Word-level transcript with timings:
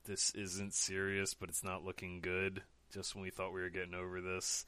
this 0.05 0.31
isn't 0.31 0.73
serious, 0.73 1.33
but 1.33 1.49
it's 1.49 1.63
not 1.63 1.83
looking 1.83 2.21
good. 2.21 2.61
Just 2.93 3.13
when 3.13 3.23
we 3.23 3.29
thought 3.29 3.53
we 3.53 3.61
were 3.61 3.69
getting 3.69 3.93
over 3.93 4.21
this, 4.21 4.65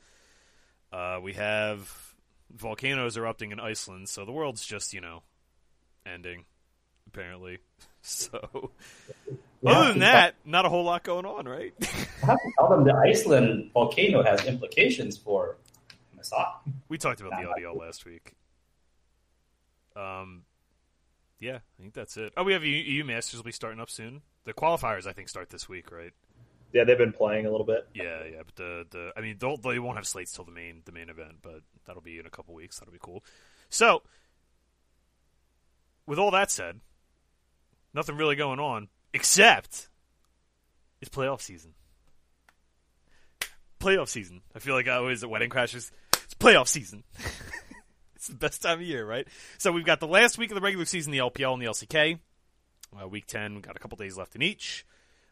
uh, 0.91 1.19
we 1.23 1.33
have 1.33 2.13
volcanoes 2.51 3.15
erupting 3.15 3.51
in 3.51 3.59
Iceland, 3.59 4.09
so 4.09 4.25
the 4.25 4.31
world's 4.33 4.65
just 4.65 4.93
you 4.93 5.01
know 5.01 5.23
ending 6.05 6.45
apparently. 7.07 7.59
So, 8.01 8.71
Yeah, 9.61 9.71
other 9.71 9.89
than 9.89 9.99
that, 9.99 10.35
not 10.45 10.65
a 10.65 10.69
whole 10.69 10.83
lot 10.83 11.03
going 11.03 11.25
on, 11.25 11.45
right? 11.45 11.73
I 11.81 12.25
have 12.25 12.37
to 12.37 12.51
tell 12.57 12.69
them 12.69 12.85
the 12.85 12.93
Iceland 12.93 13.71
volcano 13.73 14.23
has 14.23 14.45
implications 14.45 15.17
for 15.17 15.57
MSI. 16.17 16.53
we 16.87 16.97
talked 16.97 17.19
about 17.19 17.31
the 17.31 17.47
LDL 17.47 17.77
last 17.77 18.05
week. 18.05 18.35
Um, 19.95 20.43
yeah, 21.39 21.57
I 21.57 21.81
think 21.81 21.93
that's 21.93 22.15
it. 22.15 22.31
Oh, 22.37 22.43
we 22.43 22.53
have 22.53 22.63
EU, 22.63 22.77
EU 22.77 23.03
Masters 23.03 23.39
will 23.39 23.45
be 23.45 23.51
starting 23.51 23.81
up 23.81 23.89
soon. 23.89 24.21
The 24.45 24.53
qualifiers, 24.53 25.05
I 25.05 25.11
think, 25.11 25.27
start 25.27 25.49
this 25.49 25.67
week, 25.67 25.91
right? 25.91 26.13
Yeah, 26.71 26.83
they've 26.85 26.97
been 26.97 27.13
playing 27.13 27.45
a 27.45 27.51
little 27.51 27.65
bit. 27.65 27.87
Yeah, 27.93 28.23
yeah. 28.31 28.41
But 28.45 28.55
the 28.55 28.85
the 28.89 29.11
I 29.17 29.21
mean, 29.21 29.37
they'll, 29.39 29.57
they 29.57 29.79
won't 29.79 29.97
have 29.97 30.07
slates 30.07 30.31
till 30.31 30.45
the 30.45 30.51
main 30.51 30.83
the 30.85 30.91
main 30.91 31.09
event, 31.09 31.37
but 31.41 31.61
that'll 31.85 32.01
be 32.01 32.19
in 32.19 32.25
a 32.25 32.29
couple 32.29 32.53
weeks. 32.53 32.79
That'll 32.79 32.93
be 32.93 32.99
cool. 33.01 33.23
So, 33.69 34.03
with 36.05 36.19
all 36.19 36.31
that 36.31 36.51
said, 36.51 36.79
nothing 37.93 38.15
really 38.15 38.35
going 38.35 38.59
on 38.59 38.87
except 39.13 39.89
it's 41.01 41.09
playoff 41.09 41.41
season. 41.41 41.73
Playoff 43.79 44.09
season. 44.09 44.41
I 44.55 44.59
feel 44.59 44.75
like 44.75 44.87
I 44.87 44.95
always 44.95 45.23
at 45.23 45.29
Wedding 45.29 45.49
Crashers. 45.49 45.91
It's 46.23 46.33
playoff 46.33 46.67
season. 46.67 47.03
it's 48.15 48.27
the 48.27 48.35
best 48.35 48.61
time 48.61 48.79
of 48.79 48.85
year, 48.85 49.05
right? 49.05 49.27
So 49.57 49.71
we've 49.71 49.85
got 49.85 49.99
the 49.99 50.07
last 50.07 50.37
week 50.37 50.51
of 50.51 50.55
the 50.55 50.61
regular 50.61 50.85
season, 50.85 51.11
the 51.11 51.19
LPL 51.19 51.53
and 51.53 51.61
the 51.61 51.67
LCK. 51.67 52.19
Uh, 53.01 53.07
week 53.07 53.27
ten, 53.27 53.53
we've 53.53 53.63
got 53.63 53.75
a 53.75 53.79
couple 53.79 53.97
days 53.97 54.17
left 54.17 54.35
in 54.35 54.41
each 54.41 54.85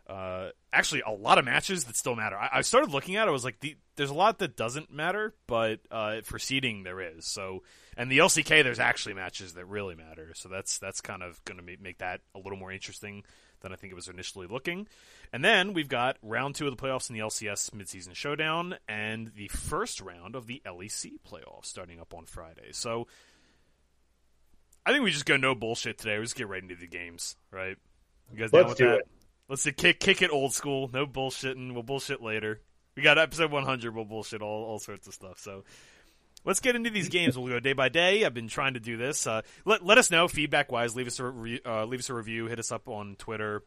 uh, 0.08 0.50
actually 0.72 1.02
a 1.02 1.12
lot 1.12 1.38
of 1.38 1.46
matches 1.46 1.84
that 1.84 1.96
still 1.96 2.16
matter. 2.16 2.38
I, 2.38 2.50
I 2.54 2.62
started 2.62 2.92
looking 2.92 3.18
at 3.18 3.28
it. 3.28 3.30
I 3.30 3.32
was 3.32 3.44
like, 3.44 3.60
the, 3.60 3.76
there's 3.98 4.10
a 4.10 4.16
lot 4.16 4.40
that 4.40 4.56
doesn't 4.56 4.92
matter, 4.92 5.34
but 5.48 5.80
uh, 5.92 6.22
for 6.24 6.40
seeding 6.40 6.84
there 6.84 7.02
is. 7.02 7.26
So, 7.26 7.64
and 7.98 8.10
the 8.10 8.20
LCK, 8.20 8.64
there's 8.64 8.80
actually 8.80 9.16
matches 9.16 9.54
that 9.54 9.66
really 9.66 9.96
matter. 9.96 10.32
So 10.34 10.50
that's 10.50 10.80
that's 10.80 11.02
kind 11.02 11.24
of 11.24 11.44
going 11.44 11.60
to 11.60 11.78
make 11.82 11.98
that 11.98 12.22
a 12.34 12.40
little 12.40 12.58
more 12.58 12.72
interesting 12.72 13.24
than 13.62 13.72
I 13.74 13.76
think 13.76 13.92
it 13.92 13.96
was 13.96 14.08
initially 14.08 14.48
looking. 14.48 14.88
And 15.34 15.44
then 15.44 15.74
we've 15.74 15.90
got 15.90 16.18
round 16.22 16.56
two 16.56 16.68
of 16.68 16.76
the 16.76 16.82
playoffs 16.82 17.10
in 17.10 17.16
the 17.16 17.22
LCS 17.22 17.72
midseason 17.72 18.16
showdown, 18.16 18.76
and 18.88 19.32
the 19.36 19.48
first 19.50 20.02
round 20.02 20.36
of 20.36 20.48
the 20.48 20.62
LEC 20.66 21.14
playoffs 21.28 21.66
starting 21.66 22.00
up 22.00 22.14
on 22.14 22.26
Friday. 22.26 22.70
So. 22.72 23.08
I 24.86 24.94
think 24.94 25.04
we 25.04 25.12
just 25.12 25.26
go 25.26 25.36
no 25.36 25.54
bullshit 25.54 25.98
today. 25.98 26.18
We 26.18 26.24
just 26.24 26.38
get 26.38 26.48
right 26.48 26.64
into 26.64 26.78
the 26.78 26.88
games, 26.88 27.36
right? 27.52 27.76
You 28.32 28.40
guys 28.40 28.52
down 28.52 28.62
Let's 28.62 28.70
with 28.70 28.78
do 28.78 28.88
that? 28.88 29.00
it. 29.00 29.08
Let's 29.50 29.64
kick 29.64 30.00
kick 30.00 30.22
it 30.22 30.32
old 30.32 30.54
school. 30.54 30.90
No 30.94 31.06
bullshitting. 31.06 31.74
We'll 31.74 31.84
bullshit 31.84 32.22
later. 32.22 32.62
We 32.96 33.04
got 33.04 33.18
episode 33.18 33.52
100. 33.52 33.96
We'll 33.96 34.06
bullshit 34.06 34.42
all 34.42 34.64
all 34.64 34.80
sorts 34.80 35.08
of 35.08 35.14
stuff. 35.14 35.40
So 35.40 35.64
let's 36.48 36.62
get 36.62 36.76
into 36.76 36.90
these 36.90 37.10
games. 37.10 37.38
We'll 37.38 37.50
go 37.50 37.60
day 37.60 37.74
by 37.74 37.90
day. 37.90 38.26
I've 38.26 38.34
been 38.34 38.48
trying 38.48 38.74
to 38.74 38.80
do 38.80 38.98
this. 38.98 39.28
Uh, 39.28 39.42
let 39.66 39.86
let 39.86 40.00
us 40.00 40.10
know 40.10 40.28
feedback 40.28 40.72
wise. 40.72 40.96
Leave 40.96 41.06
us 41.06 41.20
a 41.20 41.26
re- 41.26 41.62
uh, 41.64 41.86
leave 41.86 42.00
us 42.00 42.10
a 42.10 42.16
review. 42.16 42.48
Hit 42.48 42.58
us 42.58 42.72
up 42.72 42.88
on 42.88 43.16
Twitter. 43.20 43.62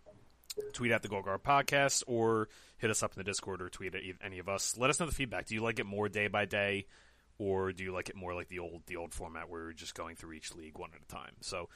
Tweet 0.73 0.91
at 0.91 1.03
the 1.03 1.09
Gold 1.09 1.27
Card 1.27 1.45
Podcast 1.45 2.03
or 2.09 2.49
hit 2.79 2.91
us 2.91 3.05
up 3.05 3.13
in 3.13 3.21
the 3.21 3.25
Discord 3.25 3.63
or 3.63 3.69
tweet 3.69 3.95
at 3.95 4.03
any 4.23 4.41
of 4.41 4.49
us. 4.49 4.77
Let 4.77 4.91
us 4.91 4.99
know 4.99 5.07
the 5.07 5.13
feedback. 5.13 5.47
Do 5.47 5.55
you 5.55 5.63
like 5.63 5.79
it 5.79 5.87
more 5.87 6.09
day 6.09 6.27
by 6.27 6.45
day, 6.45 6.87
or 7.39 7.73
do 7.73 7.85
you 7.85 7.93
like 7.93 8.09
it 8.09 8.17
more 8.17 8.35
like 8.35 8.49
the 8.49 8.59
old 8.59 8.83
the 8.87 8.97
old 8.97 9.15
format 9.15 9.49
where 9.49 9.63
we're 9.63 9.73
just 9.73 9.95
going 9.95 10.17
through 10.17 10.33
each 10.33 10.55
league 10.55 10.77
one 10.77 10.91
at 10.95 11.03
a 11.03 11.07
time? 11.07 11.35
So 11.41 11.69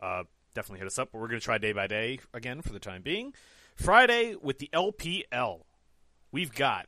uh, 0.00 0.24
definitely 0.54 0.80
hit 0.80 0.86
us 0.86 0.98
up. 0.98 1.10
But 1.12 1.20
we're 1.20 1.28
going 1.28 1.40
to 1.40 1.44
try 1.44 1.58
day 1.58 1.72
by 1.72 1.86
day 1.86 2.18
again 2.34 2.62
for 2.62 2.72
the 2.72 2.80
time 2.80 3.02
being. 3.02 3.32
Friday 3.76 4.34
with 4.40 4.58
the 4.58 4.70
LPL, 4.72 5.60
we've 6.32 6.52
got 6.52 6.86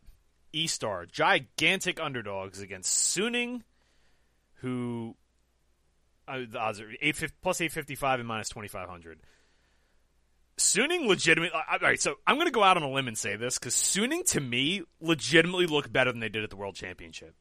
E-Star, 0.53 1.06
gigantic 1.06 2.00
underdogs 2.00 2.60
against 2.60 3.16
Suning, 3.16 3.62
who 4.56 5.16
uh, 6.26 6.41
the 6.50 6.59
odds 6.59 6.81
are 6.81 6.91
8, 7.00 7.32
plus 7.42 7.60
855 7.60 8.20
and 8.20 8.28
minus 8.28 8.48
2500. 8.48 9.20
Suning 10.59 11.06
legitimate. 11.06 11.53
uh, 11.54 11.62
All 11.70 11.78
right, 11.81 12.00
so 12.00 12.16
I'm 12.26 12.36
going 12.36 12.48
to 12.48 12.53
go 12.53 12.64
out 12.64 12.76
on 12.76 12.82
a 12.82 12.91
limb 12.91 13.09
and 13.09 13.16
say 13.16 13.36
this 13.36 13.59
because 13.59 13.75
Suning 13.75 14.25
to 14.32 14.41
me 14.41 14.82
legitimately 15.00 15.66
look 15.66 15.92
better 15.92 16.10
than 16.10 16.20
they 16.20 16.28
did 16.28 16.42
at 16.42 16.50
the 16.50 16.56
World 16.56 16.75
Championship. 16.75 17.34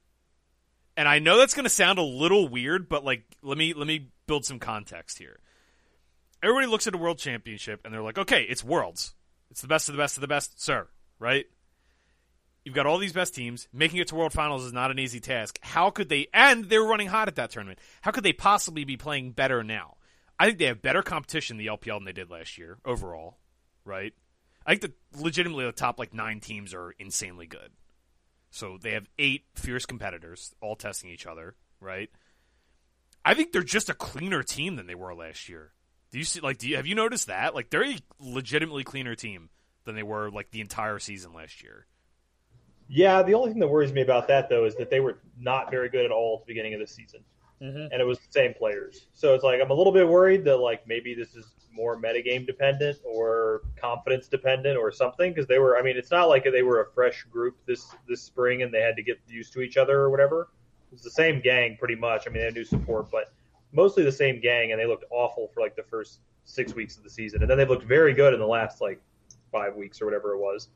And 0.95 1.07
I 1.07 1.19
know 1.19 1.37
that's 1.37 1.53
going 1.53 1.63
to 1.65 1.69
sound 1.69 1.99
a 1.99 2.03
little 2.03 2.47
weird, 2.47 2.89
but 2.89 3.03
like 3.05 3.23
let 3.43 3.57
me 3.57 3.73
let 3.73 3.87
me 3.87 4.09
build 4.27 4.45
some 4.45 4.59
context 4.59 5.17
here. 5.19 5.39
Everybody 6.41 6.67
looks 6.67 6.87
at 6.87 6.93
a 6.95 6.97
World 6.97 7.17
Championship 7.19 7.81
and 7.85 7.93
they're 7.93 8.01
like, 8.01 8.17
"Okay, 8.17 8.43
it's 8.43 8.63
Worlds. 8.63 9.13
It's 9.51 9.61
the 9.61 9.67
best 9.67 9.89
of 9.89 9.93
the 9.95 9.99
best 10.01 10.17
of 10.17 10.21
the 10.21 10.27
best, 10.27 10.61
sir." 10.61 10.87
Right? 11.19 11.45
You've 12.67 12.75
got 12.75 12.85
all 12.85 12.97
these 12.97 13.13
best 13.13 13.33
teams. 13.33 13.65
Making 13.71 14.01
it 14.01 14.09
to 14.09 14.15
World 14.15 14.33
Finals 14.33 14.65
is 14.65 14.73
not 14.73 14.91
an 14.91 14.99
easy 14.99 15.21
task. 15.21 15.57
How 15.61 15.89
could 15.89 16.09
they? 16.09 16.27
And 16.33 16.65
they 16.65 16.77
were 16.77 16.89
running 16.89 17.07
hot 17.07 17.29
at 17.29 17.35
that 17.35 17.49
tournament. 17.49 17.79
How 18.01 18.11
could 18.11 18.25
they 18.25 18.33
possibly 18.33 18.83
be 18.83 18.97
playing 18.97 19.31
better 19.31 19.63
now? 19.63 19.95
I 20.37 20.47
think 20.47 20.57
they 20.57 20.65
have 20.65 20.81
better 20.81 21.01
competition 21.01 21.57
in 21.57 21.65
the 21.65 21.71
LPL 21.71 21.99
than 21.99 22.03
they 22.03 22.11
did 22.11 22.29
last 22.29 22.57
year 22.57 22.77
overall. 22.83 23.37
Right? 23.85 24.11
I 24.65 24.71
think 24.71 24.81
that 24.81 24.97
legitimately 25.17 25.63
the 25.63 25.71
top 25.71 25.97
like 25.97 26.13
nine 26.13 26.41
teams 26.41 26.73
are 26.73 26.93
insanely 26.99 27.47
good. 27.47 27.71
So 28.51 28.77
they 28.77 28.91
have 28.91 29.07
eight 29.17 29.45
fierce 29.55 29.85
competitors 29.85 30.53
all 30.59 30.75
testing 30.75 31.09
each 31.09 31.25
other. 31.25 31.55
Right? 31.79 32.09
I 33.23 33.33
think 33.33 33.53
they're 33.53 33.63
just 33.63 33.87
a 33.87 33.93
cleaner 33.93 34.43
team 34.43 34.75
than 34.75 34.87
they 34.87 34.95
were 34.95 35.15
last 35.15 35.47
year. 35.47 35.71
Do 36.11 36.17
you 36.17 36.25
see? 36.25 36.41
Like, 36.41 36.57
do 36.57 36.67
you 36.67 36.75
have 36.75 36.85
you 36.85 36.95
noticed 36.95 37.27
that? 37.27 37.55
Like, 37.55 37.69
they're 37.69 37.89
a 37.89 37.97
legitimately 38.19 38.83
cleaner 38.83 39.15
team 39.15 39.51
than 39.85 39.95
they 39.95 40.03
were 40.03 40.29
like 40.29 40.51
the 40.51 40.59
entire 40.59 40.99
season 40.99 41.31
last 41.31 41.63
year. 41.63 41.85
Yeah, 42.87 43.21
the 43.21 43.33
only 43.33 43.51
thing 43.51 43.59
that 43.59 43.67
worries 43.67 43.91
me 43.91 44.01
about 44.01 44.27
that 44.29 44.49
though 44.49 44.65
is 44.65 44.75
that 44.75 44.89
they 44.89 44.99
were 44.99 45.19
not 45.39 45.69
very 45.71 45.89
good 45.89 46.05
at 46.05 46.11
all 46.11 46.39
at 46.39 46.47
the 46.47 46.53
beginning 46.53 46.73
of 46.73 46.79
the 46.79 46.87
season, 46.87 47.21
and 47.91 48.01
it 48.01 48.05
was 48.05 48.19
the 48.19 48.31
same 48.31 48.53
players. 48.53 49.07
So 49.13 49.33
it's 49.33 49.43
like 49.43 49.59
I'm 49.61 49.71
a 49.71 49.73
little 49.73 49.93
bit 49.93 50.07
worried 50.07 50.45
that 50.45 50.57
like 50.57 50.87
maybe 50.87 51.13
this 51.13 51.35
is 51.35 51.53
more 51.73 51.99
metagame 52.01 52.45
dependent 52.45 52.97
or 53.05 53.61
confidence 53.79 54.27
dependent 54.27 54.77
or 54.77 54.91
something 54.91 55.31
because 55.31 55.47
they 55.47 55.59
were. 55.59 55.77
I 55.77 55.81
mean, 55.81 55.97
it's 55.97 56.11
not 56.11 56.25
like 56.25 56.43
they 56.43 56.63
were 56.63 56.81
a 56.81 56.91
fresh 56.93 57.23
group 57.31 57.57
this 57.65 57.93
this 58.07 58.21
spring 58.21 58.63
and 58.63 58.73
they 58.73 58.81
had 58.81 58.95
to 58.95 59.03
get 59.03 59.19
used 59.27 59.53
to 59.53 59.61
each 59.61 59.77
other 59.77 59.99
or 59.99 60.09
whatever. 60.09 60.49
It 60.89 60.93
was 60.93 61.03
the 61.03 61.11
same 61.11 61.41
gang 61.41 61.77
pretty 61.77 61.95
much. 61.95 62.25
I 62.25 62.29
mean, 62.29 62.39
they 62.39 62.45
had 62.45 62.53
new 62.53 62.63
support, 62.63 63.11
but 63.11 63.33
mostly 63.71 64.03
the 64.03 64.11
same 64.11 64.39
gang, 64.39 64.71
and 64.71 64.79
they 64.79 64.87
looked 64.87 65.05
awful 65.11 65.49
for 65.53 65.61
like 65.61 65.75
the 65.75 65.83
first 65.83 66.19
six 66.45 66.73
weeks 66.73 66.97
of 66.97 67.03
the 67.03 67.09
season, 67.09 67.41
and 67.41 67.49
then 67.49 67.57
they 67.57 67.65
looked 67.65 67.83
very 67.83 68.13
good 68.13 68.33
in 68.33 68.39
the 68.39 68.47
last 68.47 68.81
like 68.81 69.01
five 69.51 69.75
weeks 69.75 70.01
or 70.01 70.05
whatever 70.05 70.33
it 70.33 70.39
was. 70.39 70.69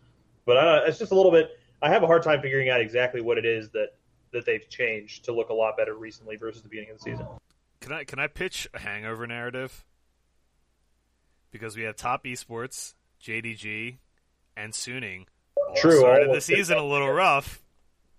But 0.45 0.57
uh, 0.57 0.81
it's 0.85 0.99
just 0.99 1.11
a 1.11 1.15
little 1.15 1.31
bit. 1.31 1.59
I 1.81 1.89
have 1.89 2.03
a 2.03 2.07
hard 2.07 2.23
time 2.23 2.41
figuring 2.41 2.69
out 2.69 2.81
exactly 2.81 3.21
what 3.21 3.37
it 3.37 3.45
is 3.45 3.69
that 3.71 3.93
that 4.31 4.45
they've 4.45 4.67
changed 4.69 5.25
to 5.25 5.33
look 5.33 5.49
a 5.49 5.53
lot 5.53 5.75
better 5.75 5.93
recently 5.93 6.37
versus 6.37 6.61
the 6.61 6.69
beginning 6.69 6.91
of 6.91 6.97
the 6.97 7.03
season. 7.03 7.25
Can 7.81 7.91
I 7.91 8.03
can 8.03 8.19
I 8.19 8.27
pitch 8.27 8.67
a 8.73 8.79
hangover 8.79 9.27
narrative? 9.27 9.83
Because 11.51 11.75
we 11.75 11.83
have 11.83 11.95
top 11.97 12.23
esports, 12.23 12.93
JDG, 13.21 13.97
and 14.55 14.71
Suning. 14.71 15.25
True, 15.75 15.99
Started 15.99 16.33
the 16.33 16.41
season 16.41 16.77
a 16.77 16.85
little 16.85 17.11
rough. 17.11 17.61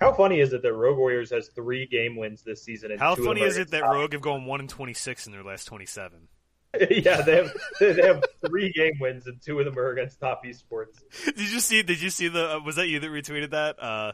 How 0.01 0.13
funny 0.13 0.41
is 0.41 0.53
it 0.53 0.63
that 0.63 0.73
Rogue 0.73 0.99
Warriors 0.99 1.31
has 1.31 1.49
three 1.49 1.87
game 1.87 2.17
wins 2.17 2.43
this 2.43 2.63
season? 2.63 2.91
And 2.91 3.01
How 3.01 3.15
funny 3.15 3.43
is 3.43 3.57
it 3.57 3.71
that 3.71 3.85
Rogue 3.85 4.13
have 4.13 4.21
gone 4.21 4.45
one 4.45 4.61
and 4.61 4.69
twenty 4.69 4.95
six 4.95 5.27
in 5.27 5.33
their 5.33 5.45
last 5.45 5.65
twenty 5.67 5.87
seven? 5.87 6.29
yeah, 6.91 7.21
they 7.23 7.37
have 7.37 7.53
they 7.81 8.03
have 8.03 8.25
three 8.47 8.73
game 8.73 8.95
wins 9.01 9.27
and 9.27 9.41
two 9.43 9.59
of 9.59 9.65
them 9.67 9.79
are 9.79 9.91
against 9.91 10.19
top 10.21 10.45
esports. 10.45 10.99
did 11.25 11.39
you 11.53 11.61
see? 11.61 11.83
Did 11.83 12.01
you 12.01 12.11
see 12.11 12.29
the? 12.29 12.57
Uh, 12.57 12.61
was 12.61 12.77
that 12.77 12.89
you 12.89 12.99
that 13.01 13.11
retweeted 13.11 13.51
that? 13.51 13.83
Uh, 13.83 14.13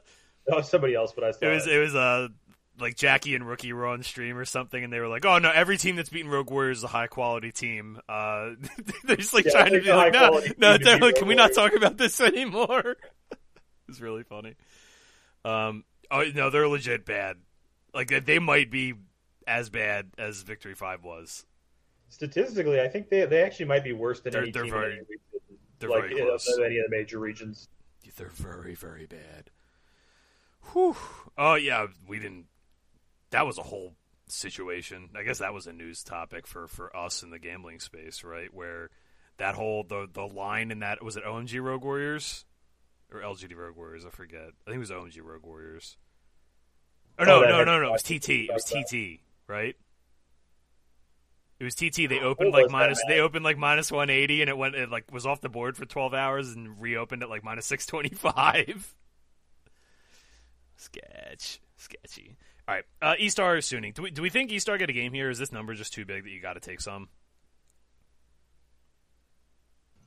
somebody 0.63 0.95
else, 0.95 1.13
but 1.15 1.25
I 1.25 1.31
saw 1.33 1.47
it 1.47 1.51
was 1.55 1.67
it. 1.67 1.75
it 1.75 1.79
was 1.79 1.95
uh 1.95 2.29
like 2.81 2.97
Jackie 2.97 3.35
and 3.35 3.47
Rookie 3.47 3.73
were 3.73 3.87
on 3.87 4.03
stream 4.03 4.37
or 4.39 4.45
something, 4.45 4.83
and 4.83 4.93
they 4.93 5.01
were 5.01 5.09
like, 5.09 5.25
"Oh 5.25 5.39
no, 5.39 5.51
every 5.51 5.77
team 5.77 5.97
that's 5.97 6.09
beaten 6.11 6.31
Rogue 6.31 6.51
Warriors 6.51 6.79
is 6.79 6.85
a 6.85 6.89
high 6.89 7.07
quality 7.09 7.53
team." 7.53 8.01
Uh, 8.09 8.51
they're 9.05 9.17
just 9.17 9.35
like 9.35 9.45
Yeah, 9.47 9.51
trying 9.53 9.73
to 9.73 9.81
be 9.81 9.93
like, 9.93 10.13
"No, 10.13 10.31
no," 10.59 10.77
team 10.79 10.87
to 10.87 10.91
like, 10.93 11.03
Rogue 11.03 11.15
"Can 11.17 11.29
we 11.29 11.35
not 11.35 11.51
Warriors." 11.51 11.57
talk 11.57 11.77
about 11.77 11.97
this 11.97 12.21
anymore?" 12.21 12.97
it's 13.89 14.01
really 14.01 14.23
funny. 14.25 14.55
Um, 15.45 15.85
oh 16.11 16.25
no, 16.35 16.51
they're 16.51 16.69
legit 16.69 17.05
bad. 17.05 17.37
Like 17.95 18.09
they- 18.09 18.21
they 18.21 18.39
might 18.39 18.71
be 18.71 18.95
as 19.47 19.71
bad 19.71 20.11
as 20.19 20.43
Victory 20.43 20.75
Five 20.75 21.03
was. 21.05 21.45
Statistically, 22.09 22.81
I 22.81 22.89
think 22.89 23.09
they 23.11 23.25
they 23.27 23.43
actually 23.43 23.67
might 23.67 23.85
be 23.85 23.93
worse 23.93 24.21
than 24.21 24.33
They're- 24.33 24.43
any 24.43 24.51
they're 24.51 24.63
team 24.65 24.73
very- 24.73 25.01
they're 25.79 25.91
like 25.91 26.09
very 26.11 26.21
close. 26.23 26.49
of 26.49 26.65
any 26.65 26.79
of 26.79 26.91
the 26.91 26.97
major 26.97 27.19
regions. 27.19 27.69
They're 28.17 28.29
very, 28.31 28.75
very 28.75 29.07
bad. 29.07 29.51
Whew. 30.73 30.97
Oh 31.37 31.55
yeah, 31.55 31.87
we 32.07 32.19
didn't. 32.19 32.47
That 33.31 33.47
was 33.47 33.59
a 33.59 33.63
whole 33.63 33.95
situation. 34.27 35.11
I 35.15 35.23
guess 35.23 35.39
that 35.39 35.55
was 35.55 35.67
a 35.67 35.73
news 35.73 36.03
topic 36.03 36.47
for 36.47 36.67
for 36.67 36.95
us 36.97 37.23
in 37.23 37.31
the 37.31 37.39
gambling 37.39 37.81
space, 37.81 38.25
right? 38.25 38.53
Where 38.53 38.91
that 39.37 39.55
whole 39.55 39.85
the 39.85 40.09
the 40.13 40.27
line 40.27 40.71
in 40.71 40.81
that 40.81 41.03
was 41.03 41.17
it 41.17 41.25
OMG 41.25 41.63
Rogue 41.63 41.85
Warriors 41.85 42.45
or 43.13 43.21
LGD 43.21 43.55
Rogue 43.55 43.77
Warriors? 43.77 44.05
I 44.05 44.11
forget. 44.11 44.41
I 44.67 44.71
think 44.71 44.77
it 44.77 44.79
was 44.79 44.91
OMG 44.91 45.21
Rogue 45.23 45.45
Warriors. 45.45 45.97
Oh, 47.21 47.25
Oh, 47.25 47.25
no, 47.25 47.41
no, 47.43 47.65
no, 47.65 47.81
no! 47.81 47.89
It 47.89 47.93
was 47.93 48.03
TT. 48.03 48.49
It 48.49 48.53
was 48.53 48.65
TT, 48.65 49.21
right? 49.47 49.77
It 51.61 51.65
was 51.65 51.75
TT. 51.75 52.09
They 52.09 52.21
opened 52.21 52.53
like 52.53 52.67
that, 52.67 52.73
minus. 52.73 53.03
They 53.09 53.21
opened 53.21 53.45
like 53.45 53.59
minus 53.59 53.91
one 53.91 54.11
eighty, 54.11 54.41
and 54.43 54.49
it 54.49 54.57
went. 54.57 54.75
It 54.77 54.91
like 54.91 55.11
was 55.13 55.27
off 55.27 55.41
the 55.41 55.49
board 55.49 55.77
for 55.77 55.85
twelve 55.87 56.15
hours, 56.15 56.53
and 56.53 56.81
reopened 56.81 57.23
at 57.23 57.29
like 57.29 57.43
minus 57.43 57.67
six 57.67 57.85
twenty 57.87 58.11
five. 58.11 58.95
Sketch, 60.77 61.61
sketchy. 61.77 62.37
All 62.69 62.75
right, 62.75 62.85
uh, 63.03 63.15
E 63.19 63.29
Star 63.29 63.57
is 63.57 63.67
Suning. 63.67 63.93
Do 63.93 64.03
we 64.03 64.11
do 64.11 64.23
we 64.23 64.31
think 64.31 64.53
E 64.53 64.59
Star 64.61 64.79
get 64.79 64.89
a 64.89 64.93
game 64.93 65.13
here? 65.13 65.31
Is 65.31 65.39
this 65.39 65.51
number 65.51 65.75
just 65.75 65.93
too 65.93 66.05
big 66.05 66.25
that 66.25 66.31
you 66.31 66.41
got 66.41 66.55
to 66.55 66.61
take 66.61 66.81
some? 66.81 67.09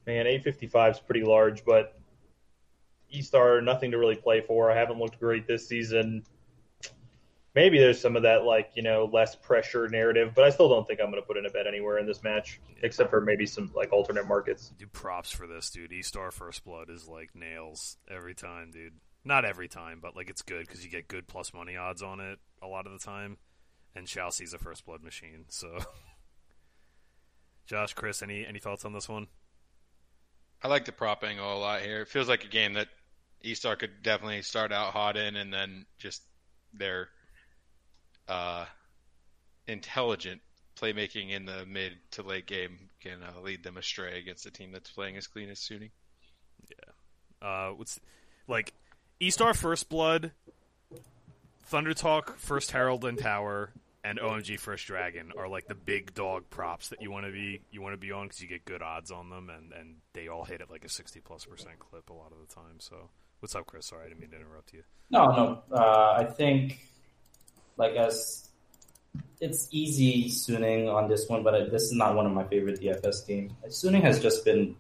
Man, 0.07 0.25
855 0.25 0.95
is 0.95 0.99
pretty 0.99 1.23
large, 1.23 1.63
but 1.63 1.99
E-Star, 3.11 3.61
nothing 3.61 3.91
to 3.91 3.97
really 3.97 4.15
play 4.15 4.41
for. 4.41 4.71
I 4.71 4.75
haven't 4.75 4.97
looked 4.97 5.19
great 5.19 5.47
this 5.47 5.67
season. 5.67 6.23
Maybe 7.53 7.77
there's 7.77 7.99
some 7.99 8.15
of 8.15 8.23
that, 8.23 8.43
like, 8.43 8.71
you 8.75 8.83
know, 8.83 9.09
less 9.11 9.35
pressure 9.35 9.89
narrative, 9.89 10.31
but 10.33 10.45
I 10.45 10.51
still 10.51 10.69
don't 10.69 10.87
think 10.87 11.01
I'm 11.01 11.11
going 11.11 11.21
to 11.21 11.27
put 11.27 11.35
in 11.37 11.45
a 11.45 11.49
bet 11.49 11.67
anywhere 11.67 11.97
in 11.97 12.05
this 12.05 12.23
match, 12.23 12.61
except 12.81 13.09
for 13.09 13.19
maybe 13.19 13.45
some, 13.45 13.71
like, 13.75 13.91
alternate 13.91 14.25
markets. 14.25 14.71
Dude, 14.77 14.93
props 14.93 15.31
for 15.31 15.47
this, 15.47 15.69
dude. 15.69 15.91
E 15.91 16.01
Star 16.01 16.31
First 16.31 16.63
Blood 16.63 16.89
is 16.89 17.07
like 17.07 17.35
nails 17.35 17.97
every 18.09 18.33
time, 18.33 18.71
dude. 18.71 18.93
Not 19.23 19.45
every 19.45 19.67
time, 19.67 19.99
but 20.01 20.15
like 20.15 20.29
it's 20.29 20.41
good 20.41 20.65
because 20.65 20.83
you 20.83 20.89
get 20.89 21.07
good 21.07 21.27
plus 21.27 21.53
money 21.53 21.75
odds 21.77 22.01
on 22.01 22.19
it 22.19 22.39
a 22.61 22.67
lot 22.67 22.87
of 22.87 22.93
the 22.93 22.99
time. 22.99 23.37
And 23.93 24.07
Chelsea's 24.07 24.53
a 24.53 24.57
First 24.57 24.85
Blood 24.85 25.03
machine, 25.03 25.45
so. 25.49 25.77
Josh, 27.67 27.93
Chris, 27.93 28.23
any 28.23 28.45
any 28.45 28.59
thoughts 28.59 28.85
on 28.85 28.93
this 28.93 29.09
one? 29.09 29.27
I 30.63 30.67
like 30.67 30.85
the 30.85 30.91
prop 30.91 31.23
angle 31.23 31.55
a 31.55 31.59
lot 31.59 31.81
here. 31.81 32.01
It 32.01 32.07
feels 32.07 32.29
like 32.29 32.45
a 32.45 32.49
game 32.49 32.73
that 32.73 32.87
E-Star 33.41 33.75
could 33.75 34.03
definitely 34.03 34.41
start 34.43 34.71
out 34.71 34.93
hot 34.93 35.17
in, 35.17 35.35
and 35.35 35.51
then 35.53 35.85
just 35.97 36.21
their 36.73 37.09
uh, 38.31 38.65
intelligent 39.67 40.41
playmaking 40.79 41.31
in 41.31 41.45
the 41.45 41.65
mid 41.65 41.93
to 42.11 42.23
late 42.23 42.45
game 42.45 42.89
can 43.01 43.19
uh, 43.21 43.41
lead 43.41 43.63
them 43.63 43.77
astray 43.77 44.19
against 44.19 44.45
a 44.45 44.51
team 44.51 44.71
that's 44.71 44.89
playing 44.89 45.17
as 45.17 45.27
clean 45.27 45.49
as 45.49 45.59
Suning. 45.59 45.91
Uh, 47.41 47.71
what's 47.71 47.99
like 48.47 48.73
E 49.19 49.29
Star 49.29 49.53
First 49.53 49.89
Blood, 49.89 50.31
Thunder 51.65 51.93
Talk 51.93 52.37
First 52.37 52.71
Herald 52.71 53.03
and 53.03 53.17
Tower, 53.17 53.71
and 54.03 54.19
OMG 54.19 54.59
First 54.59 54.87
Dragon 54.87 55.31
are 55.37 55.47
like 55.47 55.67
the 55.67 55.75
big 55.75 56.13
dog 56.13 56.49
props 56.49 56.89
that 56.89 57.01
you 57.01 57.11
want 57.11 57.25
to 57.25 57.31
be 57.31 57.61
you 57.71 57.81
want 57.81 57.93
to 57.93 57.97
be 57.97 58.11
on 58.11 58.27
because 58.27 58.41
you 58.41 58.47
get 58.47 58.63
good 58.63 58.81
odds 58.81 59.11
on 59.11 59.29
them 59.29 59.49
and 59.49 59.73
and 59.73 59.95
they 60.13 60.27
all 60.27 60.45
hit 60.45 60.61
at 60.61 60.69
like 60.69 60.85
a 60.85 60.89
sixty 60.89 61.19
plus 61.19 61.45
percent 61.45 61.79
clip 61.79 62.09
a 62.09 62.13
lot 62.13 62.31
of 62.31 62.47
the 62.47 62.53
time. 62.53 62.79
So 62.79 63.09
what's 63.41 63.55
up, 63.55 63.65
Chris? 63.65 63.87
Sorry, 63.87 64.05
I 64.05 64.07
didn't 64.07 64.21
mean 64.21 64.29
to 64.29 64.37
interrupt 64.37 64.71
you. 64.71 64.83
No, 65.09 65.25
no. 65.27 65.75
Uh, 65.75 66.15
I 66.19 66.23
think, 66.23 66.79
like, 67.81 67.95
as 67.95 68.49
it's 69.41 69.67
easy 69.71 70.29
Suning 70.29 70.93
on 70.93 71.09
this 71.09 71.27
one, 71.27 71.43
but 71.43 71.53
uh, 71.55 71.65
this 71.65 71.83
is 71.83 71.93
not 71.93 72.15
one 72.15 72.25
of 72.25 72.31
my 72.31 72.43
favorite 72.45 72.79
DFS 72.79 73.27
games. 73.27 73.51
Suning 73.67 74.01
has 74.01 74.21
just 74.21 74.45
been 74.45 74.75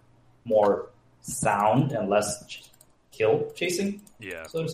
more 0.45 0.89
sound 1.21 1.91
and 1.91 2.09
less 2.09 2.45
ch- 2.47 2.69
kill 3.11 3.51
chasing. 3.55 4.01
Yeah, 4.19 4.45
So 4.47 4.67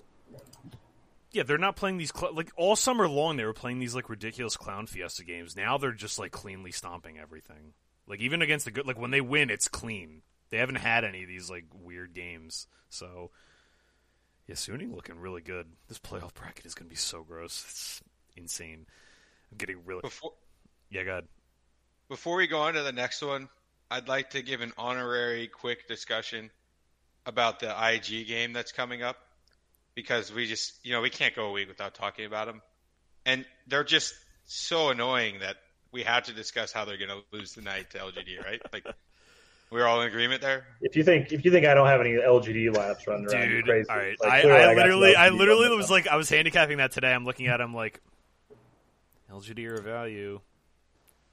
yeah, 1.32 1.44
they're 1.44 1.58
not 1.58 1.76
playing 1.76 1.98
these 1.98 2.12
cl- 2.16 2.34
like 2.34 2.52
all 2.58 2.76
summer 2.76 3.08
long. 3.08 3.38
They 3.38 3.46
were 3.46 3.54
playing 3.54 3.80
these 3.80 3.96
like 3.96 4.10
ridiculous 4.10 4.58
clown 4.58 4.88
fiesta 4.88 5.24
games. 5.24 5.56
Now 5.56 5.78
they're 5.78 5.92
just 5.92 6.20
like 6.20 6.32
cleanly 6.32 6.72
stomping 6.72 7.18
everything. 7.18 7.74
Like 8.08 8.20
even 8.22 8.42
against 8.42 8.66
the 8.66 8.72
good, 8.72 8.88
like 8.88 9.00
when 9.00 9.12
they 9.12 9.22
win, 9.22 9.50
it's 9.50 9.68
clean. 9.68 10.22
They 10.50 10.58
haven't 10.58 10.76
had 10.76 11.04
any 11.04 11.24
of 11.24 11.28
these 11.28 11.50
like 11.50 11.66
weird 11.74 12.14
games. 12.14 12.68
So 12.90 13.32
yeah, 14.48 14.56
Suning 14.56 14.96
looking 14.96 15.20
really 15.20 15.42
good. 15.42 15.68
This 15.88 16.00
playoff 16.00 16.34
bracket 16.34 16.66
is 16.66 16.74
going 16.74 16.88
to 16.88 16.90
be 16.90 16.96
so 16.96 17.24
gross. 17.24 17.66
It's 17.70 18.02
insane. 18.38 18.86
I'm 19.52 19.58
getting 19.58 19.78
really 19.86 20.02
Before 20.02 20.34
yeah. 20.90 21.04
God, 21.04 21.28
before 22.10 22.38
we 22.38 22.48
go 22.48 22.60
on 22.60 22.74
to 22.76 22.84
the 22.84 22.92
next 22.92 23.22
one, 23.22 23.50
I'd 23.90 24.08
like 24.08 24.32
to 24.32 24.42
give 24.42 24.62
an 24.62 24.74
honorary 24.78 25.48
quick 25.48 25.88
discussion 25.88 26.50
about 27.26 27.60
the 27.60 27.70
IG 27.70 28.28
game 28.28 28.54
that's 28.54 28.72
coming 28.72 29.04
up 29.04 29.18
because 29.96 30.34
we 30.34 30.46
just 30.46 30.74
you 30.86 30.94
know 30.94 31.02
we 31.02 31.10
can't 31.10 31.36
go 31.36 31.48
a 31.48 31.52
week 31.52 31.68
without 31.68 31.94
talking 31.94 32.26
about 32.26 32.48
them, 32.48 32.62
and 33.26 33.46
they're 33.68 33.84
just 33.84 34.14
so 34.46 34.90
annoying 34.90 35.40
that 35.40 35.58
we 35.92 36.04
have 36.04 36.24
to 36.24 36.34
discuss 36.34 36.72
how 36.72 36.86
they're 36.86 36.98
going 36.98 37.10
to 37.10 37.22
lose 37.32 37.54
tonight 37.54 37.90
to 37.92 37.98
LGD, 37.98 38.44
right? 38.44 38.62
Like 38.72 38.86
we're 39.72 39.86
all 39.86 40.02
in 40.02 40.08
agreement 40.08 40.42
there. 40.42 40.66
If 40.82 40.96
you 40.96 41.04
think 41.04 41.32
if 41.32 41.44
you 41.44 41.52
think 41.52 41.66
I 41.66 41.74
don't 41.74 41.88
have 41.88 42.00
any 42.02 42.12
LGD 42.12 42.76
laps 42.76 43.08
running 43.08 43.28
around, 43.28 43.50
you're 43.50 43.62
dude. 43.62 43.66
crazy. 43.66 43.90
All 43.90 43.98
right, 43.98 44.20
Like, 44.20 44.32
I, 44.32 44.42
clearly 44.42 44.60
I 44.60 44.74
literally, 44.74 45.16
I 45.16 45.30
literally 45.30 45.76
was 45.76 45.90
like, 45.92 46.08
I 46.08 46.16
was 46.16 46.30
handicapping 46.30 46.78
that 46.78 46.92
today. 46.92 47.14
I'm 47.14 47.26
looking 47.26 47.48
at, 47.48 47.60
it, 47.60 47.64
I'm 47.64 47.74
like, 47.74 48.00
LGD 49.32 49.66
or 49.68 49.82
value, 49.82 50.40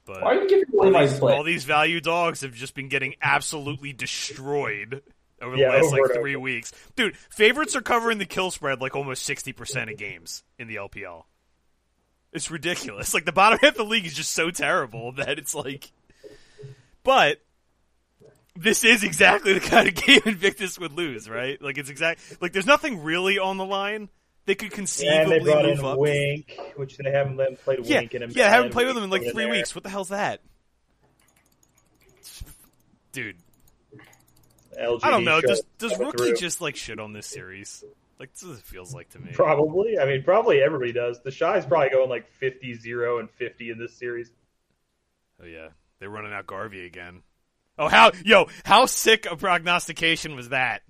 but 0.05 0.21
why 0.21 0.35
are 0.35 0.41
you 0.43 0.49
giving 0.49 0.65
away 0.73 0.93
all 0.93 1.07
these, 1.07 1.19
all 1.21 1.43
these 1.43 1.63
value 1.63 2.01
dogs 2.01 2.41
have 2.41 2.53
just 2.53 2.75
been 2.75 2.89
getting 2.89 3.15
absolutely 3.21 3.93
destroyed 3.93 5.01
over 5.41 5.55
the 5.55 5.61
Yeah, 5.61 5.69
last 5.69 5.91
like 5.91 6.01
three 6.13 6.35
over. 6.35 6.43
weeks. 6.43 6.71
Dude, 6.95 7.17
favorites 7.17 7.75
are 7.75 7.81
covering 7.81 8.17
the 8.17 8.25
kill 8.25 8.51
spread 8.51 8.81
like 8.81 8.95
almost 8.95 9.23
sixty 9.23 9.53
percent 9.53 9.89
of 9.89 9.97
games 9.97 10.43
in 10.59 10.67
the 10.67 10.75
LPL. 10.75 11.23
It's 12.33 12.51
ridiculous. 12.51 13.13
Like 13.13 13.25
the 13.25 13.31
bottom 13.31 13.59
half 13.61 13.71
of 13.71 13.77
the 13.77 13.83
league 13.85 14.05
is 14.05 14.13
just 14.13 14.31
so 14.33 14.51
terrible 14.51 15.13
that 15.13 15.39
it's 15.39 15.55
like. 15.55 15.91
But 17.03 17.39
this 18.55 18.83
is 18.83 19.03
exactly 19.03 19.53
the 19.53 19.59
kind 19.59 19.87
of 19.87 19.95
game 20.05 20.21
Invictus 20.25 20.77
would 20.79 20.91
lose, 20.93 21.29
right? 21.29 21.61
Like 21.61 21.77
it's 21.77 21.89
exact. 21.89 22.41
Like 22.41 22.51
there's 22.51 22.65
nothing 22.65 23.03
really 23.03 23.39
on 23.39 23.57
the 23.57 23.65
line. 23.65 24.09
They 24.45 24.55
could 24.55 24.65
and 24.67 24.73
conceivably 24.73 25.39
they 25.39 25.43
brought 25.45 25.65
move 25.65 25.79
in 25.79 25.85
up. 25.85 25.97
Wink, 25.97 26.59
which 26.75 26.97
they 26.97 27.11
haven't 27.11 27.37
let 27.37 27.49
him 27.49 27.57
play 27.57 27.77
Yeah, 27.81 27.99
Wink 27.99 28.13
in 28.13 28.23
a 28.23 28.27
yeah, 28.27 28.45
I 28.47 28.49
haven't 28.49 28.71
played 28.71 28.85
with 28.87 28.95
them 28.95 29.03
in 29.03 29.09
like 29.09 29.23
three 29.23 29.43
there. 29.45 29.49
weeks. 29.49 29.73
What 29.73 29.83
the 29.83 29.89
hell's 29.89 30.09
that, 30.09 30.41
dude? 33.11 33.37
LGD 34.79 34.99
I 35.03 35.09
don't 35.09 35.23
know. 35.23 35.41
Does 35.41 35.63
does 35.77 35.97
rookie 35.97 36.17
through. 36.17 36.35
just 36.35 36.61
like 36.61 36.75
shit 36.75 36.99
on 36.99 37.13
this 37.13 37.27
series? 37.27 37.83
Like 38.19 38.33
this 38.33 38.43
is 38.43 38.49
what 38.49 38.57
it 38.59 38.63
feels 38.65 38.93
like 38.93 39.09
to 39.11 39.19
me. 39.19 39.31
Probably. 39.33 39.97
I 39.99 40.05
mean, 40.05 40.23
probably 40.23 40.61
everybody 40.61 40.93
does. 40.93 41.21
The 41.21 41.31
Shy's 41.31 41.65
probably 41.65 41.89
going 41.89 42.09
like 42.09 42.29
50 42.39 42.75
0 42.75 43.19
and 43.19 43.29
50 43.31 43.71
in 43.71 43.79
this 43.79 43.93
series. 43.93 44.31
Oh 45.41 45.45
yeah, 45.45 45.69
they're 45.99 46.09
running 46.09 46.33
out 46.33 46.45
Garvey 46.47 46.85
again. 46.85 47.23
Oh, 47.77 47.87
how 47.87 48.11
yo, 48.23 48.47
how 48.63 48.85
sick 48.85 49.25
a 49.29 49.35
prognostication 49.35 50.35
was 50.35 50.49
that? 50.49 50.81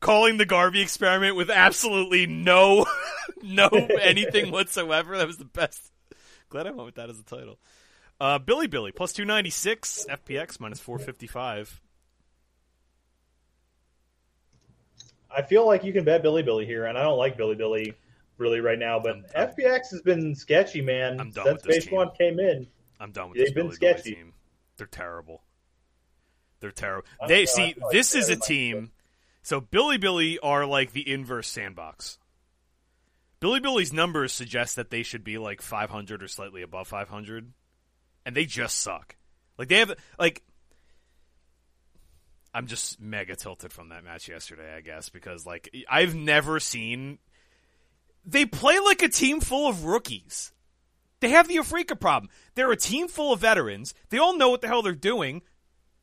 Calling 0.00 0.38
the 0.38 0.46
Garvey 0.46 0.80
experiment 0.80 1.36
with 1.36 1.50
absolutely 1.50 2.26
no, 2.26 2.86
no 3.42 3.68
anything 3.68 4.50
whatsoever. 4.52 5.18
That 5.18 5.26
was 5.26 5.36
the 5.36 5.44
best. 5.44 5.92
Glad 6.48 6.66
I 6.66 6.70
went 6.70 6.86
with 6.86 6.94
that 6.96 7.10
as 7.10 7.20
a 7.20 7.22
title. 7.22 7.58
Uh, 8.18 8.38
Bilibili 8.38 8.94
plus 8.94 9.12
two 9.12 9.24
ninety 9.24 9.50
six, 9.50 10.06
FPX 10.08 10.58
minus 10.60 10.80
four 10.80 10.98
fifty 10.98 11.26
five. 11.26 11.80
I 15.34 15.42
feel 15.42 15.66
like 15.66 15.84
you 15.84 15.92
can 15.92 16.04
bet 16.04 16.22
Bilibili 16.22 16.66
here, 16.66 16.86
and 16.86 16.98
I 16.98 17.02
don't 17.02 17.18
like 17.18 17.38
Bilibili 17.38 17.94
really 18.36 18.60
right 18.60 18.78
now. 18.78 18.98
But 18.98 19.32
FPX 19.34 19.90
has 19.92 20.02
been 20.02 20.34
sketchy, 20.34 20.80
man. 20.80 21.20
I'm 21.20 21.30
done 21.30 21.46
Since 21.46 21.66
with 21.66 21.74
this. 21.84 21.90
One 21.90 22.10
came 22.18 22.40
in. 22.40 22.66
I'm 22.98 23.12
done 23.12 23.30
with 23.30 23.38
They've 23.38 23.46
this 23.46 23.54
been 23.54 23.68
Bilibili 23.68 23.74
sketchy. 23.74 24.14
team. 24.14 24.32
They're 24.76 24.86
terrible. 24.86 25.42
They're 26.60 26.72
terrible. 26.72 27.06
They 27.28 27.42
know, 27.42 27.46
see 27.46 27.74
like 27.80 27.92
this 27.92 28.14
is 28.14 28.28
a 28.28 28.36
team. 28.36 28.90
So 29.42 29.60
Bilibili 29.60 30.36
are 30.42 30.66
like 30.66 30.92
the 30.92 31.10
inverse 31.10 31.48
sandbox. 31.48 32.18
Bilibili's 33.40 33.92
numbers 33.92 34.32
suggest 34.32 34.76
that 34.76 34.90
they 34.90 35.02
should 35.02 35.24
be 35.24 35.38
like 35.38 35.62
500 35.62 36.22
or 36.22 36.28
slightly 36.28 36.62
above 36.62 36.88
500, 36.88 37.52
and 38.26 38.36
they 38.36 38.44
just 38.44 38.80
suck. 38.80 39.16
Like 39.58 39.68
they 39.68 39.78
have 39.78 39.94
like. 40.18 40.42
I'm 42.52 42.66
just 42.66 43.00
mega 43.00 43.36
tilted 43.36 43.72
from 43.72 43.90
that 43.90 44.02
match 44.02 44.28
yesterday, 44.28 44.74
I 44.76 44.80
guess, 44.80 45.08
because 45.08 45.46
like 45.46 45.74
I've 45.88 46.14
never 46.14 46.60
seen. 46.60 47.18
They 48.26 48.44
play 48.44 48.78
like 48.80 49.02
a 49.02 49.08
team 49.08 49.40
full 49.40 49.68
of 49.68 49.84
rookies. 49.84 50.52
They 51.20 51.30
have 51.30 51.48
the 51.48 51.56
Afreeca 51.56 51.98
problem. 51.98 52.30
They're 52.54 52.72
a 52.72 52.76
team 52.76 53.08
full 53.08 53.32
of 53.32 53.40
veterans. 53.40 53.94
They 54.08 54.18
all 54.18 54.36
know 54.36 54.50
what 54.50 54.62
the 54.62 54.68
hell 54.68 54.82
they're 54.82 54.94
doing, 54.94 55.42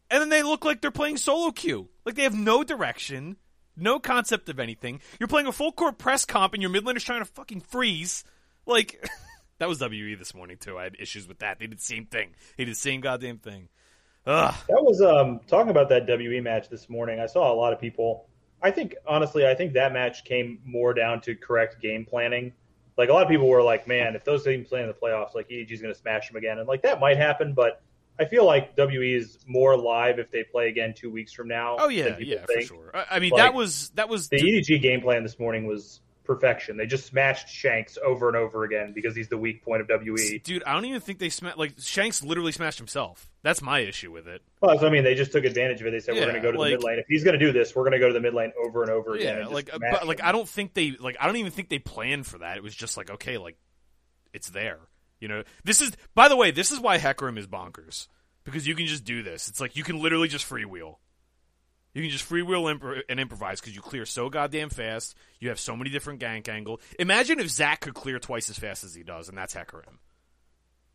and 0.09 0.21
then 0.21 0.29
they 0.29 0.41
look 0.41 0.63
like 0.63 0.81
they're 0.81 0.89
playing 0.89 1.17
solo 1.17 1.51
queue. 1.51 1.89
Like 2.07 2.15
they 2.15 2.23
have 2.23 2.33
no 2.33 2.63
direction, 2.63 3.35
no 3.75 3.99
concept 3.99 4.47
of 4.47 4.61
anything. 4.61 5.01
You're 5.19 5.27
playing 5.27 5.47
a 5.47 5.51
full 5.51 5.73
court 5.73 5.97
press 5.97 6.23
comp, 6.23 6.53
and 6.53 6.63
your 6.63 6.71
mid 6.71 6.85
laner's 6.85 7.03
trying 7.03 7.19
to 7.19 7.25
fucking 7.25 7.59
freeze. 7.59 8.23
Like 8.65 9.05
that 9.57 9.67
was 9.67 9.81
WE 9.81 10.15
this 10.15 10.33
morning 10.33 10.55
too. 10.57 10.77
I 10.77 10.83
had 10.85 10.95
issues 10.97 11.27
with 11.27 11.39
that. 11.39 11.59
They 11.59 11.67
did 11.67 11.79
the 11.79 11.83
same 11.83 12.05
thing. 12.05 12.29
They 12.55 12.63
did 12.63 12.71
the 12.71 12.79
same 12.79 13.01
goddamn 13.01 13.39
thing. 13.39 13.67
Ugh. 14.25 14.55
That 14.69 14.83
was 14.83 15.01
um 15.01 15.41
talking 15.47 15.69
about 15.69 15.89
that 15.89 16.07
WE 16.07 16.39
match 16.39 16.69
this 16.69 16.87
morning. 16.87 17.19
I 17.19 17.25
saw 17.25 17.51
a 17.51 17.55
lot 17.55 17.73
of 17.73 17.81
people. 17.81 18.29
I 18.63 18.71
think 18.71 18.95
honestly, 19.05 19.45
I 19.45 19.53
think 19.53 19.73
that 19.73 19.91
match 19.91 20.23
came 20.23 20.59
more 20.63 20.93
down 20.93 21.19
to 21.23 21.35
correct 21.35 21.81
game 21.81 22.05
planning. 22.05 22.53
Like 22.97 23.09
a 23.09 23.13
lot 23.13 23.23
of 23.23 23.29
people 23.29 23.49
were 23.49 23.61
like, 23.61 23.85
"Man, 23.85 24.15
if 24.15 24.23
those 24.23 24.45
teams 24.45 24.69
play 24.69 24.81
in 24.81 24.87
the 24.87 24.93
playoffs, 24.93 25.35
like 25.35 25.51
EDG's 25.51 25.81
going 25.81 25.93
to 25.93 25.99
smash 25.99 26.29
them 26.29 26.37
again," 26.37 26.57
and 26.57 26.69
like 26.69 26.83
that 26.83 27.01
might 27.01 27.17
happen. 27.17 27.51
But 27.53 27.81
I 28.19 28.25
feel 28.25 28.45
like 28.45 28.75
WE 28.77 29.13
is 29.13 29.37
more 29.45 29.77
live 29.77 30.19
if 30.19 30.31
they 30.31 30.43
play 30.43 30.69
again 30.69 30.93
two 30.95 31.11
weeks 31.11 31.33
from 31.33 31.47
now. 31.47 31.77
Oh 31.79 31.87
than 31.87 31.95
yeah, 31.97 32.17
yeah, 32.19 32.45
for 32.45 32.61
sure. 32.61 32.91
I, 32.93 33.05
I 33.11 33.19
mean, 33.19 33.31
Like, 33.31 33.41
that 33.41 33.53
was 33.53 33.89
that 33.95 34.09
was 34.09 34.29
The 34.29 34.37
EDG 34.37 34.81
game 34.81 35.01
plan 35.01 35.23
this 35.23 35.37
morning 35.39 35.67
was 35.67 36.01
perfection. 36.27 36.77
They 36.77 36.85
just 36.85 37.07
smashed 37.07 37.47
Shanks 37.49 37.97
over 38.03 38.27
and 38.27 38.35
over 38.35 38.63
again 38.63 38.91
because 38.93 39.15
he's 39.15 39.29
the 39.29 39.37
weak 39.37 39.63
point 39.63 39.81
of. 39.81 39.87
WE. 39.87 40.39
dude. 40.43 40.63
I 40.65 40.73
don't 40.73 40.85
even 40.85 40.99
think 40.99 41.17
they 41.17 41.29
smashed. 41.29 41.57
Like 41.57 41.73
Shanks 41.79 42.23
literally 42.23 42.51
smashed 42.51 42.77
himself. 42.77 43.29
That's 43.41 43.61
my 43.61 43.79
issue 43.79 44.11
with 44.11 44.27
it. 44.27 44.41
Well, 44.61 44.71
that's 44.71 44.81
what 44.81 44.89
I 44.89 44.91
mean. 44.91 45.03
They 45.03 45.15
just 45.15 45.31
took 45.31 45.45
advantage 45.45 45.79
of 45.81 45.87
it. 45.87 45.91
They 45.91 45.99
said 45.99 46.15
Yeah, 46.15 46.21
we're 46.21 46.31
going 46.31 46.41
to 46.41 46.47
go 46.47 46.51
to 46.51 46.59
like- 46.59 46.71
the 46.71 46.77
mid 46.77 46.83
lane. 46.83 46.99
If 46.99 47.05
he's 47.07 47.23
going 47.23 47.39
to 47.39 47.43
do 47.43 47.51
this, 47.51 47.75
we're 47.75 47.83
going 47.83 47.93
to 47.93 47.99
go 47.99 48.07
to 48.07 48.13
the 48.13 48.19
mid 48.19 48.33
lane 48.33 48.51
over 48.63 48.83
and 48.83 48.91
over 48.91 49.15
again. 49.15 49.37
Yeah, 49.37 49.45
and 49.45 49.51
like, 49.51 49.73
uh, 49.73 49.79
but 49.79 50.05
like. 50.05 50.21
I 50.21 50.31
don't 50.31 50.47
think 50.47 50.73
they 50.73 50.91
like. 50.91 51.17
I 51.19 51.25
don't 51.25 51.37
even 51.37 51.51
think 51.51 51.69
they 51.69 51.79
planned 51.79 52.27
for 52.27 52.39
that. 52.39 52.57
It 52.57 52.63
was 52.63 52.75
just 52.75 52.97
like, 52.97 53.09
okay, 53.09 53.37
like, 53.37 53.57
it's 54.33 54.49
there. 54.49 54.79
You 55.19 55.27
know, 55.27 55.43
this 55.63 55.81
is. 55.81 55.91
By 56.15 56.27
the 56.29 56.35
way, 56.35 56.51
this 56.51 56.71
is 56.71 56.79
why 56.79 56.97
Hecarim 56.97 57.37
is 57.37 57.47
bonkers 57.47 58.07
because 58.43 58.67
you 58.67 58.75
can 58.75 58.85
just 58.85 59.03
do 59.03 59.23
this. 59.23 59.47
It's 59.47 59.59
like 59.59 59.75
you 59.75 59.83
can 59.83 60.01
literally 60.01 60.27
just 60.27 60.47
freewheel. 60.49 60.95
You 61.93 62.03
can 62.03 62.11
just 62.11 62.29
freewheel 62.29 62.69
imp- 62.69 63.03
and 63.09 63.19
improvise 63.19 63.59
because 63.59 63.75
you 63.75 63.81
clear 63.81 64.05
so 64.05 64.29
goddamn 64.29 64.69
fast. 64.69 65.15
You 65.39 65.49
have 65.49 65.59
so 65.59 65.75
many 65.75 65.89
different 65.89 66.19
gank 66.21 66.47
angle. 66.47 66.79
Imagine 66.99 67.39
if 67.39 67.49
Zac 67.49 67.81
could 67.81 67.95
clear 67.95 68.19
twice 68.19 68.49
as 68.51 68.59
fast 68.59 68.83
as 68.83 68.93
he 68.93 69.01
does, 69.03 69.29
and 69.29 69.37
that's 69.37 69.55
Hecarim. 69.55 69.97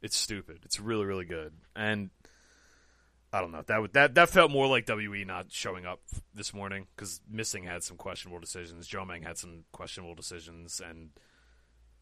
It's 0.00 0.16
stupid. 0.16 0.60
It's 0.64 0.78
really, 0.78 1.04
really 1.04 1.24
good. 1.24 1.52
And 1.74 2.10
I 3.32 3.40
don't 3.40 3.50
know. 3.50 3.62
That 3.66 3.80
would- 3.80 3.92
that 3.94 4.14
that 4.14 4.28
felt 4.28 4.50
more 4.52 4.66
like 4.68 4.86
WE 4.88 5.24
not 5.24 5.50
showing 5.50 5.86
up 5.86 6.00
this 6.34 6.52
morning 6.54 6.86
because 6.94 7.20
Missing 7.28 7.64
had 7.64 7.82
some 7.82 7.96
questionable 7.96 8.38
decisions. 8.40 8.88
Jiumeng 8.88 9.24
had 9.24 9.38
some 9.38 9.64
questionable 9.72 10.14
decisions, 10.14 10.80
and 10.80 11.10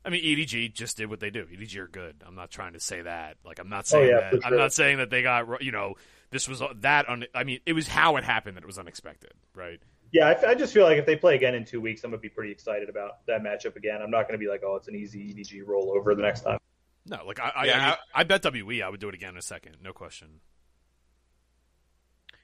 I 0.05 0.11
mean 0.11 0.25
EDG 0.25 0.73
just 0.75 0.97
did 0.97 1.11
what 1.11 1.21
they 1.21 1.31
do. 1.31 1.47
EDG 1.47 1.77
are 1.77 1.89
good. 1.89 2.23
I'm 2.27 2.35
not 2.35 2.51
trying 2.51 2.73
to 2.73 2.81
say 2.81 3.03
that. 3.03 3.37
Like 3.45 3.59
I'm 3.59 3.69
not 3.69 3.81
oh, 3.81 3.99
saying 3.99 4.09
yeah, 4.09 4.31
that. 4.31 4.43
for 4.43 4.47
I'm 4.47 4.57
not 4.57 4.73
saying 4.73 4.99
that 4.99 5.11
they 5.11 5.23
got 5.23 5.63
you 5.63 5.73
know 5.73 5.95
this 6.31 6.49
was 6.49 6.63
that. 6.81 7.09
Un- 7.09 7.27
I 7.35 7.45
mean 7.45 7.61
it 7.67 7.73
was 7.75 7.87
how 7.89 8.17
it 8.17 8.25
happened 8.25 8.57
that 8.57 8.65
it 8.65 8.67
was 8.67 8.79
unexpected, 8.79 9.33
right? 9.55 9.81
Yeah, 10.13 10.29
I, 10.29 10.51
I 10.51 10.55
just 10.55 10.73
feel 10.75 10.85
like 10.85 10.99
if 10.99 11.07
they 11.07 11.17
play 11.17 11.37
again 11.37 11.55
in 11.55 11.65
two 11.65 11.81
weeks, 11.81 12.03
I'm 12.03 12.11
gonna 12.11 12.21
be 12.21 12.29
pretty 12.29 12.51
excited 12.51 12.89
about 12.89 13.25
that 13.27 13.43
matchup 13.43 13.77
again. 13.77 14.01
I'm 14.03 14.11
not 14.11 14.27
gonna 14.27 14.39
be 14.39 14.49
like, 14.49 14.63
oh, 14.65 14.77
it's 14.77 14.89
an 14.89 14.97
easy 14.97 15.33
EDG 15.33 15.65
rollover 15.65 16.17
the 16.17 16.23
next 16.23 16.43
time. 16.43 16.59
No, 17.07 17.25
like 17.27 17.41
I 17.41 17.53
I, 17.55 17.65
Yeah, 17.67 17.79
I, 17.79 17.87
mean, 17.87 17.97
I 18.15 18.25
bet 18.25 18.45
WE 18.53 18.83
I 18.83 18.89
would 18.89 19.01
do 19.01 19.09
it 19.09 19.15
again 19.15 19.31
in 19.31 19.37
a 19.37 19.43
second, 19.43 19.77
no 19.83 19.93
question. 19.93 20.41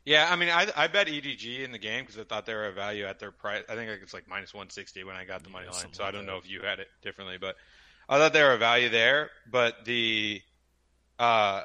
Yeah, 0.07 0.29
I 0.31 0.37
mean, 0.37 0.51
I 0.51 0.69
I 0.77 0.87
bet 0.87 1.09
EDG 1.09 1.65
in 1.65 1.73
the 1.73 1.79
game 1.79 2.05
because 2.05 2.17
I 2.19 2.25
thought 2.25 2.47
they 2.47 2.55
were 2.55 2.67
a 2.69 2.73
value 2.73 3.05
at 3.07 3.19
their 3.19 3.33
price. 3.33 3.65
I 3.69 3.75
think 3.75 3.91
it's 4.03 4.15
like 4.15 4.29
minus 4.29 4.55
one 4.55 4.71
sixty 4.71 5.05
when 5.05 5.17
I 5.17 5.25
got 5.25 5.43
the 5.45 5.51
money 5.51 5.67
Yeah, 5.67 5.73
line. 5.73 5.89
something 5.89 5.93
So 5.93 6.05
I 6.05 6.13
don't 6.13 6.27
know 6.27 6.37
if 6.39 6.49
you 6.49 6.63
had 6.63 6.79
it 6.79 6.89
differently, 7.03 7.39
but 7.39 7.57
I 8.09 8.19
thought 8.19 8.33
they 8.33 8.43
were 8.43 8.53
a 8.53 8.59
value 8.59 8.89
there. 8.89 9.31
But 9.51 9.85
the, 9.85 10.41
uh, 11.19 11.63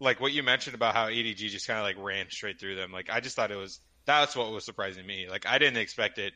like 0.00 0.20
what 0.20 0.32
you 0.32 0.42
mentioned 0.42 0.74
about 0.76 0.94
how 0.94 1.08
EDG 1.08 1.48
just 1.48 1.66
kind 1.66 1.78
of 1.78 1.84
like 1.84 1.96
ran 1.98 2.30
straight 2.30 2.60
through 2.60 2.76
them. 2.76 2.92
Like 2.92 3.10
I 3.10 3.20
just 3.20 3.36
thought 3.36 3.52
it 3.52 3.56
was 3.56 3.80
that's 4.06 4.36
what 4.36 4.52
was 4.52 4.64
surprising 4.64 5.06
me. 5.06 5.28
Like 5.30 5.46
I 5.46 5.58
didn't 5.58 5.78
expect 5.78 6.18
it. 6.18 6.34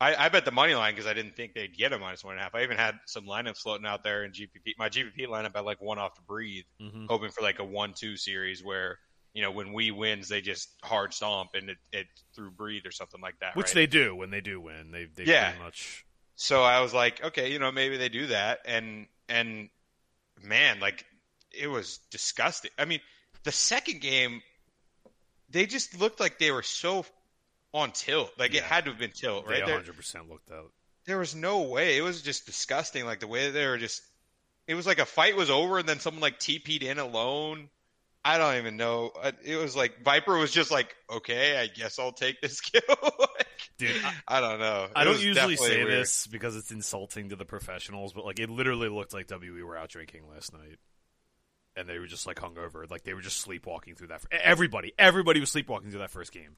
I, 0.00 0.14
I 0.26 0.28
bet 0.28 0.44
the 0.44 0.50
money 0.52 0.74
line 0.74 0.94
because 0.94 1.06
I 1.08 1.14
didn't 1.14 1.36
think 1.36 1.54
they'd 1.54 1.76
get 1.76 1.92
a 1.92 1.98
minus 1.98 2.24
one 2.24 2.34
and 2.34 2.40
a 2.40 2.44
half. 2.44 2.54
I 2.54 2.62
even 2.64 2.76
had 2.76 2.96
some 3.06 3.26
lineups 3.26 3.58
floating 3.58 3.86
out 3.86 4.02
there 4.02 4.24
in 4.24 4.32
GPP. 4.32 4.74
My 4.78 4.88
GPP 4.88 5.26
lineup 5.26 5.54
had 5.54 5.64
like 5.64 5.80
one 5.80 5.98
off 5.98 6.14
to 6.14 6.22
breathe 6.22 6.64
hmm 6.80 7.06
hoping 7.06 7.30
for 7.30 7.42
like 7.42 7.58
a 7.58 7.64
one-two 7.64 8.16
series 8.16 8.64
where 8.64 8.98
you 9.34 9.42
know 9.42 9.50
when 9.50 9.72
we 9.72 9.90
wins 9.90 10.28
they 10.28 10.40
just 10.40 10.70
hard 10.82 11.12
stomp 11.12 11.50
and 11.54 11.68
it, 11.70 11.76
it 11.92 12.06
through 12.34 12.52
breathe 12.52 12.86
or 12.86 12.90
something 12.92 13.20
like 13.20 13.38
that. 13.40 13.56
Which 13.56 13.66
right? 13.68 13.74
they 13.74 13.86
do 13.86 14.14
when 14.14 14.30
they 14.30 14.40
do 14.40 14.60
win. 14.60 14.90
They 14.92 15.04
they 15.04 15.24
Yeah. 15.24 15.50
pretty 15.50 15.64
much 15.64 16.04
So 16.36 16.62
I 16.62 16.80
was 16.80 16.94
like, 16.94 17.22
okay, 17.22 17.52
you 17.52 17.58
know 17.58 17.70
maybe 17.72 17.96
they 17.96 18.08
do 18.08 18.28
that, 18.28 18.60
and 18.64 19.06
and 19.28 19.68
man, 20.42 20.80
like 20.80 21.04
it 21.50 21.68
was 21.68 21.98
disgusting. 22.10 22.70
I 22.78 22.84
mean, 22.84 23.00
the 23.44 23.52
second 23.52 24.00
game, 24.00 24.42
they 25.50 25.66
just 25.66 25.98
looked 26.00 26.20
like 26.20 26.38
they 26.38 26.50
were 26.50 26.62
so 26.62 27.04
on 27.72 27.92
tilt. 27.92 28.32
Like 28.38 28.54
it 28.54 28.62
had 28.62 28.84
to 28.84 28.90
have 28.90 28.98
been 28.98 29.10
tilt, 29.12 29.46
they 29.46 29.54
right? 29.54 29.66
There, 29.66 29.74
100 29.74 29.96
percent 29.96 30.28
looked 30.28 30.50
out. 30.50 30.70
there 31.06 31.18
was 31.18 31.34
no 31.34 31.62
way. 31.62 31.96
It 31.96 32.02
was 32.02 32.22
just 32.22 32.46
disgusting. 32.46 33.04
Like 33.04 33.20
the 33.20 33.26
way 33.26 33.50
they 33.50 33.66
were 33.66 33.78
just. 33.78 34.02
It 34.66 34.74
was 34.74 34.86
like 34.86 34.98
a 34.98 35.04
fight 35.04 35.36
was 35.36 35.50
over 35.50 35.78
and 35.78 35.88
then 35.88 36.00
someone 36.00 36.22
like 36.22 36.38
TP'd 36.38 36.82
in 36.82 36.98
alone. 36.98 37.68
I 38.24 38.38
don't 38.38 38.56
even 38.56 38.76
know. 38.76 39.10
Uh, 39.22 39.32
It 39.44 39.56
was 39.56 39.76
like 39.76 40.02
Viper 40.02 40.36
was 40.38 40.50
just 40.50 40.70
like, 40.70 40.94
okay, 41.10 41.58
I 41.58 41.66
guess 41.66 41.98
I'll 41.98 42.12
take 42.12 42.40
this 42.40 42.60
kill. 42.62 42.80
Like, 43.00 43.46
Dude, 43.76 43.90
I- 44.04 44.38
I 44.38 44.40
don't 44.40 44.58
know. 44.60 44.88
I 44.96 45.04
don't 45.04 45.20
usually 45.20 45.56
say 45.56 45.84
weird. 45.84 45.90
this 46.02 46.26
because 46.26 46.56
it's 46.56 46.70
insulting 46.70 47.28
to 47.30 47.36
the 47.36 47.44
professionals, 47.44 48.12
but 48.12 48.24
like 48.24 48.38
it 48.40 48.48
literally 48.50 48.88
looked 48.88 49.12
like 49.12 49.30
WE 49.30 49.62
were 49.62 49.76
out 49.76 49.88
drinking 49.90 50.22
last 50.32 50.52
night, 50.52 50.78
and 51.76 51.88
they 51.88 51.98
were 51.98 52.06
just 52.06 52.26
like 52.26 52.36
hungover, 52.38 52.90
like 52.90 53.02
they 53.04 53.14
were 53.14 53.20
just 53.20 53.38
sleepwalking 53.40 53.94
through 53.94 54.08
that. 54.08 54.22
Everybody, 54.30 54.92
everybody 54.98 55.40
was 55.40 55.50
sleepwalking 55.50 55.90
through 55.90 56.00
that 56.00 56.10
first 56.10 56.32
game. 56.32 56.56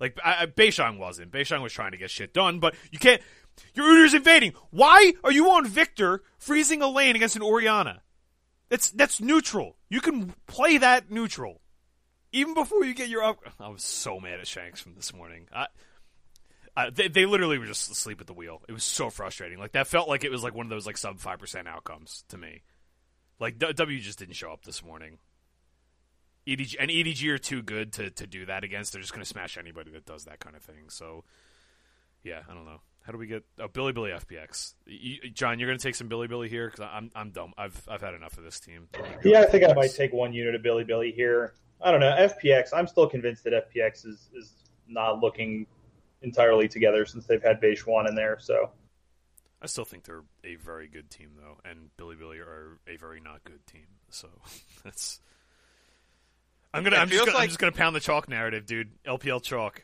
Like 0.00 0.18
I, 0.24 0.42
I, 0.42 0.46
Beishang 0.46 0.98
wasn't. 0.98 1.32
Beishang 1.32 1.62
was 1.62 1.72
trying 1.72 1.92
to 1.92 1.96
get 1.98 2.10
shit 2.10 2.34
done, 2.34 2.58
but 2.60 2.74
you 2.92 2.98
can't. 2.98 3.22
Your 3.74 3.86
Udyr's 3.86 4.14
invading. 4.14 4.52
Why 4.70 5.14
are 5.24 5.32
you 5.32 5.50
on 5.50 5.66
Viktor 5.66 6.22
freezing 6.38 6.82
a 6.82 6.88
lane 6.88 7.16
against 7.16 7.34
an 7.36 7.42
Orianna? 7.42 8.02
That's 8.68 8.90
that's 8.90 9.20
neutral. 9.20 9.76
You 9.88 10.00
can 10.00 10.34
play 10.46 10.78
that 10.78 11.10
neutral. 11.10 11.60
Even 12.32 12.54
before 12.54 12.84
you 12.84 12.94
get 12.94 13.08
your 13.08 13.22
up, 13.22 13.38
I 13.58 13.68
was 13.68 13.82
so 13.82 14.20
mad 14.20 14.40
at 14.40 14.46
Shanks 14.46 14.80
from 14.80 14.94
this 14.94 15.14
morning. 15.14 15.48
I, 15.52 15.66
uh, 16.76 16.90
they, 16.94 17.08
they 17.08 17.26
literally 17.26 17.58
were 17.58 17.66
just 17.66 17.90
asleep 17.90 18.20
at 18.20 18.26
the 18.26 18.34
wheel. 18.34 18.62
It 18.68 18.72
was 18.72 18.84
so 18.84 19.08
frustrating. 19.08 19.58
Like 19.58 19.72
that 19.72 19.86
felt 19.86 20.08
like 20.08 20.24
it 20.24 20.30
was 20.30 20.42
like 20.42 20.54
one 20.54 20.66
of 20.66 20.70
those 20.70 20.86
like 20.86 20.98
sub 20.98 21.18
five 21.18 21.38
percent 21.38 21.66
outcomes 21.66 22.24
to 22.28 22.36
me. 22.36 22.62
Like 23.40 23.58
W 23.58 24.00
just 24.00 24.18
didn't 24.18 24.34
show 24.34 24.52
up 24.52 24.64
this 24.64 24.84
morning. 24.84 25.18
EDG 26.46 26.76
and 26.80 26.90
EDG 26.90 27.28
are 27.28 27.38
too 27.38 27.62
good 27.62 27.92
to, 27.94 28.10
to 28.10 28.26
do 28.26 28.46
that 28.46 28.64
against. 28.64 28.92
They're 28.92 29.02
just 29.02 29.12
going 29.12 29.22
to 29.22 29.28
smash 29.28 29.58
anybody 29.58 29.90
that 29.90 30.06
does 30.06 30.24
that 30.24 30.40
kind 30.40 30.56
of 30.56 30.62
thing. 30.62 30.88
So, 30.88 31.24
yeah, 32.22 32.40
I 32.48 32.54
don't 32.54 32.64
know. 32.64 32.80
How 33.08 33.12
do 33.12 33.16
we 33.16 33.26
get 33.26 33.42
oh, 33.58 33.68
Bilibili 33.68 34.14
FPX? 34.22 34.74
You, 34.84 35.30
John, 35.30 35.58
you're 35.58 35.66
going 35.66 35.78
to 35.78 35.82
take 35.82 35.94
some 35.94 36.10
Bilibili 36.10 36.46
here 36.46 36.66
because 36.66 36.86
I'm 36.92 37.10
I'm 37.14 37.30
dumb. 37.30 37.54
I've 37.56 37.82
I've 37.88 38.02
had 38.02 38.12
enough 38.12 38.36
of 38.36 38.44
this 38.44 38.60
team. 38.60 38.86
Yeah, 39.24 39.40
I 39.40 39.46
think 39.46 39.64
I 39.64 39.72
might 39.72 39.94
take 39.94 40.12
one 40.12 40.34
unit 40.34 40.54
of 40.54 40.60
Bilibili 40.60 41.14
here. 41.14 41.54
I 41.80 41.90
don't 41.90 42.00
know. 42.00 42.14
FPX, 42.14 42.68
I'm 42.74 42.86
still 42.86 43.08
convinced 43.08 43.44
that 43.44 43.54
FPX 43.74 44.04
is, 44.04 44.28
is 44.34 44.52
not 44.86 45.20
looking 45.20 45.66
entirely 46.20 46.68
together 46.68 47.06
since 47.06 47.24
they've 47.24 47.42
had 47.42 47.62
Beichuan 47.62 48.06
in 48.06 48.14
there. 48.14 48.36
So 48.38 48.72
I 49.62 49.68
still 49.68 49.86
think 49.86 50.04
they're 50.04 50.24
a 50.44 50.56
very 50.56 50.86
good 50.86 51.08
team 51.08 51.30
though, 51.38 51.56
and 51.64 51.88
Bilibili 51.96 52.40
are 52.40 52.78
a 52.86 52.98
very 52.98 53.20
not 53.22 53.42
good 53.42 53.66
team. 53.66 53.86
So 54.10 54.28
that's 54.84 55.22
I'm 56.74 56.84
gonna. 56.84 56.96
It 56.96 56.98
I'm 56.98 57.08
just 57.08 57.24
gonna, 57.24 57.38
I'm 57.38 57.48
just 57.48 57.58
gonna 57.58 57.72
pound 57.72 57.96
the 57.96 58.00
chalk 58.00 58.28
narrative, 58.28 58.66
dude. 58.66 58.90
LPL 59.06 59.42
chalk. 59.42 59.82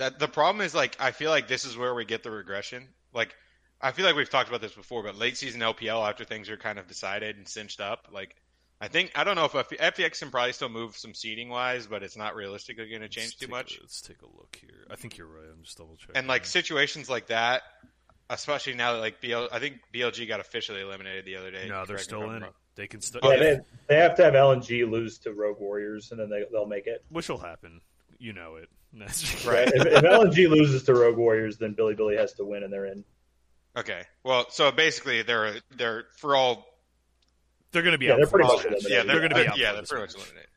That 0.00 0.18
the 0.18 0.28
problem 0.28 0.64
is 0.64 0.74
like 0.74 0.96
I 0.98 1.10
feel 1.10 1.30
like 1.30 1.46
this 1.46 1.66
is 1.66 1.76
where 1.76 1.94
we 1.94 2.06
get 2.06 2.22
the 2.22 2.30
regression. 2.30 2.88
Like 3.12 3.34
I 3.82 3.92
feel 3.92 4.06
like 4.06 4.16
we've 4.16 4.30
talked 4.30 4.48
about 4.48 4.62
this 4.62 4.72
before, 4.72 5.02
but 5.02 5.16
late 5.16 5.36
season 5.36 5.60
LPL 5.60 6.08
after 6.08 6.24
things 6.24 6.48
are 6.48 6.56
kind 6.56 6.78
of 6.78 6.86
decided 6.86 7.36
and 7.36 7.46
cinched 7.46 7.82
up, 7.82 8.08
like 8.10 8.34
I 8.80 8.88
think 8.88 9.12
I 9.14 9.24
don't 9.24 9.36
know 9.36 9.44
if 9.44 9.54
F- 9.54 9.68
FPX 9.94 10.20
can 10.20 10.30
probably 10.30 10.54
still 10.54 10.70
move 10.70 10.96
some 10.96 11.12
seating 11.12 11.50
wise, 11.50 11.86
but 11.86 12.02
it's 12.02 12.16
not 12.16 12.34
realistically 12.34 12.88
going 12.88 13.02
to 13.02 13.10
change 13.10 13.36
too 13.36 13.48
much. 13.48 13.76
A, 13.76 13.82
let's 13.82 14.00
take 14.00 14.22
a 14.22 14.26
look 14.26 14.56
here. 14.58 14.86
I 14.90 14.96
think 14.96 15.18
you're 15.18 15.26
right. 15.26 15.44
I'm 15.52 15.62
just 15.62 15.76
double 15.76 15.96
checking. 15.96 16.16
And 16.16 16.26
like 16.26 16.46
situations 16.46 17.10
like 17.10 17.26
that, 17.26 17.60
especially 18.30 18.72
now 18.74 18.94
that 18.94 19.00
like 19.00 19.20
BL, 19.20 19.48
I 19.52 19.58
think 19.58 19.80
BLG 19.92 20.26
got 20.26 20.40
officially 20.40 20.80
eliminated 20.80 21.26
the 21.26 21.36
other 21.36 21.50
day. 21.50 21.68
no, 21.68 21.84
they're 21.84 21.84
Correct 21.84 21.90
me 21.90 21.94
if 21.96 22.00
still 22.04 22.22
I'm 22.22 22.36
in. 22.36 22.42
wrong. 22.44 22.52
They 22.74 22.86
can 22.86 23.02
still. 23.02 23.20
Oh, 23.22 23.32
Yeah, 23.32 23.38
they, 23.38 23.60
they 23.88 23.96
have 23.96 24.14
to 24.14 24.24
have 24.24 24.32
LNG 24.32 24.90
lose 24.90 25.18
to 25.18 25.32
Rogue 25.34 25.60
Warriors, 25.60 26.10
and 26.10 26.18
then 26.18 26.30
they, 26.30 26.44
they'll 26.50 26.64
make 26.64 26.86
it. 26.86 27.04
which 27.10 27.28
will 27.28 27.36
happen. 27.36 27.82
You 28.18 28.32
know 28.32 28.56
it. 28.56 28.70
That's 28.92 29.44
Right. 29.46 29.68
if, 29.68 29.86
if 29.86 30.02
LNG 30.02 30.48
loses 30.50 30.82
to 30.84 30.94
Rogue 30.94 31.16
Warriors, 31.16 31.56
then 31.58 31.74
Bilibili 31.74 32.18
has 32.18 32.32
to 32.34 32.44
win, 32.44 32.62
and 32.62 32.72
they're 32.72 32.86
in. 32.86 33.04
Okay, 33.76 34.02
well, 34.24 34.46
so 34.50 34.72
basically 34.72 35.22
they're 35.22 35.54
they're 35.76 36.04
for 36.16 36.34
all 36.34 36.66
They're 37.72 37.82
going 37.82 37.92
to 37.92 37.98
be 37.98 38.06
Yeah, 38.06 38.12
out. 38.14 38.16
they're 38.18 38.26
pretty 38.26 38.48
much 38.48 38.64
eliminated. 38.64 38.90
yeah, 38.90 39.02
they're 39.04 39.18
going 39.20 39.30
to 39.30 39.36
be 39.36 39.46
out. 39.48 39.58
yeah, 39.58 39.72
they're 39.72 39.82
pretty 39.82 40.02
much 40.02 40.14
eliminated. 40.14 40.48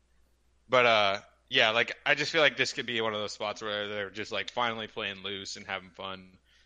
But 0.67 0.85
uh, 0.87 1.19
yeah, 1.49 1.69
like 1.69 1.95
I 2.05 2.15
just 2.15 2.31
feel 2.31 2.41
like 2.41 2.57
this 2.57 2.73
could 2.73 2.87
be 2.87 2.99
one 3.01 3.13
of 3.13 3.19
those 3.19 3.31
spots 3.33 3.61
where 3.61 3.87
they're 3.87 4.09
just 4.09 4.31
like 4.31 4.49
finally 4.51 4.87
playing 4.87 5.21
loose 5.23 5.55
and 5.57 5.67
having 5.67 5.91
fun. 5.91 6.25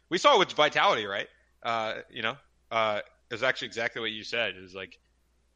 We 0.10 0.18
saw 0.18 0.36
it 0.36 0.40
with 0.40 0.54
Vitality, 0.54 1.06
right? 1.06 1.28
Uh, 1.62 1.96
you 2.10 2.22
know, 2.22 2.38
uh, 2.72 3.02
it 3.30 3.34
was 3.34 3.44
actually 3.44 3.68
exactly 3.68 4.00
what 4.02 4.12
you 4.12 4.24
said. 4.24 4.56
It 4.56 4.62
was 4.62 4.74
like 4.74 4.98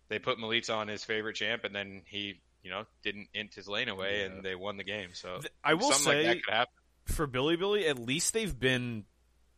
they 0.10 0.20
put 0.20 0.38
Milica 0.40 0.76
on 0.76 0.90
his 0.90 1.06
favorite 1.06 1.38
champ, 1.38 1.64
and 1.64 1.74
then 1.74 2.02
he, 2.06 2.42
you 2.64 2.70
know, 2.72 2.86
didn't 3.04 3.28
int 3.34 3.54
his 3.54 3.68
lane 3.68 3.90
away, 3.90 4.20
Yeah. 4.20 4.26
and 4.28 4.44
they 4.44 4.56
won 4.56 4.78
the 4.78 4.84
game. 4.84 5.10
So 5.14 5.40
Th- 5.40 5.52
I 5.64 5.74
will 5.76 5.92
something 5.92 6.08
like 6.08 6.24
say 6.24 6.24
that 6.28 6.44
could 6.44 6.54
happen. 6.54 6.74
for 7.06 7.28
Bilibili, 7.28 7.90
at 7.90 7.98
least 8.00 8.34
they've 8.34 8.58
been 8.58 9.06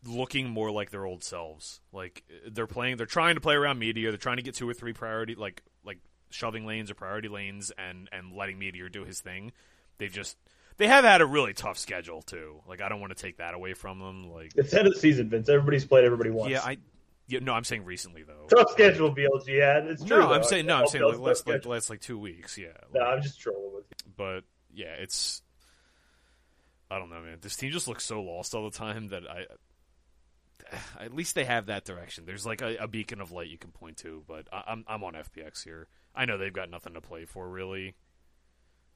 looking 0.05 0.49
more 0.49 0.71
like 0.71 0.89
their 0.91 1.05
old 1.05 1.23
selves. 1.23 1.79
Like 1.91 2.23
they're 2.51 2.67
playing, 2.67 2.97
they're 2.97 3.05
trying 3.05 3.35
to 3.35 3.41
play 3.41 3.55
around 3.55 3.79
Meteor. 3.79 4.11
They're 4.11 4.17
trying 4.17 4.37
to 4.37 4.43
get 4.43 4.55
two 4.55 4.67
or 4.69 4.73
three 4.73 4.93
priority, 4.93 5.35
like 5.35 5.63
like 5.85 5.99
shoving 6.29 6.65
lanes 6.65 6.89
or 6.91 6.95
priority 6.95 7.27
lanes, 7.29 7.71
and 7.77 8.09
and 8.11 8.33
letting 8.33 8.59
Meteor 8.59 8.89
do 8.89 9.05
his 9.05 9.19
thing. 9.21 9.51
They've 9.97 10.11
just 10.11 10.37
they 10.77 10.87
have 10.87 11.03
had 11.03 11.21
a 11.21 11.25
really 11.25 11.53
tough 11.53 11.77
schedule 11.77 12.21
too. 12.21 12.61
Like 12.67 12.81
I 12.81 12.89
don't 12.89 12.99
want 12.99 13.15
to 13.15 13.21
take 13.21 13.37
that 13.37 13.53
away 13.53 13.73
from 13.75 13.99
them. 13.99 14.29
Like 14.31 14.51
It's 14.55 14.73
end 14.73 14.87
of 14.87 14.93
the 14.93 14.99
season, 14.99 15.29
Vince. 15.29 15.47
Everybody's 15.49 15.85
played 15.85 16.03
everybody 16.05 16.31
once. 16.31 16.51
yeah, 16.51 16.61
I 16.63 16.77
yeah 17.27 17.39
no, 17.41 17.53
I'm 17.53 17.63
saying 17.63 17.85
recently 17.85 18.23
though. 18.23 18.47
tough 18.49 18.71
schedule 18.71 19.13
BLG 19.15 19.61
had. 19.61 19.85
It's 19.87 20.03
true. 20.03 20.19
No, 20.19 20.27
though. 20.27 20.33
I'm 20.33 20.43
saying 20.43 20.65
no, 20.65 20.75
I'm 20.77 20.87
saying 20.87 21.03
like 21.05 21.19
last 21.19 21.47
like 21.47 21.65
last 21.65 21.89
like 21.89 22.01
two 22.01 22.17
weeks. 22.17 22.57
Yeah, 22.57 22.67
No, 22.93 22.99
like- 23.01 23.09
I'm 23.09 23.21
just 23.21 23.39
trolling 23.39 23.73
with 23.75 23.85
you. 24.05 24.11
but 24.17 24.41
yeah, 24.73 24.93
it's 24.99 25.41
I 26.91 26.99
don't 26.99 27.09
know, 27.09 27.21
man. 27.21 27.37
This 27.41 27.55
team 27.55 27.71
just 27.71 27.87
looks 27.87 28.03
so 28.05 28.21
lost 28.21 28.53
all 28.53 28.69
the 28.69 28.77
time 28.77 29.09
that 29.09 29.23
I 29.29 29.45
at 30.99 31.13
least 31.13 31.35
they 31.35 31.43
have 31.43 31.65
that 31.67 31.85
direction. 31.85 32.25
There's 32.25 32.45
like 32.45 32.61
a, 32.61 32.75
a 32.77 32.87
beacon 32.87 33.19
of 33.21 33.31
light 33.31 33.49
you 33.49 33.57
can 33.57 33.71
point 33.71 33.97
to, 33.97 34.23
but 34.27 34.47
I, 34.51 34.63
I'm 34.67 34.83
I'm 34.87 35.03
on 35.03 35.13
FPX 35.13 35.63
here. 35.63 35.87
I 36.15 36.25
know 36.25 36.37
they've 36.37 36.53
got 36.53 36.69
nothing 36.69 36.93
to 36.93 37.01
play 37.01 37.25
for 37.25 37.47
really. 37.49 37.95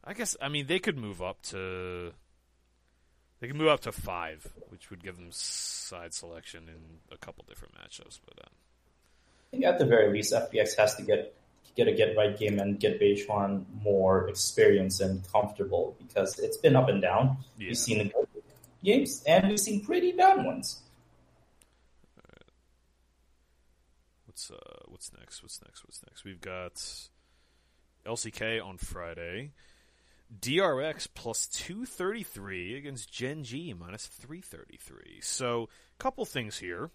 I 0.03 0.13
guess 0.13 0.37
I 0.41 0.49
mean 0.49 0.67
they 0.67 0.79
could 0.79 0.97
move 0.97 1.21
up 1.21 1.41
to 1.43 2.11
they 3.39 3.47
can 3.47 3.57
move 3.57 3.67
up 3.67 3.81
to 3.81 3.91
five, 3.91 4.47
which 4.69 4.89
would 4.89 5.03
give 5.03 5.15
them 5.15 5.27
side 5.31 6.13
selection 6.13 6.63
in 6.67 7.15
a 7.15 7.17
couple 7.17 7.45
different 7.47 7.75
matchups. 7.75 8.19
But 8.25 8.39
uh, 8.43 8.47
I 8.47 9.51
think 9.51 9.65
at 9.65 9.79
the 9.79 9.85
very 9.85 10.11
least, 10.11 10.33
FPX 10.33 10.75
has 10.77 10.95
to 10.95 11.03
get 11.03 11.33
get 11.75 11.87
a 11.87 11.93
get 11.93 12.17
right 12.17 12.37
game 12.37 12.59
and 12.59 12.79
get 12.79 12.99
Beichuan 12.99 13.63
more 13.83 14.27
experience 14.27 14.99
and 14.99 15.21
comfortable 15.31 15.95
because 15.99 16.39
it's 16.39 16.57
been 16.57 16.75
up 16.75 16.89
and 16.89 17.01
down. 17.01 17.37
yeah, 17.57 17.67
We've 17.67 17.77
seen 17.77 18.07
good 18.09 18.27
games 18.83 19.23
and 19.27 19.47
we've 19.47 19.59
seen 19.59 19.85
pretty 19.85 20.11
bad 20.11 20.43
ones. 20.43 20.81
What's 24.25 24.51
uh 24.51 24.83
what's 24.87 25.11
next? 25.13 25.41
What's 25.43 25.61
next? 25.63 25.83
What's 25.85 26.01
next? 26.07 26.23
We've 26.23 26.41
got 26.41 26.73
LCK 28.05 28.63
on 28.63 28.77
Friday. 28.77 29.51
DRX 30.39 31.07
plus 31.13 31.47
233 31.47 32.75
against 32.77 33.11
Gen 33.11 33.43
G 33.43 33.73
minus 33.73 34.05
333. 34.07 35.19
So, 35.21 35.69
couple 35.99 36.25
things 36.25 36.57
here. 36.57 36.91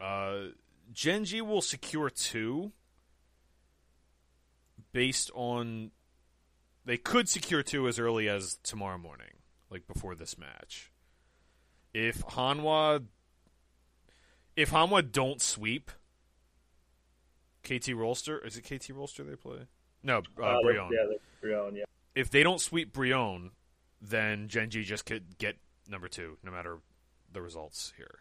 Uh, 0.00 0.48
Gen 0.92 1.24
G 1.24 1.40
will 1.40 1.62
secure 1.62 2.10
two 2.10 2.72
based 4.92 5.30
on. 5.34 5.90
They 6.84 6.96
could 6.96 7.28
secure 7.28 7.62
two 7.62 7.88
as 7.88 7.98
early 7.98 8.28
as 8.28 8.58
tomorrow 8.62 8.98
morning, 8.98 9.32
like 9.70 9.86
before 9.86 10.14
this 10.14 10.38
match. 10.38 10.92
If 11.92 12.22
Hanwha. 12.26 13.04
If 14.54 14.70
Hanwha 14.70 15.10
don't 15.12 15.42
sweep, 15.42 15.90
KT 17.62 17.90
Rolster. 17.90 18.44
Is 18.46 18.56
it 18.56 18.62
KT 18.62 18.88
Rolster 18.94 19.28
they 19.28 19.36
play? 19.36 19.66
No, 20.02 20.22
uh, 20.40 20.42
Uh, 20.42 20.62
Brion. 20.62 20.90
Yeah, 20.92 21.16
Brion, 21.40 21.76
yeah. 21.76 21.84
If 22.16 22.30
they 22.30 22.42
don't 22.42 22.60
sweep 22.60 22.94
Brion, 22.94 23.50
then 24.00 24.48
Gen 24.48 24.70
G 24.70 24.82
just 24.82 25.04
could 25.04 25.36
get 25.38 25.58
number 25.86 26.08
two, 26.08 26.38
no 26.42 26.50
matter 26.50 26.78
the 27.30 27.42
results 27.42 27.92
here. 27.98 28.20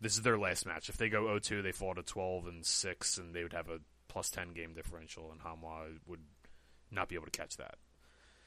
This 0.00 0.14
is 0.14 0.22
their 0.22 0.38
last 0.38 0.64
match. 0.64 0.88
If 0.88 0.96
they 0.96 1.08
go 1.08 1.24
0-2, 1.24 1.62
they 1.62 1.72
fall 1.72 1.94
to 1.94 2.02
12 2.02 2.46
and 2.46 2.64
6, 2.64 3.18
and 3.18 3.34
they 3.34 3.42
would 3.42 3.52
have 3.52 3.68
a 3.68 3.80
plus 4.06 4.30
10 4.30 4.52
game 4.52 4.74
differential, 4.74 5.32
and 5.32 5.40
Hanwha 5.40 5.98
would 6.06 6.20
not 6.92 7.08
be 7.08 7.16
able 7.16 7.24
to 7.24 7.30
catch 7.30 7.56
that. 7.56 7.74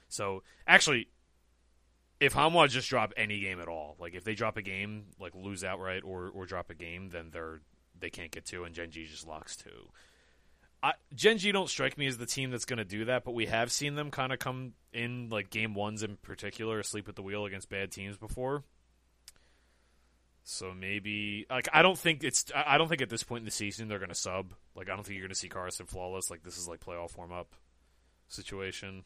So, 0.07 0.43
actually, 0.65 1.09
if 2.21 2.33
Hanwha 2.33 2.69
just 2.69 2.89
drop 2.89 3.11
any 3.17 3.41
game 3.41 3.59
at 3.59 3.67
all, 3.67 3.97
like 3.99 4.15
if 4.15 4.23
they 4.23 4.33
drop 4.33 4.55
a 4.55 4.61
game, 4.61 5.07
like 5.19 5.35
lose 5.35 5.63
outright 5.63 6.03
or, 6.05 6.29
or 6.29 6.45
drop 6.45 6.69
a 6.69 6.75
game, 6.75 7.09
then 7.09 7.31
they're 7.31 7.59
they 7.99 8.09
can't 8.09 8.31
get 8.31 8.45
two, 8.45 8.63
and 8.63 8.73
Gen 8.73 8.91
G 8.91 9.05
just 9.05 9.27
locks 9.27 9.57
two. 9.57 9.89
I, 10.81 10.93
Gen 11.13 11.37
G 11.37 11.51
don't 11.51 11.69
strike 11.69 11.97
me 11.97 12.07
as 12.07 12.17
the 12.17 12.25
team 12.25 12.51
that's 12.51 12.65
going 12.65 12.77
to 12.77 12.85
do 12.85 13.05
that, 13.05 13.25
but 13.25 13.33
we 13.33 13.47
have 13.47 13.71
seen 13.71 13.95
them 13.95 14.11
kind 14.11 14.31
of 14.31 14.39
come 14.39 14.73
in 14.93 15.29
like 15.29 15.49
game 15.49 15.73
ones 15.73 16.03
in 16.03 16.17
particular, 16.17 16.81
sleep 16.83 17.09
at 17.09 17.15
the 17.15 17.21
wheel 17.21 17.45
against 17.45 17.69
bad 17.69 17.91
teams 17.91 18.17
before. 18.17 18.63
So 20.43 20.73
maybe 20.73 21.45
like 21.49 21.67
I 21.73 21.81
don't 21.81 21.97
think 21.97 22.23
it's 22.23 22.45
I 22.55 22.75
I 22.75 22.77
don't 22.77 22.87
think 22.87 23.01
at 23.01 23.09
this 23.09 23.23
point 23.23 23.41
in 23.41 23.45
the 23.45 23.51
season 23.51 23.87
they're 23.87 23.99
going 23.99 24.09
to 24.09 24.15
sub. 24.15 24.53
Like 24.73 24.89
I 24.89 24.95
don't 24.95 25.03
think 25.05 25.15
you're 25.15 25.27
going 25.27 25.33
to 25.33 25.39
see 25.39 25.49
Carson 25.49 25.85
flawless. 25.85 26.31
Like 26.31 26.43
this 26.43 26.57
is 26.57 26.67
like 26.67 26.79
playoff 26.79 27.15
warm 27.17 27.31
up 27.31 27.55
situation. 28.29 29.03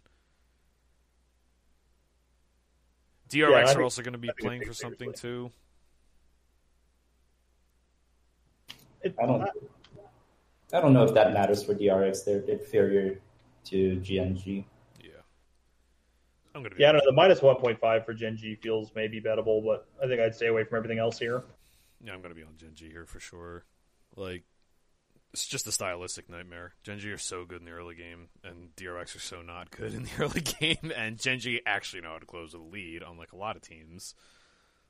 DRX 3.29 3.49
Yeah, 3.49 3.71
I 3.71 3.73
are 3.73 3.81
also 3.81 4.03
going 4.03 4.13
to 4.13 4.19
be 4.19 4.31
playing 4.39 4.61
for 4.61 4.67
big 4.67 4.75
something 4.75 5.13
too. 5.13 5.51
It, 9.01 9.15
I 9.21 9.25
don't. 9.25 9.49
I 10.73 10.81
don't 10.81 10.93
know 10.93 11.03
if 11.03 11.13
that 11.13 11.33
matters 11.33 11.63
for 11.63 11.75
DRX. 11.75 12.25
They're 12.25 12.41
inferior 12.41 13.19
to 13.65 13.95
Gen 13.97 14.35
G. 14.35 14.65
Yeah, 14.99 15.11
I'm 16.55 16.61
going 16.61 16.71
to 16.71 16.75
be 16.75 16.81
yeah, 16.81 16.89
I 16.89 16.91
don't 16.93 16.99
know. 16.99 17.11
The 17.11 17.15
minus 17.15 17.39
1.5 17.39 18.05
for 18.05 18.13
Gen 18.13 18.35
G 18.35 18.55
feels 18.55 18.91
maybe 18.95 19.21
bettable, 19.21 19.63
but 19.63 19.87
I 20.03 20.07
think 20.07 20.19
I'd 20.19 20.35
stay 20.35 20.47
away 20.47 20.63
from 20.63 20.77
everything 20.77 20.99
else 20.99 21.19
here. 21.19 21.43
Yeah, 22.03 22.13
I'm 22.13 22.21
gonna 22.21 22.35
be 22.35 22.43
on 22.43 22.57
Gen 22.57 22.71
G 22.73 22.89
here 22.89 23.05
for 23.05 23.19
sure. 23.19 23.63
Like, 24.17 24.43
it's 25.31 25.47
just 25.47 25.67
a 25.67 25.71
stylistic 25.71 26.29
nightmare. 26.29 26.73
Gen 26.83 26.99
G 26.99 27.11
are 27.11 27.17
so 27.17 27.45
good 27.45 27.61
in 27.61 27.65
the 27.65 27.71
early 27.71 27.95
game, 27.95 28.27
and 28.43 28.75
DRX 28.75 29.15
are 29.15 29.19
so 29.19 29.41
not 29.41 29.71
good 29.71 29.93
in 29.93 30.03
the 30.03 30.09
early 30.19 30.41
game. 30.41 30.91
And 30.95 31.17
Gen 31.17 31.39
G 31.39 31.61
actually 31.65 32.01
know 32.01 32.11
how 32.11 32.19
to 32.19 32.25
close 32.25 32.53
with 32.53 32.61
a 32.61 32.65
lead, 32.65 33.03
unlike 33.07 33.31
a 33.31 33.37
lot 33.37 33.55
of 33.55 33.61
teams. 33.61 34.15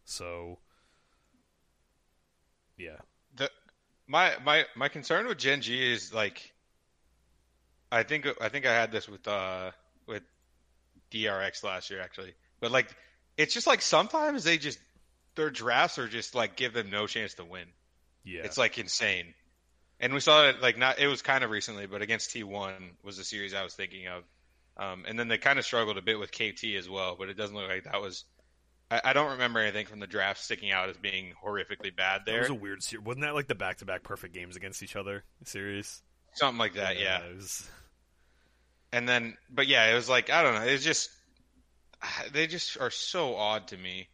So, 0.06 0.60
yeah, 2.78 2.98
the 2.98 3.13
my 4.08 4.38
my 4.44 4.66
my 4.76 4.90
concern 4.90 5.28
with 5.28 5.38
Gen 5.38 5.62
G 5.62 5.92
is 5.92 6.14
like 6.14 6.54
I 7.92 8.04
think 8.04 8.28
I 8.42 8.50
think 8.50 8.66
I 8.66 8.74
had 8.74 8.92
this 8.92 9.08
with 9.08 9.28
uh 9.28 9.72
with 10.08 10.24
DRX 11.12 11.64
last 11.64 11.90
year 11.90 12.02
actually. 12.02 12.34
But 12.60 12.72
like 12.72 12.96
it's 13.38 13.54
just 13.54 13.68
like 13.68 13.82
sometimes 13.82 14.44
they 14.44 14.58
just 14.58 14.80
their 15.36 15.50
drafts 15.50 16.00
are 16.00 16.08
just 16.08 16.36
like 16.36 16.56
give 16.56 16.74
them 16.74 16.90
no 16.90 17.08
chance 17.08 17.36
to 17.36 17.46
win. 17.46 17.68
yeah, 18.24 18.42
It's 18.44 18.58
like 18.58 18.78
insane. 18.78 19.36
And 20.00 20.14
we 20.14 20.20
saw 20.20 20.50
it 20.50 20.62
like 20.62 20.78
not 20.78 21.00
it 21.00 21.08
was 21.08 21.22
kind 21.22 21.44
of 21.44 21.52
recently, 21.52 21.88
but 21.88 22.02
against 22.02 22.32
T1 22.32 22.98
was 23.04 23.18
the 23.18 23.24
series 23.24 23.54
I 23.54 23.64
was 23.64 23.76
thinking 23.76 24.08
of. 24.08 24.24
Um, 24.78 25.06
and 25.08 25.20
then 25.20 25.28
they 25.28 25.38
kind 25.38 25.60
of 25.60 25.66
struggled 25.66 25.98
a 25.98 26.02
bit 26.02 26.20
with 26.20 26.32
KT 26.32 26.76
as 26.78 26.90
well, 26.90 27.16
but 27.18 27.30
it 27.30 27.36
doesn't 27.36 27.56
look 27.56 27.70
like 27.70 27.86
that 27.86 28.02
was. 28.02 28.26
I, 28.92 29.02
I 29.06 29.14
don't 29.14 29.32
remember 29.32 29.60
anything 29.60 29.86
from 29.86 30.00
the 30.00 30.08
draft 30.08 30.42
sticking 30.42 30.72
out 30.72 30.90
as 30.90 30.98
being 30.98 31.34
horrifically 31.44 31.96
bad 31.96 32.22
that 32.22 32.26
there. 32.26 32.40
was 32.42 32.50
a 32.50 32.54
weird 32.54 32.84
series. 32.84 33.06
Wasn't 33.06 33.24
that 33.24 33.34
like 33.34 33.48
the 33.48 33.56
back-to-back 33.56 34.04
perfect 34.04 34.34
games 34.34 34.56
against 34.56 34.84
each 34.84 34.96
other 34.96 35.24
series? 35.46 36.02
Something 36.34 36.58
like 36.60 36.74
that, 36.76 37.00
yeah. 37.00 37.20
it 37.24 37.36
was- 37.36 37.70
And 38.92 39.08
then, 39.08 39.38
but 39.50 39.68
yeah, 39.68 39.92
it 39.92 39.96
was 39.96 40.10
like 40.10 40.30
I 40.30 40.44
don't 40.44 40.56
know. 40.56 40.62
It's 40.62 40.84
just 40.84 41.10
they 42.32 42.48
just 42.48 42.80
are 42.80 42.90
so 42.92 43.36
odd 43.36 43.68
to 43.70 43.78
me 43.78 44.10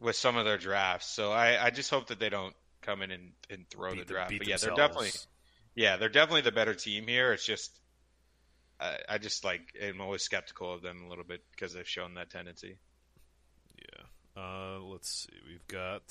with 0.00 0.16
some 0.16 0.36
of 0.36 0.44
their 0.44 0.58
drafts. 0.58 1.08
So 1.08 1.30
I, 1.32 1.66
I 1.66 1.70
just 1.70 1.90
hope 1.90 2.08
that 2.08 2.18
they 2.18 2.28
don't 2.28 2.54
come 2.82 3.02
in 3.02 3.10
and, 3.10 3.32
and 3.50 3.68
throw 3.68 3.90
beat 3.92 4.00
the 4.00 4.04
the- 4.06 4.12
draft. 4.14 4.30
beat 4.30 4.38
But 4.38 4.48
yeah, 4.48 4.56
they're 4.56 4.74
definitely 4.74 5.10
yeah, 5.74 5.96
they're 5.96 6.08
definitely 6.08 6.40
the 6.42 6.52
better 6.52 6.74
team 6.74 7.06
here. 7.06 7.32
It's 7.32 7.44
just 7.46 7.78
I, 8.80 8.96
I 9.08 9.18
just 9.18 9.44
like 9.44 9.60
am 9.80 10.00
always 10.00 10.22
skeptical 10.22 10.72
of 10.72 10.82
them 10.82 11.04
a 11.04 11.08
little 11.08 11.24
bit 11.24 11.42
because 11.52 11.72
they've 11.74 11.88
shown 11.88 12.14
that 12.14 12.30
tendency. 12.30 12.78
Yeah. 13.78 14.42
Uh, 14.42 14.80
let's 14.80 15.08
see. 15.10 15.36
We've 15.46 15.66
got 15.66 16.02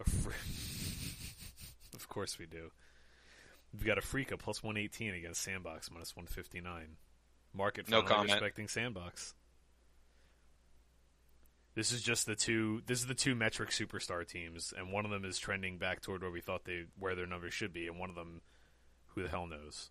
a 0.00 0.04
fr- 0.08 0.30
of 1.94 2.08
course 2.08 2.38
we 2.38 2.46
do. 2.46 2.70
We've 3.72 3.84
got 3.84 3.98
Afreeca 3.98 4.38
plus 4.38 4.62
one 4.62 4.76
eighteen 4.76 5.14
against 5.14 5.42
Sandbox 5.42 5.90
minus 5.90 6.14
one 6.16 6.26
fifty 6.26 6.60
nine. 6.60 6.96
Market 7.54 7.88
No 7.88 8.02
comment. 8.02 8.30
respecting 8.32 8.68
Sandbox. 8.68 9.34
This 11.74 11.92
is 11.92 12.02
just 12.02 12.26
the 12.26 12.34
two. 12.34 12.82
This 12.86 13.00
is 13.00 13.06
the 13.06 13.14
two 13.14 13.34
metric 13.34 13.70
superstar 13.70 14.26
teams, 14.26 14.72
and 14.76 14.92
one 14.92 15.04
of 15.04 15.10
them 15.10 15.24
is 15.24 15.38
trending 15.38 15.76
back 15.78 16.00
toward 16.00 16.22
where 16.22 16.30
we 16.30 16.40
thought 16.40 16.64
they 16.64 16.84
where 16.98 17.14
their 17.14 17.26
numbers 17.26 17.52
should 17.52 17.72
be, 17.72 17.86
and 17.86 17.98
one 17.98 18.08
of 18.08 18.16
them, 18.16 18.40
who 19.08 19.22
the 19.22 19.28
hell 19.28 19.46
knows? 19.46 19.90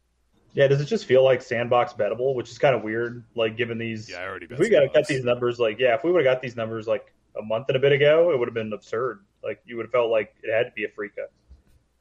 Yeah, 0.54 0.68
does 0.68 0.80
it 0.80 0.86
just 0.86 1.06
feel 1.06 1.24
like 1.24 1.42
sandbox 1.42 1.94
bettable, 1.94 2.34
which 2.36 2.50
is 2.50 2.58
kind 2.58 2.76
of 2.76 2.82
weird? 2.84 3.24
Like 3.36 3.58
given 3.58 3.78
these, 3.78 4.10
Yeah, 4.10 4.20
I 4.22 4.28
already. 4.28 4.48
if 4.50 4.58
we 4.60 4.70
got 4.70 4.82
to 4.82 4.90
cut 4.90 5.06
these 5.08 5.24
numbers, 5.24 5.60
like 5.60 5.80
yeah, 5.80 5.96
if 5.96 6.04
we 6.04 6.12
would 6.12 6.26
have 6.26 6.34
got 6.36 6.42
these 6.42 6.56
numbers 6.56 6.88
like 6.88 7.14
a 7.38 7.42
month 7.42 7.66
and 7.68 7.76
a 7.76 7.80
bit 7.80 7.92
ago, 7.92 8.32
it 8.32 8.40
would 8.40 8.48
have 8.48 8.54
been 8.56 8.72
absurd. 8.72 9.20
Like 9.44 9.62
you 9.66 9.76
would 9.78 9.86
have 9.86 9.92
felt 9.92 10.10
like 10.10 10.34
it 10.44 10.52
had 10.56 10.64
to 10.64 10.72
be 10.72 10.86
a 10.86 10.90
free 10.90 11.10
cut. 11.10 11.32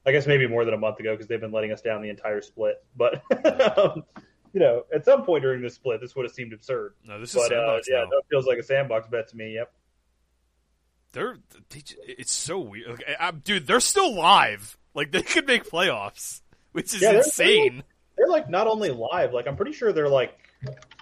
I 0.07 0.12
guess 0.12 0.26
maybe 0.26 0.46
more 0.46 0.64
than 0.64 0.74
a 0.74 0.78
month 0.78 1.00
ago 1.00 1.12
because 1.12 1.26
they've 1.26 1.40
been 1.40 1.50
letting 1.52 1.72
us 1.72 1.80
down 1.80 2.02
the 2.02 2.11
entire 2.11 2.42
split. 2.42 2.85
But 2.96 3.22
um, 3.78 4.04
you 4.52 4.61
know, 4.61 4.85
at 4.94 5.04
some 5.04 5.24
point 5.24 5.42
during 5.42 5.61
this 5.62 5.74
split, 5.74 6.00
this 6.00 6.14
would 6.14 6.24
have 6.24 6.33
seemed 6.33 6.52
absurd. 6.52 6.94
No, 7.04 7.18
this 7.18 7.30
is 7.35 7.42
But 7.48 7.57
uh, 7.57 7.80
yeah, 7.88 8.00
now. 8.00 8.04
that 8.11 8.22
feels 8.30 8.46
like 8.46 8.59
a 8.59 8.62
sandbox 8.62 9.09
bet 9.09 9.28
to 9.30 9.37
me. 9.37 9.54
Yep. 9.54 9.72
They're 11.12 11.37
they, 11.70 11.83
it's 12.07 12.33
so 12.33 12.59
weird, 12.61 13.02
like, 13.20 13.44
dude. 13.44 13.66
They're 13.66 13.80
still 13.80 14.14
live. 14.14 14.76
Like 14.94 15.11
they 15.11 15.22
could 15.22 15.46
make 15.46 15.64
playoffs, 15.68 16.40
which 16.72 16.94
is 16.94 17.02
Yeah, 17.02 17.16
insane. 17.16 17.83
They're 18.16 18.29
like 18.29 18.48
not 18.48 18.66
only 18.66 18.90
live, 18.90 19.33
like 19.33 19.46
I'm 19.46 19.57
pretty 19.57 19.72
sure 19.72 19.92
they're 19.92 20.09
like 20.09 20.38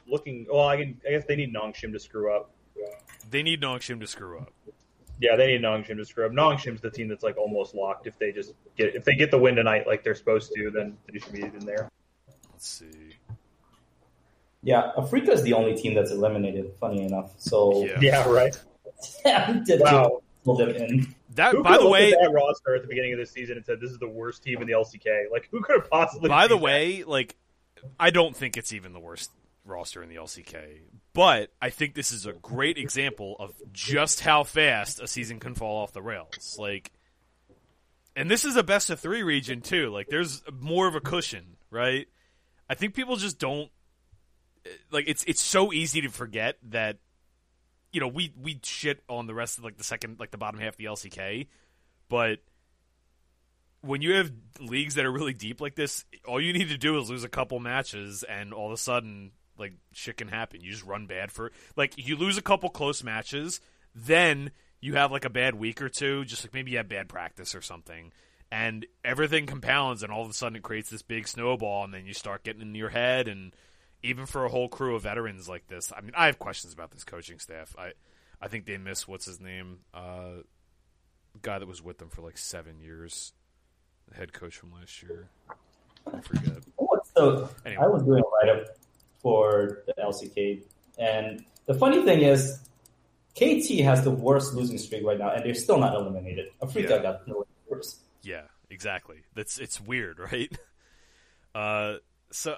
looking. 0.07 0.47
Well, 0.51 0.69
I 0.69 0.77
can. 0.77 1.01
I 1.07 1.11
guess 1.11 1.25
they 1.27 1.37
need 1.37 1.55
Nongshim 1.55 1.93
to 1.93 1.99
screw 1.99 2.35
up. 2.35 2.51
They 3.31 3.43
need 3.43 3.61
Nongshim 3.61 4.01
to 4.01 4.07
screw 4.07 4.39
up. 4.39 4.53
Yeah, 5.21 5.37
they 5.37 5.47
need 5.47 5.63
Nongshim 5.63 5.97
to 5.97 6.05
screw 6.05 6.27
up. 6.27 6.33
Nongshim's 6.33 6.81
the 6.81 6.91
team 6.91 7.09
that's 7.09 7.23
like 7.23 7.37
almost 7.37 7.75
locked. 7.75 8.07
If 8.07 8.19
they 8.19 8.33
just 8.33 8.55
get 8.77 8.95
if 8.95 9.05
they 9.05 9.15
get 9.15 9.31
the 9.31 9.39
win 9.39 9.55
tonight 9.55 9.87
like 9.87 10.03
they're 10.03 10.15
supposed 10.15 10.53
to, 10.55 10.71
then 10.71 10.97
they 11.11 11.19
should 11.19 11.33
be 11.33 11.43
in 11.43 11.65
there. 11.65 11.91
Let's 12.51 12.69
see. 12.69 13.17
Yeah, 14.65 14.93
Afreeca 14.97 15.31
is 15.31 15.43
the 15.43 15.53
only 15.55 15.77
team 15.77 15.95
that's 15.95 16.13
eliminated. 16.13 16.73
Funny 16.81 17.05
enough, 17.05 17.33
so 17.37 17.87
Yeah. 18.01 18.29
Right. 18.29 18.59
Yeah, 19.25 19.53
right. 19.53 19.65
did 19.65 19.81
Wow. 19.81 20.23
Pull 21.35 21.53
them 21.53 21.53
in. 21.53 21.53
That 21.53 21.53
Who 21.55 21.63
by 21.63 21.79
the 21.79 21.89
way, 21.89 22.13
at 22.13 22.19
that 22.21 22.33
roster 22.33 22.75
at 22.75 22.83
the 22.83 22.89
beginning 22.89 23.13
of 23.13 23.19
the 23.19 23.27
season 23.27 23.57
and 23.57 23.65
said 23.65 23.81
this 23.81 23.91
is 23.91 23.99
the 23.99 24.09
worst 24.09 24.43
team 24.43 24.61
in 24.61 24.67
the 24.67 24.75
LCK? 24.75 25.31
Like, 25.31 25.49
who 25.51 25.61
could 25.63 25.81
have 25.81 25.91
possibly? 25.91 26.29
by 26.29 26.47
the 26.47 26.55
seen 26.55 26.61
that? 26.61 26.65
way, 26.65 27.05
like 27.05 27.37
I 27.99 28.11
don't 28.11 28.37
think 28.37 28.57
it's 28.57 28.73
even 28.73 28.93
the 28.93 29.01
worst 29.01 29.31
roster 29.65 30.03
in 30.03 30.09
the 30.09 30.17
LCK, 30.17 30.81
but 31.13 31.51
I 31.61 31.71
think 31.71 31.95
this 31.95 32.13
is 32.13 32.27
a 32.27 32.33
great 32.33 32.79
example 32.79 33.37
of 33.39 33.55
just 33.73 34.21
how 34.21 34.45
fast 34.45 35.01
a 35.01 35.07
season 35.07 35.41
can 35.41 35.55
fall 35.55 35.83
off 35.83 35.93
the 35.93 36.03
rails. 36.03 36.57
Like, 36.59 36.93
and 38.17 38.31
this 38.31 38.45
is 38.45 38.57
a 38.57 38.63
best 38.63 38.91
of 38.91 39.01
three 39.01 39.23
region 39.23 39.61
too. 39.61 39.91
Like, 39.91 40.09
there's 40.09 40.43
more 40.53 40.87
of 40.87 40.95
a 40.95 41.01
cushion, 41.01 41.57
right? 41.71 42.07
I 42.69 42.75
think 42.75 42.95
people 42.95 43.17
just 43.17 43.39
don't 43.39 43.71
like. 44.91 45.05
It's 45.09 45.25
it's 45.25 45.43
so 45.43 45.73
easy 45.73 46.01
to 46.03 46.09
forget 46.09 46.57
that 46.71 46.99
you 47.93 48.01
know 48.01 48.09
we 48.09 48.33
we 48.41 48.59
shit 48.63 49.03
on 49.09 49.27
the 49.27 49.35
rest 49.35 49.59
of 49.59 49.65
like 49.65 49.77
the 49.77 49.85
second 49.85 50.19
like 50.19 50.31
the 50.31 50.39
bottom 50.39 50.61
half 50.61 50.75
of 50.75 50.77
the 50.79 50.87
LCK, 50.87 51.47
but 52.09 52.39
when 53.83 54.01
you 54.01 54.15
have 54.15 54.33
leagues 54.61 54.95
that 54.95 55.05
are 55.05 55.13
really 55.13 55.35
deep 55.35 55.61
like 55.61 55.75
this, 55.75 56.05
all 56.27 56.41
you 56.41 56.53
need 56.53 56.69
to 56.69 56.79
do 56.79 56.99
is 56.99 57.11
lose 57.11 57.25
a 57.25 57.29
couple 57.29 57.59
matches, 57.59 58.23
and 58.23 58.53
all 58.53 58.67
of 58.67 58.73
a 58.73 58.77
sudden, 58.77 59.33
like 59.59 59.75
shit 59.93 60.17
can 60.17 60.29
happen. 60.29 60.61
You 60.61 60.71
just 60.71 60.85
run 60.85 61.07
bad 61.07 61.31
for 61.31 61.53
like 61.77 61.95
you 61.97 62.17
lose 62.17 62.39
a 62.39 62.43
couple 62.43 62.71
close 62.71 63.03
matches, 63.03 63.61
then 63.95 64.53
you 64.81 64.95
have 64.95 65.13
like 65.13 65.25
a 65.25 65.31
bad 65.31 65.55
week 65.55 65.83
or 65.83 65.89
two, 65.89 66.25
just 66.25 66.45
like 66.45 66.55
maybe 66.55 66.71
you 66.71 66.79
have 66.79 66.89
bad 66.89 67.09
practice 67.09 67.55
or 67.55 67.61
something, 67.61 68.13
and 68.51 68.87
everything 69.05 69.47
compounds, 69.47 70.03
and 70.03 70.13
all 70.13 70.23
of 70.23 70.31
a 70.31 70.35
sudden 70.35 70.57
it 70.57 70.63
creates 70.63 70.91
this 70.91 71.03
big 71.03 71.29
snowball, 71.29 71.85
and 71.85 71.93
then 71.93 72.07
you 72.07 72.15
start 72.15 72.45
getting 72.45 72.63
in 72.63 72.75
your 72.75 72.91
head, 72.91 73.29
and 73.29 73.55
even 74.03 74.27
for 74.27 74.45
a 74.45 74.49
whole 74.49 74.69
crew 74.69 74.97
of 74.97 75.03
veterans 75.03 75.49
like 75.49 75.67
this, 75.69 75.93
I 75.97 76.01
mean, 76.01 76.13
I 76.17 76.27
have 76.27 76.39
questions 76.39 76.73
about 76.73 76.91
this 76.91 77.05
coaching 77.05 77.39
staff. 77.39 77.75
I 77.79 77.93
I 78.41 78.49
think 78.49 78.67
they 78.67 78.77
miss 78.79 79.07
what's 79.07 79.25
his 79.27 79.41
name, 79.41 79.79
uh, 79.95 80.43
guy 81.41 81.59
that 81.59 81.69
was 81.69 81.81
with 81.83 81.99
them 81.99 82.09
for 82.09 82.23
like 82.23 82.37
seven 82.37 82.81
years 82.81 83.33
the 84.09 84.17
head 84.17 84.33
coach 84.33 84.57
from 84.57 84.73
last 84.73 85.03
year. 85.03 85.29
I 86.13 86.21
forget. 86.21 86.63
So 87.15 87.49
Anyway. 87.65 87.83
I 87.83 87.87
was 87.87 88.03
doing 88.03 88.23
a 88.23 88.47
write 88.47 88.59
up 88.59 88.67
for 89.21 89.85
the 89.87 89.95
LCK, 90.03 90.63
and 90.99 91.45
the 91.67 91.75
funny 91.75 92.03
thing 92.03 92.23
is, 92.23 92.59
KT 93.37 93.81
has 93.85 94.03
the 94.03 94.11
worst 94.11 94.55
losing 94.55 94.77
streak 94.79 95.05
right 95.05 95.19
now, 95.19 95.31
and 95.31 95.45
they're 95.45 95.55
still 95.55 95.79
not 95.79 95.95
eliminated. 95.95 96.49
Afreeca 96.61 96.91
Yeah. 96.91 97.03
got 97.03 97.29
no 97.29 97.47
worse. 97.69 98.01
Yeah, 98.23 98.43
exactly. 98.71 99.19
That's 99.35 99.59
it's 99.59 99.81
weird, 99.81 100.19
right? 100.33 100.51
Uh, 101.55 101.99
so 102.31 102.57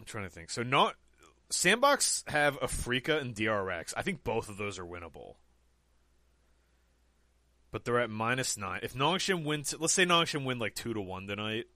I'm 0.00 0.06
trying 0.06 0.24
to 0.24 0.30
think. 0.30 0.48
So 0.50 0.62
not 0.62 0.94
Sandbox 1.50 2.24
have 2.26 2.58
Afreeca 2.60 3.20
and 3.20 3.34
DRX. 3.34 3.92
I 3.96 4.02
think 4.02 4.24
both 4.24 4.48
of 4.48 4.56
those 4.56 4.78
are 4.78 4.84
winnable. 4.84 5.34
But 7.70 7.84
they're 7.84 8.00
at 8.00 8.10
minus 8.10 8.56
nine. 8.56 8.80
If 8.82 8.94
Nongshim 8.94 9.44
wins, 9.44 9.74
let's 9.78 9.92
say 9.92 10.04
Nongshim 10.06 10.44
win 10.44 10.58
like 10.58 10.74
two 10.74 10.94
to 10.94 11.00
one 11.00 11.26
tonight, 11.26 11.66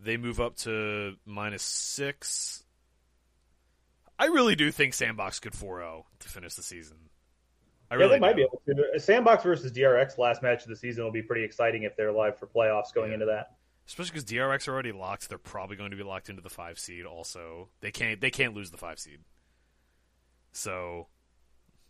they 0.00 0.16
move 0.16 0.40
up 0.40 0.56
to 0.58 1.16
minus 1.26 1.62
six. 1.62 2.64
I 4.18 4.26
really 4.26 4.56
do 4.56 4.72
think 4.72 4.94
Sandbox 4.94 5.38
could 5.38 5.52
4-0 5.52 6.02
to 6.20 6.28
finish 6.28 6.54
the 6.54 6.62
season. 6.62 6.96
I 7.90 7.94
yeah, 7.94 7.98
really 8.00 8.14
they 8.16 8.20
might 8.20 8.36
do. 8.36 8.48
be 8.66 8.74
able 8.74 8.92
to. 8.94 8.98
Sandbox 9.00 9.44
versus 9.44 9.70
DRX 9.70 10.18
last 10.18 10.42
match 10.42 10.62
of 10.62 10.68
the 10.68 10.76
season 10.76 11.04
will 11.04 11.12
be 11.12 11.22
pretty 11.22 11.44
exciting 11.44 11.84
if 11.84 11.94
they're 11.96 12.10
live 12.12 12.38
for 12.38 12.46
playoffs 12.46 12.92
going 12.92 13.10
Yeah. 13.10 13.14
into 13.14 13.26
that. 13.26 13.57
Especially 13.88 14.12
because 14.12 14.24
DRX 14.30 14.68
are 14.68 14.72
already 14.74 14.92
locked. 14.92 15.28
They're 15.28 15.38
probably 15.38 15.76
going 15.76 15.90
to 15.90 15.96
be 15.96 16.02
locked 16.04 16.28
into 16.28 16.42
the 16.42 16.50
five 16.50 16.78
seed. 16.78 17.04
Also, 17.06 17.68
they 17.80 17.90
can't 17.90 18.20
they 18.20 18.30
can't 18.30 18.54
lose 18.54 18.70
the 18.70 18.76
five 18.76 19.00
seed. 19.00 19.18
So, 20.52 21.08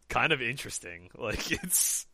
kind 0.09 0.33
of 0.33 0.41
interesting. 0.41 1.11
Like 1.19 1.51
it's, 1.53 2.07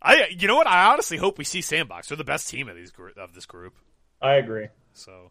I 0.00 0.28
you 0.30 0.46
know 0.48 0.56
what? 0.56 0.66
I 0.68 0.92
honestly 0.92 1.16
hope 1.16 1.36
we 1.38 1.44
see 1.44 1.60
Sandbox. 1.60 2.08
They're 2.08 2.16
the 2.16 2.24
best 2.24 2.48
team 2.48 2.68
of 2.68 2.76
these 2.76 2.92
gr- 2.92 3.10
of 3.18 3.34
this 3.34 3.46
group. 3.46 3.74
I 4.22 4.34
agree. 4.34 4.68
So, 4.94 5.30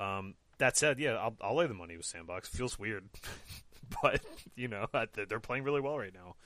um, 0.00 0.34
that 0.58 0.76
said, 0.76 0.98
yeah, 0.98 1.12
I'll 1.14 1.36
I'll 1.40 1.56
lay 1.56 1.66
the 1.66 1.74
money 1.74 1.96
with 1.96 2.06
Sandbox. 2.06 2.48
Feels 2.48 2.78
weird, 2.78 3.04
but 4.02 4.20
you 4.56 4.68
know 4.68 4.86
they're 5.28 5.40
playing 5.40 5.64
really 5.64 5.80
well 5.80 5.98
right 5.98 6.14
now. 6.14 6.36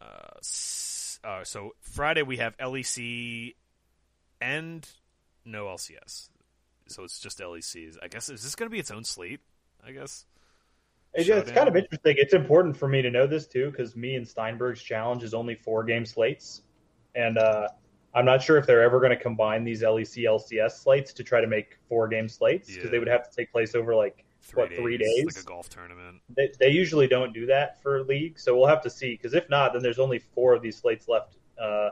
Uh, 0.00 0.36
s- 0.38 0.99
uh, 1.24 1.44
so 1.44 1.74
Friday 1.80 2.22
we 2.22 2.38
have 2.38 2.56
LEC 2.58 3.54
and 4.40 4.88
no 5.44 5.66
LCS. 5.66 6.28
So 6.86 7.04
it's 7.04 7.18
just 7.20 7.38
LECs. 7.38 7.96
I 8.02 8.08
guess 8.08 8.28
is 8.28 8.42
this 8.42 8.54
going 8.54 8.68
to 8.68 8.72
be 8.72 8.80
its 8.80 8.90
own 8.90 9.04
slate? 9.04 9.40
I 9.86 9.92
guess. 9.92 10.26
It's, 11.14 11.28
it's 11.28 11.50
kind 11.50 11.68
of 11.68 11.76
interesting. 11.76 12.16
It's 12.18 12.34
important 12.34 12.76
for 12.76 12.86
me 12.88 13.02
to 13.02 13.10
know 13.10 13.26
this 13.26 13.46
too 13.46 13.70
because 13.70 13.96
me 13.96 14.14
and 14.14 14.26
Steinberg's 14.26 14.82
challenge 14.82 15.22
is 15.24 15.34
only 15.34 15.54
four 15.56 15.82
game 15.84 16.06
slates, 16.06 16.62
and 17.14 17.36
uh, 17.38 17.68
I'm 18.14 18.24
not 18.24 18.42
sure 18.42 18.58
if 18.58 18.66
they're 18.66 18.82
ever 18.82 18.98
going 19.00 19.10
to 19.10 19.16
combine 19.16 19.64
these 19.64 19.82
LEC 19.82 20.24
LCS 20.24 20.72
slates 20.82 21.12
to 21.14 21.24
try 21.24 21.40
to 21.40 21.46
make 21.46 21.78
four 21.88 22.06
game 22.08 22.28
slates 22.28 22.68
because 22.68 22.84
Yeah. 22.84 22.90
they 22.90 22.98
would 22.98 23.08
have 23.08 23.28
to 23.28 23.36
take 23.36 23.50
place 23.50 23.74
over 23.74 23.94
like 23.94 24.24
Three 24.50 24.62
What, 24.62 24.70
days, 24.70 24.78
three 24.80 24.96
days? 24.98 25.24
like 25.26 25.36
a 25.44 25.46
golf 25.46 25.68
tournament. 25.68 26.20
they, 26.36 26.50
they 26.58 26.70
usually 26.70 27.06
don't 27.06 27.32
do 27.32 27.46
that 27.46 27.80
for 27.82 28.02
league, 28.02 28.38
so 28.38 28.56
we'll 28.56 28.66
have 28.66 28.82
to 28.82 28.90
see. 28.90 29.12
Because 29.12 29.32
if 29.34 29.48
not, 29.48 29.72
then 29.72 29.82
there's 29.82 30.00
only 30.00 30.18
four 30.18 30.54
of 30.54 30.60
these 30.62 30.76
slates 30.76 31.06
left 31.06 31.36
uh, 31.60 31.90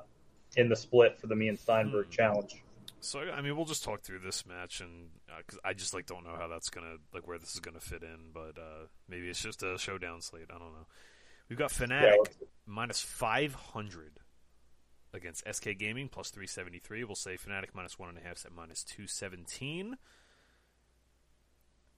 in 0.57 0.69
the 0.69 0.75
split 0.75 1.21
for 1.21 1.29
the 1.29 1.37
me 1.37 1.49
and 1.49 1.59
Steinberg 1.59 2.07
Hmm. 2.07 2.11
challenge. 2.13 2.57
So 3.01 3.21
I 3.21 3.41
mean, 3.43 3.57
we'll 3.57 3.65
just 3.65 3.85
talk 3.85 4.01
through 4.01 4.19
this 4.21 4.45
match, 4.45 4.81
and 4.81 5.11
because 5.37 5.61
I 5.65 5.73
just 5.73 5.95
like 5.95 6.07
don't 6.07 6.25
know 6.25 6.35
how 6.37 6.49
that's 6.49 6.69
gonna 6.69 6.97
like 7.15 7.29
where 7.29 7.39
this 7.39 7.55
is 7.55 7.61
gonna 7.61 7.79
fit 7.79 8.03
in, 8.03 8.31
but 8.35 8.59
uh, 8.59 8.87
maybe 9.09 9.29
it's 9.29 9.41
just 9.41 9.63
a 9.63 9.79
showdown 9.79 10.21
slate. 10.21 10.47
I 10.51 10.59
don't 10.59 10.73
know. 10.73 10.87
We've 11.49 11.57
got 11.59 11.73
Yeah, 11.79 11.87
Fnatic 11.87 12.17
let's- 12.25 12.37
minus 12.67 13.01
five 13.01 13.55
hundred 13.55 14.19
against 15.15 15.45
SK 15.51 15.79
Gaming 15.79 16.09
plus 16.09 16.31
three 16.31 16.49
seventy 16.49 16.81
three. 16.81 17.05
We'll 17.05 17.15
say 17.15 17.37
Fnatic 17.37 17.69
minus 17.73 18.01
one 18.01 18.09
and 18.09 18.19
a 18.19 18.21
half 18.21 18.45
at 18.45 18.53
minus 18.53 18.83
two 18.83 19.07
seventeen. 19.07 19.97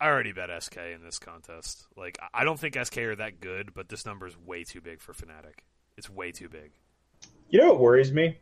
I 0.00 0.08
already 0.08 0.32
bet 0.32 0.48
SK 0.62 0.78
in 0.94 1.02
this 1.04 1.18
contest. 1.18 1.86
Like 1.96 2.18
I- 2.32 2.44
don't 2.44 2.58
think 2.58 2.76
SK 2.76 2.98
are 2.98 3.16
that 3.16 3.40
good, 3.40 3.74
but 3.74 3.88
this 3.88 4.06
number 4.06 4.26
is 4.26 4.36
way 4.38 4.64
too 4.64 4.80
big 4.80 5.00
for 5.00 5.12
Fnatic. 5.12 5.60
It's 5.96 6.08
way 6.08 6.32
too 6.32 6.48
big. 6.48 6.72
You 7.50 7.60
know 7.60 7.68
what 7.72 7.80
worries 7.80 8.12
me? 8.12 8.38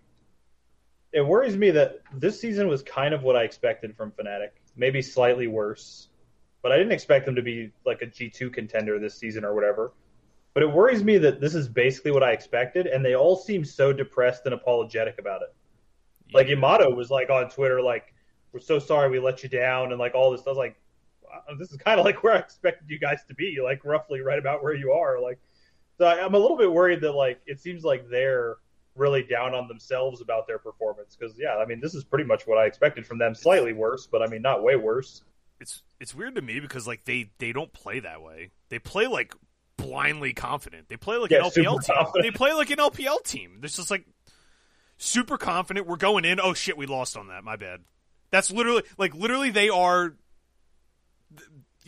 It 1.13 1.23
worries 1.23 1.57
me 1.57 1.71
that 1.71 2.03
this 2.15 2.41
season 2.41 2.69
was 2.69 2.83
kind 2.83 3.15
of 3.15 3.23
what 3.23 3.35
I 3.35 3.43
expected 3.43 3.97
from 3.97 4.13
Fnatic. 4.13 4.51
Maybe 4.77 5.03
slightly 5.03 5.47
worse. 5.49 6.09
But 6.63 6.73
I 6.73 6.77
didn't 6.77 6.93
expect 6.93 7.25
them 7.27 7.35
to 7.35 7.43
be 7.43 7.73
like 7.85 8.03
a 8.03 8.07
G2 8.07 8.53
contender 8.53 8.99
this 8.99 9.17
season 9.17 9.45
or 9.45 9.55
whatever. 9.55 9.93
But 10.55 10.63
it 10.65 10.67
worries 10.73 11.03
me 11.03 11.19
that 11.19 11.41
this 11.41 11.55
is 11.55 11.69
basically 11.69 12.11
what 12.11 12.23
I 12.23 12.33
expected, 12.33 12.87
and 12.87 13.05
they 13.05 13.15
all 13.15 13.37
seem 13.37 13.65
so 13.65 13.93
depressed 13.93 14.43
and 14.45 14.55
apologetic 14.55 15.19
about 15.19 15.43
it. 15.43 15.55
Like 16.33 16.47
Yeah. 16.49 16.55
Yamato 16.55 16.95
was 16.95 17.11
like 17.11 17.31
on 17.31 17.49
Twitter, 17.49 17.81
like, 17.81 18.13
"We're 18.53 18.61
so 18.61 18.79
sorry 18.79 19.09
we 19.09 19.19
let 19.19 19.43
you 19.43 19.49
down," 19.49 19.91
and 19.93 19.99
like 20.01 20.15
all 20.15 20.31
this. 20.31 20.43
stuff 20.43 20.57
like, 20.57 20.77
Uh, 21.33 21.55
"This 21.59 21.71
is 21.71 21.77
kind 21.79 21.99
of 22.01 22.05
like 22.07 22.23
where 22.23 22.35
I 22.35 22.39
expected 22.39 22.89
you 22.91 22.99
guys 22.99 23.21
to 23.29 23.35
be, 23.35 23.59
like 23.63 23.85
roughly 23.85 24.21
right 24.21 24.39
about 24.39 24.63
where 24.63 24.75
you 24.75 24.93
are." 24.93 25.21
Like, 25.21 25.39
so 25.99 26.05
I, 26.07 26.25
I'm 26.25 26.35
a 26.35 26.39
little 26.39 26.57
bit 26.57 26.71
worried 26.73 27.01
that 27.03 27.13
like 27.13 27.41
it 27.47 27.61
seems 27.61 27.85
like 27.85 28.09
they're 28.09 28.57
really 28.97 29.23
down 29.23 29.55
on 29.55 29.69
themselves 29.69 30.21
about 30.21 30.47
their 30.49 30.59
performance 30.59 31.17
because 31.17 31.37
yeah, 31.39 31.57
I 31.57 31.65
mean 31.67 31.81
this 31.81 31.95
is 31.95 32.03
pretty 32.05 32.25
much 32.25 32.47
what 32.47 32.59
I 32.59 32.67
expected 32.67 33.07
from 33.07 33.19
them. 33.19 33.35
Slightly 33.35 33.73
worse, 33.73 34.07
but 34.11 34.23
I 34.23 34.27
mean 34.27 34.43
not 34.43 34.63
way 34.63 34.77
worse. 34.77 35.23
it's 35.61 35.83
it's 36.01 36.15
weird 36.15 36.35
to 36.37 36.43
me 36.43 36.59
because 36.61 36.87
like 36.87 37.05
they 37.05 37.31
they 37.39 37.53
don't 37.53 37.73
play 37.73 38.01
that 38.01 38.23
way. 38.23 38.51
They 38.71 38.79
play 38.79 39.07
like 39.07 39.35
blindly 39.77 40.33
confident. 40.33 40.89
They 40.89 40.97
play 40.97 41.17
like 41.17 41.31
Yeah, 41.31 41.39
an 41.39 41.45
LPL 41.45 41.85
team. 41.85 41.95
confident. 41.97 42.25
They 42.25 42.31
play 42.37 42.53
like 42.53 42.71
an 42.71 42.79
LPL 42.79 43.23
team. 43.25 43.61
It's 43.63 43.77
just 43.77 43.91
like 43.91 44.05
super 44.97 45.39
confident. 45.39 45.87
We're 45.87 45.97
going 45.97 46.25
in. 46.25 46.41
Oh 46.41 46.55
shit, 46.55 46.77
we 46.77 46.87
lost 46.87 47.17
on 47.17 47.29
that. 47.29 47.45
My 47.45 47.57
bad. 47.57 47.81
That's 48.31 48.51
literally 48.51 48.83
like 48.99 49.15
literally 49.15 49.51
they 49.51 49.69
are. 49.69 50.17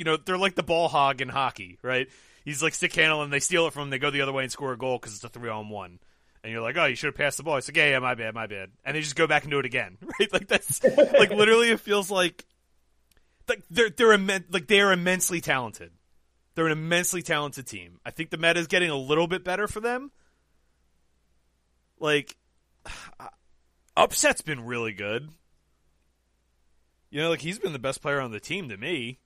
You 0.01 0.05
know 0.05 0.17
they're 0.17 0.39
like 0.39 0.55
the 0.55 0.63
ball 0.63 0.89
hog 0.89 1.21
in 1.21 1.29
hockey, 1.29 1.79
right? 1.83 2.09
He's 2.43 2.63
like 2.63 2.73
stick 2.73 2.95
handle 2.95 3.21
and 3.21 3.31
they 3.31 3.39
steal 3.39 3.67
it 3.67 3.75
from 3.75 3.83
him. 3.83 3.91
They 3.91 3.99
go 3.99 4.11
the 4.11 4.23
other 4.23 4.33
way 4.33 4.45
and 4.45 4.51
score 4.51 4.73
a 4.73 4.79
goal 4.79 4.97
because 4.97 5.15
it's 5.15 5.25
a 5.25 5.29
three 5.29 5.51
on 5.51 5.69
one. 5.69 5.99
And 6.43 6.51
you're 6.51 6.63
like, 6.63 6.79
oh, 6.79 6.87
you 6.87 6.97
should 6.97 7.09
have 7.09 7.17
passed 7.17 7.37
the 7.37 7.43
ball. 7.43 7.59
It's 7.59 7.69
like, 7.69 7.77
yeah, 7.77 7.91
yeah, 7.91 7.99
my 7.99 8.15
bad, 8.15 8.35
my 8.35 8.47
bad. 8.47 8.71
And 8.83 8.97
they 8.97 9.03
just 9.03 9.15
go 9.15 9.27
back 9.27 9.43
and 9.43 9.51
do 9.51 9.59
it 9.59 9.67
again, 9.67 9.99
right? 10.19 10.33
Like 10.33 10.49
that's 10.49 10.83
like 10.83 11.29
literally, 11.29 11.69
it 11.69 11.81
feels 11.81 12.11
like 12.11 12.47
like 13.47 13.63
they're 13.69 13.91
they're 13.91 14.17
immen- 14.17 14.51
like 14.51 14.69
they 14.69 14.81
are 14.81 14.91
immensely 14.91 15.43
talented. 15.43 15.93
They're 16.55 16.65
an 16.65 16.73
immensely 16.73 17.21
talented 17.21 17.67
team. 17.67 18.01
I 18.03 18.11
think 18.11 18.31
the 18.31 18.39
meta 18.39 18.59
is 18.59 18.69
getting 18.69 18.89
a 18.89 18.97
little 18.97 19.27
bit 19.27 19.45
better 19.45 19.69
for 19.69 19.81
them. 19.81 20.13
Like 21.99 22.39
upset's 23.99 24.41
been 24.41 24.65
really 24.65 24.95
good. 24.95 25.29
You 27.11 27.21
know, 27.21 27.29
like 27.29 27.43
he's 27.43 27.59
been 27.59 27.75
the 27.75 27.79
best 27.79 28.01
player 28.01 28.19
on 28.19 28.31
the 28.31 28.41
team 28.41 28.71
to 28.71 28.79
me. 28.79 29.19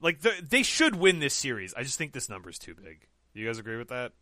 Like 0.00 0.20
they 0.20 0.62
should 0.62 0.94
win 0.94 1.18
this 1.18 1.34
series. 1.34 1.74
I 1.74 1.82
just 1.82 1.98
think 1.98 2.12
this 2.12 2.28
number's 2.28 2.58
too 2.58 2.74
big. 2.74 3.06
You 3.34 3.46
guys 3.46 3.58
agree 3.58 3.76
with 3.76 3.88
that? 3.88 4.12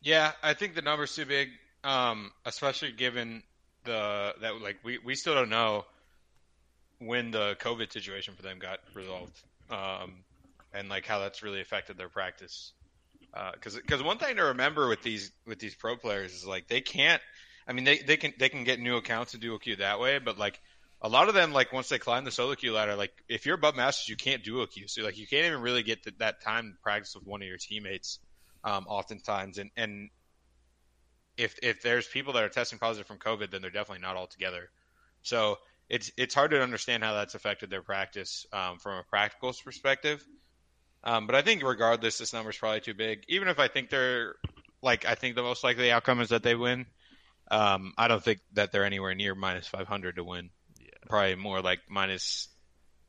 Yeah, 0.00 0.32
I 0.42 0.54
think 0.54 0.74
the 0.74 0.82
number's 0.82 1.14
too 1.14 1.26
big, 1.26 1.50
um, 1.84 2.32
especially 2.44 2.92
given 2.92 3.42
the 3.84 4.34
that 4.40 4.60
like 4.60 4.78
we, 4.82 4.98
we 4.98 5.14
still 5.14 5.34
don't 5.34 5.50
know 5.50 5.84
when 6.98 7.30
the 7.30 7.56
COVID 7.60 7.92
situation 7.92 8.34
for 8.34 8.42
them 8.42 8.58
got 8.58 8.80
resolved, 8.94 9.38
um, 9.70 10.14
and 10.72 10.88
like 10.88 11.06
how 11.06 11.18
that's 11.18 11.42
really 11.42 11.60
affected 11.60 11.98
their 11.98 12.08
practice. 12.08 12.72
Because 13.54 13.76
because 13.76 14.02
one 14.02 14.18
thing 14.18 14.36
to 14.36 14.44
remember 14.44 14.88
with 14.88 15.02
these 15.02 15.30
with 15.46 15.58
these 15.58 15.74
pro 15.74 15.96
players 15.96 16.32
is 16.34 16.46
like 16.46 16.68
they 16.68 16.80
can't. 16.80 17.22
I 17.66 17.72
mean 17.72 17.84
they, 17.84 17.98
they 17.98 18.16
can 18.16 18.32
they 18.38 18.48
can 18.48 18.64
get 18.64 18.80
new 18.80 18.96
accounts 18.96 19.34
and 19.34 19.42
duo 19.42 19.58
queue 19.58 19.76
that 19.76 20.00
way, 20.00 20.18
but 20.18 20.36
like 20.38 20.60
a 21.02 21.08
lot 21.08 21.28
of 21.28 21.34
them 21.34 21.52
like 21.52 21.72
once 21.72 21.88
they 21.88 21.98
climb 21.98 22.24
the 22.24 22.30
solo 22.30 22.54
queue 22.54 22.72
ladder, 22.72 22.94
like 22.94 23.12
if 23.28 23.44
you're 23.44 23.56
above 23.56 23.74
masters, 23.74 24.08
you 24.08 24.16
can't 24.16 24.44
duo 24.44 24.66
queue, 24.66 24.86
so 24.86 25.02
like 25.02 25.18
you 25.18 25.26
can't 25.26 25.46
even 25.46 25.60
really 25.60 25.82
get 25.82 26.04
th- 26.04 26.16
that 26.18 26.40
time 26.40 26.72
to 26.72 26.82
practice 26.82 27.14
with 27.14 27.26
one 27.26 27.42
of 27.42 27.48
your 27.48 27.58
teammates 27.58 28.20
um, 28.62 28.86
oftentimes. 28.86 29.58
And, 29.58 29.70
and 29.76 30.10
if 31.36 31.58
if 31.60 31.82
there's 31.82 32.06
people 32.06 32.34
that 32.34 32.44
are 32.44 32.48
testing 32.48 32.78
positive 32.78 33.06
from 33.06 33.18
COVID, 33.18 33.50
then 33.50 33.62
they're 33.62 33.70
definitely 33.70 34.02
not 34.02 34.16
all 34.16 34.28
together. 34.28 34.70
So 35.22 35.58
it's 35.88 36.12
it's 36.16 36.34
hard 36.34 36.52
to 36.52 36.62
understand 36.62 37.02
how 37.02 37.14
that's 37.14 37.34
affected 37.34 37.68
their 37.68 37.82
practice 37.82 38.46
um, 38.52 38.78
from 38.78 38.98
a 38.98 39.02
practical 39.02 39.52
perspective. 39.64 40.24
Um, 41.04 41.26
but 41.26 41.34
I 41.34 41.42
think 41.42 41.64
regardless, 41.64 42.18
this 42.18 42.32
number 42.32 42.50
is 42.50 42.56
probably 42.56 42.80
too 42.80 42.94
big. 42.94 43.24
Even 43.28 43.48
if 43.48 43.58
I 43.58 43.66
think 43.66 43.90
they're 43.90 44.36
like 44.82 45.04
I 45.04 45.16
think 45.16 45.34
the 45.34 45.42
most 45.42 45.64
likely 45.64 45.90
outcome 45.90 46.20
is 46.20 46.28
that 46.28 46.44
they 46.44 46.54
win. 46.54 46.86
Um, 47.50 47.92
I 47.98 48.08
don't 48.08 48.22
think 48.22 48.40
that 48.52 48.70
they're 48.70 48.84
anywhere 48.84 49.14
near 49.14 49.34
minus 49.34 49.66
500 49.66 50.16
to 50.16 50.24
win. 50.24 50.50
Yeah. 51.12 51.18
Probably 51.18 51.34
more 51.36 51.60
like 51.60 51.80
minus. 51.88 52.48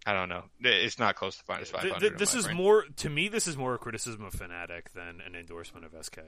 I 0.05 0.13
don't 0.13 0.27
know. 0.29 0.43
It's 0.59 0.99
not 0.99 1.15
close 1.15 1.37
to 1.37 1.43
minus 1.47 1.69
Th- 1.69 1.81
500. 1.83 1.99
th- 1.99 2.19
this 2.19 2.35
is 2.35 2.45
brain. 2.45 2.57
more 2.57 2.83
to 2.97 3.09
me. 3.09 3.29
This 3.29 3.47
is 3.47 3.55
more 3.55 3.73
a 3.75 3.77
criticism 3.77 4.23
of 4.25 4.33
Fnatic 4.33 4.91
than 4.93 5.21
an 5.25 5.35
endorsement 5.35 5.85
of 5.85 6.05
SK. 6.05 6.19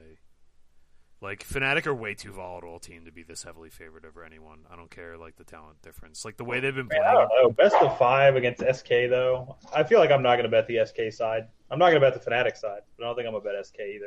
Like 1.22 1.46
Fnatic 1.48 1.86
are 1.86 1.94
way 1.94 2.14
too 2.14 2.30
volatile 2.32 2.78
team 2.78 3.06
to 3.06 3.12
be 3.12 3.22
this 3.22 3.42
heavily 3.42 3.70
favored 3.70 4.04
over 4.04 4.22
anyone. 4.24 4.60
I 4.70 4.76
don't 4.76 4.90
care 4.90 5.16
like 5.16 5.36
the 5.36 5.44
talent 5.44 5.80
difference. 5.82 6.24
Like 6.24 6.36
the 6.36 6.44
way 6.44 6.60
they've 6.60 6.74
been 6.74 6.88
Man, 6.88 7.00
playing. 7.00 7.04
I 7.06 7.12
don't 7.14 7.30
know. 7.42 7.50
Best 7.50 7.74
of 7.76 7.98
five 7.98 8.36
against 8.36 8.60
SK 8.60 8.88
though. 9.10 9.56
I 9.74 9.82
feel 9.82 9.98
like 9.98 10.10
I'm 10.10 10.22
not 10.22 10.36
going 10.36 10.44
to 10.44 10.50
bet 10.50 10.66
the 10.66 10.84
SK 10.84 11.14
side. 11.16 11.48
I'm 11.70 11.78
not 11.78 11.90
going 11.90 12.00
to 12.00 12.10
bet 12.10 12.22
the 12.22 12.30
Fnatic 12.30 12.56
side. 12.56 12.80
But 12.98 13.04
I 13.04 13.06
don't 13.08 13.16
think 13.16 13.26
I'm 13.26 13.32
going 13.32 13.44
to 13.44 13.50
bet 13.50 13.66
SK 13.66 13.80
either. 13.80 14.06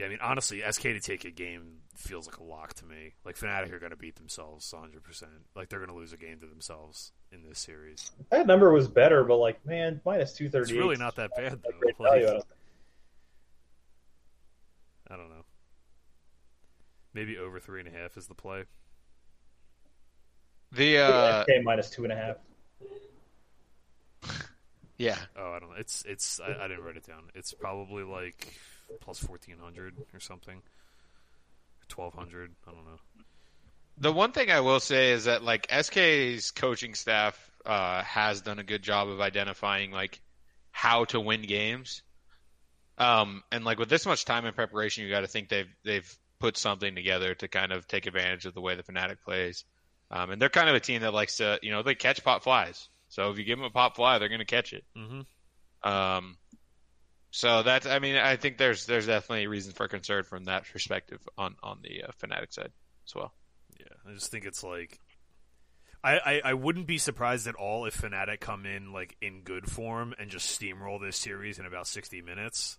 Yeah, 0.00 0.06
I 0.06 0.08
mean 0.08 0.18
honestly, 0.22 0.62
SK 0.66 0.82
to 0.82 1.00
take 1.00 1.26
a 1.26 1.30
game 1.30 1.80
feels 1.94 2.26
like 2.26 2.38
a 2.38 2.42
lock 2.42 2.72
to 2.74 2.86
me. 2.86 3.12
Like 3.22 3.36
Fnatic 3.36 3.70
are 3.70 3.78
going 3.78 3.90
to 3.90 3.98
beat 3.98 4.16
themselves 4.16 4.72
100. 4.72 5.02
percent 5.02 5.30
Like 5.54 5.68
they're 5.68 5.78
going 5.78 5.90
to 5.90 5.94
lose 5.94 6.14
a 6.14 6.16
game 6.16 6.40
to 6.40 6.46
themselves 6.46 7.12
in 7.30 7.42
this 7.46 7.58
series. 7.58 8.10
That 8.30 8.46
number 8.46 8.72
was 8.72 8.88
better, 8.88 9.24
but 9.24 9.36
like, 9.36 9.66
man, 9.66 10.00
minus 10.06 10.32
two 10.32 10.48
thirty. 10.48 10.72
It's 10.72 10.80
really 10.80 10.96
not 10.96 11.16
that 11.16 11.32
bad 11.36 11.60
though. 11.62 11.86
Like, 11.86 11.98
value. 11.98 12.28
I 12.28 12.30
don't. 12.30 12.44
I 15.10 15.16
don't 15.16 15.28
know. 15.28 15.44
Maybe 17.12 17.36
over 17.36 17.60
three 17.60 17.80
and 17.80 17.88
a 17.88 17.92
half 17.92 18.16
is 18.16 18.26
the 18.26 18.34
play. 18.34 18.64
the 20.72 20.96
uh, 20.96 21.42
SK 21.42 21.50
minus 21.62 21.90
two 21.90 22.04
and 22.04 22.12
a 22.14 22.16
half. 22.16 22.36
yeah. 24.96 25.18
Oh, 25.36 25.52
I 25.52 25.58
don't 25.58 25.68
know. 25.68 25.76
It's 25.76 26.06
it's 26.08 26.40
I, 26.40 26.64
I 26.64 26.68
didn't 26.68 26.84
write 26.84 26.96
it 26.96 27.06
down. 27.06 27.24
It's 27.34 27.52
probably 27.52 28.02
like 28.02 28.54
plus 29.00 29.18
fourteen 29.18 29.58
hundred 29.58 29.94
or 30.12 30.20
something. 30.20 30.62
Twelve 31.88 32.14
hundred. 32.14 32.52
I 32.66 32.72
don't 32.72 32.84
know. 32.84 32.98
The 33.98 34.12
one 34.12 34.32
thing 34.32 34.50
I 34.50 34.60
will 34.60 34.80
say 34.80 35.12
is 35.12 35.24
that 35.24 35.42
like 35.42 35.70
SK's 35.70 36.50
coaching 36.50 36.94
staff 36.94 37.50
uh, 37.66 38.02
has 38.02 38.40
done 38.40 38.58
a 38.58 38.64
good 38.64 38.82
job 38.82 39.08
of 39.08 39.20
identifying 39.20 39.90
like 39.90 40.20
how 40.70 41.04
to 41.06 41.20
win 41.20 41.42
games. 41.42 42.02
Um, 42.96 43.42
and 43.50 43.64
like 43.64 43.78
with 43.78 43.88
this 43.88 44.06
much 44.06 44.24
time 44.24 44.46
in 44.46 44.54
preparation, 44.54 45.04
you 45.04 45.10
got 45.10 45.20
to 45.20 45.26
think 45.26 45.48
they've 45.48 45.74
they've 45.84 46.18
put 46.38 46.56
something 46.56 46.94
together 46.94 47.34
to 47.34 47.48
kind 47.48 47.72
of 47.72 47.86
take 47.86 48.06
advantage 48.06 48.46
of 48.46 48.54
the 48.54 48.60
way 48.60 48.74
the 48.74 48.82
Fnatic 48.82 49.20
plays. 49.20 49.64
Um, 50.10 50.30
and 50.30 50.42
they're 50.42 50.48
kind 50.48 50.68
of 50.68 50.74
a 50.74 50.80
team 50.80 51.02
that 51.02 51.14
likes 51.14 51.36
to, 51.36 51.58
you 51.62 51.70
know, 51.70 51.82
they 51.82 51.94
catch 51.94 52.24
pop 52.24 52.42
flies. 52.42 52.88
So 53.10 53.30
if 53.30 53.38
you 53.38 53.44
give 53.44 53.58
them 53.58 53.66
a 53.66 53.70
pop 53.70 53.96
fly, 53.96 54.18
they're 54.18 54.28
going 54.28 54.40
to 54.40 54.44
catch 54.44 54.72
it. 54.72 54.84
Mm-hmm. 54.96 55.88
Um, 55.88 56.36
so 57.30 57.62
that's, 57.62 57.86
I 57.86 57.98
mean, 57.98 58.16
I 58.16 58.36
think 58.36 58.58
there's 58.58 58.86
there's 58.86 59.06
definitely 59.06 59.46
reason 59.46 59.72
for 59.72 59.88
concern 59.88 60.24
from 60.24 60.44
that 60.44 60.64
perspective 60.70 61.20
on 61.38 61.56
on 61.62 61.80
the 61.82 62.04
uh, 62.04 62.10
Fnatic 62.20 62.52
side 62.52 62.72
as 63.06 63.14
well. 63.14 63.32
Yeah, 63.78 63.86
I 64.08 64.12
just 64.12 64.30
think 64.30 64.44
it's 64.44 64.62
like. 64.62 64.98
I, 66.02 66.18
I, 66.18 66.40
I 66.46 66.54
wouldn't 66.54 66.86
be 66.86 66.96
surprised 66.96 67.46
at 67.46 67.56
all 67.56 67.84
if 67.84 68.00
Fnatic 68.00 68.40
come 68.40 68.64
in 68.64 68.90
like 68.90 69.18
in 69.20 69.42
good 69.42 69.70
form 69.70 70.14
and 70.18 70.30
just 70.30 70.58
steamroll 70.58 70.98
this 70.98 71.18
series 71.18 71.58
in 71.58 71.66
about 71.66 71.86
sixty 71.86 72.22
minutes. 72.22 72.78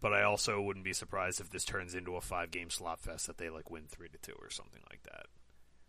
But 0.00 0.12
I 0.12 0.24
also 0.24 0.60
wouldn't 0.60 0.84
be 0.84 0.92
surprised 0.92 1.40
if 1.40 1.50
this 1.50 1.64
turns 1.64 1.94
into 1.94 2.16
a 2.16 2.20
five 2.20 2.50
game 2.50 2.70
slot 2.70 2.98
fest 2.98 3.28
that 3.28 3.38
they 3.38 3.50
like 3.50 3.70
win 3.70 3.84
three 3.88 4.08
to 4.08 4.18
two 4.18 4.36
or 4.40 4.50
something 4.50 4.82
like 4.90 5.02
that. 5.04 5.26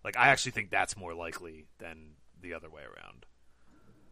Like 0.03 0.17
I 0.17 0.27
actually 0.29 0.51
think 0.51 0.69
that's 0.69 0.95
more 0.95 1.15
likely 1.15 1.65
than 1.79 2.11
the 2.39 2.53
other 2.53 2.69
way 2.69 2.83
around. 2.83 3.25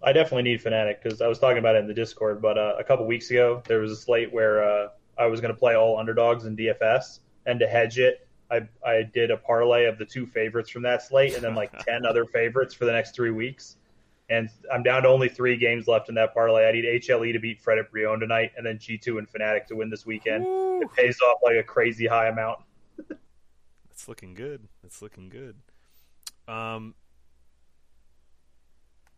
I 0.02 0.14
definitely 0.14 0.44
need 0.44 0.62
Fnatic 0.62 1.02
because 1.02 1.22
I 1.22 1.28
was 1.28 1.40
talking 1.40 1.58
about 1.58 1.76
it 1.76 1.80
in 1.80 1.88
the 1.88 1.94
Discord. 1.94 2.42
But 2.42 2.58
uh, 2.58 2.76
a 2.78 2.84
couple 2.84 3.06
weeks 3.06 3.30
ago, 3.32 3.64
there 3.68 3.80
was 3.80 3.92
a 3.92 3.96
slate 3.96 4.32
where 4.32 4.64
uh, 4.64 4.88
I 5.18 5.26
was 5.26 5.42
going 5.42 5.54
to 5.54 5.60
play 5.60 5.76
all 5.76 5.98
underdogs 5.98 6.46
in 6.46 6.56
DFS, 6.56 7.20
and 7.46 7.60
to 7.60 7.68
hedge 7.68 7.98
it, 7.98 8.28
I 8.52 8.68
I 8.86 9.04
did 9.04 9.32
a 9.32 9.38
parlay 9.38 9.86
of 9.86 9.98
the 9.98 10.06
two 10.06 10.26
favorites 10.26 10.70
from 10.70 10.84
that 10.84 11.02
slate, 11.02 11.34
and 11.34 11.44
then 11.44 11.56
like 11.56 11.78
ten 11.86 12.06
other 12.06 12.26
favorites 12.26 12.74
for 12.74 12.86
the 12.86 12.92
next 12.92 13.16
three 13.16 13.32
weeks. 13.32 13.78
And 14.30 14.50
I'm 14.72 14.84
down 14.84 15.04
to 15.04 15.08
only 15.08 15.30
three 15.30 15.56
games 15.56 15.88
left 15.88 16.10
in 16.10 16.16
that 16.16 16.34
parlay. 16.34 16.68
I 16.68 16.74
need 16.74 16.84
HLE 16.84 17.32
to 17.32 17.40
beat 17.40 17.62
Fredit 17.62 17.90
Brion 17.90 18.20
tonight, 18.20 18.52
and 18.58 18.66
then 18.66 18.78
G2 18.78 19.20
and 19.20 19.32
Fnatic 19.32 19.68
to 19.68 19.76
win 19.78 19.90
this 19.90 20.06
weekend. 20.06 20.46
It 20.46 20.94
pays 20.94 21.22
off 21.22 21.38
like 21.42 21.56
a 21.56 21.64
crazy 21.64 22.08
high 22.08 22.28
amount. 22.28 22.60
It's 23.90 24.08
looking 24.08 24.36
good. 24.36 24.68
It's 24.84 25.02
looking 25.02 25.28
good. 25.28 25.56
Um, 26.48 26.94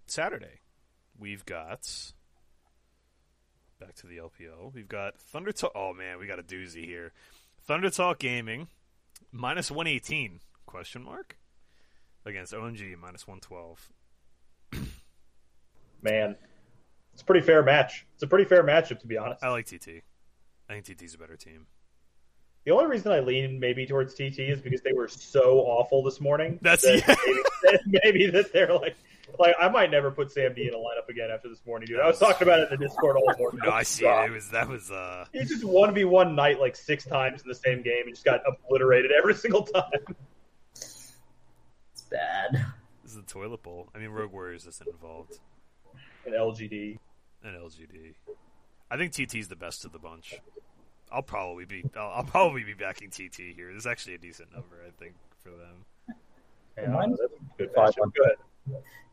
Saturday, 0.08 0.62
we've 1.20 1.46
got 1.46 1.90
back 3.80 3.96
to 3.96 4.08
the 4.08 4.18
LPL. 4.18 4.74
We've 4.74 4.88
got 4.88 5.18
Thunder 5.20 5.52
Talk. 5.52 5.72
Oh 5.76 5.94
man, 5.94 6.20
we 6.20 6.28
got 6.28 6.40
a 6.40 6.44
doozy 6.44 6.86
here. 6.86 7.12
Thunder 7.66 7.90
Talk 7.90 8.20
Gaming 8.20 8.68
minus 9.32 9.70
one 9.70 9.88
eighteen 9.88 10.40
question 10.66 11.04
mark 11.04 11.38
against 12.26 12.54
OMG 12.54 12.98
minus 13.00 13.28
one 13.28 13.40
twelve. 13.40 13.90
Man, 16.02 16.36
it's 17.14 17.22
a 17.22 17.26
pretty 17.26 17.46
fair 17.46 17.62
match. 17.62 18.06
It's 18.14 18.24
a 18.24 18.28
pretty 18.28 18.46
fair 18.46 18.64
matchup, 18.64 19.00
to 19.00 19.08
be 19.08 19.18
honest. 19.18 19.44
I 19.44 19.50
like 19.50 19.66
TT. 19.66 20.02
I 20.70 20.74
think 20.74 20.86
TT's 20.86 21.14
a 21.14 21.18
better 21.18 21.36
team. 21.36 21.66
The 22.66 22.72
only 22.72 22.86
reason 22.86 23.12
I 23.12 23.20
lean 23.20 23.60
maybe 23.60 23.86
towards 23.86 24.14
TT 24.14 24.40
is 24.40 24.62
because 24.62 24.82
they 24.82 24.94
were 24.94 25.08
so 25.08 25.60
awful 25.60 26.04
this 26.04 26.22
morning. 26.22 26.60
That's- 26.62 26.84
that 26.84 27.08
yeah. 27.08 27.16
maybe, 27.26 27.42
that 27.64 28.02
maybe 28.04 28.26
that 28.28 28.54
they're 28.54 28.74
like 28.74 28.96
like 29.38 29.56
I 29.60 29.70
might 29.70 29.92
never 29.92 30.12
put 30.12 30.32
Sam 30.32 30.54
D 30.54 30.68
in 30.68 30.74
a 30.74 30.78
lineup 30.78 31.10
again 31.10 31.30
after 31.32 31.50
this 31.50 31.62
morning, 31.66 31.88
dude. 31.88 32.00
I 32.00 32.08
was 32.08 32.20
talking 32.20 32.48
about 32.48 32.60
it 32.60 32.72
in 32.72 32.80
the 32.80 32.88
Discord 32.88 33.18
all 33.18 33.34
morning. 33.38 33.62
No, 33.64 33.72
I 33.72 33.84
see 33.84 34.06
it. 34.06 34.26
It 34.26 34.32
was 34.32 34.50
that 34.50 34.68
was 34.68 34.90
uh. 34.92 35.26
He 35.34 35.40
just 35.46 35.64
one 35.64 35.94
v 35.94 36.06
one 36.06 36.36
night 36.36 36.60
like 36.60 36.76
six 36.76 37.06
times 37.06 37.42
in 37.42 37.48
the 37.48 37.56
same 37.56 37.82
game 37.82 38.04
and 38.06 38.14
just 38.14 38.26
got 38.26 38.42
obliterated 38.48 39.12
every 39.12 39.36
single 39.36 39.64
time. 39.64 40.16
It's 40.74 41.14
bad. 42.10 42.66
This 43.04 43.14
is 43.14 43.18
a 43.18 43.24
toilet 43.24 43.64
bowl. 43.64 43.90
I 43.94 44.00
mean, 44.00 44.10
Rogue 44.10 44.32
Warriors 44.32 44.66
isn't 44.66 44.88
involved. 44.88 45.40
An 46.26 46.34
LGD. 46.34 46.98
An 47.44 47.54
LGD. 47.56 48.14
I 48.92 48.98
think 48.98 49.14
TT's 49.14 49.48
the 49.48 49.56
best 49.56 49.86
of 49.86 49.92
the 49.92 50.00
bunch. 50.00 50.40
I'll 51.12 51.24
probably 51.24 51.66
be 51.66 51.84
I'll, 51.96 52.12
I'll 52.18 52.24
probably 52.24 52.64
be 52.64 52.74
backing 52.74 53.10
TT 53.10 53.56
here. 53.56 53.74
This 53.74 53.84
is 53.84 53.88
actually 53.88 54.16
a 54.16 54.20
decent 54.20 54.52
number, 54.52 54.78
I 54.86 54.92
think, 55.02 55.16
for 55.44 55.50
them. 55.50 55.86
Yeah, 56.78 57.06
that's 57.08 57.22
a 57.22 57.58
good 57.58 57.72
Five 57.76 57.90
matchup. 57.96 58.14
Go 58.16 58.24
ahead. 58.24 58.38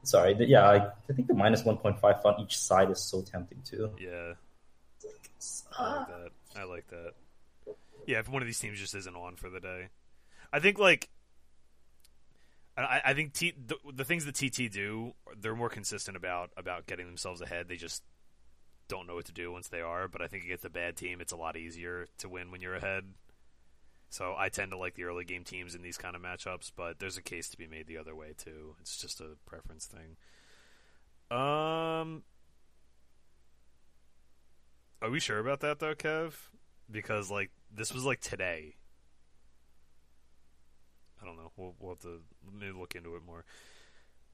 Sorry, 0.03 0.35
the- 0.35 0.47
yeah, 0.47 0.69
I, 0.69 0.77
I 0.87 1.12
think 1.14 1.29
the 1.29 1.35
minus 1.35 1.62
1.5 1.62 2.25
on 2.25 2.40
each 2.40 2.59
side 2.59 2.90
is 2.90 3.01
so 3.01 3.23
tempting 3.23 3.62
too. 3.64 3.90
Yeah, 3.99 4.35
I 5.77 5.83
like 5.83 5.99
ah. 5.99 6.07
that. 6.09 6.61
I 6.61 6.64
like 6.64 6.88
that. 6.88 7.12
Yeah, 8.07 8.21
if 8.21 8.29
one 8.29 8.40
of 8.40 8.47
these 8.47 8.59
teams 8.59 8.79
just 8.79 8.95
isn't 8.95 9.16
on 9.16 9.37
for 9.37 9.51
the 9.51 9.61
day, 9.61 9.88
I 10.53 10.61
think 10.61 10.79
like 10.79 11.09
I, 12.77 13.01
I 13.07 13.14
think 13.14 13.33
T, 13.33 13.55
the, 13.66 13.77
the 13.92 14.05
things 14.05 14.27
that 14.27 14.35
TT 14.35 14.71
do, 14.71 15.14
they're 15.40 15.57
more 15.57 15.71
consistent 15.71 16.16
about 16.16 16.51
about 16.57 16.87
getting 16.87 17.07
themselves 17.07 17.40
ahead. 17.40 17.69
They 17.69 17.77
just 17.77 18.03
don't 18.88 19.07
know 19.07 19.14
what 19.14 19.25
to 19.27 19.33
do 19.33 19.51
once 19.51 19.69
they 19.69 19.81
are. 19.81 20.09
But 20.09 20.23
I 20.23 20.29
think 20.29 20.45
against 20.45 20.64
a 20.64 20.71
bad 20.71 20.97
team, 20.97 21.21
it's 21.21 21.33
a 21.33 21.37
lot 21.37 21.57
easier 21.57 22.07
to 22.19 22.29
win 22.29 22.51
when 22.51 22.61
you're 22.61 22.75
ahead. 22.75 23.05
So 24.09 24.35
I 24.38 24.49
tend 24.49 24.71
to 24.71 24.79
like 24.79 24.95
the 24.95 25.05
early 25.05 25.25
game 25.25 25.45
teams 25.45 25.75
in 25.75 25.83
these 25.83 25.99
kind 25.99 26.16
of 26.16 26.23
matchups, 26.23 26.71
but 26.75 26.99
there's 26.99 27.16
a 27.16 27.23
case 27.23 27.49
to 27.51 27.59
be 27.59 27.66
made 27.66 27.87
the 27.87 27.99
other 27.99 28.14
way 28.14 28.35
too. 28.37 28.77
It's 28.81 28.97
just 28.97 29.21
a 29.21 29.37
preference 29.47 29.87
thing. 29.87 30.16
Um, 31.31 32.23
are 35.03 35.11
we 35.11 35.21
sure 35.21 35.38
about 35.38 35.61
that 35.61 35.81
though, 35.81 35.95
Kev? 35.95 36.35
Because 36.90 37.31
like 37.31 37.51
this 37.75 37.92
was 37.92 38.05
like 38.05 38.21
today. 38.21 38.77
I 41.21 41.27
don't 41.27 41.37
know. 41.37 41.51
We'll, 41.57 41.75
we'll 41.81 41.95
have 41.95 42.03
to 42.03 42.21
maybe 42.59 42.73
look 42.79 42.95
into 42.95 43.16
it 43.16 43.23
more. 43.27 43.45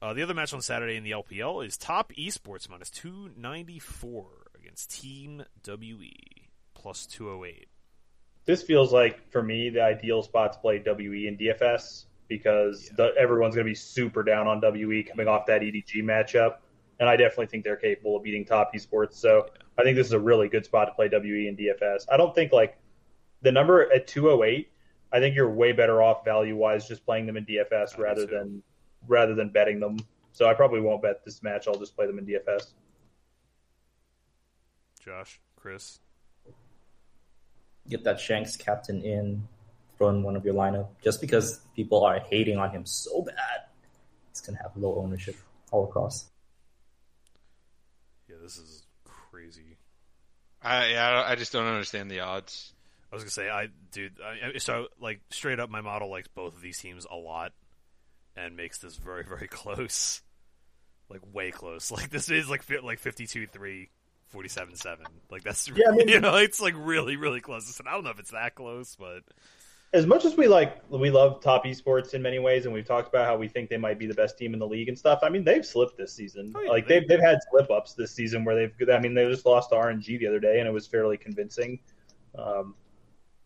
Uh, 0.03 0.13
the 0.13 0.23
other 0.23 0.35
match 0.35 0.53
on 0.53 0.61
Saturday 0.61 0.97
in 0.97 1.05
the 1.05 1.13
LPL 1.13 1.65
is 1.65 1.77
Top 1.77 2.13
Esports 2.13 2.69
minus 2.69 2.91
two 2.91 3.31
ninety 3.37 3.79
four 3.79 4.49
against 4.59 4.91
Team 4.91 5.45
WE 5.67 6.51
plus 6.75 7.07
two 7.07 7.31
oh 7.31 7.45
eight. 7.45 7.69
This 8.45 8.63
feels 8.63 8.93
like 8.93 9.31
for 9.31 9.43
me 9.43 9.71
the 9.71 9.83
ideal 9.83 10.23
spot 10.23 10.53
to 10.55 10.59
play 10.59 10.83
WE 10.85 11.29
and 11.29 11.39
DFS 11.39 12.07
because 12.29 12.89
Yeah. 12.91 12.95
the, 12.97 13.15
everyone's 13.19 13.55
going 13.55 13.67
to 13.67 13.71
be 13.71 13.75
super 13.75 14.23
down 14.23 14.47
on 14.47 14.61
WE 14.61 15.03
coming 15.05 15.29
off 15.29 15.47
that 15.47 15.61
EDG 15.63 16.03
matchup, 16.03 16.57
and 16.99 17.09
I 17.09 17.17
definitely 17.17 17.47
think 17.47 17.65
they're 17.65 17.77
capable 17.77 18.17
of 18.17 18.23
beating 18.23 18.45
top 18.45 18.75
esports. 18.75 19.15
So 19.15 19.47
I 19.79 19.83
think 19.83 19.97
this 19.97 20.07
is 20.07 20.13
a 20.13 20.21
really 20.21 20.49
good 20.49 20.65
spot 20.65 20.87
to 20.87 20.93
play 20.95 21.09
WE 21.09 21.49
and 21.49 21.57
DFS. 21.59 22.07
I 22.11 22.17
don't 22.17 22.35
think 22.35 22.53
like 22.53 22.79
the 23.43 23.53
number 23.53 23.93
at 23.93 24.07
208. 24.07 24.69
I 25.15 25.21
think 25.21 25.37
you're 25.37 25.51
way 25.51 25.73
better 25.73 26.03
off 26.03 26.25
value 26.25 26.57
wise 26.57 26.89
just 26.89 27.05
playing 27.05 27.27
them 27.27 27.37
in 27.37 27.45
DFS 27.45 27.99
I 27.99 28.03
rather 28.03 28.25
than 28.27 28.63
rather 29.07 29.35
than 29.35 29.51
betting 29.51 29.79
them. 29.79 29.99
So 30.33 30.49
I 30.49 30.55
probably 30.55 30.81
won't 30.81 31.03
bet 31.03 31.23
this 31.25 31.43
match. 31.43 31.69
I'll 31.69 31.79
just 31.79 31.95
play 31.95 32.07
them 32.07 32.19
in 32.19 32.25
DFS. 32.25 32.73
Josh, 35.01 35.41
Chris, 35.57 35.99
Get 37.89 38.05
that 38.05 38.21
Shanks 38.21 38.57
captain 38.57 39.03
in, 39.03 39.47
throw 39.99 40.09
in 40.11 40.23
one 40.23 40.37
of 40.37 40.45
your 40.45 40.55
lineup. 40.55 40.89
Just 41.03 41.21
because 41.21 41.61
people 41.75 42.05
are 42.05 42.21
hating 42.21 42.57
on 42.59 42.71
him 42.71 42.87
so 42.87 43.23
bad, 43.23 43.35
he's 44.31 44.41
gonna 44.41 44.59
have 44.63 44.77
low 44.77 44.97
ownership 45.03 45.37
all 45.71 45.85
across. 45.85 46.27
yeah, 48.29 48.37
this 48.43 48.57
is 48.57 48.87
crazy. 49.05 49.79
I 50.63 50.91
yeah, 50.91 51.09
I 51.09 51.13
don't- 51.13 51.31
I 51.33 51.35
just 51.35 51.53
don't 51.53 51.67
understand 51.67 52.11
the 52.11 52.21
odds. 52.21 52.73
I 53.11 53.15
was 53.17 53.25
gonna 53.25 53.31
say, 53.31 53.51
I 53.51 53.69
dude, 53.91 54.19
I, 54.25 54.59
so 54.59 54.89
like 55.01 55.21
straight 55.31 55.61
up, 55.61 55.69
my 55.69 55.81
model 55.81 56.09
likes 56.11 56.29
both 56.29 56.55
of 56.55 56.63
these 56.63 56.79
teams 56.79 57.07
a 57.11 57.17
lot, 57.17 57.53
and 58.37 58.57
makes 58.57 58.79
this 58.79 58.97
very 58.97 59.25
very 59.25 59.49
close, 59.51 60.23
like 61.11 61.21
way 61.33 61.51
close. 61.51 61.91
Like 61.91 62.11
this 62.11 62.31
is 62.31 62.49
like 62.49 62.63
fi- 62.63 62.79
like 62.79 63.01
52-3, 64.33 64.75
47-7. 64.77 64.97
Like 65.31 65.43
that's 65.45 65.69
Yeah, 65.69 65.87
I 65.89 65.93
mean- 65.97 66.09
you 66.09 66.21
know 66.21 66.37
it's 66.37 66.61
like 66.61 66.75
really 66.77 67.17
really 67.17 67.41
close. 67.41 67.79
And 67.79 67.89
I 67.89 67.93
don't 67.93 68.05
know 68.05 68.11
if 68.11 68.19
it's 68.19 68.31
that 68.33 68.55
close, 68.55 68.97
but 68.97 69.23
as 69.95 70.07
much 70.07 70.25
as 70.25 70.35
we 70.37 70.49
like 70.49 70.83
we 70.89 71.11
love 71.11 71.43
top 71.43 71.65
esports 71.67 72.15
in 72.15 72.23
many 72.23 72.39
ways 72.39 72.65
and 72.65 72.73
we've 72.73 72.87
talked 72.87 73.09
about 73.09 73.27
how 73.27 73.37
we 73.37 73.47
think 73.47 73.69
they 73.69 73.77
might 73.77 73.99
be 73.99 74.07
the 74.07 74.15
best 74.15 74.39
team 74.39 74.55
in 74.55 74.59
the 74.59 74.67
league 74.67 74.89
and 74.89 74.99
stuff 74.99 75.19
i 75.23 75.29
mean 75.29 75.45
they've 75.45 75.67
slipped 75.67 75.99
this 75.99 76.15
season 76.15 76.51
Oh, 76.57 76.63
yeah, 76.63 76.71
like 76.71 76.89
they- 76.89 77.01
they've, 77.01 77.09
they've 77.09 77.21
had 77.21 77.41
slip 77.51 77.71
ups 77.71 77.93
this 77.93 78.11
season 78.11 78.43
where 78.43 78.55
they've 78.57 78.89
i 78.89 78.99
mean 78.99 79.13
they 79.13 79.29
just 79.29 79.45
lost 79.45 79.69
to 79.69 79.77
rng 79.77 80.07
the 80.19 80.27
other 80.27 80.41
day 80.41 80.61
and 80.61 80.67
it 80.67 80.73
was 80.73 80.87
fairly 80.87 81.19
convincing 81.19 81.79
um, 82.39 82.75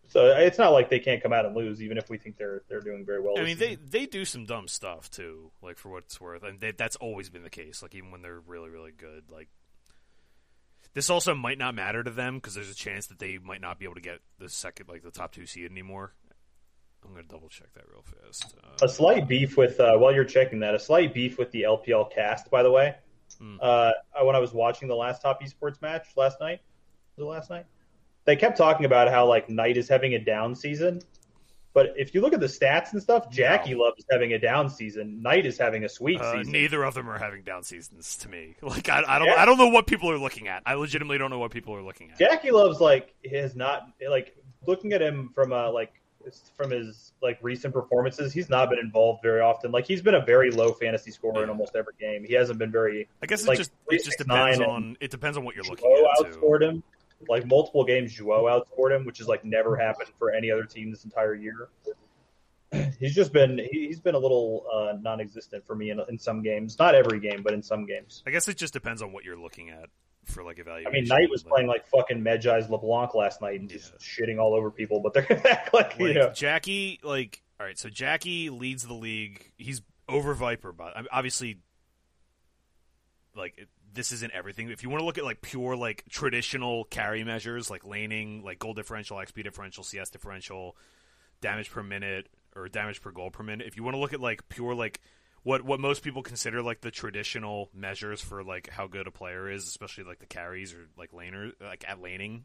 so 0.07 0.27
it's 0.37 0.57
not 0.57 0.69
like 0.71 0.89
they 0.89 1.01
can't 1.01 1.21
come 1.21 1.33
out 1.33 1.47
and 1.47 1.57
lose 1.57 1.83
even 1.83 1.99
if 1.99 2.09
we 2.09 2.17
think 2.17 2.37
they're 2.37 2.63
they're 2.69 2.81
doing 2.81 3.05
very 3.05 3.21
well 3.21 3.35
I 3.37 3.43
mean 3.43 3.59
they 3.59 3.71
season. 3.71 3.87
they 3.91 4.07
do 4.07 4.25
some 4.25 4.45
dumb 4.45 4.69
stuff 4.69 5.11
too. 5.11 5.51
Like 5.63 5.79
for 5.79 5.89
what 5.89 6.05
it's 6.05 6.21
worth, 6.21 6.45
and 6.45 6.61
they, 6.61 6.71
that's 6.71 6.95
always 6.95 7.29
been 7.29 7.43
the 7.43 7.51
case. 7.51 7.83
Like 7.83 7.93
even 7.97 8.13
when 8.13 8.23
they're 8.23 8.39
really 8.39 8.71
really 8.71 8.93
good, 8.97 9.25
like. 9.33 9.49
This 10.97 11.11
also 11.11 11.35
might 11.35 11.59
not 11.59 11.75
matter 11.75 12.03
to 12.03 12.11
them 12.11 12.37
because 12.37 12.55
there's 12.55 12.71
a 12.71 12.75
chance 12.75 13.09
that 13.09 13.19
they 13.19 13.37
might 13.37 13.61
not 13.61 13.79
be 13.79 13.85
able 13.85 13.97
to 13.97 14.01
get 14.01 14.21
the 14.39 14.49
second, 14.49 14.89
like 14.89 15.03
the 15.03 15.11
top 15.11 15.31
two 15.31 15.45
seed 15.45 15.71
anymore. 15.71 16.15
I'm 17.05 17.11
gonna 17.13 17.27
double 17.29 17.51
check 17.51 17.69
that 17.75 17.85
real 17.93 18.03
fast. 18.03 18.57
Uh, 18.65 18.87
a 18.87 18.89
slight 18.89 19.29
beef 19.29 19.59
with 19.59 19.79
uh, 19.79 19.99
while 19.99 20.13
you're 20.15 20.25
checking 20.25 20.61
that 20.61 20.75
a 20.75 20.79
slight 20.79 21.13
beef 21.13 21.39
with 21.39 21.51
the 21.53 21.63
lpl 21.63 22.11
cast 22.13 22.51
by 22.51 22.63
the 22.63 22.71
way 22.71 22.95
Hmm. 23.39 23.57
uh, 23.61 23.91
when 24.23 24.35
i 24.35 24.39
was 24.39 24.55
watching 24.55 24.89
the 24.89 24.95
last 24.95 25.21
top 25.21 25.43
esports 25.43 25.83
match 25.83 26.07
last 26.17 26.41
night 26.41 26.61
was 27.17 27.25
it 27.25 27.29
last 27.29 27.51
night 27.51 27.67
they 28.25 28.37
kept 28.37 28.57
talking 28.57 28.87
about 28.87 29.09
how 29.11 29.27
like 29.27 29.51
knight 29.51 29.77
is 29.77 29.89
having 29.89 30.15
a 30.15 30.19
down 30.19 30.55
season 30.55 31.03
but 31.77 31.93
if 31.95 32.15
you 32.15 32.23
look 32.23 32.33
at 32.33 32.41
the 32.41 32.47
stats 32.47 32.95
and 32.95 33.03
stuff 33.03 33.31
jackie 33.31 33.75
No. 33.75 33.81
love 33.85 33.93
is 33.99 34.07
having 34.11 34.33
a 34.33 34.39
down 34.39 34.71
season 34.71 35.21
knight 35.21 35.45
is 35.45 35.59
having 35.59 35.85
a 35.85 35.89
sweet 35.91 36.19
uh, 36.19 36.33
season 36.39 36.51
neither 36.51 36.83
of 36.83 36.95
them 36.95 37.07
are 37.09 37.19
having 37.19 37.43
down 37.43 37.63
seasons 37.63 38.17
to 38.17 38.29
me. 38.31 38.57
Like 38.63 38.89
I, 38.89 39.03
I 39.07 39.19
don't, 39.19 39.29
Yeah. 39.29 39.35
I 39.37 39.45
don't 39.45 39.59
know 39.59 39.69
what 39.69 39.87
people 39.87 40.11
are 40.11 40.19
looking 40.19 40.49
at. 40.49 40.63
I 40.65 40.75
legitimately 40.75 41.19
don't 41.19 41.31
know 41.31 41.39
what 41.39 41.51
people 41.51 41.75
are 41.77 41.83
looking 41.83 42.11
at. 42.11 42.19
jackie 42.19 42.51
loves 42.51 42.81
like 42.81 43.15
has 43.31 43.55
not 43.55 43.89
like 44.09 44.35
looking 44.67 44.95
at 44.95 45.03
him 45.03 45.31
from 45.35 45.53
a 45.53 45.71
like 45.71 45.93
from 46.57 46.71
his 46.71 47.13
like 47.23 47.39
recent 47.43 47.73
performances 47.73 48.33
he's 48.33 48.49
not 48.49 48.71
been 48.71 48.79
involved 48.81 49.23
very 49.23 49.41
often 49.41 49.71
like 49.71 49.87
he's 49.87 50.03
been 50.03 50.15
a 50.17 50.25
very 50.25 50.51
low 50.51 50.73
fantasy 50.73 51.11
scorer 51.11 51.45
in 51.45 51.51
almost 51.51 51.77
every 51.77 51.93
game 52.01 52.25
he 52.25 52.33
hasn't 52.33 52.59
been 52.59 52.73
very 52.73 53.07
I 53.23 53.27
guess 53.27 53.43
it 53.43 53.49
like, 53.49 53.59
just, 53.59 53.71
it 53.91 54.03
just 54.03 54.19
depends 54.19 54.59
on, 54.61 54.97
it 55.01 55.11
depends 55.11 55.37
on 55.37 55.45
what 55.45 55.55
you're 55.55 55.65
looking 55.65 55.89
at 55.93 56.25
too. 56.25 56.39
outscored 56.39 56.63
him. 56.63 56.83
Like 57.29 57.47
multiple 57.47 57.85
games, 57.85 58.13
Joe 58.13 58.45
outscored 58.45 58.95
him, 58.95 59.05
which 59.07 59.19
has 59.19 59.27
like 59.29 59.45
never 59.45 59.77
happened 59.77 60.11
for 60.19 60.31
any 60.31 60.51
other 60.51 60.65
team 60.65 60.91
this 60.91 61.05
entire 61.05 61.35
year. 61.35 61.69
He's 63.01 63.15
just 63.15 63.33
been 63.33 63.59
he- 63.59 63.87
he's 63.87 64.01
been 64.01 64.15
a 64.15 64.19
little 64.19 64.67
uh, 64.73 64.97
non-existent 65.01 65.67
for 65.67 65.75
me 65.75 65.91
in, 65.91 66.01
in 66.09 66.19
some 66.19 66.43
games. 66.43 66.79
Not 66.79 66.95
every 66.95 67.21
game, 67.21 67.43
but 67.43 67.53
in 67.55 67.63
some 67.63 67.87
games. 67.87 68.23
I 68.27 68.31
guess 68.31 68.49
it 68.49 68.57
just 68.57 68.73
depends 68.73 69.03
on 69.03 69.13
what 69.13 69.25
you're 69.25 69.39
looking 69.39 69.71
at 69.71 69.89
for 70.25 70.43
like 70.43 70.59
evaluation. 70.59 70.89
I 70.89 70.93
mean, 70.93 71.05
Knight 71.05 71.31
was 71.31 71.45
Like- 71.45 71.53
playing 71.53 71.67
like 71.69 71.87
fucking 71.87 72.23
Medjai's 72.23 72.69
LeBlanc 72.69 73.15
last 73.15 73.41
night 73.41 73.61
and 73.61 73.69
just 73.71 73.93
Yeah. 73.93 74.27
shitting 74.27 74.39
all 74.41 74.55
over 74.55 74.71
people, 74.71 75.01
but 75.01 75.15
they're 75.15 75.23
gonna 75.29 75.59
like, 75.73 75.97
you 75.99 76.15
know. 76.15 76.33
Jackie, 76.33 77.01
like 77.03 77.43
all 77.59 77.65
right, 77.67 77.79
so 77.79 77.89
Jackie 77.89 78.51
leads 78.51 78.87
the 78.87 78.95
league. 78.95 79.53
He's 79.57 79.81
over 80.09 80.35
Viper, 80.35 80.73
but 80.73 80.93
obviously, 81.11 81.59
like 83.35 83.55
it, 83.59 83.69
this 83.97 84.13
isn't 84.13 84.33
everything. 84.33 84.71
If 84.71 84.83
you 84.83 84.91
want 84.91 85.01
to 85.01 85.05
look 85.05 85.19
at 85.19 85.25
like 85.25 85.43
pure 85.43 85.75
like 85.75 86.05
traditional 86.09 86.85
carry 86.85 87.25
measures, 87.25 87.71
like 87.71 87.85
laning, 87.85 88.45
like 88.45 88.59
gold 88.59 88.77
differential, 88.77 89.17
XP 89.17 89.43
differential, 89.43 89.83
CS 89.83 90.11
differential, 90.11 90.77
damage 91.41 91.71
per 91.71 91.83
minute, 91.83 92.29
or 92.55 92.69
damage 92.69 93.03
per 93.03 93.11
gold 93.11 93.33
per 93.33 93.43
minute. 93.43 93.67
If 93.67 93.77
you 93.77 93.83
want 93.83 93.95
to 93.95 94.01
look 94.01 94.13
at 94.13 94.21
like 94.21 94.49
pure 94.49 94.75
like 94.75 95.01
what 95.43 95.63
what 95.63 95.81
most 95.81 96.03
people 96.03 96.23
consider 96.23 96.63
like 96.63 96.81
the 96.81 96.91
traditional 96.91 97.71
measures 97.75 98.21
for 98.21 98.45
like 98.45 98.69
how 98.71 98.87
good 98.87 99.07
a 99.07 99.11
player 99.11 99.51
is, 99.51 99.67
especially 99.67 100.05
like 100.05 100.19
the 100.19 100.27
carries 100.27 100.75
or 100.75 100.89
like 100.97 101.13
laner 101.13 101.53
like 101.61 101.85
at 101.89 102.01
laning. 102.01 102.45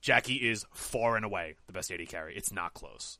Jackie 0.00 0.48
is 0.48 0.66
far 0.74 1.16
and 1.16 1.24
away 1.24 1.54
the 1.66 1.72
best 1.72 1.90
AD 1.90 2.06
carry. 2.08 2.36
It's 2.36 2.52
not 2.52 2.74
close. 2.74 3.18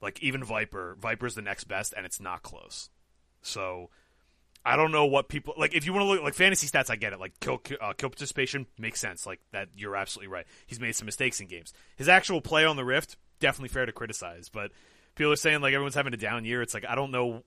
Like 0.00 0.22
even 0.22 0.44
Viper, 0.44 0.96
Viper's 1.00 1.34
the 1.34 1.42
next 1.42 1.64
best, 1.64 1.94
and 1.96 2.04
it's 2.04 2.20
not 2.20 2.42
close. 2.42 2.90
So 3.40 3.88
I 4.64 4.76
don't 4.76 4.92
know 4.92 5.06
what 5.06 5.28
people 5.28 5.54
like. 5.56 5.74
If 5.74 5.86
you 5.86 5.92
want 5.92 6.04
to 6.04 6.08
look 6.08 6.22
like 6.22 6.34
fantasy 6.34 6.66
stats, 6.66 6.90
I 6.90 6.96
get 6.96 7.12
it. 7.12 7.20
Like 7.20 7.38
kill 7.40 7.60
uh, 7.80 7.92
kill 7.94 8.10
participation 8.10 8.66
makes 8.78 9.00
sense. 9.00 9.26
Like 9.26 9.40
that, 9.52 9.68
you're 9.76 9.96
absolutely 9.96 10.32
right. 10.32 10.46
He's 10.66 10.80
made 10.80 10.94
some 10.94 11.06
mistakes 11.06 11.40
in 11.40 11.46
games. 11.46 11.72
His 11.96 12.08
actual 12.08 12.40
play 12.40 12.64
on 12.64 12.76
the 12.76 12.84
Rift 12.84 13.16
definitely 13.40 13.68
fair 13.68 13.86
to 13.86 13.92
criticize, 13.92 14.48
but 14.48 14.72
people 15.14 15.32
are 15.32 15.36
saying 15.36 15.60
like 15.60 15.72
everyone's 15.72 15.94
having 15.94 16.14
a 16.14 16.18
down 16.18 16.44
year. 16.44 16.62
It's 16.62 16.74
like 16.74 16.84
I 16.86 16.94
don't 16.94 17.10
know. 17.10 17.44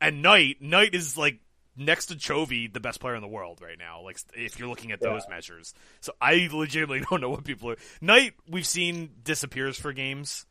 And 0.00 0.22
Knight, 0.22 0.62
Knight 0.62 0.94
is 0.94 1.18
like 1.18 1.40
next 1.76 2.06
to 2.06 2.14
Chovy, 2.14 2.72
the 2.72 2.80
best 2.80 3.00
player 3.00 3.14
in 3.14 3.22
the 3.22 3.28
world 3.28 3.60
right 3.62 3.78
now. 3.78 4.02
Like 4.02 4.18
if 4.34 4.58
you're 4.58 4.68
looking 4.68 4.92
at 4.92 5.00
those 5.00 5.22
measures, 5.28 5.74
so 6.00 6.12
I 6.20 6.48
legitimately 6.52 7.04
don't 7.10 7.20
know 7.20 7.30
what 7.30 7.44
people 7.44 7.70
are. 7.70 7.76
Knight, 8.00 8.34
we've 8.48 8.66
seen 8.66 9.10
disappears 9.22 9.78
for 9.78 9.92
games. 9.92 10.46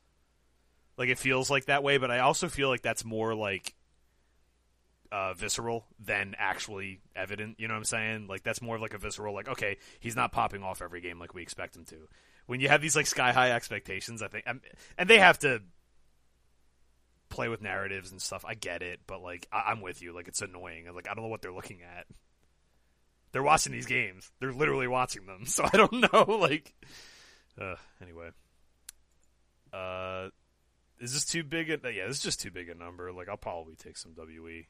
Like 0.97 1.09
it 1.09 1.19
feels 1.19 1.49
like 1.49 1.65
that 1.65 1.83
way, 1.83 1.97
but 1.97 2.09
I 2.09 2.19
also 2.19 2.49
feel 2.49 2.69
like 2.69 2.81
that's 2.81 3.05
more 3.05 3.35
like 3.35 3.75
uh, 5.11 5.33
visceral 5.33 5.85
than 5.99 6.35
actually 6.37 6.99
evident. 7.15 7.59
You 7.59 7.67
know 7.67 7.73
what 7.73 7.79
I'm 7.79 7.85
saying? 7.85 8.27
Like 8.27 8.43
that's 8.43 8.61
more 8.61 8.75
of 8.75 8.81
like 8.81 8.93
a 8.93 8.97
visceral. 8.97 9.33
Like 9.33 9.47
okay, 9.49 9.77
he's 9.99 10.15
not 10.15 10.31
popping 10.31 10.63
off 10.63 10.81
every 10.81 11.01
game 11.01 11.19
like 11.19 11.33
we 11.33 11.41
expect 11.41 11.75
him 11.75 11.85
to. 11.85 11.95
When 12.45 12.59
you 12.61 12.69
have 12.69 12.81
these 12.81 12.95
like 12.95 13.07
sky 13.07 13.31
high 13.33 13.51
expectations, 13.51 14.21
I 14.21 14.27
think, 14.27 14.45
and 14.97 15.09
they 15.09 15.19
have 15.19 15.39
to 15.39 15.61
play 17.29 17.49
with 17.49 17.61
narratives 17.61 18.11
and 18.11 18.21
stuff. 18.21 18.45
I 18.47 18.53
get 18.53 18.81
it, 18.81 19.01
but 19.05 19.21
like 19.21 19.47
I- 19.51 19.65
I'm 19.71 19.81
with 19.81 20.01
you. 20.01 20.13
Like 20.13 20.27
it's 20.27 20.41
annoying. 20.41 20.85
Like 20.93 21.09
I 21.09 21.13
don't 21.13 21.23
know 21.23 21.29
what 21.29 21.41
they're 21.41 21.51
looking 21.53 21.81
at. 21.83 22.05
They're 23.33 23.43
watching 23.43 23.73
these 23.73 23.85
games. 23.85 24.31
They're 24.39 24.53
literally 24.53 24.87
watching 24.87 25.25
them. 25.25 25.43
So 25.45 25.65
I 25.65 25.75
don't 25.77 25.93
know. 26.13 26.25
Like, 26.39 26.73
uh, 27.59 27.75
anyway. 28.01 28.29
Uh, 29.73 30.29
is 30.99 31.13
this 31.13 31.25
too 31.25 31.43
big? 31.43 31.69
A, 31.69 31.77
yeah, 31.91 32.07
this 32.07 32.17
is 32.17 32.23
just 32.23 32.39
too 32.39 32.51
big 32.51 32.69
a 32.69 32.75
number. 32.75 33.11
Like 33.11 33.27
I'll 33.29 33.37
probably 33.37 33.75
take 33.75 33.97
some 33.97 34.13
WE. 34.15 34.67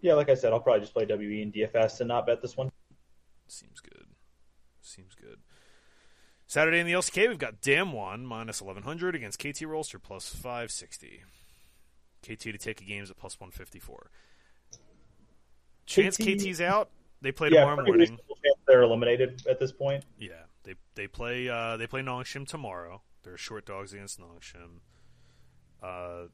Yeah, 0.00 0.14
like 0.14 0.28
I 0.30 0.34
said, 0.34 0.52
I'll 0.52 0.60
probably 0.60 0.80
just 0.80 0.94
play 0.94 1.04
WE 1.04 1.42
and 1.42 1.52
DFS 1.52 2.00
and 2.00 2.08
not 2.08 2.26
bet 2.26 2.40
this 2.40 2.56
one. 2.56 2.70
Seems 3.48 3.80
good. 3.80 4.06
Seems 4.80 5.14
good. 5.14 5.38
Saturday 6.46 6.80
in 6.80 6.86
the 6.86 6.92
LCK, 6.94 7.28
we've 7.28 7.38
got 7.38 7.60
Damwon 7.60 8.24
minus 8.24 8.60
1100 8.60 9.14
against 9.14 9.38
KT 9.38 9.62
Rolster 9.62 10.02
plus 10.02 10.28
560. 10.28 11.22
KT 12.22 12.40
to 12.40 12.58
take 12.58 12.80
a 12.80 12.84
games 12.84 13.10
at 13.10 13.16
plus 13.16 13.38
154. 13.38 14.10
Chance 15.86 16.16
KT 16.16 16.22
KT's 16.22 16.60
out. 16.60 16.90
They 17.22 17.32
play 17.32 17.50
yeah, 17.50 17.60
tomorrow 17.60 17.84
morning. 17.84 18.08
chance 18.08 18.58
they're 18.66 18.82
eliminated 18.82 19.42
at 19.48 19.58
this 19.58 19.72
point. 19.72 20.04
Yeah, 20.18 20.32
they 20.64 20.74
they 20.94 21.06
play 21.06 21.48
uh, 21.48 21.76
they 21.76 21.86
play 21.86 22.00
Nongshim 22.00 22.46
tomorrow. 22.46 23.02
They're 23.22 23.36
short 23.36 23.66
dogs 23.66 23.92
against 23.92 24.18
Nongshim. 24.18 24.80
Uh, 25.82 26.28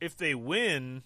if 0.00 0.16
they 0.16 0.34
win, 0.34 1.02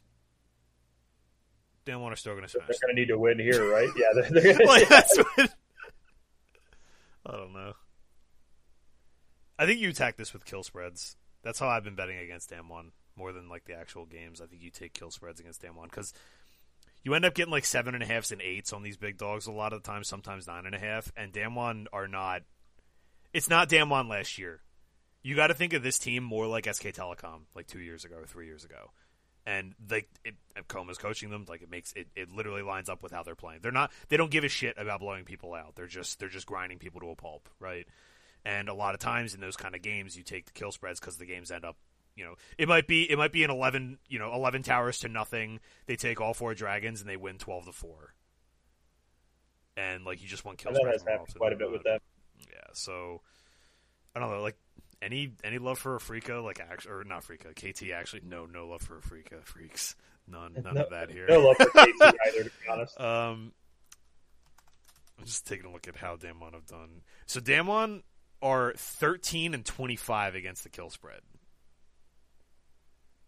Damwon 1.87 2.13
are 2.13 2.17
still 2.17 2.35
going 2.35 2.45
to 2.45 2.49
smash. 2.49 2.67
They're 2.67 2.77
going 2.83 2.97
to 2.97 3.01
need 3.01 3.09
to 3.09 3.19
win 3.19 3.39
here, 3.39 3.71
right? 3.71 3.89
Yeah, 3.97 4.07
they're, 4.15 4.43
they're 4.43 4.53
gonna, 4.59 4.67
like 4.67 4.89
that's 4.89 5.17
what. 5.17 5.55
I 7.27 7.33
don't 7.33 7.53
know. 7.53 7.73
I 9.59 9.67
think 9.67 9.81
you 9.81 9.89
attack 9.89 10.17
this 10.17 10.33
with 10.33 10.45
kill 10.45 10.63
spreads. 10.63 11.17
That's 11.43 11.59
how 11.59 11.69
I've 11.69 11.85
been 11.85 11.95
betting 11.95 12.19
against 12.19 12.51
Damwon 12.51 12.91
more 13.17 13.33
than 13.33 13.49
like 13.49 13.65
the 13.65 13.75
actual 13.75 14.05
games. 14.05 14.41
I 14.41 14.47
think 14.47 14.63
you 14.63 14.71
take 14.71 14.93
kill 14.93 15.11
spreads 15.11 15.41
against 15.41 15.63
Damwon 15.63 15.85
because 15.85 16.13
you 17.03 17.15
end 17.15 17.25
up 17.25 17.35
getting 17.35 17.53
like 17.53 17.65
seven 17.65 17.95
and 17.95 18.03
a 18.03 18.07
halfs 18.07 18.33
and 18.33 18.43
eights 18.43 18.73
on 18.73 18.83
these 18.83 18.97
big 18.97 19.17
dogs 19.17 19.47
a 19.47 19.53
lot 19.53 19.73
of 19.73 19.83
the 19.83 19.87
time, 19.87 20.05
sometimes 20.05 20.47
nine 20.47 20.67
and 20.67 20.75
a 20.75 20.79
half. 20.79 21.11
And 21.17 21.33
Damwon 21.33 21.87
are 21.93 22.09
not. 22.09 22.43
It's 23.33 23.49
not 23.49 23.69
Damwon 23.69 24.09
last 24.09 24.39
year. 24.39 24.61
You 25.23 25.35
got 25.35 25.49
to 25.49 25.55
think 25.55 25.73
of 25.73 25.83
this 25.83 25.99
team 25.99 26.23
more 26.23 26.47
like 26.47 26.73
SK 26.73 26.87
Telecom, 26.89 27.43
like 27.55 27.67
two 27.67 27.81
years 27.81 28.05
ago 28.05 28.17
or 28.17 28.27
three 28.27 28.47
years 28.47 28.65
ago. 28.65 28.91
And 29.47 29.75
like 29.89 30.09
it, 30.25 30.35
kkOma's 30.69 30.99
coaching 30.99 31.31
them, 31.31 31.47
like 31.49 31.63
it 31.63 31.71
makes 31.71 31.93
it, 31.93 32.09
it 32.17 32.33
literally 32.33 32.63
lines 32.63 32.89
up 32.89 33.03
with 33.03 33.13
how 33.13 33.23
they're 33.23 33.37
playing. 33.37 33.61
They're 33.63 33.71
not 33.71 33.93
they 34.09 34.17
don't 34.17 34.31
give 34.31 34.43
a 34.43 34.49
shit 34.49 34.75
about 34.77 35.01
blowing 35.01 35.25
people 35.25 35.55
out. 35.55 35.77
They're 35.77 35.87
just 35.87 36.19
they're 36.19 36.29
just 36.29 36.47
grinding 36.47 36.79
people 36.79 37.01
to 37.01 37.11
a 37.11 37.15
pulp, 37.15 37.49
right? 37.61 37.87
And 38.45 38.69
a 38.69 38.75
lot 38.75 38.95
of 38.95 39.01
times 39.01 39.35
in 39.35 39.41
those 39.41 39.57
kind 39.57 39.75
of 39.75 39.83
games, 39.83 40.17
you 40.17 40.25
take 40.25 40.47
the 40.47 40.53
kill 40.53 40.73
spreads 40.73 40.99
because 40.99 41.17
the 41.17 41.27
games 41.27 41.51
end 41.51 41.65
up 41.65 41.77
you 42.17 42.25
know 42.25 42.35
it 42.59 42.67
might 42.67 42.89
be 42.89 43.09
it 43.09 43.17
might 43.17 43.33
be 43.33 43.45
an 43.45 43.51
11 43.51 43.99
you 44.09 44.19
know 44.19 44.35
11 44.35 44.63
towers 44.63 44.99
to 45.01 45.09
nothing 45.09 45.61
they 45.87 45.97
take 45.97 46.21
all 46.21 46.35
four 46.35 46.55
dragons 46.55 47.01
and 47.01 47.09
they 47.09 47.17
win 47.17 47.39
12 47.39 47.67
to 47.67 47.73
4 47.73 48.15
and 49.77 50.05
like 50.05 50.23
you 50.23 50.29
just 50.29 50.45
want 50.45 50.59
kill 50.59 50.73
that 50.73 50.81
spreads 50.81 51.03
has 51.03 51.05
more 51.05 51.13
happened 51.19 51.35
quite 51.37 51.53
a 51.53 51.57
bit 51.57 51.71
with 51.71 51.85
them. 51.85 51.99
yeah 52.49 52.67
so 52.73 53.21
i 54.15 54.19
don't 54.19 54.31
know 54.31 54.41
like 54.41 54.57
any 55.03 55.33
any 55.45 55.59
love 55.59 55.79
for 55.79 55.99
Afreeca 55.99 56.43
like 56.43 56.61
actually 56.61 56.93
or 56.93 57.05
not 57.05 57.23
Afreeca 57.25 57.55
KT 57.55 57.91
actually 57.93 58.23
no 58.25 58.47
no 58.47 58.67
love 58.67 58.83
for 58.83 58.99
Afreeca 59.01 59.45
Freecs 59.45 59.95
none 60.27 60.55
none 60.63 60.75
No- 60.75 60.83
of 60.85 60.91
that 60.91 61.11
here 61.11 61.27
No 61.29 61.41
love 61.41 61.57
for 61.57 61.67
KT 61.67 61.77
either, 62.27 62.45
to 62.45 62.45
be 62.45 62.69
honest. 62.71 63.01
um, 63.01 63.53
I'm 65.19 65.25
just 65.25 65.47
taking 65.47 65.67
a 65.67 65.73
look 65.73 65.89
at 65.89 65.97
how 65.97 66.17
Damwon 66.17 66.53
have 66.55 66.67
done. 66.67 67.01
So 67.27 67.41
Damwon 67.41 68.03
are 68.43 68.75
13 68.77 69.55
and 69.55 69.65
25 69.65 70.35
against 70.35 70.63
the 70.63 70.69
kill 70.69 70.91
spread, 70.91 71.21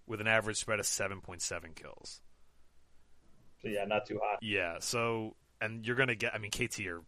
with 0.06 0.20
an 0.20 0.26
average 0.26 0.58
spread 0.58 0.80
of 0.80 0.84
7.7 0.86 1.74
kills. 1.74 2.20
So 3.62 3.68
yeah, 3.68 3.84
not 3.86 4.06
too 4.06 4.20
hot. 4.22 4.38
Yeah. 4.42 4.76
So 4.80 5.34
and 5.60 5.84
you're 5.86 5.96
gonna 5.96 6.14
get. 6.14 6.34
I 6.34 6.38
mean, 6.38 6.50
KT 6.50 6.80
are 6.86 7.00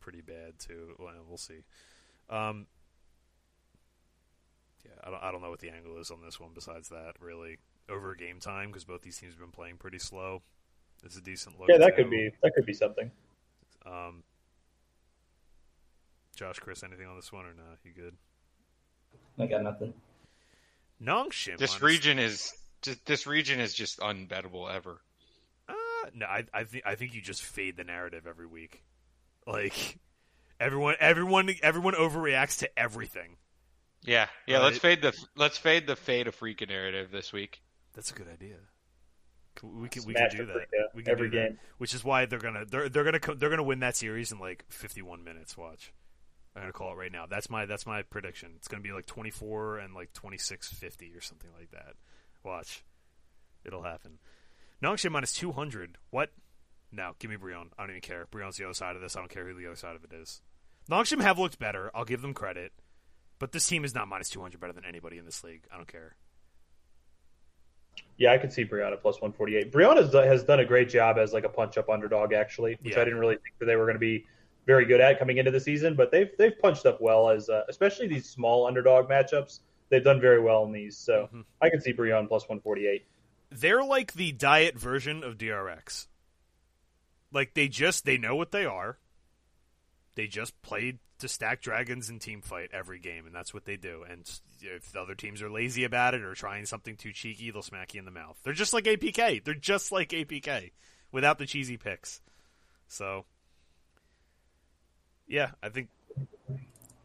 pretty 0.00 0.20
bad 0.22 0.58
too. 0.58 0.94
Well, 0.98 1.12
we'll 1.28 1.36
see. 1.38 1.60
Um, 2.28 2.66
yeah, 4.84 4.92
I 5.02 5.10
don't, 5.10 5.22
I 5.22 5.32
don't 5.32 5.42
know 5.42 5.50
what 5.50 5.60
the 5.60 5.70
angle 5.70 5.98
is 5.98 6.10
on 6.10 6.20
this 6.24 6.38
one. 6.38 6.50
Besides 6.54 6.88
that, 6.90 7.14
really 7.20 7.58
over 7.88 8.14
game 8.14 8.40
time 8.40 8.68
because 8.68 8.84
both 8.84 9.02
these 9.02 9.18
teams 9.18 9.34
have 9.34 9.40
been 9.40 9.50
playing 9.50 9.76
pretty 9.76 9.98
slow. 9.98 10.42
It's 11.04 11.16
a 11.16 11.20
decent 11.20 11.58
look. 11.58 11.68
Yeah, 11.68 11.78
that 11.78 11.96
too. 11.96 12.02
could 12.02 12.10
be 12.10 12.30
that 12.42 12.54
could 12.54 12.66
be 12.66 12.72
something. 12.72 13.10
Um, 13.84 14.22
Josh, 16.36 16.58
Chris, 16.58 16.82
anything 16.82 17.06
on 17.06 17.16
this 17.16 17.32
one 17.32 17.44
or 17.44 17.54
not? 17.54 17.78
You 17.84 17.92
good? 17.92 18.14
I 19.38 19.46
got 19.46 19.62
nothing. 19.62 19.94
Nongshim. 21.02 21.58
This 21.58 21.76
on- 21.76 21.82
region 21.82 22.18
is 22.18 22.52
just, 22.82 23.04
this 23.06 23.26
region 23.26 23.60
is 23.60 23.74
just 23.74 23.98
unbettable 24.00 24.72
ever. 24.72 25.00
Uh, 25.68 25.74
no, 26.14 26.26
I, 26.26 26.44
I 26.52 26.64
think 26.64 26.84
I 26.86 26.94
think 26.94 27.14
you 27.14 27.20
just 27.20 27.42
fade 27.42 27.76
the 27.76 27.84
narrative 27.84 28.26
every 28.26 28.46
week. 28.46 28.82
Like 29.46 29.98
everyone, 30.58 30.94
everyone, 31.00 31.50
everyone 31.62 31.94
overreacts 31.94 32.60
to 32.60 32.78
everything. 32.78 33.36
Yeah, 34.04 34.26
yeah. 34.46 34.56
Right. 34.56 34.64
Let's 34.64 34.78
fade 34.78 35.02
the 35.02 35.12
let's 35.36 35.58
fade 35.58 35.86
the 35.86 35.96
fade 35.96 36.26
of 36.28 36.38
freaking 36.38 36.68
narrative 36.68 37.10
this 37.10 37.32
week. 37.32 37.62
That's 37.94 38.10
a 38.10 38.14
good 38.14 38.28
idea. 38.32 38.56
We 39.62 39.88
can 39.88 40.04
we 40.04 40.14
can 40.14 40.28
do 40.30 40.46
that. 40.46 40.66
We 40.94 41.02
can 41.04 41.12
every 41.12 41.30
do 41.30 41.38
that. 41.38 41.48
game. 41.50 41.58
which 41.78 41.94
is 41.94 42.02
why 42.04 42.26
they're 42.26 42.40
gonna 42.40 42.64
they're 42.64 42.88
they're 42.88 43.04
gonna 43.04 43.20
co- 43.20 43.34
they're 43.34 43.50
gonna 43.50 43.62
win 43.62 43.80
that 43.80 43.96
series 43.96 44.32
in 44.32 44.38
like 44.40 44.64
51 44.68 45.22
minutes. 45.22 45.56
Watch, 45.56 45.92
I'm 46.56 46.62
gonna 46.62 46.72
call 46.72 46.92
it 46.92 46.96
right 46.96 47.12
now. 47.12 47.26
That's 47.26 47.48
my 47.48 47.64
that's 47.64 47.86
my 47.86 48.02
prediction. 48.02 48.52
It's 48.56 48.66
gonna 48.68 48.82
be 48.82 48.92
like 48.92 49.06
24 49.06 49.78
and 49.78 49.94
like 49.94 50.12
26-50 50.12 51.16
or 51.16 51.20
something 51.20 51.50
like 51.56 51.70
that. 51.70 51.94
Watch, 52.42 52.84
it'll 53.64 53.84
happen. 53.84 54.18
Nongshim 54.82 55.12
minus 55.12 55.32
200. 55.32 55.98
What? 56.10 56.30
No, 56.90 57.12
give 57.20 57.30
me 57.30 57.36
Brion. 57.36 57.70
I 57.78 57.82
don't 57.82 57.90
even 57.90 58.02
care. 58.02 58.26
Brion's 58.30 58.56
the 58.56 58.64
other 58.64 58.74
side 58.74 58.96
of 58.96 59.02
this. 59.02 59.14
I 59.16 59.20
don't 59.20 59.30
care 59.30 59.46
who 59.46 59.54
the 59.54 59.66
other 59.66 59.76
side 59.76 59.94
of 59.96 60.04
it 60.04 60.12
is. 60.12 60.42
Nongshim 60.90 61.20
have 61.22 61.38
looked 61.38 61.58
better. 61.60 61.90
I'll 61.94 62.04
give 62.04 62.22
them 62.22 62.34
credit, 62.34 62.72
but 63.38 63.52
this 63.52 63.66
team 63.66 63.84
is 63.84 63.94
not 63.94 64.08
minus 64.08 64.28
200 64.30 64.60
better 64.60 64.72
than 64.72 64.84
anybody 64.84 65.18
in 65.18 65.24
this 65.24 65.42
league. 65.44 65.62
I 65.72 65.76
don't 65.76 65.88
care. 65.88 66.14
Yeah, 68.16 68.32
I 68.32 68.38
could 68.38 68.52
see 68.52 68.64
Brion 68.64 68.92
plus 69.02 69.16
148. 69.20 69.72
Brion 69.72 69.96
has, 69.96 70.44
done 70.44 70.60
a 70.60 70.64
great 70.64 70.88
job 70.88 71.18
as 71.18 71.32
like 71.32 71.44
a 71.44 71.48
punch 71.48 71.76
up 71.78 71.88
underdog, 71.88 72.32
actually, 72.32 72.78
which 72.82 72.94
Yeah. 72.94 73.00
I 73.00 73.04
didn't 73.04 73.18
really 73.18 73.36
think 73.36 73.58
that 73.58 73.66
they 73.66 73.76
were 73.76 73.84
going 73.84 73.96
to 73.96 74.00
be 74.00 74.26
very 74.66 74.84
good 74.84 75.00
at 75.00 75.18
coming 75.18 75.38
into 75.38 75.50
the 75.50 75.60
season. 75.60 75.94
But 75.94 76.10
they've 76.12 76.30
they've 76.38 76.56
punched 76.58 76.86
up 76.86 77.00
well 77.00 77.28
as 77.30 77.48
uh, 77.50 77.64
especially 77.68 78.06
these 78.06 78.28
small 78.28 78.66
underdog 78.66 79.08
matchups. 79.08 79.60
They've 79.90 80.02
done 80.02 80.20
very 80.20 80.40
well 80.40 80.64
in 80.64 80.72
these, 80.72 80.96
so 80.96 81.28
Mhm. 81.32 81.44
I 81.60 81.70
can 81.70 81.80
see 81.80 81.92
Brion 81.92 82.26
plus 82.28 82.48
148. 82.48 83.04
they're 83.50 83.84
like 83.84 84.14
the 84.14 84.32
diet 84.32 84.78
version 84.78 85.22
of 85.22 85.36
DRX. 85.38 86.06
Like 87.32 87.54
they 87.54 87.68
just 87.68 88.04
they 88.04 88.16
know 88.16 88.36
what 88.36 88.52
they 88.52 88.64
are. 88.64 88.98
They 90.14 90.26
just 90.28 90.60
play 90.62 90.98
to 91.24 91.28
stack 91.28 91.62
dragons 91.62 92.10
and 92.10 92.20
team 92.20 92.42
fight 92.42 92.68
every 92.72 92.98
game, 92.98 93.26
and 93.26 93.34
that's 93.34 93.54
what 93.54 93.64
they 93.64 93.76
do. 93.76 94.04
And 94.08 94.30
if 94.60 94.92
the 94.92 95.00
other 95.00 95.14
teams 95.14 95.40
are 95.40 95.50
lazy 95.50 95.84
about 95.84 96.14
it 96.14 96.22
or 96.22 96.34
trying 96.34 96.66
something 96.66 96.96
too 96.96 97.12
cheeky, 97.12 97.50
they'll 97.50 97.62
smack 97.62 97.94
you 97.94 97.98
in 97.98 98.04
the 98.04 98.10
mouth. 98.10 98.38
They're 98.44 98.52
just 98.52 98.74
like 98.74 98.84
APK. 98.84 99.42
They're 99.42 99.54
just 99.54 99.90
like 99.90 100.10
APK 100.10 100.72
without 101.10 101.38
the 101.38 101.46
cheesy 101.46 101.78
picks. 101.78 102.20
So, 102.88 103.24
yeah, 105.26 105.52
I 105.62 105.70
think. 105.70 105.88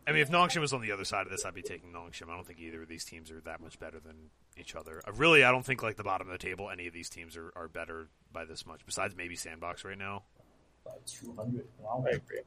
I 0.05 0.11
mean, 0.11 0.21
if 0.21 0.29
Nongshim 0.29 0.59
was 0.59 0.73
on 0.73 0.81
the 0.81 0.91
other 0.91 1.05
side 1.05 1.25
of 1.27 1.31
this, 1.31 1.45
I'd 1.45 1.53
be 1.53 1.61
taking 1.61 1.91
Nongshim. 1.91 2.29
I 2.29 2.35
don't 2.35 2.45
think 2.45 2.59
either 2.59 2.81
of 2.81 2.89
these 2.89 3.05
teams 3.05 3.31
are 3.31 3.39
that 3.41 3.61
much 3.61 3.79
better 3.79 3.99
than 3.99 4.15
each 4.57 4.75
other. 4.75 5.01
I 5.05 5.11
really, 5.11 5.43
I 5.43 5.51
don't 5.51 5.65
think 5.65 5.83
like 5.83 5.97
the 5.97 6.03
bottom 6.03 6.27
of 6.27 6.31
the 6.31 6.43
table, 6.43 6.69
any 6.69 6.87
of 6.87 6.93
these 6.93 7.09
teams 7.09 7.37
are, 7.37 7.53
are 7.55 7.67
better 7.67 8.09
by 8.33 8.43
this 8.43 8.65
much. 8.65 8.81
Besides 8.85 9.15
maybe 9.15 9.35
Sandbox 9.35 9.85
right 9.85 9.97
now. 9.97 10.23
By 10.83 10.93
200. 11.05 11.67
Wow. 11.79 12.03
I 12.07 12.15
agree. 12.15 12.39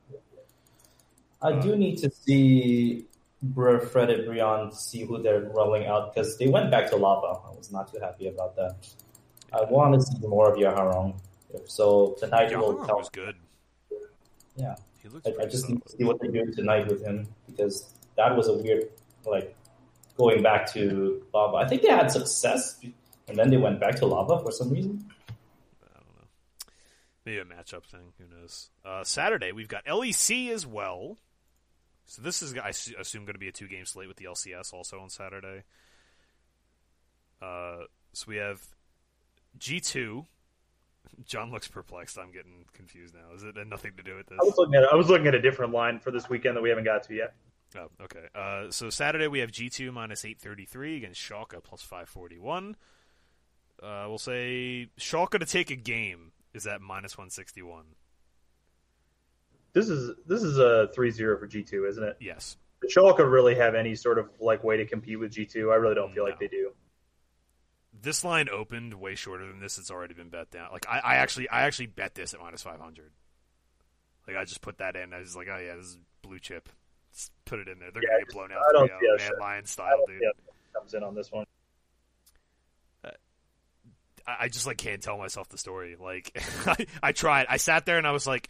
I 1.43 1.53
do 1.53 1.77
need 1.77 1.97
to 1.99 2.11
see 2.11 3.07
Br- 3.43 3.79
Fredit 3.79 4.27
Brion 4.27 4.71
to 4.71 4.77
see 4.77 5.05
who 5.05 5.23
they're 5.23 5.43
rolling 5.43 5.87
out 5.87 6.15
because 6.15 6.39
they 6.39 6.49
went 6.49 6.71
back 6.71 6.91
to 6.91 6.97
lava. 6.97 7.41
I 7.47 7.51
was 7.57 7.73
not 7.73 7.93
too 7.93 7.99
happy 8.01 8.29
about 8.29 8.55
that. 8.57 8.77
I 9.53 9.65
want 9.65 9.95
to 9.95 10.01
see 10.01 10.27
more 10.27 10.53
of 10.53 10.59
Yaharong. 10.59 11.19
If 11.53 11.71
so, 11.71 12.17
tonight 12.19 12.57
we'll 12.57 12.73
Yahoo 12.73 12.87
tell. 12.87 12.99
was 12.99 13.11
good. 13.11 13.37
Yeah. 14.57 14.77
He 15.03 15.09
looks 15.09 15.27
I, 15.27 15.43
I 15.43 15.47
just 15.47 15.69
need 15.69 15.85
to 15.85 15.97
see 15.97 16.05
what 16.05 16.21
they're 16.21 16.31
doing 16.31 16.55
tonight 16.55 16.87
with 16.87 17.03
him 17.03 17.29
because 17.47 17.93
that 18.17 18.35
was 18.37 18.49
a 18.49 18.55
weird, 18.55 18.85
like, 19.27 19.55
going 20.17 20.43
back 20.43 20.73
to 20.73 21.23
lava. 21.35 21.57
I 21.57 21.67
think 21.69 21.83
they 21.83 21.89
had 21.89 22.11
success 22.11 22.79
and 23.29 23.37
then 23.37 23.51
they 23.51 23.57
went 23.57 23.81
back 23.81 23.97
to 23.97 24.07
lava 24.07 24.39
for 24.43 24.53
some 24.53 24.71
reason. 24.71 25.05
I 25.83 25.95
don't 25.95 26.17
know. 26.17 26.29
Maybe 27.25 27.39
a 27.39 27.45
matchup 27.45 27.85
thing. 27.85 28.13
Who 28.19 28.35
knows? 28.35 28.71
Uh, 28.85 29.05
Saturday 29.05 29.53
we've 29.53 29.69
got 29.69 29.85
LEC 29.85 30.51
as 30.51 30.67
well. 30.67 31.19
So 32.07 32.21
this 32.23 32.43
is, 32.43 32.55
I 32.57 32.69
assume, 32.69 33.25
going 33.25 33.35
to 33.35 33.39
be 33.39 33.49
a 33.49 33.53
two-game 33.53 33.87
slate 33.87 34.09
with 34.09 34.17
the 34.17 34.27
LCS 34.27 34.73
also 34.73 35.01
on 35.01 35.09
Saturday. 35.09 35.63
Uh, 37.41 37.85
so 38.13 38.27
we 38.29 38.37
have 38.37 38.61
G 39.59 39.81
two. 39.81 40.27
John 41.25 41.51
looks 41.51 41.69
perplexed. 41.69 42.19
I'm 42.19 42.33
getting 42.33 42.65
confused 42.73 43.15
now. 43.15 43.35
Is 43.35 43.43
it 43.43 43.57
had 43.57 43.69
nothing 43.69 43.93
to 43.97 44.03
do 44.03 44.17
with 44.17 44.27
this? 44.27 44.39
I 44.41 44.45
was 44.45 44.57
looking 44.57 44.75
at 44.75 44.85
I 44.85 44.95
was 44.95 45.09
looking 45.09 45.27
at 45.27 45.35
a 45.35 45.41
different 45.41 45.73
line 45.73 45.99
for 45.99 46.11
this 46.11 46.29
weekend 46.29 46.57
that 46.57 46.63
we 46.63 46.69
haven't 46.69 46.85
got 46.85 47.05
to 47.05 47.15
yet. 47.15 47.35
Oh, 47.77 47.89
okay. 48.03 48.27
Uh, 48.35 48.71
so 48.71 48.91
Saturday 48.91 49.29
we 49.29 49.39
have 49.41 49.51
G2 49.51 49.93
minus 49.93 50.25
833 50.25 50.99
against 50.99 51.21
Schalke 51.21 51.63
plus 51.63 51.83
541. 51.83 52.77
Uh, 53.83 54.05
we'll 54.09 54.19
say 54.19 54.89
Schalke 54.99 55.39
to 55.41 55.47
take 55.47 55.71
a 55.71 55.77
game 55.77 56.33
is 56.55 56.67
at 56.67 56.81
minus 56.81 57.17
161. 57.17 57.85
This 59.75 59.89
is 59.89 60.15
this 60.27 60.43
is 60.43 60.59
a 60.59 60.91
3-0 60.97 61.39
for 61.39 61.47
G2, 61.49 61.89
isn't 61.89 62.05
it? 62.05 62.17
Yes. 62.21 62.57
Does 62.83 62.95
Schalke 62.95 63.19
really 63.21 63.55
have 63.55 63.75
any 63.75 63.95
sort 63.95 64.19
of 64.19 64.29
like 64.41 64.63
way 64.65 64.77
to 64.77 64.85
compete 64.87 65.19
with 65.19 65.33
G2? 65.33 65.73
I 65.73 65.77
really 65.77 65.95
don't 65.95 66.13
feel 66.13 66.25
No. 66.25 66.31
like 66.31 66.39
they 66.41 66.49
do. 66.49 66.73
This 68.03 68.25
line 68.25 68.49
opened 68.49 68.95
way 68.95 69.15
shorter 69.15 69.47
than 69.47 69.61
this. 69.61 69.79
It's 69.79 69.91
already 69.91 70.15
been 70.15 70.29
bet 70.29 70.51
down. 70.51 70.71
Like 70.73 70.87
I, 70.89 70.99
I 70.99 71.15
actually, 71.17 71.49
I 71.49 71.63
actually 71.63 71.87
bet 71.87 72.15
this 72.15 72.35
at 72.35 72.41
minus 72.41 72.63
500. 72.63 73.13
Like 74.27 74.37
I 74.37 74.45
just 74.45 74.61
put 74.61 74.79
that 74.79 74.97
in. 74.97 75.13
I 75.15 75.21
was 75.21 75.37
like, 75.37 75.47
oh 75.51 75.59
yeah, 75.59 75.77
this 75.77 75.87
is 75.87 75.99
blue 76.23 76.39
chip. 76.39 76.69
Just 77.15 77.31
put 77.45 77.61
it 77.61 77.69
in 77.69 77.79
there. 77.79 77.91
They're 77.93 78.03
Yeah, 78.03 78.09
gonna 78.11 78.25
get 78.25 78.33
blown 78.35 78.53
I 78.53 78.57
out. 78.57 78.63
don't 78.73 78.89
see 79.01 79.25
Man 79.25 79.31
Lion 79.41 79.63
I 79.65 79.67
style, 79.67 80.05
dude. 80.07 80.19
see 80.19 80.25
how 80.25 80.31
it 80.31 80.73
comes 80.79 80.95
in 80.95 81.03
on 81.03 81.15
this 81.15 81.31
one. 81.31 81.47
Uh, 83.05 83.11
I 84.27 84.37
I 84.41 84.49
just 84.49 84.67
like 84.67 84.79
can't 84.79 85.03
tell 85.03 85.19
myself 85.19 85.49
the 85.49 85.59
story. 85.59 85.97
Like 85.99 86.33
I, 86.67 86.87
I 87.03 87.13
tried. 87.13 87.47
I 87.49 87.57
sat 87.59 87.87
there 87.87 87.99
and 87.99 88.07
I 88.07 88.13
was 88.13 88.27
like, 88.27 88.49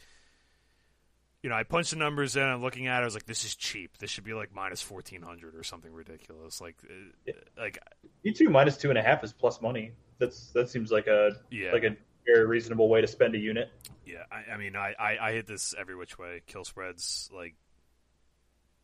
you 1.43 1.51
know, 1.51 1.57
I 1.57 1.64
punched 1.64 1.90
the 1.90 1.97
numbers 1.97 2.36
in. 2.36 2.43
I'm 2.43 2.62
looking 2.62 2.86
at 2.86 2.99
it. 3.01 3.03
I 3.03 3.05
was 3.05 3.14
like, 3.14 3.26
this 3.26 3.45
is 3.45 3.57
cheap. 3.57 3.99
This 3.99 4.11
should 4.11 4.24
be 4.24 4.32
like 4.34 4.55
minus 4.55 4.80
fourteen 4.80 5.22
hundred 5.22 5.55
or 5.57 5.64
something 5.64 5.93
ridiculous. 5.93 6.61
Like, 6.61 6.76
uh, 6.88 6.95
Yeah. 7.26 7.32
like 7.59 7.78
G2 8.24 8.51
minus 8.51 8.76
two 8.76 8.90
and 8.90 8.99
a 8.99 9.03
half 9.03 9.24
is 9.24 9.32
plus 9.32 9.61
money. 9.61 9.93
That's 10.18 10.49
that 10.53 10.70
seems 10.70 10.90
like 10.93 11.07
a 11.09 11.32
yeah, 11.51 11.72
like 11.72 11.82
a 11.84 11.97
very 12.24 12.47
reasonable 12.47 12.88
way 12.88 13.01
to 13.01 13.07
spend 13.09 13.34
a 13.34 13.38
unit. 13.38 13.70
yeah. 14.07 14.22
I, 14.30 14.53
I 14.53 14.57
mean, 14.57 14.76
I, 14.76 14.95
I 14.99 15.18
I 15.28 15.32
hit 15.32 15.47
this 15.49 15.74
every 15.76 15.97
which 15.97 16.16
way. 16.18 16.43
Kill 16.47 16.64
spreads. 16.64 17.28
Like, 17.34 17.57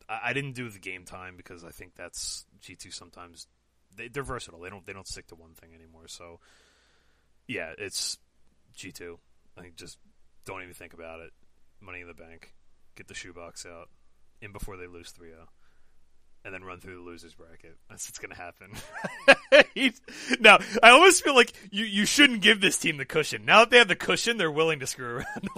I, 0.08 0.20
I 0.30 0.32
didn't 0.32 0.54
do 0.54 0.68
the 0.68 0.80
game 0.80 1.04
time 1.04 1.36
because 1.36 1.62
I 1.64 1.70
think 1.70 1.94
that's 1.94 2.44
G 2.60 2.74
two. 2.74 2.90
Sometimes 2.90 3.46
they, 3.96 4.08
they're 4.08 4.24
versatile. 4.24 4.58
They 4.60 4.70
don't 4.70 4.84
they 4.84 4.92
don't 4.92 5.06
stick 5.06 5.28
to 5.28 5.36
one 5.36 5.54
thing 5.54 5.70
anymore. 5.74 6.08
So, 6.08 6.40
yeah, 7.46 7.72
it's 7.78 8.18
G 8.74 8.90
two. 8.90 9.20
I 9.56 9.60
think 9.62 9.76
just 9.76 9.98
don't 10.44 10.62
even 10.62 10.74
think 10.74 10.92
about 10.94 11.20
it. 11.20 11.30
Money 11.80 12.00
in 12.00 12.08
the 12.08 12.14
bank. 12.14 12.52
Get 12.96 13.08
the 13.08 13.14
shoebox 13.14 13.64
out 13.66 13.88
in 14.40 14.52
before 14.52 14.76
they 14.76 14.86
lose 14.86 15.10
3 15.10 15.28
0. 15.28 15.48
And 16.44 16.54
then 16.54 16.62
run 16.64 16.78
through 16.80 16.96
the 16.96 17.02
losers 17.02 17.34
bracket. 17.34 17.76
That's 17.90 18.08
what's 18.08 18.18
going 18.18 18.30
to 18.30 18.36
happen. 18.36 18.70
Now, 20.40 20.58
I 20.82 20.90
almost 20.90 21.24
feel 21.24 21.34
like 21.34 21.52
you, 21.70 21.84
you 21.84 22.04
shouldn't 22.04 22.42
give 22.42 22.60
this 22.60 22.78
team 22.78 22.96
the 22.96 23.04
cushion. 23.04 23.44
Now 23.44 23.60
that 23.60 23.70
they 23.70 23.78
have 23.78 23.88
the 23.88 23.96
cushion, 23.96 24.36
they're 24.36 24.50
willing 24.50 24.80
to 24.80 24.86
screw 24.86 25.06
around. 25.16 25.48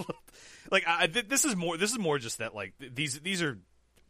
like 0.71 0.83
I, 0.87 1.07
th- 1.07 1.27
this 1.27 1.45
is 1.45 1.55
more. 1.55 1.77
This 1.77 1.91
is 1.91 1.99
more 1.99 2.17
just 2.17 2.37
that. 2.39 2.55
Like 2.55 2.73
th- 2.79 2.93
these 2.93 3.19
these 3.19 3.41
are 3.41 3.59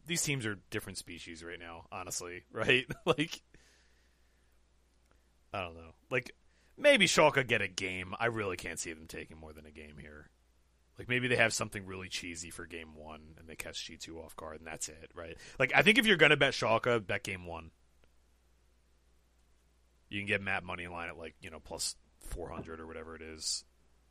these 0.06 0.22
teams 0.22 0.46
are 0.46 0.58
different 0.70 0.98
species 0.98 1.42
right 1.44 1.58
now. 1.58 1.86
Honestly, 1.90 2.42
right? 2.52 2.86
like 3.04 3.42
I 5.52 5.60
don't 5.62 5.74
know. 5.74 5.92
Like 6.10 6.34
maybe 6.76 7.06
Schalke 7.06 7.46
get 7.46 7.62
a 7.62 7.68
game. 7.68 8.14
I 8.18 8.26
really 8.26 8.56
can't 8.56 8.78
see 8.78 8.92
them 8.92 9.06
taking 9.06 9.38
more 9.38 9.52
than 9.52 9.66
a 9.66 9.70
game 9.70 9.96
here. 10.00 10.28
Like 10.98 11.08
maybe 11.08 11.28
they 11.28 11.36
have 11.36 11.52
something 11.52 11.86
really 11.86 12.08
cheesy 12.08 12.50
for 12.50 12.66
game 12.66 12.94
one 12.94 13.20
and 13.38 13.48
they 13.48 13.56
catch 13.56 13.84
G 13.86 13.96
two 13.96 14.18
off 14.18 14.36
guard 14.36 14.58
and 14.58 14.66
that's 14.66 14.88
it, 14.88 15.10
right? 15.14 15.36
Like 15.58 15.72
I 15.74 15.82
think 15.82 15.98
if 15.98 16.06
you're 16.06 16.16
gonna 16.16 16.36
bet 16.36 16.52
Schalke, 16.52 17.06
bet 17.06 17.22
game 17.22 17.46
one. 17.46 17.70
You 20.10 20.20
can 20.20 20.26
get 20.26 20.42
Matt 20.42 20.62
money 20.62 20.86
line 20.88 21.08
at 21.08 21.16
like 21.16 21.34
you 21.40 21.50
know 21.50 21.60
plus 21.60 21.96
four 22.20 22.50
hundred 22.50 22.80
or 22.80 22.86
whatever 22.86 23.16
it 23.16 23.22
is. 23.22 23.64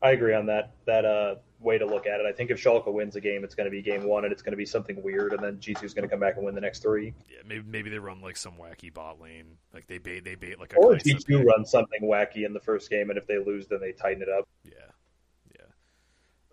I 0.04 0.12
agree 0.12 0.34
on 0.34 0.48
that 0.48 0.74
that 0.88 1.06
uh, 1.06 1.36
way 1.60 1.78
to 1.78 1.86
look 1.86 2.08
at 2.08 2.20
it. 2.20 2.26
I 2.26 2.32
think 2.32 2.50
if 2.50 2.62
Schalke 2.62 2.92
wins 2.92 3.16
a 3.16 3.22
game, 3.22 3.44
it's 3.44 3.54
going 3.54 3.66
to 3.66 3.72
be 3.72 3.84
game 3.84 4.04
one, 4.04 4.24
and 4.24 4.34
it's 4.34 4.42
going 4.42 4.54
to 4.54 4.58
be 4.58 4.66
something 4.66 5.02
weird, 5.04 5.32
and 5.34 5.44
then 5.44 5.58
G2 5.58 5.84
is 5.84 5.94
going 5.94 6.04
to 6.04 6.10
come 6.10 6.20
back 6.20 6.38
and 6.38 6.46
win 6.46 6.56
the 6.56 6.62
next 6.62 6.82
three. 6.82 7.14
Yeah, 7.30 7.38
maybe 7.46 7.64
maybe 7.68 7.90
they 7.92 8.00
run 8.00 8.20
like 8.20 8.36
some 8.36 8.54
wacky 8.54 8.92
bot 8.92 9.22
lane, 9.22 9.58
like 9.76 9.86
they 9.86 10.00
bait 10.00 10.24
they 10.24 10.34
bait 10.34 10.60
like 10.60 10.74
a 10.74 10.78
Or 10.78 10.96
Kai'Sa 10.96 11.24
G2 11.30 11.46
runs 11.46 11.70
something 11.70 12.02
wacky 12.02 12.46
in 12.48 12.54
the 12.54 12.60
first 12.60 12.90
game, 12.90 13.12
and 13.12 13.18
if 13.18 13.28
they 13.28 13.38
lose, 13.38 13.68
then 13.68 13.80
they 13.80 13.92
tighten 13.92 14.24
it 14.24 14.30
up. 14.30 14.48
Yeah. 14.66 14.72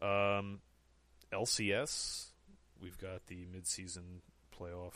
Um, 0.03 0.61
LCS, 1.33 2.27
we've 2.81 2.99
got 2.99 3.27
the 3.27 3.47
midseason 3.47 4.21
playoff 4.59 4.95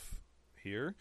here. 0.62 0.94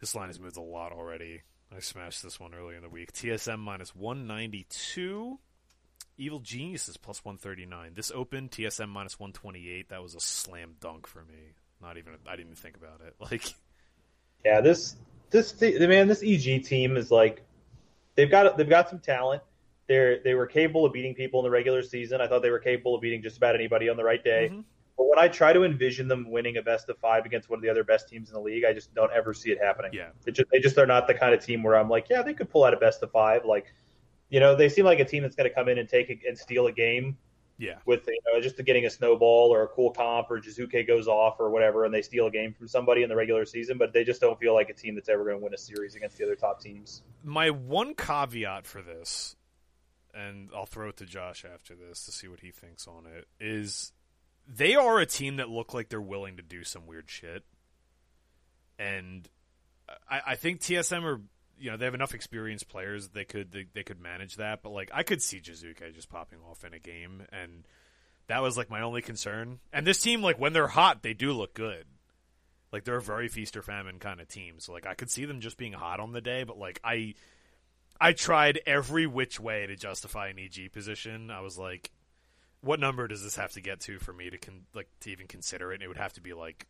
This 0.00 0.14
line 0.14 0.28
has 0.28 0.38
moved 0.38 0.56
a 0.56 0.62
lot 0.62 0.92
already. 0.92 1.42
I 1.74 1.80
smashed 1.80 2.22
this 2.22 2.40
one 2.40 2.54
earlier 2.54 2.76
in 2.76 2.82
the 2.82 2.88
week. 2.88 3.12
TSM 3.12 3.58
minus 3.58 3.94
one 3.94 4.26
ninety 4.26 4.66
two. 4.68 5.38
Evil 6.16 6.40
Geniuses 6.40 6.96
plus 6.96 7.24
one 7.24 7.36
thirty 7.36 7.66
nine. 7.66 7.92
This 7.94 8.10
opened 8.14 8.50
TSM 8.52 8.88
minus 8.88 9.18
one 9.18 9.32
twenty 9.32 9.68
eight. 9.68 9.90
That 9.90 10.02
was 10.02 10.14
a 10.14 10.20
slam 10.20 10.76
dunk 10.80 11.06
for 11.06 11.20
me. 11.24 11.54
Not 11.82 11.98
even 11.98 12.14
I 12.26 12.32
didn't 12.32 12.46
even 12.46 12.56
think 12.56 12.76
about 12.76 13.00
it. 13.06 13.14
Like 13.20 13.54
Yeah, 14.44 14.60
this 14.60 14.96
this 15.30 15.60
man, 15.60 16.08
this 16.08 16.22
EG 16.22 16.64
team 16.64 16.96
is 16.96 17.10
like 17.10 17.42
they've 18.14 18.30
got 18.30 18.56
they've 18.56 18.68
got 18.68 18.88
some 18.88 19.00
talent. 19.00 19.42
They're 19.88 20.22
they 20.22 20.34
were 20.34 20.46
capable 20.46 20.84
of 20.84 20.92
beating 20.92 21.14
people 21.14 21.40
in 21.40 21.44
the 21.44 21.50
regular 21.50 21.82
season. 21.82 22.20
I 22.20 22.28
thought 22.28 22.42
they 22.42 22.50
were 22.50 22.58
capable 22.58 22.94
of 22.94 23.00
beating 23.00 23.22
just 23.22 23.36
about 23.36 23.54
anybody 23.54 23.88
on 23.88 23.96
the 23.96 24.04
right 24.04 24.22
day. 24.22 24.50
Mhm. 24.52 24.64
But 24.96 25.08
when 25.08 25.18
I 25.18 25.28
try 25.28 25.52
to 25.52 25.64
envision 25.64 26.08
them 26.08 26.30
winning 26.30 26.56
a 26.56 26.62
best 26.62 26.88
of 26.88 26.98
five 26.98 27.24
against 27.24 27.48
one 27.48 27.58
of 27.58 27.62
the 27.62 27.68
other 27.68 27.84
best 27.84 28.08
teams 28.08 28.28
in 28.28 28.34
the 28.34 28.40
league, 28.40 28.64
I 28.64 28.72
just 28.72 28.94
don't 28.94 29.12
ever 29.12 29.32
see 29.32 29.50
it 29.50 29.58
happening. 29.62 29.92
yeah, 29.94 30.08
They 30.24 30.32
just 30.32 30.50
they 30.50 30.58
just 30.58 30.76
are 30.76 30.86
not 30.86 31.06
the 31.06 31.14
kind 31.14 31.32
of 31.32 31.44
team 31.44 31.62
where 31.62 31.76
I'm 31.76 31.88
like, 31.88 32.08
yeah, 32.10 32.22
they 32.22 32.34
could 32.34 32.50
pull 32.50 32.64
out 32.64 32.74
a 32.74 32.76
best 32.76 33.02
of 33.02 33.10
five. 33.12 33.44
Like, 33.44 33.72
you 34.28 34.40
know, 34.40 34.54
they 34.56 34.68
seem 34.68 34.84
like 34.84 34.98
a 34.98 35.04
team 35.04 35.22
that's 35.22 35.36
going 35.36 35.48
to 35.48 35.54
come 35.54 35.68
in 35.68 35.78
and 35.78 35.88
take 35.88 36.10
a, 36.10 36.18
and 36.28 36.36
steal 36.36 36.66
a 36.66 36.72
game 36.72 37.16
yeah. 37.58 37.74
with 37.84 38.06
you 38.06 38.18
know 38.32 38.40
just 38.40 38.56
getting 38.64 38.86
a 38.86 38.90
snowball 38.90 39.52
or 39.52 39.64
a 39.64 39.68
cool 39.68 39.90
comp 39.90 40.30
or 40.30 40.40
Jiizuke 40.40 40.86
goes 40.86 41.08
off 41.08 41.36
or 41.38 41.50
whatever, 41.50 41.84
and 41.84 41.92
they 41.92 42.02
steal 42.02 42.26
a 42.26 42.30
game 42.30 42.54
from 42.54 42.68
somebody 42.68 43.02
in 43.02 43.08
the 43.08 43.16
regular 43.16 43.44
season. 43.44 43.78
But 43.78 43.92
they 43.92 44.04
just 44.04 44.20
don't 44.20 44.38
feel 44.38 44.54
like 44.54 44.70
a 44.70 44.74
team 44.74 44.94
that's 44.94 45.08
ever 45.08 45.24
going 45.24 45.38
to 45.38 45.44
win 45.44 45.54
a 45.54 45.58
series 45.58 45.94
against 45.94 46.16
the 46.16 46.24
other 46.24 46.36
top 46.36 46.60
teams. 46.60 47.02
my 47.24 47.50
one 47.50 47.94
caveat 47.94 48.66
for 48.66 48.80
this, 48.80 49.36
and 50.14 50.50
I'll 50.54 50.66
throw 50.66 50.88
it 50.88 50.96
to 50.98 51.06
Josh 51.06 51.44
after 51.44 51.74
this 51.74 52.04
to 52.04 52.12
see 52.12 52.28
what 52.28 52.40
he 52.40 52.50
thinks 52.50 52.86
on 52.86 53.06
it, 53.06 53.26
is 53.40 53.92
they 54.46 54.74
are 54.74 54.98
a 54.98 55.06
team 55.06 55.36
that 55.36 55.48
look 55.48 55.74
like 55.74 55.88
they're 55.88 56.00
willing 56.00 56.36
to 56.36 56.42
do 56.42 56.64
some 56.64 56.86
weird 56.86 57.08
shit. 57.08 57.44
And 58.78 59.28
I, 60.10 60.20
I 60.28 60.34
think 60.36 60.60
TSM 60.60 61.04
are 61.04 61.20
you 61.60 61.70
know, 61.70 61.76
they 61.76 61.86
have 61.86 61.94
enough 61.94 62.14
experienced 62.14 62.68
players 62.68 63.08
they 63.08 63.24
could 63.24 63.50
they, 63.50 63.66
they 63.74 63.82
could 63.82 64.00
manage 64.00 64.36
that, 64.36 64.62
but 64.62 64.70
like 64.70 64.90
I 64.94 65.02
could 65.02 65.22
see 65.22 65.40
Jiizuke 65.40 65.94
just 65.94 66.08
popping 66.08 66.38
off 66.48 66.64
in 66.64 66.72
a 66.72 66.78
game 66.78 67.22
and 67.32 67.66
that 68.28 68.42
was 68.42 68.56
like 68.56 68.70
my 68.70 68.82
only 68.82 69.02
concern. 69.02 69.58
And 69.72 69.86
this 69.86 70.00
team, 70.00 70.22
like 70.22 70.38
when 70.38 70.52
they're 70.52 70.68
hot, 70.68 71.02
they 71.02 71.14
do 71.14 71.32
look 71.32 71.54
good. 71.54 71.84
Like 72.70 72.84
they're 72.84 72.96
a 72.96 73.02
very 73.02 73.28
feast 73.28 73.56
or 73.56 73.62
famine 73.62 73.98
kind 73.98 74.20
of 74.20 74.28
team. 74.28 74.56
So 74.58 74.72
like 74.72 74.86
I 74.86 74.94
could 74.94 75.10
see 75.10 75.24
them 75.24 75.40
just 75.40 75.56
being 75.56 75.72
hot 75.72 76.00
on 76.00 76.12
the 76.12 76.20
day, 76.20 76.44
but 76.44 76.58
like 76.58 76.78
I 76.84 77.14
I 78.00 78.12
tried 78.12 78.60
every 78.66 79.06
which 79.06 79.40
way 79.40 79.66
to 79.66 79.76
justify 79.76 80.28
an 80.28 80.38
EG 80.38 80.72
position. 80.72 81.30
I 81.30 81.40
was 81.40 81.58
like, 81.58 81.90
what 82.60 82.80
number 82.80 83.08
does 83.08 83.22
this 83.22 83.36
have 83.36 83.52
to 83.52 83.60
get 83.60 83.80
to 83.80 83.98
for 83.98 84.12
me 84.12 84.30
to 84.30 84.38
con- 84.38 84.66
like 84.74 84.88
to 85.00 85.10
even 85.10 85.26
consider 85.26 85.72
it? 85.72 85.76
And 85.76 85.82
it 85.82 85.88
would 85.88 85.96
have 85.96 86.12
to 86.14 86.20
be 86.20 86.32
like, 86.32 86.66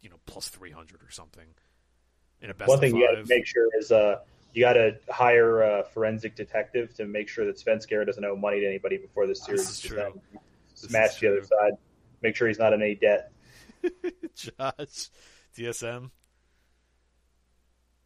you 0.00 0.10
know, 0.10 0.16
plus 0.26 0.48
three 0.48 0.70
hundred 0.70 1.02
or 1.02 1.10
something 1.10 1.46
in 2.40 2.50
a 2.50 2.54
best 2.54 2.68
One 2.68 2.76
of 2.76 2.80
thing 2.80 2.96
you 2.96 3.06
got 3.06 3.20
to 3.20 3.26
make 3.28 3.46
sure 3.46 3.68
is 3.78 3.92
uh, 3.92 4.18
you 4.52 4.62
got 4.62 4.74
to 4.74 4.96
hire 5.08 5.62
a 5.62 5.84
forensic 5.84 6.36
detective 6.36 6.94
to 6.96 7.06
make 7.06 7.28
sure 7.28 7.46
that 7.46 7.56
Svenskeren 7.56 8.06
doesn't 8.06 8.24
owe 8.24 8.36
money 8.36 8.60
to 8.60 8.66
anybody 8.66 8.98
before 8.98 9.26
this 9.26 9.44
series. 9.44 9.66
This 9.66 9.84
is 9.84 9.90
true. 9.90 10.20
Smash 10.74 11.14
is 11.14 11.20
the 11.20 11.28
other 11.28 11.42
side. 11.44 11.72
Make 12.20 12.36
sure 12.36 12.48
he's 12.48 12.58
not 12.58 12.72
in 12.72 12.82
any 12.82 12.94
debt. 12.94 13.32
Josh, 14.34 15.10
TSM, 15.56 16.10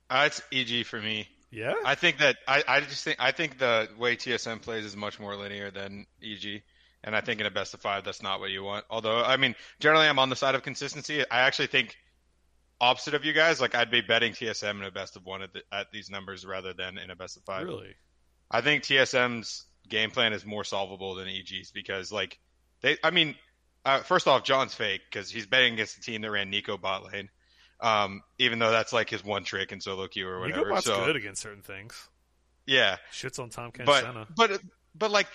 Uh, 0.09 0.24
it's 0.26 0.42
EG 0.53 0.86
for 0.86 1.01
me. 1.01 1.28
Yeah, 1.51 1.74
I 1.84 1.94
think 1.94 2.18
that 2.18 2.36
I, 2.47 2.62
I 2.66 2.80
just 2.80 3.05
think 3.05 3.18
I 3.20 3.30
think 3.30 3.59
the 3.59 3.88
way 3.99 4.16
TSM 4.16 4.62
plays 4.62 4.84
is 4.84 4.97
much 4.97 5.20
more 5.20 5.36
linear 5.36 5.70
than 5.70 6.07
EG, 6.22 6.62
and 7.05 7.14
I 7.14 7.20
think 7.20 7.40
in 7.40 7.47
a 7.47 7.51
best 7.51 7.72
of 7.74 7.80
five 7.80 8.05
that's 8.05 8.22
not 8.22 8.40
what 8.40 8.51
you 8.51 8.62
want. 8.62 8.84
Although 8.90 9.22
I 9.22 9.36
mean, 9.36 9.55
generally 9.80 10.07
I'm 10.07 10.18
on 10.18 10.28
the 10.28 10.36
side 10.36 10.55
of 10.55 10.62
consistency. 10.62 11.22
I 11.30 11.40
actually 11.40 11.68
think 11.68 11.97
opposite 12.80 13.14
of 13.14 13.24
you 13.24 13.32
guys. 13.32 13.61
Like 13.61 13.74
I'd 13.74 13.90
be 13.90 14.01
betting 14.01 14.32
TSM 14.32 14.78
in 14.78 14.82
a 14.82 14.90
best 14.90 15.16
of 15.16 15.24
one 15.24 15.42
at, 15.42 15.53
the, 15.53 15.62
at 15.72 15.90
these 15.92 16.11
numbers 16.11 16.44
rather 16.44 16.72
than 16.72 16.99
in 16.99 17.11
a 17.11 17.16
best 17.16 17.36
of 17.36 17.44
five. 17.44 17.66
really. 17.66 17.94
I 18.51 18.61
think 18.61 18.84
TSM's 18.84 19.66
game 19.88 20.11
plan 20.11 20.32
is 20.32 20.44
more 20.44 20.64
solvable 20.64 21.14
than 21.14 21.28
EG's 21.28 21.70
because 21.70 22.12
like 22.12 22.38
they. 22.80 22.97
I 23.03 23.11
mean, 23.11 23.34
uh, 23.84 24.01
first 24.01 24.26
off, 24.26 24.44
John's 24.44 24.74
fake 24.74 25.03
because 25.11 25.30
he's 25.30 25.47
betting 25.47 25.74
against 25.74 25.99
a 25.99 26.01
team 26.01 26.22
that 26.22 26.30
ran 26.30 26.51
Neeko 26.51 26.80
bot 26.80 27.05
lane. 27.05 27.28
Um, 27.80 28.22
even 28.38 28.58
though 28.58 28.70
that's 28.70 28.92
like 28.92 29.10
his 29.10 29.22
one 29.24 29.44
trick 29.44 29.70
in 29.72 29.80
solo 29.80 30.08
queue 30.08 30.26
or 30.28 30.40
whatever. 30.40 30.64
Nicobot's 30.70 30.84
so 30.86 31.04
good 31.04 31.16
against 31.16 31.42
certain 31.42 31.62
things. 31.62 32.08
yeah, 32.66 32.96
Shits 33.12 33.38
on 33.38 33.50
Tom 33.50 33.70
but 33.84 34.04
Cancena. 34.04 34.26
but 34.34 34.60
but 34.94 35.10
like 35.10 35.26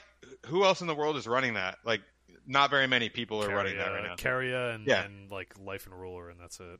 who 0.47 0.63
else 0.63 0.81
in 0.81 0.87
the 0.87 0.95
world 0.95 1.17
is 1.17 1.27
running 1.27 1.53
that? 1.53 1.77
Like 1.85 2.01
not 2.47 2.71
very 2.71 2.87
many 2.87 3.09
people 3.09 3.43
are 3.43 3.53
running 3.53 3.77
that 3.77 3.89
right 3.91 4.03
now. 4.03 4.15
Carrier 4.15 4.71
and, 4.71 4.87
Yeah. 4.87 5.03
and 5.03 5.29
like 5.29 5.53
Life 5.63 5.85
and 5.85 5.93
Ruler, 5.99 6.29
and 6.29 6.39
that's 6.39 6.59
it. 6.59 6.79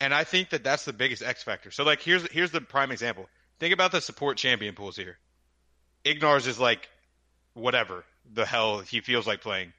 And 0.00 0.14
I 0.14 0.24
think 0.24 0.50
that 0.50 0.64
that's 0.64 0.84
the 0.86 0.92
biggest 0.94 1.22
X 1.22 1.42
factor. 1.42 1.70
So 1.70 1.84
like 1.84 2.00
here's 2.00 2.26
here's 2.32 2.50
the 2.50 2.60
prime 2.62 2.90
example. 2.90 3.28
think 3.58 3.74
about 3.74 3.92
the 3.92 4.00
support 4.00 4.38
champion 4.38 4.74
pools 4.74 4.96
here. 4.96 5.18
Ignars 6.04 6.46
is 6.46 6.58
like 6.58 6.88
whatever 7.54 8.04
the 8.32 8.46
hell 8.46 8.78
he 8.80 9.00
feels 9.00 9.26
like 9.26 9.40
playing, 9.42 9.72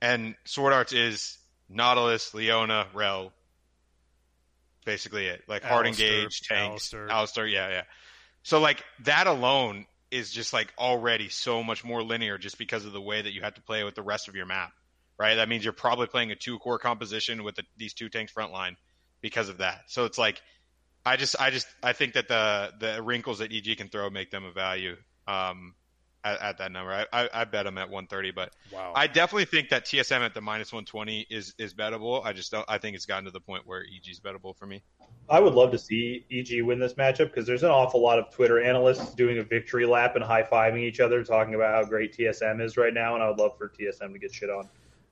and 0.00 0.34
Sword 0.44 0.72
Arts 0.72 0.92
is 0.92 1.38
Nautilus, 1.68 2.34
Leona, 2.34 2.86
Rell. 2.94 3.32
Basically 4.84 5.26
it. 5.26 5.42
Like 5.48 5.62
hard 5.62 5.86
engaged, 5.86 6.46
tanks, 6.46 6.90
Alistar. 6.90 7.08
Alistar, 7.08 7.52
yeah, 7.52 7.68
yeah. 7.68 7.82
So 8.42 8.60
like 8.60 8.82
that 9.04 9.26
alone 9.26 9.86
is 10.10 10.30
just 10.30 10.52
like 10.52 10.72
already 10.78 11.28
so 11.28 11.62
much 11.62 11.84
more 11.84 12.02
linear 12.02 12.38
just 12.38 12.58
because 12.58 12.84
of 12.84 12.92
the 12.92 13.00
way 13.00 13.20
that 13.20 13.32
you 13.32 13.42
have 13.42 13.54
to 13.54 13.62
play 13.62 13.84
with 13.84 13.94
the 13.94 14.02
rest 14.02 14.28
of 14.28 14.34
your 14.34 14.46
map, 14.46 14.72
right? 15.18 15.34
That 15.34 15.48
means 15.48 15.64
you're 15.64 15.72
probably 15.72 16.06
playing 16.06 16.30
a 16.30 16.36
two 16.36 16.58
core 16.58 16.78
composition 16.78 17.44
with 17.44 17.56
the, 17.56 17.64
these 17.76 17.92
two 17.92 18.08
tanks 18.08 18.32
front 18.32 18.52
line 18.52 18.76
because 19.20 19.48
of 19.48 19.58
that. 19.58 19.82
So 19.88 20.06
it's 20.06 20.18
like, 20.18 20.40
I 21.04 21.16
just, 21.16 21.36
I 21.40 21.50
just, 21.50 21.66
I 21.82 21.92
think 21.92 22.14
that 22.14 22.28
the 22.28 22.72
the 22.78 23.02
wrinkles 23.02 23.38
that 23.38 23.52
EG 23.52 23.76
can 23.76 23.88
throw 23.88 24.10
make 24.10 24.30
them 24.30 24.44
a 24.44 24.52
value 24.52 24.96
um, 25.28 25.74
at, 26.32 26.40
at 26.40 26.58
that 26.58 26.72
number. 26.72 26.92
I, 26.92 27.06
I, 27.12 27.28
I 27.32 27.44
bet 27.44 27.64
them 27.64 27.78
at 27.78 27.88
130, 27.90 28.32
but 28.32 28.52
Wow. 28.72 28.92
I 28.94 29.06
definitely 29.06 29.46
think 29.46 29.70
that 29.70 29.84
TSM 29.84 30.20
at 30.20 30.34
the 30.34 30.40
minus 30.40 30.72
120 30.72 31.26
is 31.30 31.54
is 31.58 31.74
bettable. 31.74 32.24
I 32.24 32.32
just 32.32 32.50
don't. 32.50 32.64
I 32.68 32.78
think 32.78 32.96
it's 32.96 33.06
gotten 33.06 33.24
to 33.24 33.30
the 33.30 33.40
point 33.40 33.66
where 33.66 33.82
EG 33.82 34.10
is 34.10 34.20
bettable 34.20 34.56
for 34.56 34.66
me. 34.66 34.82
I 35.30 35.40
would 35.40 35.54
love 35.54 35.70
to 35.72 35.78
see 35.78 36.24
EG 36.30 36.62
win 36.62 36.78
this 36.78 36.94
matchup 36.94 37.26
because 37.26 37.46
there's 37.46 37.62
an 37.62 37.70
awful 37.70 38.00
lot 38.00 38.18
of 38.18 38.32
Twitter 38.32 38.62
analysts 38.62 39.14
doing 39.14 39.38
a 39.38 39.42
victory 39.42 39.84
lap 39.86 40.16
and 40.16 40.24
high 40.24 40.42
fiving 40.42 40.80
each 40.80 41.00
other, 41.00 41.22
talking 41.22 41.54
about 41.54 41.74
how 41.74 41.88
great 41.88 42.16
TSM 42.16 42.62
is 42.62 42.76
right 42.76 42.94
now, 42.94 43.14
and 43.14 43.22
I 43.22 43.28
would 43.28 43.38
love 43.38 43.56
for 43.58 43.68
TSM 43.68 44.12
to 44.12 44.18
get 44.18 44.34
shit 44.34 44.48
on. 44.50 44.68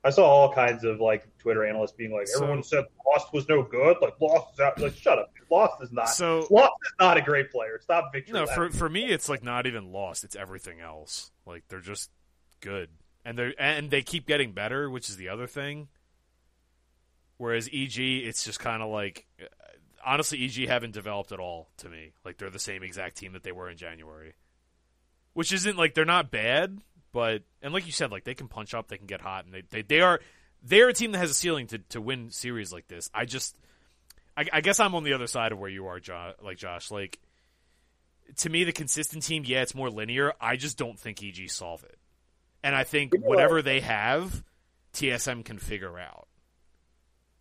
I 0.07 0.11
saw 0.11 0.25
all 0.25 0.53
kinds 0.53 0.85
of 0.85 1.01
like 1.01 1.27
Twitter 1.39 1.65
analysts 1.67 1.93
being 1.93 2.13
like, 2.13 2.29
So- 2.29 2.43
everyone 2.43 2.63
said 2.63 2.85
Lost 3.07 3.33
was 3.33 3.49
no 3.49 3.63
good, 3.63 3.97
like 4.01 4.21
Lost 4.21 4.55
is 4.55 4.61
out. 4.61 4.79
Like, 4.81 4.95
shut 4.95 5.19
up, 5.19 5.33
dude. 5.35 5.51
Lost 5.51 5.83
is 5.83 5.91
not. 5.93 6.09
so 6.09 6.47
Lost 6.51 6.73
is 6.85 6.93
not 7.01 7.17
a 7.17 7.23
great 7.23 7.51
player. 7.51 7.79
Stop 7.83 8.13
victory. 8.13 8.35
no, 8.35 8.47
for 8.47 8.71
for 8.71 8.89
me, 8.89 9.07
it's 9.07 9.29
like 9.29 9.43
not 9.43 9.67
even 9.67 9.93
lost. 9.93 10.23
It's 10.25 10.37
everything 10.37 10.81
else. 10.81 11.31
Like 11.45 11.65
they're 11.69 11.81
just 11.81 12.11
good, 12.61 12.89
and 13.25 13.37
they 13.39 13.55
and 13.59 13.91
they 13.91 14.03
keep 14.03 14.27
getting 14.27 14.53
better, 14.53 14.89
which 14.89 15.09
is 15.09 15.17
the 15.17 15.29
other 15.29 15.47
thing. 15.47 15.89
Whereas 17.39 17.69
EG, 17.73 17.99
it's 17.99 18.45
just 18.45 18.59
kind 18.61 18.83
of 18.83 18.89
like, 18.89 19.27
uh, 19.41 19.45
honestly, 20.05 20.43
EG 20.45 20.69
haven't 20.69 20.93
developed 20.95 21.33
at 21.33 21.39
all 21.41 21.69
to 21.79 21.89
me. 21.89 22.13
Like 22.25 22.39
they're 22.39 22.51
the 22.51 22.59
same 22.59 22.83
exact 22.83 23.17
team 23.17 23.33
that 23.35 23.43
they 23.43 23.53
were 23.53 23.69
in 23.69 23.77
January, 23.77 24.35
which 25.35 25.53
isn't 25.53 25.77
like 25.77 25.95
they're 25.95 26.05
not 26.07 26.31
bad, 26.31 26.79
but 27.17 27.45
and 27.63 27.73
like 27.73 27.87
you 27.87 27.93
said, 27.93 28.13
like 28.13 28.25
they 28.25 28.35
can 28.35 28.47
punch 28.47 28.75
up, 28.75 28.89
they 28.89 28.99
can 28.99 29.07
get 29.07 29.23
hot, 29.23 29.47
and 29.47 29.55
they 29.55 29.63
they, 29.71 29.81
they 29.81 30.01
are 30.03 30.21
they're 30.63 30.91
a 30.91 30.93
team 30.93 31.13
that 31.13 31.19
has 31.19 31.31
a 31.31 31.35
ceiling 31.35 31.67
to 31.69 31.79
to 31.79 31.99
win 31.99 32.31
series 32.31 32.75
like 32.75 32.89
this. 32.89 33.09
I 33.15 33.25
just, 33.25 33.57
I, 34.37 34.45
I 34.53 34.61
guess 34.61 34.81
I'm 34.81 34.95
on 34.95 35.03
the 35.03 35.15
other 35.15 35.27
side 35.27 35.53
of 35.53 35.59
where 35.59 35.71
you 35.71 35.87
are, 35.87 35.99
jo- 35.99 36.35
like 36.43 36.59
Josh, 36.59 36.91
like 36.91 37.19
to 38.37 38.51
me, 38.51 38.65
the 38.65 38.73
consistent 38.73 39.23
team, 39.23 39.45
yeah, 39.47 39.63
it's 39.63 39.75
more 39.75 39.89
linear. 39.89 40.35
I 40.43 40.57
just 40.57 40.77
don't 40.77 40.99
think 40.99 41.23
EG 41.25 41.49
solve 41.49 41.85
it. 41.85 41.99
And 42.63 42.75
I 42.75 42.85
think 42.85 43.15
whatever 43.19 43.63
they 43.63 43.81
have, 43.81 44.45
TSM 44.93 45.43
can 45.43 45.59
figure 45.59 45.99
out. 45.99 46.29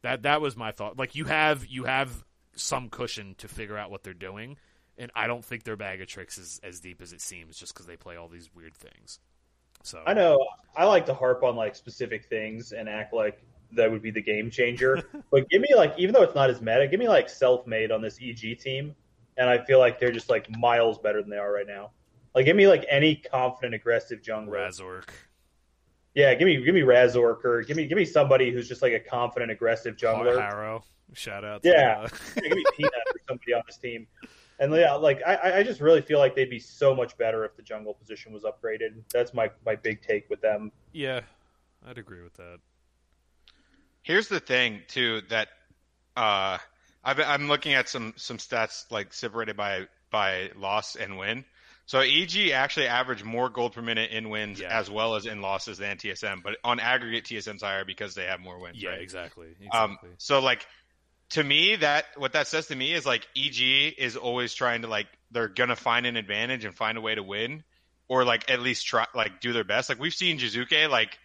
That 0.04 0.22
that 0.22 0.40
was 0.40 0.56
my 0.56 0.72
thought. 0.72 0.98
Like 0.98 1.16
you 1.16 1.26
have 1.26 1.66
you 1.66 1.84
have 1.84 2.24
some 2.56 2.88
cushion 2.88 3.36
to 3.40 3.50
figure 3.50 3.78
out 3.78 3.92
what 3.92 4.04
they're 4.04 4.14
doing, 4.14 4.56
and 4.98 5.12
I 5.14 5.28
don't 5.28 5.44
think 5.44 5.66
their 5.66 5.76
bag 5.76 6.00
of 6.00 6.08
tricks 6.08 6.38
is 6.38 6.62
as 6.64 6.80
deep 6.80 7.02
as 7.02 7.12
it 7.12 7.20
seems 7.20 7.58
just 7.58 7.74
because 7.74 7.88
they 7.88 7.98
play 7.98 8.16
all 8.16 8.30
these 8.30 8.50
weird 8.56 8.74
things. 8.74 9.20
So 9.86 10.02
I 10.08 10.16
know 10.16 10.40
I 10.76 10.86
like 10.86 11.06
to 11.06 11.14
harp 11.14 11.44
on 11.44 11.56
like 11.56 11.76
specific 11.76 12.26
things 12.26 12.72
and 12.72 12.90
act 12.90 13.14
like 13.14 13.40
that 13.74 13.92
would 13.92 14.02
be 14.02 14.10
the 14.10 14.22
game 14.22 14.50
changer. 14.50 15.00
but 15.32 15.48
give 15.50 15.62
me 15.62 15.70
like 15.76 15.94
even 15.98 16.12
though 16.14 16.24
it's 16.24 16.34
not 16.34 16.50
as 16.50 16.60
meta, 16.60 16.88
give 16.88 17.00
me 17.00 17.08
like 17.08 17.30
self 17.30 17.68
made 17.68 17.92
on 17.92 18.02
this 18.02 18.20
EG 18.20 18.60
team, 18.60 18.96
and 19.38 19.48
I 19.48 19.64
feel 19.64 19.78
like 19.78 20.00
they're 20.00 20.12
just 20.12 20.28
like 20.30 20.50
miles 20.58 20.98
better 20.98 21.22
than 21.22 21.30
they 21.30 21.38
are 21.38 21.54
right 21.54 21.68
now. 21.68 21.92
Like 22.34 22.46
give 22.46 22.56
me 22.56 22.68
like 22.68 22.84
any 22.90 23.16
confident 23.16 23.76
aggressive 23.76 24.22
jungler. 24.24 24.50
Razork. 24.68 25.10
Yeah, 26.16 26.34
give 26.34 26.48
me 26.48 26.64
give 26.64 26.74
me 26.74 26.82
Razork 26.82 27.46
or 27.46 27.62
give 27.62 27.78
me 27.78 27.86
give 27.86 27.98
me 27.98 28.06
somebody 28.06 28.52
who's 28.52 28.68
just 28.68 28.82
like 28.82 28.94
a 28.94 29.00
confident 29.00 29.52
aggressive 29.52 29.96
jungler. 29.98 30.42
Harrow. 30.42 30.84
Shout 31.14 31.46
out. 31.46 31.62
To, 31.62 31.70
Yeah. 31.70 32.00
uh, 32.02 32.08
Yeah, 32.38 32.42
give 32.50 32.58
me 32.58 32.64
Peanut 32.78 32.92
or 32.94 33.20
somebody 33.28 33.54
on 33.54 33.62
this 33.68 33.78
team. 33.78 34.08
And 34.60 34.74
yeah, 34.74 34.94
like 34.94 35.22
I, 35.26 35.60
I 35.60 35.64
just 35.64 35.82
really 35.82 36.02
feel 36.02 36.20
like 36.20 36.34
they'd 36.36 36.50
be 36.50 36.60
so 36.60 36.96
much 36.96 37.18
better 37.18 37.44
if 37.46 37.56
the 37.58 37.62
jungle 37.64 37.94
position 37.94 38.32
was 38.34 38.44
upgraded. 38.44 39.02
That's 39.14 39.34
my, 39.34 39.52
my 39.66 39.76
big 39.76 40.02
take 40.02 40.30
with 40.30 40.42
them. 40.42 40.72
yeah, 40.94 41.22
I'd 41.86 41.98
agree 41.98 42.24
with 42.24 42.34
that. 42.36 42.60
Here's 44.02 44.28
the 44.28 44.40
thing 44.40 44.82
too 44.88 45.22
that 45.30 45.50
uh, 46.16 46.58
I've, 47.04 47.20
I'm 47.20 47.48
looking 47.48 47.74
at 47.74 47.90
some 47.90 48.14
some 48.18 48.38
stats 48.38 48.90
like 48.92 49.14
separated 49.14 49.58
by 49.58 49.88
by 50.12 50.52
loss 50.56 50.96
and 50.96 51.18
win. 51.18 51.44
So 51.88 52.00
EG 52.00 52.50
actually 52.52 52.88
averaged 52.88 53.24
more 53.24 53.50
gold 53.50 53.74
per 53.74 53.82
minute 53.82 54.10
in 54.12 54.30
wins 54.30 54.60
Yeah. 54.60 54.70
as 54.80 54.90
well 54.90 55.16
as 55.16 55.26
in 55.28 55.42
losses 55.42 55.78
than 55.78 55.98
TSM, 55.98 56.42
but 56.44 56.58
on 56.64 56.80
aggregate 56.80 57.26
TSM's 57.26 57.62
higher 57.62 57.86
because 57.86 58.16
they 58.16 58.26
have 58.26 58.40
more 58.40 58.58
wins. 58.60 58.82
Yeah, 58.82 58.92
right? 58.92 59.02
exactly. 59.02 59.48
Um, 59.72 59.92
Exactly. 59.92 60.10
so 60.18 60.40
like 60.40 60.66
to 61.32 61.44
me, 61.44 61.76
that 61.78 62.06
what 62.18 62.34
that 62.34 62.48
says 62.48 62.68
to 62.68 62.76
me 62.76 62.94
is 62.94 63.06
like 63.06 63.28
EG 63.36 63.96
is 63.98 64.16
always 64.16 64.54
trying 64.54 64.84
to 64.84 64.88
like 64.88 65.08
they're 65.32 65.48
gonna 65.48 65.76
find 65.76 66.06
an 66.06 66.18
advantage 66.18 66.66
and 66.66 66.76
find 66.76 66.98
a 66.98 67.02
way 67.02 67.16
to 67.16 67.24
win, 67.24 67.64
or 68.08 68.24
like 68.24 68.50
at 68.50 68.60
least 68.60 68.86
try 68.86 69.06
like 69.14 69.42
do 69.42 69.54
their 69.54 69.64
best. 69.64 69.90
Like 69.90 70.00
we've 70.00 70.14
seen 70.14 70.38
Jiizuke 70.38 70.90
like 70.90 71.18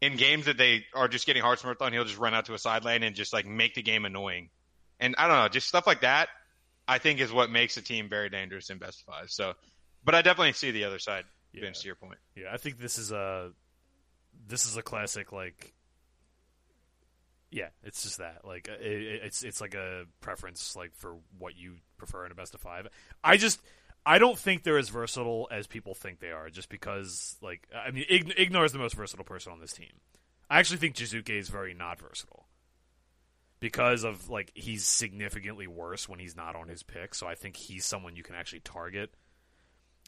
in 0.00 0.16
games 0.16 0.46
that 0.46 0.56
they 0.56 0.84
are 0.94 1.08
just 1.08 1.26
getting 1.26 1.42
hard 1.42 1.58
smurfed 1.58 1.82
on, 1.82 1.92
he'll 1.92 2.04
just 2.04 2.18
run 2.18 2.34
out 2.34 2.46
to 2.46 2.54
a 2.54 2.58
side 2.58 2.84
lane 2.84 3.02
and 3.02 3.16
just 3.16 3.32
like 3.32 3.46
make 3.46 3.74
the 3.74 3.82
game 3.82 4.04
annoying. 4.04 4.48
And 5.00 5.14
I 5.18 5.28
don't 5.28 5.36
know, 5.36 5.48
just 5.48 5.68
stuff 5.68 5.86
like 5.86 6.02
that. 6.02 6.28
I 6.86 6.98
think 6.98 7.20
is 7.20 7.32
what 7.32 7.50
makes 7.50 7.76
a 7.76 7.82
team 7.82 8.08
very 8.08 8.30
dangerous 8.30 8.70
in 8.70 8.78
best 8.78 9.00
of 9.00 9.12
five. 9.12 9.30
So, 9.30 9.52
but 10.04 10.14
I 10.14 10.22
definitely 10.22 10.54
see 10.54 10.70
the 10.70 10.84
other 10.84 10.98
side. 10.98 11.24
Yeah. 11.52 11.62
Vince, 11.62 11.80
to 11.82 11.86
your 11.86 11.96
point. 11.96 12.18
Yeah, 12.34 12.46
I 12.52 12.56
think 12.56 12.78
this 12.78 12.98
is 12.98 13.12
a 13.12 13.50
this 14.46 14.66
is 14.66 14.76
a 14.76 14.82
classic 14.82 15.32
like 15.32 15.74
yeah, 17.50 17.68
it's 17.82 18.02
just 18.02 18.18
that 18.18 18.44
like 18.44 18.68
uh, 18.70 18.74
it, 18.80 19.02
it- 19.02 19.22
it's 19.24 19.42
it's 19.42 19.60
like 19.60 19.74
a 19.74 20.04
preference 20.20 20.76
like 20.76 20.94
for 20.94 21.16
what 21.38 21.56
you 21.56 21.76
prefer 21.96 22.26
in 22.26 22.32
a 22.32 22.34
best 22.34 22.54
of 22.54 22.60
5. 22.60 22.88
I 23.24 23.36
just 23.36 23.60
I 24.06 24.18
don't 24.18 24.38
think 24.38 24.62
they're 24.62 24.78
as 24.78 24.88
versatile 24.88 25.48
as 25.50 25.66
people 25.66 25.94
think 25.94 26.20
they 26.20 26.30
are 26.30 26.50
just 26.50 26.68
because 26.68 27.36
like 27.42 27.66
I 27.74 27.90
mean 27.90 28.04
Ign- 28.10 28.36
Ignar 28.36 28.64
is 28.64 28.72
the 28.72 28.78
most 28.78 28.94
versatile 28.94 29.24
person 29.24 29.52
on 29.52 29.60
this 29.60 29.72
team. 29.72 29.92
I 30.50 30.58
actually 30.60 30.78
think 30.78 30.94
Jiizuke 30.96 31.30
is 31.30 31.48
very 31.48 31.74
not 31.74 32.00
versatile. 32.00 32.46
Because 33.60 34.04
of 34.04 34.30
like 34.30 34.52
he's 34.54 34.86
significantly 34.86 35.66
worse 35.66 36.08
when 36.08 36.20
he's 36.20 36.36
not 36.36 36.54
on 36.54 36.68
his 36.68 36.84
pick, 36.84 37.12
so 37.12 37.26
I 37.26 37.34
think 37.34 37.56
he's 37.56 37.84
someone 37.84 38.14
you 38.14 38.22
can 38.22 38.36
actually 38.36 38.60
target. 38.60 39.12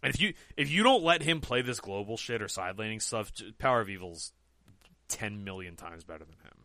And 0.04 0.14
if 0.14 0.20
you 0.20 0.34
if 0.56 0.70
you 0.70 0.84
don't 0.84 1.02
let 1.02 1.20
him 1.20 1.40
play 1.40 1.60
this 1.60 1.80
global 1.80 2.16
shit 2.16 2.42
or 2.42 2.48
side 2.48 2.78
laning 2.78 3.00
stuff, 3.00 3.32
Power 3.58 3.80
of 3.80 3.90
Evil's 3.90 4.32
ten 5.08 5.42
million 5.42 5.74
times 5.74 6.04
better 6.04 6.24
than 6.24 6.36
him. 6.44 6.59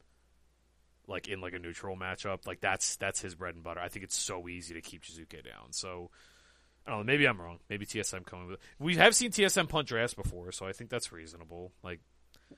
Like 1.07 1.27
in 1.27 1.41
like 1.41 1.53
a 1.53 1.59
neutral 1.59 1.95
matchup, 1.95 2.47
like 2.47 2.61
that's 2.61 2.95
that's 2.95 3.21
his 3.21 3.35
bread 3.35 3.55
and 3.55 3.63
butter. 3.63 3.79
I 3.79 3.89
think 3.89 4.03
it's 4.05 4.15
so 4.15 4.47
easy 4.47 4.73
to 4.73 4.81
keep 4.81 5.03
Jiizuke 5.03 5.43
down. 5.43 5.71
So 5.71 6.09
I 6.87 6.91
don't 6.91 6.99
know. 6.99 7.03
Maybe 7.05 7.25
I'm 7.27 7.39
wrong. 7.39 7.59
Maybe 7.69 7.85
TSM 7.85 8.25
coming 8.25 8.47
with. 8.47 8.59
We 8.79 8.95
have 8.95 9.15
seen 9.15 9.31
TSM 9.31 9.69
punch 9.69 9.91
your 9.91 9.99
ass 9.99 10.13
before, 10.13 10.51
so 10.51 10.65
I 10.65 10.71
think 10.71 10.89
that's 10.89 11.11
reasonable. 11.11 11.71
Like 11.83 11.99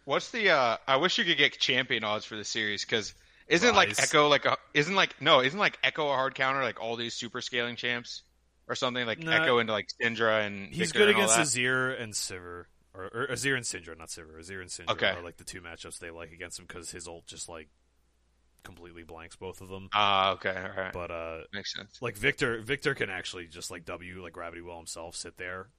What's 0.05 0.31
the? 0.31 0.49
uh 0.51 0.77
I 0.87 0.97
wish 0.97 1.17
you 1.17 1.25
could 1.25 1.37
get 1.37 1.57
champion 1.59 2.03
odds 2.03 2.25
for 2.25 2.35
the 2.35 2.43
series 2.43 2.83
because 2.85 3.13
isn't 3.47 3.75
like 3.75 3.89
Ekko 3.89 4.29
like 4.29 4.45
a 4.45 4.57
isn't 4.73 4.95
like 4.95 5.15
no 5.21 5.41
isn't 5.41 5.59
like 5.59 5.81
Ekko 5.81 6.11
a 6.11 6.15
hard 6.15 6.35
counter 6.35 6.61
like 6.61 6.81
all 6.81 6.95
these 6.97 7.13
super 7.13 7.39
scaling 7.41 7.75
champs 7.77 8.23
or 8.67 8.75
something 8.75 9.05
like 9.05 9.19
No. 9.19 9.31
Ekko 9.31 9.61
into 9.61 9.71
like 9.71 9.87
Syndra 10.01 10.45
and 10.45 10.67
he's 10.73 10.91
Viktor 10.91 10.99
good 10.99 11.09
and 11.09 11.17
against? 11.17 11.37
Azir 11.37 12.01
and 12.01 12.11
Sivir, 12.13 12.65
or, 12.93 13.05
or 13.13 13.27
Azir 13.31 13.55
and 13.55 13.63
Syndra, 13.63 13.97
not 13.97 14.09
Sivir. 14.09 14.37
Azir 14.37 14.59
and 14.59 14.69
Syndra 14.69 14.91
Okay. 14.91 15.09
are 15.11 15.23
like 15.23 15.37
the 15.37 15.45
two 15.45 15.61
matchups 15.61 15.99
they 15.99 16.11
like 16.11 16.33
against 16.33 16.59
him 16.59 16.65
because 16.67 16.91
his 16.91 17.07
ult 17.07 17.25
just 17.27 17.47
like 17.47 17.69
completely 18.67 19.01
blanks 19.03 19.35
both 19.35 19.61
of 19.61 19.69
them. 19.69 19.89
Ah, 19.93 20.33
okay, 20.33 20.55
all 20.55 20.83
right, 20.83 20.93
But 20.93 21.09
uh, 21.09 21.37
makes 21.53 21.73
sense. 21.73 21.99
like 22.01 22.15
Viktor, 22.15 22.61
Viktor 22.61 22.93
can 22.93 23.09
actually 23.09 23.47
just 23.47 23.71
like 23.71 23.83
W 23.85 24.21
like 24.21 24.33
gravity 24.33 24.61
well 24.61 24.77
himself, 24.77 25.15
sit 25.15 25.37
there, 25.37 25.69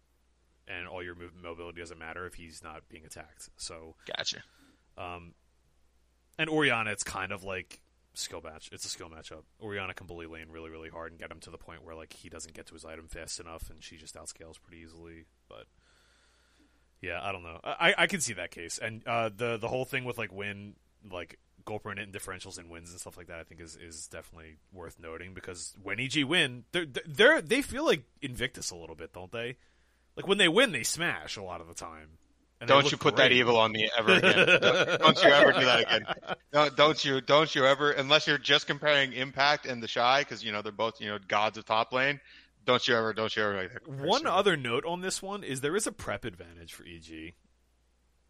and 0.67 0.89
all 0.89 1.03
your 1.03 1.15
move 1.15 1.33
mobility 1.41 1.81
doesn't 1.81 1.99
matter 2.01 2.27
if 2.27 2.35
he's 2.35 2.63
not 2.65 2.89
being 2.89 3.05
attacked. 3.05 3.51
So, 3.57 3.95
Gotcha. 4.17 4.39
um, 4.97 5.35
and 6.39 6.51
Orianna, 6.51 6.91
it's 6.91 7.05
kind 7.05 7.31
of 7.31 7.45
like 7.45 7.81
skill 8.15 8.41
match. 8.43 8.69
It's 8.73 8.85
a 8.85 8.89
skill 8.89 9.09
matchup. 9.09 9.43
Orianna 9.63 9.95
can 9.95 10.07
bully 10.09 10.27
lane 10.27 10.47
really, 10.51 10.71
really 10.71 10.89
hard 10.89 11.13
and 11.13 11.21
get 11.21 11.31
him 11.31 11.39
to 11.41 11.51
the 11.51 11.59
point 11.59 11.85
where 11.85 11.95
like 11.95 12.13
he 12.13 12.29
doesn't 12.29 12.55
get 12.55 12.67
to 12.67 12.75
his 12.75 12.85
item 12.85 13.07
fast 13.07 13.39
enough, 13.39 13.71
and 13.71 13.81
she 13.85 13.97
just 13.97 14.17
outscales 14.17 14.61
pretty 14.61 14.83
easily. 14.83 15.27
But 15.49 15.67
yeah, 17.01 17.21
I 17.23 17.31
don't 17.33 17.45
know. 17.45 17.61
I 17.63 17.95
I 17.97 18.07
can 18.09 18.21
see 18.21 18.33
that 18.35 18.51
case, 18.51 18.79
and 18.79 19.07
uh, 19.07 19.31
the 19.35 19.57
the 19.57 19.69
whole 19.69 19.85
thing 19.85 20.05
with 20.05 20.19
like 20.19 20.33
win 20.33 20.75
like 21.13 21.39
gold 21.65 21.83
per 21.83 21.91
minute 21.91 22.05
and 22.05 22.15
differentials 22.15 22.59
and 22.59 22.71
wins 22.71 22.91
and 22.91 23.01
stuff 23.01 23.17
like 23.17 23.29
that, 23.29 23.39
I 23.39 23.43
think 23.43 23.61
is 23.61 23.77
is 23.77 24.07
definitely 24.07 24.57
worth 24.73 24.99
noting 24.99 25.35
because 25.35 25.75
when 25.83 26.01
EG 26.01 26.25
win, 26.25 26.65
they're 26.73 26.87
they're 27.07 27.41
they 27.41 27.63
feel 27.63 27.85
like 27.85 28.05
Invictus 28.23 28.71
a 28.71 28.77
little 28.77 28.97
bit, 28.97 29.13
don't 29.13 29.33
they? 29.33 29.57
Like 30.17 30.27
when 30.27 30.39
they 30.39 30.49
win, 30.49 30.73
they 30.73 30.83
smash 30.83 31.37
a 31.37 31.43
lot 31.43 31.61
of 31.61 31.69
the 31.69 31.75
time. 31.75 32.19
And 32.61 32.67
Don't 32.67 32.91
you 32.91 32.99
put 32.99 33.15
that 33.17 33.31
evil 33.31 33.57
on 33.57 33.71
me 33.71 33.89
ever 33.97 34.15
again? 34.15 34.47
don't, 34.61 35.01
don't 35.01 35.23
you 35.23 35.31
ever 35.31 35.53
do 35.53 35.65
that 35.65 35.81
again? 35.81 36.07
No, 36.53 36.69
don't 36.69 37.05
you? 37.05 37.21
Don't 37.21 37.55
you 37.55 37.65
ever? 37.65 37.93
Unless 37.93 38.27
you're 38.27 38.37
just 38.37 38.67
comparing 38.67 39.13
Impact 39.13 39.65
and 39.65 39.81
the 39.81 39.87
Shy, 39.87 40.23
because 40.23 40.43
you 40.43 40.51
know 40.51 40.61
they're 40.61 40.73
both 40.73 41.01
you 41.01 41.09
know 41.09 41.19
gods 41.29 41.57
of 41.57 41.67
top 41.67 41.93
lane. 41.93 42.19
Don't 42.65 42.87
you 42.87 42.97
ever, 42.97 43.15
don't 43.15 43.35
you 43.35 43.43
ever 43.45 43.57
like 43.57 43.73
that. 43.73 43.89
One 43.89 44.27
other 44.27 44.57
note 44.57 44.85
on 44.85 45.01
this 45.01 45.23
one 45.23 45.43
is 45.43 45.61
there 45.61 45.77
is 45.77 45.87
a 45.87 45.93
prep 45.93 46.25
advantage 46.25 46.75
for 46.75 46.85
EG. 46.85 47.35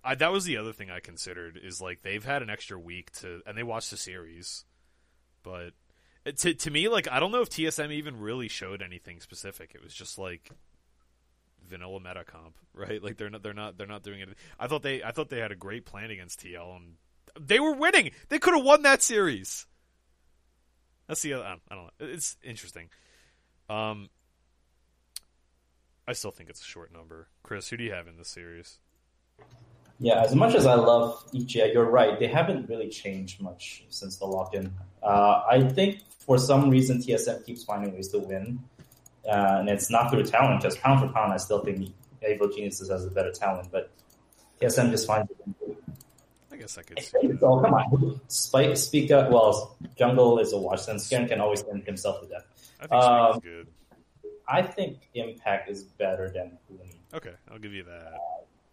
I, 0.04 0.14
that 0.14 0.32
was 0.32 0.44
the 0.44 0.56
other 0.56 0.72
thing 0.72 0.90
I 0.90 1.00
considered 1.00 1.58
is 1.62 1.80
like 1.80 2.02
they've 2.02 2.24
had 2.24 2.42
an 2.42 2.50
extra 2.50 2.78
week 2.78 3.10
to 3.20 3.42
and 3.46 3.56
they 3.56 3.62
watched 3.62 3.90
the 3.90 3.96
series, 3.96 4.64
but 5.42 5.72
to 6.36 6.54
to 6.54 6.70
me 6.70 6.88
like 6.88 7.08
I 7.10 7.20
don't 7.20 7.32
know 7.32 7.42
if 7.42 7.50
TSM 7.50 7.92
even 7.92 8.20
really 8.20 8.48
showed 8.48 8.82
anything 8.82 9.20
specific. 9.20 9.72
It 9.74 9.82
was 9.82 9.94
just 9.94 10.18
like 10.18 10.50
vanilla 11.66 12.00
meta 12.00 12.24
comp, 12.24 12.56
right? 12.74 13.02
Like 13.02 13.16
they're 13.16 13.30
not 13.30 13.42
they're 13.42 13.54
not 13.54 13.76
they're 13.76 13.86
not 13.86 14.02
doing 14.02 14.20
it. 14.20 14.28
I 14.58 14.66
thought 14.66 14.82
they 14.82 15.02
I 15.02 15.10
thought 15.10 15.30
they 15.30 15.40
had 15.40 15.52
a 15.52 15.56
great 15.56 15.84
plan 15.84 16.10
against 16.10 16.40
TL 16.40 16.76
and 16.76 16.94
they 17.40 17.60
were 17.60 17.74
winning. 17.74 18.10
They 18.28 18.38
could 18.38 18.54
have 18.54 18.64
won 18.64 18.82
that 18.82 19.02
series. 19.02 19.66
That's 21.06 21.22
the 21.22 21.34
I 21.34 21.56
don't 21.70 21.70
know. 21.70 21.90
It's 22.00 22.36
interesting. 22.42 22.90
Um, 23.70 24.08
I 26.06 26.12
still 26.12 26.30
think 26.30 26.48
it's 26.50 26.60
a 26.60 26.64
short 26.64 26.92
number. 26.92 27.28
Chris, 27.42 27.68
who 27.68 27.76
do 27.76 27.84
you 27.84 27.92
have 27.92 28.06
in 28.08 28.16
this 28.16 28.28
series? 28.28 28.78
Yeah, 30.00 30.22
as 30.22 30.34
much 30.34 30.54
as 30.54 30.64
I 30.64 30.74
love 30.74 31.24
EG, 31.34 31.54
you're 31.54 31.90
right. 31.90 32.18
They 32.18 32.28
haven't 32.28 32.68
really 32.68 32.88
changed 32.88 33.42
much 33.42 33.84
since 33.88 34.16
the 34.16 34.26
lock-in. 34.26 34.72
Uh, 35.02 35.42
I 35.50 35.68
think 35.68 36.02
for 36.20 36.38
some 36.38 36.70
reason 36.70 36.98
TSM 36.98 37.44
keeps 37.44 37.64
finding 37.64 37.94
ways 37.94 38.08
to 38.08 38.18
win, 38.18 38.60
uh, 39.26 39.56
and 39.58 39.68
it's 39.68 39.90
not 39.90 40.10
through 40.10 40.24
talent. 40.24 40.62
Just 40.62 40.80
pound 40.80 41.00
for 41.00 41.12
pound, 41.12 41.32
I 41.32 41.36
still 41.36 41.64
think 41.64 41.92
Evil 42.28 42.48
Geniuses 42.48 42.90
has 42.90 43.04
a 43.06 43.10
better 43.10 43.32
talent, 43.32 43.68
but 43.72 43.90
TSM 44.60 44.90
just 44.90 45.06
finds 45.06 45.30
it. 45.30 45.76
I 46.52 46.56
guess 46.56 46.78
I 46.78 46.82
could. 46.82 47.00
See 47.00 47.10
so 47.40 47.60
come 47.60 47.74
on, 47.74 48.20
Spike, 48.28 48.76
speak 48.76 49.10
up. 49.10 49.30
Well, 49.30 49.76
Jungle 49.96 50.38
is 50.38 50.52
a 50.52 50.58
watch, 50.58 50.86
and 50.88 51.00
Scan 51.00 51.26
can 51.26 51.40
always 51.40 51.64
end 51.64 51.84
himself 51.84 52.20
to 52.20 52.28
death. 52.28 52.46
I 52.80 52.86
think 52.86 53.02
um, 53.02 53.40
good. 53.40 53.68
I 54.46 54.62
think 54.62 55.08
Impact 55.14 55.68
is 55.68 55.82
better 55.82 56.30
than 56.30 56.56
Huni. 56.70 56.94
Okay, 57.14 57.34
I'll 57.50 57.58
give 57.58 57.72
you 57.72 57.82
that 57.84 58.14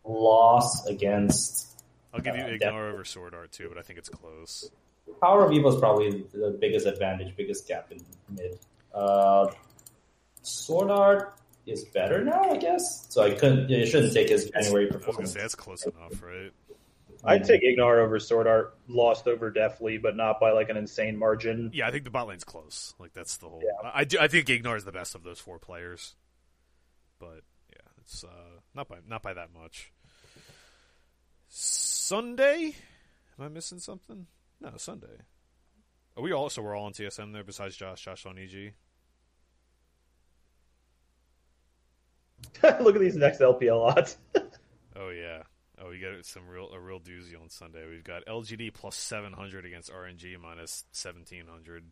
loss 0.06 0.86
against. 0.88 1.82
I'll 2.14 2.22
give 2.22 2.36
you 2.36 2.44
uh, 2.44 2.48
Ignar 2.48 2.94
over 2.94 3.04
Sword 3.04 3.34
Art 3.34 3.52
too, 3.52 3.68
but 3.70 3.78
I 3.78 3.82
think 3.82 4.00
it's 4.00 4.10
close. 4.10 4.70
Power 5.22 5.46
of 5.46 5.52
Evil 5.52 5.74
is 5.74 5.80
probably 5.80 6.26
the 6.34 6.58
biggest 6.60 6.86
advantage, 6.86 7.36
biggest 7.36 7.68
gap 7.68 7.92
in 7.92 8.04
mid. 8.30 8.60
Uh, 8.94 9.52
Sword 10.42 10.90
Art 10.90 11.36
is 11.66 11.86
better 11.86 12.24
now, 12.24 12.52
I 12.52 12.58
guess. 12.58 13.08
So 13.10 13.24
I 13.24 13.32
couldn't. 13.32 13.72
It 13.72 13.88
shouldn't 13.88 14.14
take 14.14 14.30
his 14.30 14.50
January 14.50 14.88
performance. 14.88 15.34
Say, 15.34 15.42
that's 15.42 15.56
close 15.56 15.86
enough, 15.86 16.22
right? 16.22 16.52
I'd 17.24 17.44
take 17.44 17.64
Ignar 17.64 18.04
over 18.04 18.20
Sword 18.20 18.46
Art. 18.48 18.78
Lost 18.88 19.28
over 19.28 19.50
Deftly, 19.50 19.98
but 19.98 20.16
not 20.16 20.40
by 20.40 20.52
like 20.52 20.70
an 20.70 20.78
insane 20.78 21.18
margin. 21.18 21.72
Yeah, 21.74 21.88
I 21.88 21.92
think 21.92 22.04
the 22.04 22.12
bot 22.12 22.28
lane's 22.28 22.44
close. 22.44 22.94
Like 23.00 23.14
that's 23.14 23.38
the 23.38 23.50
whole. 23.50 23.64
Yeah. 23.64 23.90
I 23.94 24.04
do. 24.04 24.20
I 24.20 24.28
think 24.28 24.48
Ignar 24.48 24.78
is 24.78 24.86
the 24.86 24.92
best 24.92 25.16
of 25.16 25.24
those 25.24 25.40
four 25.40 25.58
players. 25.58 26.16
But 27.20 27.42
yeah, 27.72 27.88
it's 28.02 28.24
uh, 28.24 28.60
not 28.76 28.88
by 28.88 28.98
not 29.08 29.24
by 29.24 29.34
that 29.34 29.50
much. 29.54 29.92
Sunday? 31.48 32.76
Am 33.38 33.46
I 33.46 33.48
missing 33.48 33.80
something? 33.80 34.28
No, 34.62 34.72
Sunday. 34.78 35.08
Are 36.18 36.24
we 36.24 36.32
all 36.32 36.50
so 36.50 36.62
we're 36.62 36.76
all 36.76 36.86
on 36.86 36.94
TSM 36.94 37.34
there 37.34 37.44
besides 37.44 37.76
Josh, 37.76 38.04
Josh 38.04 38.26
on 38.26 38.38
EG? 38.38 38.74
Look 42.82 42.96
at 42.96 43.02
these 43.02 43.18
next 43.18 43.40
LPL 43.40 43.98
odds. 43.98 44.18
oh 44.96 45.10
yeah. 45.10 45.44
Oh, 45.82 45.90
we 45.90 46.00
got 46.00 46.26
some 46.26 46.48
real 46.48 46.70
a 46.74 46.80
real 46.80 47.00
doozy 47.00 47.40
on 47.40 47.50
Sunday. 47.50 47.86
We've 47.90 48.04
got 48.04 48.26
LGD 48.26 48.74
plus 48.74 48.96
seven 48.96 49.34
hundred 49.34 49.66
against 49.66 49.92
RNG 49.92 50.40
minus 50.40 50.86
seventeen 50.92 51.46
hundred. 51.48 51.84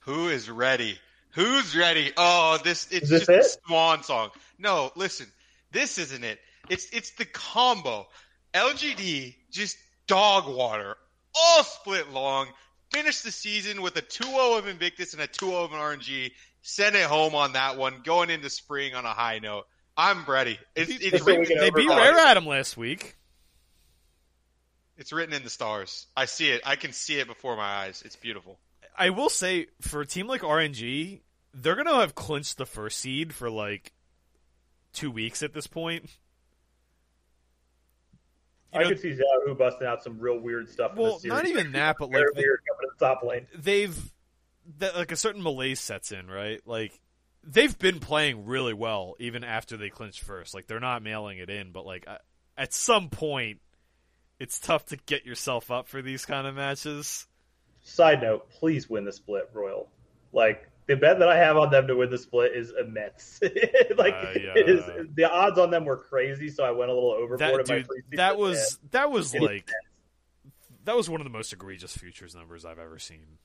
Who 0.00 0.28
is 0.28 0.48
ready? 0.48 0.98
Who's 1.32 1.76
ready? 1.76 2.12
Oh, 2.16 2.58
this 2.62 2.88
it's 2.90 3.08
this 3.10 3.26
just 3.26 3.30
it? 3.30 3.40
a 3.40 3.66
swan 3.66 4.02
song. 4.04 4.30
No, 4.58 4.92
listen, 4.94 5.26
this 5.72 5.98
isn't 5.98 6.24
it. 6.24 6.38
It's 6.70 6.88
it's 6.92 7.10
the 7.10 7.26
combo. 7.26 8.08
LGD 8.54 9.34
just 9.50 9.76
dog 10.06 10.48
water, 10.48 10.96
all 11.34 11.64
split 11.64 12.10
long. 12.12 12.46
Finished 12.92 13.22
the 13.22 13.30
season 13.30 13.82
with 13.82 13.96
a 13.96 14.02
2-0 14.02 14.58
of 14.58 14.66
Invictus 14.66 15.12
and 15.12 15.22
a 15.22 15.28
2-0 15.28 15.64
of 15.64 15.72
an 15.72 15.78
RNG. 15.78 16.32
Send 16.62 16.96
it 16.96 17.04
home 17.04 17.36
on 17.36 17.52
that 17.52 17.76
one. 17.76 18.00
Going 18.02 18.30
into 18.30 18.50
spring 18.50 18.94
on 18.94 19.04
a 19.04 19.10
high 19.10 19.38
note. 19.38 19.66
I'm 19.96 20.24
ready. 20.24 20.58
It's, 20.74 20.90
it's 20.90 21.24
written, 21.24 21.58
they 21.58 21.70
beat 21.70 21.88
Rare 21.88 22.18
Atom 22.18 22.46
last 22.46 22.76
week. 22.76 23.16
It's 24.96 25.12
written 25.12 25.34
in 25.34 25.44
the 25.44 25.50
stars. 25.50 26.06
I 26.16 26.24
see 26.24 26.50
it. 26.50 26.62
I 26.64 26.76
can 26.76 26.92
see 26.92 27.18
it 27.20 27.26
before 27.26 27.56
my 27.56 27.62
eyes. 27.62 28.02
It's 28.04 28.16
beautiful. 28.16 28.58
I 28.98 29.10
will 29.10 29.28
say, 29.28 29.68
for 29.80 30.00
a 30.00 30.06
team 30.06 30.26
like 30.26 30.42
RNG, 30.42 31.20
they're 31.54 31.76
gonna 31.76 32.00
have 32.00 32.14
clinched 32.14 32.58
the 32.58 32.66
first 32.66 32.98
seed 32.98 33.32
for 33.32 33.48
like 33.48 33.92
two 34.92 35.10
weeks 35.10 35.42
at 35.42 35.54
this 35.54 35.66
point. 35.66 36.10
You 38.72 38.80
I 38.80 38.84
could 38.84 39.00
see 39.00 39.10
Xiaohu 39.10 39.58
busting 39.58 39.86
out 39.86 40.02
some 40.02 40.18
real 40.18 40.38
weird 40.38 40.68
stuff. 40.68 40.92
Well, 40.96 41.20
not 41.24 41.46
even 41.46 41.72
that, 41.72 41.96
but 41.98 42.10
like 42.12 42.24
they, 42.34 42.42
weird 42.42 42.60
coming 42.68 42.90
to 42.90 42.96
the 42.98 43.04
top 43.04 43.22
lane. 43.24 43.46
They've 43.58 44.12
that, 44.78 44.94
like 44.96 45.12
a 45.12 45.16
certain 45.16 45.42
malaise 45.42 45.80
sets 45.80 46.12
in, 46.12 46.28
right? 46.28 46.60
Like 46.64 47.00
they've 47.42 47.76
been 47.78 47.98
playing 47.98 48.46
really 48.46 48.74
well 48.74 49.16
even 49.18 49.42
after 49.42 49.76
they 49.76 49.90
clinched 49.90 50.22
first. 50.22 50.54
Like 50.54 50.66
they're 50.66 50.80
not 50.80 51.02
mailing 51.02 51.38
it 51.38 51.50
in, 51.50 51.72
but 51.72 51.84
like 51.84 52.06
at 52.56 52.72
some 52.72 53.08
point, 53.08 53.60
it's 54.38 54.58
tough 54.58 54.86
to 54.86 54.96
get 55.06 55.26
yourself 55.26 55.70
up 55.70 55.88
for 55.88 56.00
these 56.00 56.24
kind 56.24 56.46
of 56.46 56.54
matches. 56.54 57.26
Side 57.82 58.22
note: 58.22 58.48
Please 58.50 58.88
win 58.88 59.04
the 59.04 59.12
split, 59.12 59.50
Royal. 59.52 59.88
Like 60.32 60.69
the 60.90 60.96
bet 60.96 61.20
that 61.20 61.28
I 61.28 61.36
have 61.36 61.56
on 61.56 61.70
them 61.70 61.86
to 61.86 61.94
win 61.94 62.10
the 62.10 62.18
split 62.18 62.50
is 62.52 62.72
immense. 62.76 63.38
like 63.96 64.12
uh, 64.12 64.32
yeah. 64.34 64.54
it 64.56 64.68
is, 64.68 64.82
the 65.14 65.30
odds 65.30 65.56
on 65.56 65.70
them 65.70 65.84
were 65.84 65.96
crazy, 65.96 66.50
so 66.50 66.64
I 66.64 66.72
went 66.72 66.90
a 66.90 66.94
little 66.94 67.12
overboard. 67.12 67.64
That, 67.66 67.86
dude, 67.86 67.86
that 68.18 68.36
was 68.36 68.78
bet. 68.82 68.90
that 68.90 69.10
was 69.12 69.32
it 69.32 69.40
like 69.40 69.70
that 70.86 70.96
was 70.96 71.08
one 71.08 71.20
of 71.20 71.24
the 71.24 71.30
most 71.30 71.52
egregious 71.52 71.96
futures 71.96 72.34
numbers 72.34 72.64
I've 72.64 72.80
ever 72.80 72.98
seen. 72.98 73.38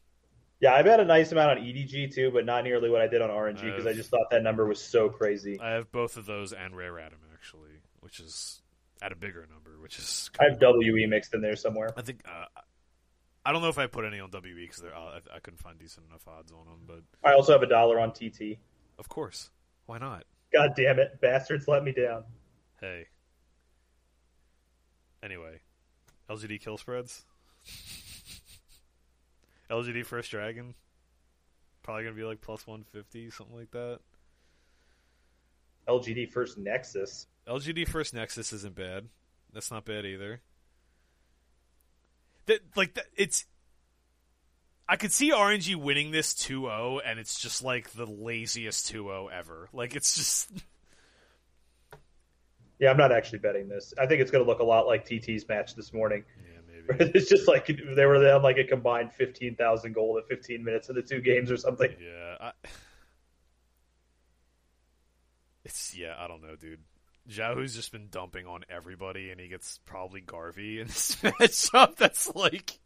Yeah, 0.59 0.73
I 0.73 0.81
bet 0.81 0.99
a 0.99 1.05
nice 1.05 1.31
amount 1.31 1.59
on 1.59 1.63
EDG 1.63 2.15
too, 2.15 2.31
but 2.33 2.45
not 2.45 2.63
nearly 2.63 2.89
what 2.89 3.01
I 3.01 3.07
did 3.07 3.21
on 3.21 3.29
RNG 3.29 3.61
because 3.61 3.85
I, 3.85 3.91
I, 3.91 3.93
just 3.93 4.09
thought 4.09 4.31
that 4.31 4.41
number 4.41 4.65
was 4.65 4.81
so 4.81 5.09
crazy. 5.09 5.59
I 5.59 5.73
have 5.73 5.91
both 5.91 6.17
of 6.17 6.25
those 6.25 6.51
and 6.51 6.75
Rare 6.75 6.97
Atom 6.97 7.19
actually, 7.31 7.81
which 7.99 8.19
is 8.19 8.63
at 9.03 9.11
a 9.11 9.15
bigger 9.15 9.45
number, 9.53 9.79
which 9.79 9.99
is. 9.99 10.31
I 10.39 10.45
have 10.45 10.57
WE 10.59 11.05
mixed 11.05 11.35
in 11.35 11.41
there 11.41 11.55
somewhere. 11.55 11.93
I 11.95 12.01
think 12.01 12.21
uh, 12.25 12.45
I 13.45 13.51
don't 13.51 13.61
know 13.61 13.69
if 13.69 13.77
I 13.77 13.85
put 13.85 14.05
any 14.05 14.19
on 14.19 14.31
WE 14.31 14.53
because 14.55 14.81
uh, 14.81 14.87
I, 14.95 15.35
I 15.35 15.39
couldn't 15.39 15.59
find 15.59 15.77
decent 15.77 16.07
enough 16.09 16.27
odds 16.27 16.51
on 16.51 16.65
them. 16.65 16.79
But 16.87 17.01
I 17.27 17.33
also 17.33 17.51
have 17.51 17.61
a 17.61 17.67
dollar 17.67 17.99
on 17.99 18.11
TT. 18.11 18.57
Of 18.97 19.07
course, 19.07 19.51
why 19.85 19.99
not? 19.99 20.23
God 20.51 20.71
damn 20.75 20.99
it, 20.99 21.21
bastards, 21.21 21.67
let 21.67 21.83
me 21.83 21.91
down. 21.91 22.23
Hey. 22.81 23.05
Anyway, 25.21 25.59
LGD 26.29 26.59
kill 26.59 26.77
spreads. 26.77 27.23
LGD 29.69 30.05
first 30.05 30.31
dragon. 30.31 30.73
Probably 31.83 32.03
gonna 32.03 32.15
be 32.15 32.23
like 32.23 32.41
plus 32.41 32.65
one 32.65 32.83
fifty, 32.83 33.29
something 33.29 33.55
like 33.55 33.71
that. 33.71 33.99
LGD 35.87 36.31
first 36.31 36.57
Nexus. 36.57 37.27
LGD 37.47 37.87
first 37.87 38.15
Nexus 38.15 38.53
isn't 38.53 38.75
bad. 38.75 39.07
That's 39.53 39.69
not 39.69 39.85
bad 39.85 40.05
either 40.05 40.41
that 42.47 42.59
like 42.75 42.93
that, 42.95 43.05
it's 43.15 43.45
I 44.87 44.97
could 44.97 45.11
see 45.11 45.31
RNG 45.31 45.75
winning 45.75 46.11
this 46.11 46.33
2-0 46.33 47.01
and 47.05 47.19
it's 47.19 47.39
just 47.39 47.63
like 47.63 47.91
the 47.91 48.05
laziest 48.05 48.91
2-0 48.93 49.31
ever. 49.31 49.69
Like 49.73 49.95
it's 49.95 50.15
just 50.15 50.51
Yeah, 52.79 52.91
I'm 52.91 52.97
not 52.97 53.11
actually 53.11 53.39
betting 53.39 53.69
this. 53.69 53.93
I 53.97 54.05
think 54.05 54.21
it's 54.21 54.31
going 54.31 54.43
to 54.43 54.49
look 54.49 54.59
a 54.59 54.65
lot 54.65 54.85
like 54.85 55.05
TT's 55.05 55.47
match 55.47 55.75
this 55.75 55.93
morning. 55.93 56.25
Yeah, 56.37 56.59
maybe. 56.67 57.11
It's 57.15 57.29
just 57.29 57.47
like 57.47 57.67
they 57.67 58.05
were 58.05 58.17
on 58.17 58.43
like 58.43 58.57
a 58.57 58.63
combined 58.63 59.13
15,000 59.13 59.93
gold 59.93 60.17
at 60.17 60.27
15 60.27 60.63
minutes 60.63 60.89
of 60.89 60.95
the 60.95 61.01
two 61.01 61.21
games 61.21 61.51
or 61.51 61.57
something. 61.57 61.91
Yeah. 61.99 62.35
I... 62.39 62.51
It's 65.63 65.95
yeah, 65.97 66.13
I 66.15 66.27
don't 66.27 66.43
know, 66.43 66.55
dude. 66.55 66.77
Xiaohu's 67.29 67.75
just 67.75 67.91
been 67.91 68.07
dumping 68.09 68.45
on 68.45 68.63
everybody, 68.69 69.31
and 69.31 69.39
he 69.39 69.47
gets 69.47 69.79
probably 69.85 70.21
Garvey 70.21 70.79
in 70.79 70.87
this 70.87 71.15
matchup. 71.21 71.95
That's 71.95 72.33
like. 72.35 72.79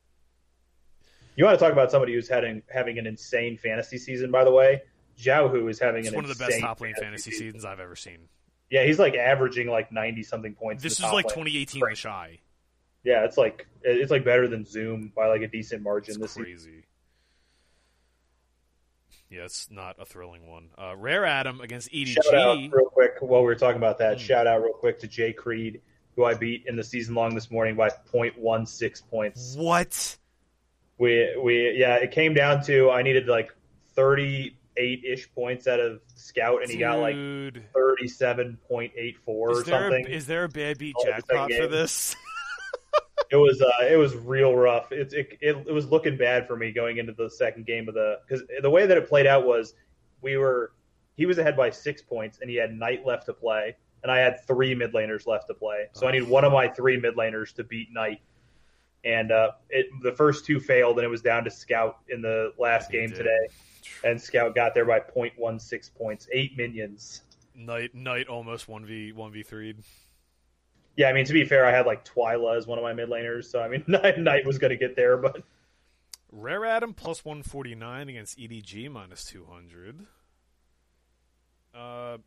You 1.36 1.46
want 1.46 1.58
to 1.60 1.64
talk 1.64 1.72
about 1.74 1.92
somebody 1.92 2.14
who's 2.14 2.28
having 2.28 2.64
having 2.70 2.98
an 2.98 3.08
insane 3.08 3.58
fantasy 3.58 3.98
season? 3.98 4.32
By 4.32 4.44
the 4.44 4.52
way, 4.52 4.82
Xiaohu 5.18 5.70
is 5.70 5.80
having 5.80 6.06
one 6.14 6.24
of 6.24 6.30
the 6.30 6.44
best 6.44 6.60
top 6.60 6.82
lane 6.82 6.96
fantasy, 6.96 7.32
fantasy 7.32 7.46
seasons 7.46 7.66
I've 7.66 7.80
ever 7.80 7.96
seen. 7.96 8.30
Yeah, 8.70 8.84
he's 8.84 9.00
like 9.00 9.16
averaging 9.16 9.68
like 9.68 9.92
ninety 9.92 10.24
something 10.24 10.54
points. 10.54 10.84
This 10.84 11.00
is 11.00 11.06
like 11.06 11.26
2018 11.26 11.82
right. 11.82 11.98
Shy. 11.98 12.40
Yeah, 13.04 13.26
it's 13.26 13.38
like 13.38 13.68
it's 13.82 14.12
like 14.12 14.24
better 14.24 14.48
than 14.48 14.66
Zoom 14.66 15.12
by 15.16 15.28
like 15.28 15.42
a 15.42 15.48
decent 15.48 15.82
margin. 15.82 16.16
It's 16.16 16.22
this 16.22 16.34
crazy. 16.34 16.56
Season. 16.56 16.84
Yeah, 19.30 19.44
it's 19.46 19.70
not 19.70 19.96
a 20.00 20.06
thrilling 20.06 20.48
one. 20.48 20.70
Uh, 20.78 20.96
Rare 20.96 21.26
Atom 21.26 21.62
against 21.62 21.92
EDG. 21.92 22.16
Shout 22.24 22.34
out 22.34 22.58
real 22.72 22.86
quick 22.86 23.18
while 23.20 23.42
we 23.42 23.46
were 23.46 23.56
talking 23.56 23.78
about 23.78 24.00
that. 24.00 24.18
Mm. 24.18 24.22
Shout 24.22 24.48
out 24.48 24.64
real 24.64 24.74
quick 24.74 25.00
to 25.02 25.08
Jay 25.08 25.34
Creed, 25.34 25.82
who 26.16 26.26
I 26.26 26.34
beat 26.34 26.64
in 26.66 26.76
the 26.76 26.84
season 26.84 27.14
long 27.14 27.36
this 27.36 27.52
morning 27.52 27.76
by 27.76 27.90
0.16 28.12 29.08
points. 29.10 29.56
What? 29.56 30.18
We 30.98 31.38
we 31.42 31.76
yeah, 31.78 31.96
it 31.96 32.12
came 32.12 32.34
down 32.34 32.64
to 32.64 32.90
I 32.90 33.04
needed 33.04 33.28
like 33.28 33.56
38 33.96 35.06
ish 35.06 35.32
points 35.34 35.68
out 35.68 35.80
of 35.80 36.02
Scout, 36.16 36.62
and 36.62 36.70
he 36.70 36.78
got 36.78 37.00
like 37.00 37.16
thirty 37.74 38.08
seven 38.10 38.58
point 38.68 38.92
eight 38.98 39.18
four 39.24 39.52
or 39.52 39.60
Is 39.60 39.64
there, 39.64 39.82
something. 39.82 40.08
a, 40.08 40.10
is 40.10 40.28
there 40.28 40.44
a 40.44 40.50
bad 40.50 40.78
beat 40.78 40.96
jackpot 41.04 41.52
for 41.54 41.68
this? 41.68 42.16
it 43.32 43.36
was 43.36 43.62
uh, 43.62 43.86
it 43.86 43.98
was 43.98 44.16
real 44.16 44.56
rough. 44.56 44.92
It, 44.92 45.14
it 45.14 45.38
it 45.42 45.56
it 45.68 45.74
was 45.74 45.88
looking 45.88 46.18
bad 46.18 46.48
for 46.48 46.56
me 46.56 46.72
going 46.72 46.98
into 46.98 47.14
the 47.14 47.30
second 47.30 47.66
game 47.66 47.88
of 47.88 47.94
the 47.94 48.20
because 48.28 48.44
the 48.62 48.70
way 48.70 48.86
that 48.86 48.98
it 48.98 49.08
played 49.08 49.28
out 49.28 49.46
was 49.46 49.76
we 50.22 50.38
were 50.38 50.74
he 51.16 51.26
was 51.26 51.38
ahead 51.38 51.58
by 51.58 51.70
six 51.70 52.02
points 52.02 52.40
and 52.42 52.50
he 52.50 52.56
had 52.56 52.74
Knight 52.74 53.06
left 53.06 53.26
to 53.26 53.34
play 53.34 53.76
and 54.04 54.12
I 54.12 54.20
had 54.20 54.46
three 54.46 54.74
mid 54.76 54.94
laners 54.94 55.28
left 55.28 55.48
to 55.48 55.54
play. 55.54 55.88
So 55.94 56.08
I 56.08 56.12
need 56.12 56.24
one 56.24 56.44
of 56.44 56.54
my 56.54 56.68
three 56.68 56.98
mid 56.98 57.16
laners 57.16 57.54
to 57.56 57.64
beat 57.64 57.92
Knight. 57.92 58.22
And 59.06 59.32
uh, 59.32 59.52
it 59.70 59.88
the 60.04 60.12
first 60.12 60.46
two 60.46 60.60
failed 60.60 60.98
and 60.98 61.06
it 61.06 61.10
was 61.10 61.22
down 61.22 61.44
to 61.46 61.52
Scout 61.52 62.00
in 62.10 62.22
the 62.22 62.54
last 62.58 62.92
game 62.92 63.12
today. 63.12 63.48
And 64.04 64.22
Scout 64.22 64.56
got 64.56 64.74
there 64.74 64.86
by 64.86 65.00
0.16 65.00 65.94
points, 65.96 66.28
eight 66.32 66.58
minions. 66.58 67.24
Knight, 67.56 67.94
Knight 67.94 68.28
almost 68.28 68.68
one 68.68 68.86
v 68.86 69.12
one 69.12 69.32
v 69.32 69.44
three. 69.44 69.76
Yeah, 70.96 71.08
I 71.08 71.14
mean 71.14 71.26
to 71.26 71.34
be 71.34 71.46
fair, 71.46 71.66
I 71.66 71.72
had 71.72 71.86
like 71.86 72.06
Twyla 72.06 72.58
as 72.58 72.68
one 72.68 72.78
of 72.78 72.84
my 72.84 72.94
mid 72.94 73.10
laners, 73.10 73.46
so 73.46 73.62
I 73.62 73.70
mean 73.70 73.84
Knight 73.88 74.46
was 74.46 74.58
going 74.58 74.72
to 74.72 74.78
get 74.78 74.96
there, 74.96 75.18
but 75.18 75.44
Rare 76.32 76.66
Atom 76.66 76.94
plus 76.94 77.24
one 77.24 77.44
forty 77.44 77.76
nine 77.76 78.10
against 78.10 78.38
EDG 78.38 78.90
minus 78.92 79.24
two 79.24 79.46
hundred. 79.46 80.06
Uh, 81.74 82.18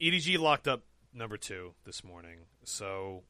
EDG 0.00 0.38
locked 0.38 0.68
up 0.68 0.82
number 1.12 1.36
two 1.36 1.74
this 1.84 2.04
morning, 2.04 2.38
so 2.64 3.24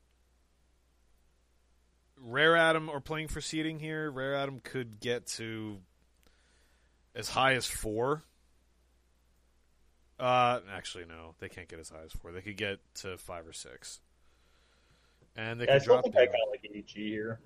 Rare 2.22 2.56
Atom 2.56 2.90
are 2.90 3.00
playing 3.00 3.28
for 3.28 3.40
seeding 3.40 3.78
here. 3.78 4.10
Rare 4.10 4.34
Atom 4.34 4.60
could 4.62 5.00
get 5.00 5.26
to 5.26 5.78
as 7.14 7.28
high 7.28 7.54
as 7.54 7.66
four. 7.66 8.24
Uh, 10.18 10.60
actually, 10.70 11.06
no, 11.06 11.34
they 11.38 11.48
can't 11.48 11.66
get 11.68 11.78
as 11.80 11.88
high 11.88 12.04
as 12.04 12.12
four. 12.12 12.30
They 12.30 12.42
could 12.42 12.58
get 12.58 12.78
to 12.96 13.16
five 13.16 13.46
or 13.46 13.54
six, 13.54 14.00
and 15.36 15.60
they 15.60 15.64
I 15.68 15.72
could 15.74 15.82
still 15.82 15.94
drop 15.94 16.04
think 16.04 16.16
I 16.16 16.24
down. 16.26 16.34
kind 16.34 16.42
of 16.46 16.50
like 16.50 16.62
EDG 16.62 16.92
here. 16.94 17.40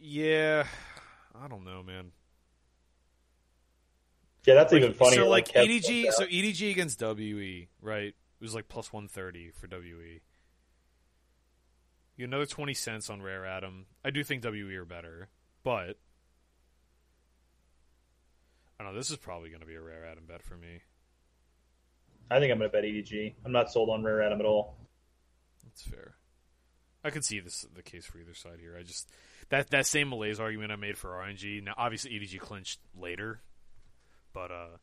Yeah, 0.00 0.66
I 1.34 1.48
don't 1.48 1.64
know, 1.64 1.82
man. 1.82 2.12
Yeah, 4.44 4.54
that's 4.54 4.72
even 4.72 4.94
funnier. 4.94 5.22
So 5.22 5.28
like 5.28 5.48
Kev 5.48 5.66
EDG, 5.66 6.12
so. 6.12 6.24
EDG 6.24 6.70
against 6.70 7.00
WE, 7.02 7.68
right? 7.82 8.14
It 8.14 8.14
was 8.40 8.54
like 8.54 8.68
plus 8.68 8.92
one 8.92 9.08
thirty 9.08 9.50
for 9.50 9.66
WE. 9.66 10.20
You 12.16 12.24
another 12.24 12.46
twenty 12.46 12.74
cents 12.74 13.10
on 13.10 13.22
Rare 13.22 13.44
Atom. 13.44 13.86
I 14.04 14.10
do 14.10 14.22
think 14.22 14.44
WE 14.44 14.76
are 14.76 14.84
better, 14.84 15.28
but 15.64 15.98
I 18.78 18.84
don't 18.84 18.92
know. 18.92 18.98
This 18.98 19.10
is 19.10 19.16
probably 19.16 19.48
going 19.48 19.60
to 19.62 19.66
be 19.66 19.74
a 19.74 19.82
Rare 19.82 20.04
Atom 20.06 20.24
bet 20.26 20.42
for 20.42 20.56
me. 20.56 20.82
I 22.30 22.38
think 22.38 22.52
I'm 22.52 22.58
going 22.58 22.70
to 22.70 22.72
bet 22.76 22.84
EDG. 22.84 23.34
I'm 23.44 23.52
not 23.52 23.70
sold 23.72 23.88
on 23.90 24.02
Rare 24.04 24.22
Atom 24.22 24.40
at 24.40 24.46
all. 24.46 24.76
That's 25.66 25.82
fair. 25.82 26.14
I 27.04 27.10
could 27.10 27.24
see 27.24 27.40
this 27.40 27.66
the 27.74 27.82
case 27.82 28.06
for 28.06 28.18
either 28.18 28.34
side 28.34 28.58
here. 28.60 28.76
I 28.78 28.82
just 28.82 29.10
that 29.50 29.70
that 29.70 29.86
same 29.86 30.08
malaise 30.08 30.40
argument 30.40 30.72
I 30.72 30.76
made 30.76 30.96
for 30.96 31.10
RNG. 31.10 31.62
Now, 31.62 31.74
obviously, 31.76 32.12
EDG 32.12 32.40
clinched 32.40 32.80
later, 32.98 33.42
but 34.32 34.50
uh, 34.50 34.78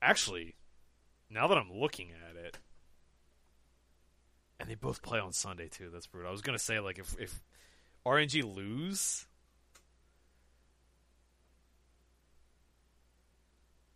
actually, 0.00 0.56
now 1.30 1.46
that 1.46 1.58
I'm 1.58 1.72
looking 1.72 2.08
at 2.10 2.36
it, 2.36 2.58
and 4.58 4.68
they 4.68 4.74
both 4.74 5.02
play 5.02 5.18
on 5.18 5.32
Sunday 5.32 5.68
too. 5.68 5.90
That's 5.92 6.06
brutal. 6.06 6.28
I 6.28 6.32
was 6.32 6.42
gonna 6.42 6.58
say 6.58 6.80
like 6.80 6.98
if 6.98 7.14
if 7.20 7.42
RNG 8.04 8.42
lose, 8.54 9.26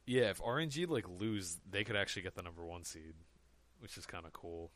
yeah, 0.07 0.31
if 0.31 0.41
RNG 0.41 0.89
like 0.89 1.09
lose, 1.09 1.59
they 1.68 1.85
could 1.85 1.97
actually 1.97 2.23
get 2.23 2.35
the 2.35 2.43
number 2.43 2.64
one 2.64 2.85
seed, 2.85 3.14
which 3.81 3.97
is 3.97 4.07
kind 4.07 4.27
of 4.27 4.33
cool. 4.33 4.71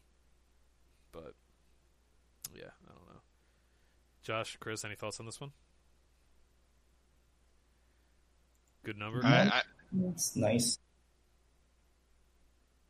But 1.15 1.35
yeah, 2.55 2.65
I 2.87 2.93
don't 2.93 3.07
know. 3.15 3.21
Josh, 4.23 4.57
Chris, 4.61 4.85
any 4.85 4.97
thoughts 4.97 5.21
on 5.21 5.27
this 5.27 5.41
one? 5.41 5.53
Good 8.85 8.99
number. 8.99 9.21
I, 9.25 9.49
I, 9.49 9.63
It's 10.11 10.37
nice. 10.37 10.79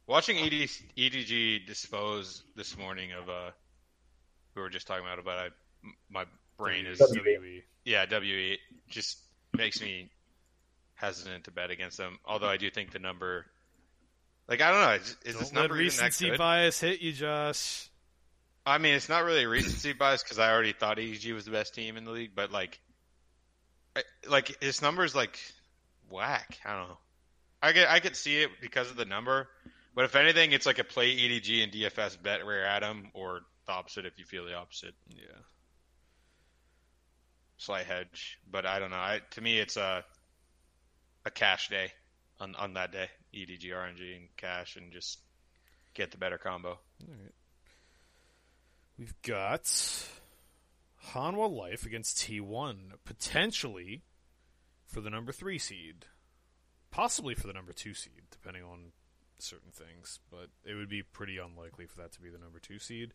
watching 0.07 0.37
E 0.39 0.47
ED, 0.65 0.69
EDG 1.13 1.67
dispose 1.67 2.43
this 2.57 2.77
morning 2.77 3.13
of 3.13 3.29
uh, 3.29 3.51
we 4.57 4.63
were 4.63 4.71
just 4.71 4.87
talking 4.87 5.05
about 5.05 5.19
it, 5.19 5.25
but 5.25 5.39
I, 5.39 5.49
my 6.11 6.25
brain 6.59 6.87
is 6.87 6.99
WWE. 7.01 7.63
yeah 7.85 8.07
WE 8.11 8.59
just 8.89 9.19
makes 9.57 9.81
me 9.81 10.11
hesitant 10.95 11.45
to 11.45 11.51
bet 11.53 11.71
against 11.71 11.97
them. 11.99 12.19
Although 12.25 12.49
I 12.49 12.57
do 12.57 12.71
think 12.71 12.93
the 12.93 12.99
number, 12.99 13.47
like 14.49 14.61
I 14.61 14.71
don't 14.71 14.81
know, 14.81 14.93
is, 14.95 15.17
is 15.25 15.39
this 15.39 15.51
Don't 15.51 15.55
let 15.55 15.63
number 15.69 15.75
even 15.77 15.97
that 15.97 16.03
recency 16.05 16.31
good? 16.31 16.39
bias 16.39 16.81
hit 16.81 17.01
you, 17.01 17.13
Josh. 17.13 17.89
I 18.67 18.79
mean, 18.79 18.95
it's 18.95 19.09
not 19.09 19.25
really 19.25 19.45
a 19.45 19.49
recency 19.49 19.93
bias 19.93 20.23
because 20.23 20.39
I 20.39 20.51
already 20.51 20.73
thought 20.73 20.97
EDG 20.97 21.35
was 21.35 21.45
the 21.45 21.51
best 21.51 21.75
team 21.75 21.97
in 21.97 22.05
the 22.05 22.11
league, 22.11 22.33
but 22.35 22.51
like, 22.51 22.81
I, 23.95 24.03
like 24.29 24.63
his 24.63 24.81
numbers 24.81 25.15
like 25.15 25.39
whack. 26.11 26.59
I 26.65 26.79
don't 26.79 26.89
know. 26.89 26.99
I 27.63 27.73
get 27.73 27.91
I 27.91 28.01
could 28.01 28.17
see 28.17 28.43
it 28.43 28.51
because 28.61 28.91
of 28.91 28.97
the 28.97 29.05
number, 29.05 29.49
but 29.95 30.05
if 30.05 30.17
anything, 30.17 30.53
it's 30.53 30.67
like 30.67 30.79
a 30.79 30.85
play 30.85 31.15
EDG 31.17 31.63
and 31.63 31.73
DFS 31.73 32.23
bet 32.23 32.45
Rare 32.45 32.67
Atom 32.67 33.11
or 33.15 33.41
the 33.67 33.73
opposite 33.73 34.07
if 34.07 34.19
you 34.19 34.25
feel 34.25 34.45
the 34.45 34.55
opposite. 34.55 34.95
Yeah. 35.09 35.41
Slight 37.59 37.87
hedge, 37.87 38.39
but 38.51 38.67
I 38.67 38.79
don't 38.79 38.91
know. 38.91 38.97
I, 38.97 39.21
to 39.33 39.41
me, 39.41 39.59
it's 39.59 39.77
a 39.77 40.05
a 41.25 41.31
cash 41.31 41.69
day 41.69 41.93
on 42.41 42.55
on 42.57 42.75
that 42.75 42.93
day. 42.93 43.09
EDG 43.35 43.65
RNG 43.65 44.17
and 44.17 44.29
cash 44.37 44.77
and 44.77 44.93
just 44.93 45.19
get 45.95 46.11
the 46.11 46.19
better 46.19 46.39
combo. 46.39 46.71
All 46.71 46.79
right. 47.09 47.33
We've 48.99 49.15
got 49.23 49.65
Hanwha 51.13 51.51
Life 51.51 51.85
against 51.85 52.19
T1, 52.19 52.77
potentially 53.05 54.03
for 54.87 55.01
the 55.01 55.11
number 55.11 55.33
three 55.33 55.59
seed, 55.59 56.07
possibly 56.91 57.35
for 57.35 57.49
the 57.49 57.53
number 57.53 57.73
two 57.73 57.95
seed, 57.95 58.23
depending 58.31 58.63
on 58.63 58.93
certain 59.39 59.73
things. 59.73 60.21
But 60.31 60.49
it 60.65 60.75
would 60.75 60.89
be 60.89 61.03
pretty 61.03 61.39
unlikely 61.39 61.87
for 61.87 61.99
that 61.99 62.13
to 62.13 62.21
be 62.21 62.31
the 62.31 62.39
number 62.39 62.61
two 62.61 62.79
seed. 62.79 63.13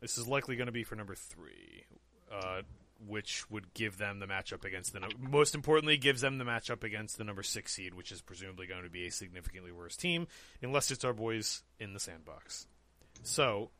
This 0.00 0.18
is 0.18 0.26
likely 0.26 0.56
going 0.56 0.66
to 0.66 0.72
be 0.72 0.82
for 0.82 0.96
number 0.96 1.14
three, 1.14 1.84
uh, 2.32 2.62
which 3.06 3.48
would 3.48 3.72
give 3.74 3.98
them 3.98 4.18
the 4.18 4.26
matchup 4.26 4.64
against 4.64 4.92
the. 4.92 4.98
No- 4.98 5.08
most 5.20 5.54
importantly, 5.54 5.96
gives 5.96 6.22
them 6.22 6.38
the 6.38 6.44
matchup 6.44 6.82
against 6.82 7.18
the 7.18 7.24
number 7.24 7.44
six 7.44 7.72
seed, 7.72 7.94
which 7.94 8.10
is 8.10 8.20
presumably 8.20 8.66
going 8.66 8.82
to 8.82 8.90
be 8.90 9.06
a 9.06 9.12
significantly 9.12 9.70
worse 9.70 9.96
team, 9.96 10.26
unless 10.60 10.90
it's 10.90 11.04
our 11.04 11.12
boys 11.12 11.62
in 11.78 11.94
the 11.94 12.00
sandbox. 12.00 12.66
So 13.22 13.70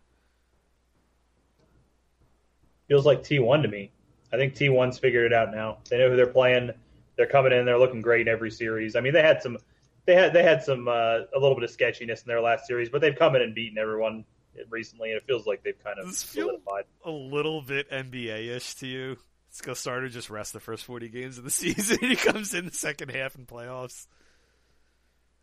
Feels 2.89 3.07
like 3.07 3.23
T1 3.23 3.63
to 3.63 3.69
me. 3.69 3.91
I 4.33 4.37
think 4.37 4.55
T1's 4.55 4.99
figured 4.99 5.27
it 5.27 5.33
out 5.33 5.53
now. 5.53 5.79
They 5.89 5.99
know 5.99 6.11
who 6.11 6.17
they're 6.17 6.27
playing. 6.27 6.71
They're 7.17 7.27
coming 7.27 7.53
in. 7.53 7.65
They're 7.65 7.79
looking 7.79 8.01
great 8.03 8.29
every 8.29 8.51
series. 8.51 8.97
I 8.97 9.01
mean, 9.01 9.13
they 9.13 9.23
had 9.23 9.43
some, 9.43 9.59
they 10.07 10.15
had 10.15 10.33
they 10.33 10.43
had 10.43 10.63
some 10.63 10.89
uh, 10.89 11.21
a 11.35 11.39
little 11.39 11.55
bit 11.55 11.65
of 11.65 11.71
sketchiness 11.71 12.23
in 12.23 12.29
their 12.29 12.41
last 12.41 12.67
series, 12.67 12.89
but 12.89 13.01
they've 13.01 13.17
come 13.17 13.37
in 13.37 13.43
and 13.43 13.55
beaten 13.55 13.79
everyone 13.79 14.25
recently, 14.71 15.11
and 15.11 15.19
it 15.19 15.25
feels 15.27 15.47
like 15.47 15.63
they've 15.63 15.83
kind 15.85 15.99
of 15.99 16.07
this 16.07 16.19
solidified. 16.19 16.85
a 17.05 17.11
little 17.11 17.63
bit 17.63 17.91
NBA 17.91 18.49
ish 18.57 18.75
to 18.77 18.87
you. 18.87 19.17
It's 19.51 19.61
go 19.61 19.75
starter 19.75 20.09
just 20.09 20.31
rest 20.31 20.55
the 20.55 20.61
first 20.61 20.85
forty 20.85 21.09
games 21.09 21.37
of 21.39 21.45
the 21.45 21.51
season. 21.53 21.99
he 22.01 22.17
comes 22.17 22.55
in 22.55 22.65
the 22.67 22.73
second 22.73 23.11
half 23.11 23.35
in 23.37 23.45
playoffs. 23.47 24.07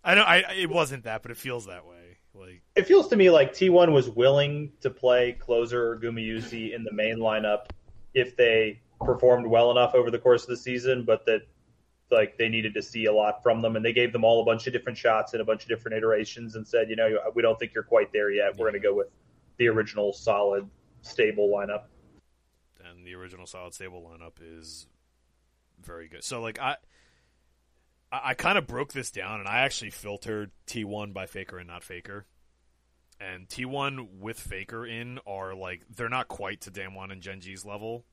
I 0.03 0.15
know 0.15 0.23
I 0.23 0.37
it 0.57 0.69
wasn't 0.69 1.03
that, 1.03 1.21
but 1.21 1.31
it 1.31 1.37
feels 1.37 1.67
that 1.67 1.85
way. 1.85 1.98
Like 2.33 2.61
It 2.75 2.87
feels 2.87 3.07
to 3.09 3.15
me 3.15 3.29
like 3.29 3.53
T1 3.53 3.91
was 3.91 4.09
willing 4.09 4.71
to 4.81 4.89
play 4.89 5.37
Clozer 5.39 5.73
or 5.73 5.99
Gumayusi 5.99 6.73
in 6.73 6.83
the 6.83 6.93
main 6.93 7.17
lineup 7.17 7.67
if 8.13 8.35
they 8.35 8.81
performed 9.01 9.47
well 9.47 9.71
enough 9.71 9.95
over 9.95 10.11
the 10.11 10.19
course 10.19 10.43
of 10.43 10.49
the 10.49 10.57
season, 10.57 11.03
but 11.03 11.25
that 11.25 11.41
like 12.11 12.37
they 12.37 12.49
needed 12.49 12.73
to 12.73 12.81
see 12.81 13.05
a 13.05 13.13
lot 13.13 13.43
from 13.43 13.61
them, 13.61 13.75
and 13.75 13.85
they 13.85 13.93
gave 13.93 14.11
them 14.11 14.23
all 14.23 14.41
a 14.41 14.45
bunch 14.45 14.65
of 14.67 14.73
different 14.73 14.97
shots 14.97 15.33
and 15.33 15.41
a 15.41 15.45
bunch 15.45 15.63
of 15.63 15.69
different 15.69 15.95
iterations, 15.95 16.55
and 16.55 16.67
said, 16.67 16.89
you 16.89 16.95
know, 16.95 17.19
we 17.35 17.41
don't 17.41 17.57
think 17.59 17.73
you're 17.73 17.83
quite 17.83 18.11
there 18.11 18.31
yet. 18.31 18.57
We're 18.57 18.71
going 18.71 18.81
to 18.81 18.87
go 18.87 18.95
with 18.95 19.07
the 19.57 19.67
original 19.67 20.11
solid, 20.13 20.67
stable 21.01 21.49
lineup. 21.49 21.83
and 22.83 23.05
the 23.05 23.13
original 23.15 23.45
solid 23.45 23.73
stable 23.73 24.01
lineup 24.01 24.33
is 24.41 24.87
very 25.83 26.07
good. 26.07 26.23
So 26.23 26.41
like 26.41 26.59
I 26.59 26.77
I, 28.11 28.29
I 28.29 28.33
kind 28.33 28.57
of 28.57 28.67
broke 28.67 28.93
this 28.93 29.11
down 29.11 29.39
and 29.39 29.49
I 29.49 29.59
actually 29.59 29.91
filtered 29.91 30.51
T 30.65 30.83
one 30.83 31.11
by 31.11 31.25
Faker 31.25 31.57
and 31.57 31.67
not 31.67 31.83
Faker. 31.83 32.25
And 33.19 33.49
T 33.49 33.65
one 33.65 34.19
with 34.19 34.39
Faker 34.39 34.85
in 34.85 35.19
are 35.27 35.53
like 35.53 35.83
they're 35.95 36.09
not 36.09 36.27
quite 36.27 36.61
to 36.61 36.71
Damwon 36.71 37.11
and 37.11 37.21
Gen 37.21 37.41
G's 37.41 37.65
level, 37.65 38.05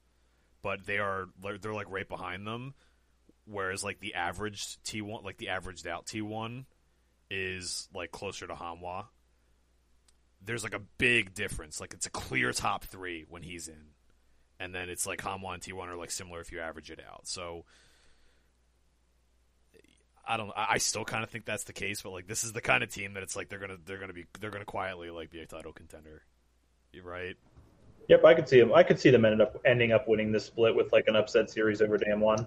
but 0.62 0.84
they 0.86 0.98
are 0.98 1.26
they're 1.60 1.74
like 1.74 1.90
right 1.90 2.08
behind 2.08 2.46
them. 2.46 2.74
Whereas 3.44 3.84
like 3.84 4.00
the 4.00 4.14
averaged 4.14 4.82
T 4.84 5.02
one 5.02 5.24
like 5.24 5.38
the 5.38 5.48
averaged 5.48 5.86
out 5.86 6.06
T 6.06 6.22
one 6.22 6.66
is 7.30 7.88
like 7.94 8.10
closer 8.10 8.46
to 8.46 8.54
Hanwha. 8.54 9.06
There's 10.44 10.64
like 10.64 10.74
a 10.74 10.82
big 10.98 11.34
difference. 11.34 11.80
Like 11.80 11.94
it's 11.94 12.06
a 12.06 12.10
clear 12.10 12.52
top 12.52 12.84
three 12.84 13.24
when 13.28 13.42
he's 13.42 13.68
in 13.68 13.94
and 14.58 14.74
then 14.74 14.88
it's 14.88 15.06
like 15.06 15.20
Hanwha 15.20 15.54
and 15.54 15.62
T1 15.62 15.88
are 15.88 15.96
like 15.96 16.10
similar 16.10 16.40
if 16.40 16.52
you 16.52 16.60
average 16.60 16.90
it 16.90 17.00
out. 17.06 17.26
So 17.26 17.64
I 20.26 20.36
don't. 20.36 20.50
I 20.56 20.66
I 20.70 20.78
still 20.78 21.04
kind 21.04 21.22
of 21.22 21.30
think 21.30 21.44
that's 21.44 21.64
the 21.64 21.72
case, 21.72 22.02
but 22.02 22.10
like 22.10 22.26
this 22.26 22.44
is 22.44 22.52
the 22.52 22.60
kind 22.60 22.82
of 22.82 22.90
team 22.90 23.14
that 23.14 23.22
it's 23.22 23.36
like 23.36 23.48
they're 23.48 23.58
gonna 23.58 23.76
they're 23.84 23.98
gonna 23.98 24.12
be 24.12 24.26
they're 24.40 24.50
gonna 24.50 24.64
quietly 24.64 25.10
like 25.10 25.30
be 25.30 25.40
a 25.40 25.46
title 25.46 25.72
contender. 25.72 26.22
You're 26.92 27.04
right. 27.04 27.36
Yep, 28.08 28.24
I 28.24 28.34
could 28.34 28.48
see 28.48 28.60
them. 28.60 28.72
I 28.72 28.82
could 28.82 28.98
see 28.98 29.10
them 29.10 29.24
ending 29.24 29.40
up 29.40 29.60
ending 29.64 29.92
up 29.92 30.08
winning 30.08 30.32
this 30.32 30.44
split 30.44 30.74
with 30.74 30.92
like 30.92 31.08
an 31.08 31.16
upset 31.16 31.50
series 31.50 31.80
over 31.82 31.98
Damwon. 31.98 32.46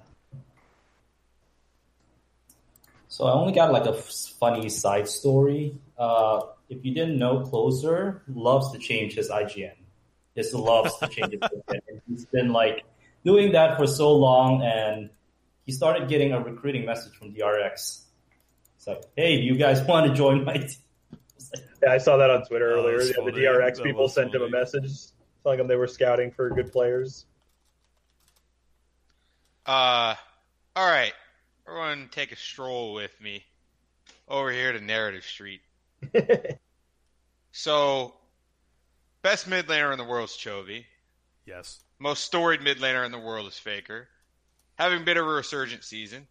So 3.09 3.25
I 3.25 3.33
only 3.33 3.53
got 3.53 3.71
like 3.71 3.85
a 3.85 3.93
funny 3.93 4.69
side 4.69 5.07
story. 5.07 5.75
Uh, 5.97 6.41
if 6.69 6.85
you 6.85 6.93
didn't 6.93 7.17
know, 7.17 7.39
Clozer 7.39 8.21
loves 8.27 8.71
to 8.71 8.77
change 8.77 9.15
his 9.15 9.29
IGN. 9.29 9.73
Just 10.37 10.53
loves 10.53 10.95
to 10.99 11.07
change 11.07 11.31
his 11.31 11.41
IGN. 11.41 12.01
He's 12.07 12.25
been 12.25 12.53
like 12.53 12.83
doing 13.25 13.51
that 13.53 13.77
for 13.77 13.87
so 13.87 14.15
long, 14.15 14.61
and 14.61 15.09
he 15.69 15.73
started 15.75 16.09
getting 16.09 16.33
a 16.33 16.39
recruiting 16.41 16.83
message 16.83 17.13
from 17.13 17.31
DRX. 17.31 18.01
It's 18.75 18.87
like, 18.87 19.03
hey, 19.15 19.37
do 19.37 19.43
you 19.43 19.55
guys 19.55 19.83
want 19.83 20.07
to 20.07 20.13
join 20.15 20.43
my 20.43 20.53
team? 20.53 20.63
Like, 21.53 21.63
Yeah, 21.83 21.91
I 21.91 21.99
saw 21.99 22.17
that 22.17 22.31
on 22.31 22.43
Twitter 22.47 22.71
Oh, 22.71 22.79
earlier. 22.79 23.01
Yeah, 23.03 23.13
the 23.23 23.31
funny. 23.31 23.43
DRX 23.43 23.75
That 23.75 23.83
people 23.83 24.01
was 24.01 24.15
sent 24.15 24.33
him 24.33 24.41
a 24.41 24.49
message 24.49 24.89
telling 25.43 25.59
him 25.59 25.67
they 25.67 25.75
were 25.75 25.85
scouting 25.85 26.31
for 26.31 26.49
good 26.49 26.71
players. 26.71 27.27
Uh, 29.63 30.15
all 30.75 30.87
right. 30.89 31.13
Everyone, 31.67 32.09
take 32.11 32.31
a 32.31 32.35
stroll 32.35 32.95
with 32.95 33.11
me 33.21 33.43
over 34.27 34.51
here 34.51 34.71
to 34.71 34.81
Narrative 34.81 35.23
Street. 35.23 35.61
So, 37.51 38.13
best 39.23 39.47
mid 39.47 39.67
laner 39.67 39.91
in 39.91 39.97
the 39.97 40.05
world 40.05 40.29
is 40.29 40.35
Chovy. 40.35 40.85
Yes. 41.45 41.79
Most 41.99 42.23
storied 42.23 42.61
mid 42.61 42.77
laner 42.77 43.05
in 43.05 43.11
the 43.11 43.19
world 43.19 43.47
is 43.47 43.57
Faker. 43.57 44.07
Having 44.79 45.03
been 45.03 45.17
a 45.17 45.23
resurgent 45.23 45.83
season, 45.83 46.25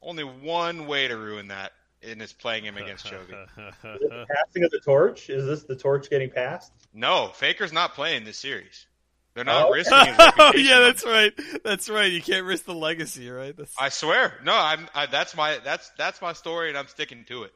only 0.00 0.22
one 0.22 0.86
way 0.86 1.08
to 1.08 1.16
ruin 1.16 1.48
that, 1.48 1.72
and 2.00 2.22
it's 2.22 2.32
playing 2.32 2.64
him 2.64 2.76
against 2.76 3.04
Chovy. 3.04 3.34
Passing 3.82 4.62
of 4.64 4.70
the 4.70 4.80
torch? 4.84 5.28
Is 5.28 5.44
this 5.44 5.64
the 5.64 5.74
torch 5.74 6.08
getting 6.08 6.30
passed? 6.30 6.72
No, 6.94 7.32
Faker's 7.34 7.72
not 7.72 7.94
playing 7.94 8.24
this 8.24 8.38
series. 8.38 8.86
They're 9.34 9.44
not 9.44 9.66
Oh. 9.66 9.70
risking 9.72 9.98
his 9.98 10.16
oh 10.38 10.52
yeah, 10.54 10.78
that's 10.80 11.04
right. 11.04 11.32
That's 11.64 11.88
right. 11.90 12.12
You 12.12 12.22
can't 12.22 12.44
risk 12.44 12.66
the 12.66 12.74
legacy, 12.74 13.28
right? 13.30 13.56
That's... 13.56 13.74
I 13.78 13.88
swear. 13.88 14.34
No, 14.44 14.52
I'm. 14.54 14.88
I, 14.94 15.06
that's 15.06 15.34
my. 15.34 15.58
That's 15.64 15.90
that's 15.98 16.20
my 16.22 16.34
story, 16.34 16.68
and 16.68 16.78
I'm 16.78 16.86
sticking 16.86 17.24
to 17.28 17.44
it. 17.44 17.52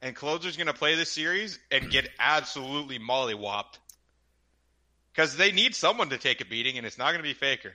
And 0.00 0.16
Clozer's 0.16 0.56
gonna 0.56 0.72
play 0.72 0.96
this 0.96 1.12
series 1.12 1.58
and 1.70 1.88
get 1.90 2.08
absolutely 2.18 2.98
mollywopped 2.98 3.78
because 5.12 5.36
they 5.36 5.52
need 5.52 5.74
someone 5.76 6.08
to 6.08 6.18
take 6.18 6.40
a 6.40 6.46
beating, 6.46 6.78
and 6.78 6.86
it's 6.86 6.98
not 6.98 7.12
gonna 7.12 7.22
be 7.22 7.34
Faker. 7.34 7.74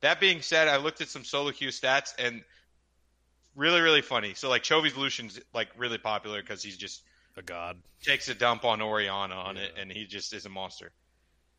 That 0.00 0.20
being 0.20 0.42
said, 0.42 0.68
I 0.68 0.76
looked 0.76 1.00
at 1.00 1.08
some 1.08 1.24
solo 1.24 1.50
queue 1.50 1.68
stats 1.70 2.14
and 2.18 2.42
really, 3.56 3.80
really 3.80 4.02
funny. 4.02 4.34
So 4.34 4.48
like 4.48 4.62
Chovy's 4.62 4.96
Lucian's 4.96 5.38
like 5.54 5.68
really 5.76 5.98
popular 5.98 6.40
because 6.40 6.62
he's 6.62 6.76
just 6.76 7.02
a 7.36 7.42
god. 7.42 7.76
takes 8.02 8.28
a 8.28 8.34
dump 8.34 8.64
on 8.64 8.80
Orianna 8.82 9.34
on 9.34 9.56
it, 9.56 9.72
and 9.80 9.90
he 9.92 10.06
just 10.06 10.32
is 10.32 10.46
a 10.46 10.48
monster. 10.48 10.90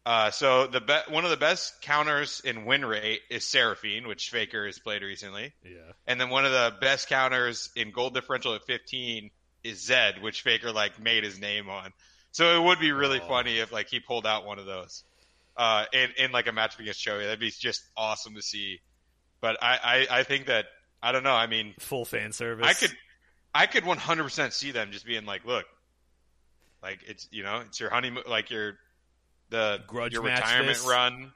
Uh, 0.06 0.32
so 0.32 0.66
the 0.68 0.80
be- 0.82 1.14
one 1.14 1.26
of 1.26 1.30
the 1.30 1.38
best 1.38 1.82
counters 1.82 2.42
in 2.44 2.66
win 2.66 2.84
rate 2.86 3.22
is 3.30 3.46
Seraphine, 3.46 4.08
which 4.08 4.30
Faker 4.30 4.66
has 4.66 4.80
played 4.80 5.04
recently. 5.04 5.54
Yeah. 5.64 5.92
And 6.08 6.20
then 6.20 6.30
one 6.30 6.46
of 6.46 6.52
the 6.52 6.74
best 6.82 7.10
counters 7.10 7.70
in 7.76 7.92
gold 7.92 8.14
differential 8.14 8.56
at 8.56 8.64
15 8.66 9.30
is 9.64 9.86
Zed, 9.86 10.22
which 10.22 10.42
Faker 10.42 10.72
like 10.72 11.00
made 11.00 11.24
his 11.24 11.40
name 11.40 11.70
on. 11.70 11.92
So 12.32 12.60
it 12.60 12.66
would 12.66 12.80
be 12.80 12.92
really 12.94 13.20
Oh. 13.22 13.28
funny 13.28 13.60
if 13.60 13.72
like 13.72 13.90
he 13.90 14.00
pulled 14.00 14.26
out 14.26 14.46
one 14.46 14.58
of 14.58 14.66
those 14.66 15.04
uh, 15.60 15.86
in 15.92 16.10
in 16.18 16.32
like 16.32 16.48
a 16.48 16.54
match 16.54 16.80
against 16.80 17.06
Chovy. 17.06 17.24
That'd 17.24 17.40
be 17.40 17.52
just 17.52 17.84
awesome 17.98 18.34
to 18.36 18.42
see. 18.42 18.80
But 19.42 19.58
I, 19.62 20.08
I 20.10 20.20
I 20.20 20.24
think 20.24 20.48
that 20.48 20.66
I 21.04 21.12
don't 21.12 21.24
know. 21.24 21.34
I 21.36 21.48
mean, 21.48 21.76
Full 21.80 22.06
fan 22.06 22.32
service. 22.32 22.66
I 22.66 22.74
could 22.74 22.96
I 23.54 23.66
could 23.66 23.84
100% 23.84 24.54
see 24.54 24.72
them 24.72 24.92
just 24.92 25.06
being 25.06 25.26
like, 25.26 25.44
look, 25.46 25.66
like 26.82 27.00
it's 27.06 27.28
you 27.32 27.44
know 27.44 27.62
it's 27.68 27.78
your 27.80 27.90
honeymoon, 27.90 28.24
like 28.28 28.50
your 28.50 28.78
the 29.50 29.82
Grudge 29.86 30.14
your 30.14 30.24
retirement 30.24 30.78
this? 30.78 30.88
run. 30.88 31.34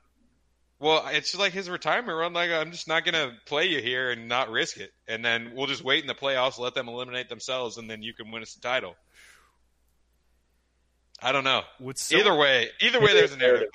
Well, 0.79 1.05
it's 1.11 1.31
just 1.31 1.39
like 1.39 1.51
his 1.51 1.69
retirement 1.69 2.17
run. 2.17 2.31
Like 2.31 2.49
I'm 2.49 2.71
just 2.71 2.87
not 2.87 3.03
gonna 3.03 3.33
play 3.45 3.65
you 3.65 3.81
here 3.81 4.09
and 4.09 4.29
not 4.29 4.49
risk 4.49 4.77
it, 4.77 4.91
and 5.05 5.23
then 5.23 5.51
we'll 5.53 5.67
just 5.67 5.83
wait 5.83 6.01
in 6.01 6.07
the 6.07 6.15
playoffs, 6.15 6.57
let 6.57 6.75
them 6.75 6.87
eliminate 6.87 7.27
themselves, 7.27 7.77
and 7.77 7.89
then 7.89 8.01
you 8.01 8.13
can 8.13 8.31
win 8.31 8.41
us 8.41 8.53
the 8.53 8.61
title. 8.61 8.95
I 11.21 11.33
don't 11.33 11.43
know. 11.43 11.63
Would 11.81 11.97
so- 11.97 12.15
either 12.15 12.33
way, 12.33 12.69
either 12.79 13.01
way, 13.01 13.13
there's 13.13 13.33
a 13.33 13.37
narrative. 13.37 13.69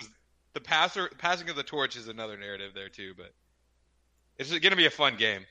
The 0.59 0.65
passer, 0.65 1.09
passing 1.19 1.49
of 1.51 1.55
the 1.55 1.63
torch 1.63 1.95
is 1.95 2.09
another 2.09 2.37
narrative 2.37 2.73
there 2.75 2.89
too, 2.89 3.15
but 3.17 3.33
it's 4.39 4.51
going 4.51 4.61
to 4.63 4.77
be 4.77 4.87
a 4.87 4.91
fun 4.91 5.15
game. 5.15 5.47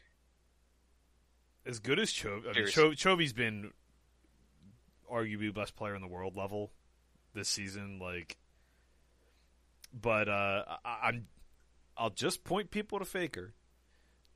as 1.65 1.79
good 1.79 1.97
as 1.97 2.11
Chov. 2.11 2.43
I 2.45 2.51
mean, 2.51 2.67
Cho- 2.67 2.91
Chovy's 2.91 3.31
been 3.31 3.71
arguably 5.09 5.53
best 5.53 5.77
player 5.77 5.95
in 5.95 6.01
the 6.01 6.09
world 6.09 6.35
level 6.35 6.73
this 7.33 7.47
season. 7.47 7.99
Like, 7.99 8.35
but 9.93 10.27
uh, 10.27 10.63
I, 10.83 10.97
I'm 11.03 11.27
I'll 11.97 12.09
just 12.09 12.43
point 12.43 12.69
people 12.69 12.99
to 12.99 13.05
Faker. 13.05 13.53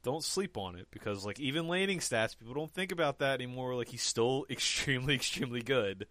Don't 0.03 0.24
sleep 0.24 0.57
on 0.57 0.78
it 0.78 0.88
because 0.89 1.26
like 1.26 1.38
even 1.41 1.67
laning 1.67 1.99
stats, 1.99 2.39
people 2.39 2.53
don't 2.53 2.72
think 2.74 2.93
about 2.93 3.19
that 3.19 3.41
anymore. 3.41 3.76
Like 3.76 3.89
he's 3.89 4.03
still 4.03 4.45
extremely, 4.49 5.15
extremely 5.15 5.63
good. 5.63 6.07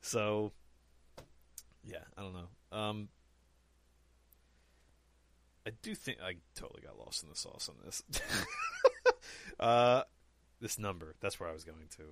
So, 0.00 0.52
yeah, 1.84 1.98
I 2.16 2.22
don't 2.22 2.32
know. 2.32 2.78
Um, 2.78 3.08
I 5.66 5.70
do 5.82 5.94
think 5.94 6.18
I 6.22 6.36
totally 6.54 6.82
got 6.82 6.98
lost 6.98 7.22
in 7.22 7.28
the 7.30 7.36
sauce 7.36 7.68
on 7.68 7.76
this. 7.84 8.02
uh, 9.60 10.02
this 10.60 10.78
number. 10.78 11.14
That's 11.20 11.38
where 11.38 11.48
I 11.48 11.52
was 11.52 11.64
going 11.64 11.88
to. 11.96 12.02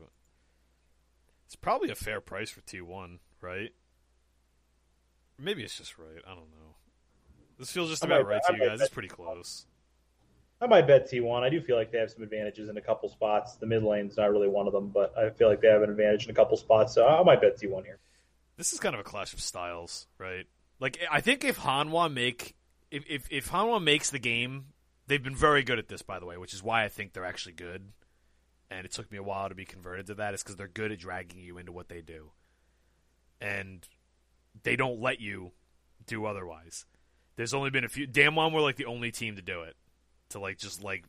It's 1.46 1.56
probably 1.56 1.90
a 1.90 1.96
fair 1.96 2.20
price 2.20 2.50
for 2.50 2.60
T1, 2.60 3.18
right? 3.40 3.70
Maybe 5.38 5.64
it's 5.64 5.76
just 5.76 5.98
right. 5.98 6.22
I 6.24 6.30
don't 6.30 6.50
know. 6.50 6.76
This 7.58 7.72
feels 7.72 7.90
just 7.90 8.04
about 8.04 8.26
right 8.26 8.40
I 8.48 8.52
to 8.52 8.56
you 8.56 8.68
guys. 8.68 8.78
bet 8.78 8.86
It's 8.86 8.94
pretty 8.94 9.08
close. 9.08 9.66
I 10.60 10.66
might 10.66 10.86
bet 10.86 11.10
T1. 11.10 11.42
I 11.42 11.48
do 11.48 11.60
feel 11.60 11.76
like 11.76 11.90
they 11.90 11.98
have 11.98 12.10
some 12.10 12.22
advantages 12.22 12.68
in 12.68 12.76
a 12.76 12.80
couple 12.80 13.08
spots. 13.08 13.56
The 13.56 13.66
mid 13.66 13.82
lane's 13.82 14.16
not 14.16 14.30
really 14.30 14.48
one 14.48 14.66
of 14.66 14.72
them, 14.72 14.88
but 14.88 15.16
I 15.18 15.30
feel 15.30 15.48
like 15.48 15.60
they 15.60 15.68
have 15.68 15.82
an 15.82 15.90
advantage 15.90 16.26
in 16.26 16.30
a 16.30 16.34
couple 16.34 16.56
spots, 16.56 16.94
so 16.94 17.06
I 17.06 17.22
might 17.24 17.40
bet 17.40 17.58
T1 17.58 17.84
here. 17.84 17.98
This 18.56 18.72
is 18.72 18.78
kind 18.78 18.94
of 18.94 19.00
a 19.00 19.04
clash 19.04 19.32
of 19.32 19.40
styles, 19.40 20.06
right? 20.18 20.46
Like 20.78 20.98
I 21.10 21.20
think 21.20 21.44
if 21.44 21.58
Hanwha 21.58 22.12
make 22.12 22.54
if 22.90 23.04
if, 23.08 23.26
if 23.30 23.50
Hanwha 23.50 23.82
makes 23.82 24.10
the 24.10 24.18
game, 24.18 24.66
they've 25.06 25.22
been 25.22 25.36
very 25.36 25.62
good 25.62 25.78
at 25.78 25.88
this, 25.88 26.02
by 26.02 26.18
the 26.18 26.26
way, 26.26 26.36
which 26.36 26.54
is 26.54 26.62
why 26.62 26.84
I 26.84 26.88
think 26.88 27.12
they're 27.12 27.24
actually 27.24 27.54
good. 27.54 27.92
And 28.70 28.84
it 28.84 28.92
took 28.92 29.10
me 29.10 29.18
a 29.18 29.22
while 29.22 29.48
to 29.48 29.54
be 29.54 29.64
converted 29.64 30.06
to 30.06 30.14
that. 30.14 30.34
Is 30.34 30.42
because 30.42 30.56
they're 30.56 30.68
good 30.68 30.92
at 30.92 30.98
dragging 31.00 31.40
you 31.40 31.58
into 31.58 31.72
what 31.72 31.88
they 31.88 32.00
do, 32.00 32.30
and 33.40 33.86
they 34.62 34.76
don't 34.76 35.00
let 35.00 35.20
you 35.20 35.52
do 36.06 36.24
otherwise. 36.24 36.86
There's 37.36 37.54
only 37.54 37.70
been 37.70 37.84
a 37.84 37.88
few. 37.88 38.06
Damwon 38.06 38.52
were 38.52 38.60
like 38.60 38.76
the 38.76 38.84
only 38.84 39.10
team 39.10 39.36
to 39.36 39.42
do 39.42 39.62
it, 39.62 39.74
to 40.30 40.38
like 40.38 40.58
just 40.58 40.84
like 40.84 41.04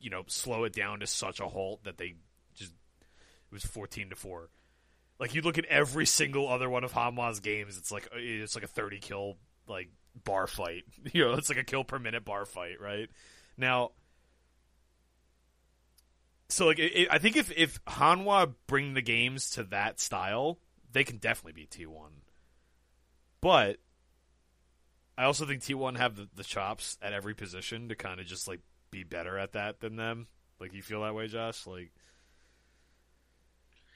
you 0.00 0.10
know 0.10 0.24
slow 0.26 0.64
it 0.64 0.72
down 0.72 1.00
to 1.00 1.06
such 1.06 1.38
a 1.40 1.48
halt 1.48 1.84
that 1.84 1.98
they 1.98 2.14
just 2.54 2.72
it 2.72 3.52
was 3.52 3.64
14 3.64 4.10
to 4.10 4.16
four. 4.16 4.48
Like 5.18 5.34
you 5.34 5.42
look 5.42 5.58
at 5.58 5.66
every 5.66 6.06
single 6.06 6.48
other 6.48 6.70
one 6.70 6.82
of 6.82 6.92
Hanwha's 6.92 7.40
games, 7.40 7.76
it's 7.76 7.92
like 7.92 8.08
it's 8.14 8.54
like 8.54 8.64
a 8.64 8.68
30 8.68 8.98
kill 9.00 9.36
like 9.68 9.90
bar 10.24 10.46
fight. 10.46 10.84
You 11.12 11.24
know, 11.24 11.32
it's 11.34 11.48
like 11.48 11.58
a 11.58 11.64
kill 11.64 11.84
per 11.84 11.98
minute 11.98 12.24
bar 12.24 12.44
fight, 12.46 12.80
right? 12.80 13.08
Now, 13.56 13.90
so 16.48 16.66
like 16.66 16.78
it, 16.78 16.92
it- 16.94 17.08
I 17.10 17.18
think 17.18 17.36
if 17.36 17.50
if 17.56 17.82
Hanwha 17.84 18.54
bring 18.66 18.94
the 18.94 19.02
games 19.02 19.50
to 19.50 19.64
that 19.64 20.00
style, 20.00 20.58
they 20.92 21.04
can 21.04 21.16
definitely 21.18 21.52
beat 21.52 21.70
T1. 21.70 22.10
But 23.40 23.78
I 25.18 25.24
also 25.24 25.46
think 25.46 25.62
T1 25.62 25.96
have 25.96 26.16
the, 26.16 26.28
the 26.34 26.44
chops 26.44 26.96
at 27.02 27.12
every 27.12 27.34
position 27.34 27.88
to 27.88 27.94
kind 27.94 28.20
of 28.20 28.26
just 28.26 28.48
like 28.48 28.60
be 28.90 29.04
better 29.04 29.38
at 29.38 29.52
that 29.52 29.80
than 29.80 29.96
them. 29.96 30.26
Like 30.60 30.72
you 30.72 30.82
feel 30.82 31.02
that 31.02 31.14
way, 31.14 31.26
Josh? 31.28 31.66
Like 31.66 31.90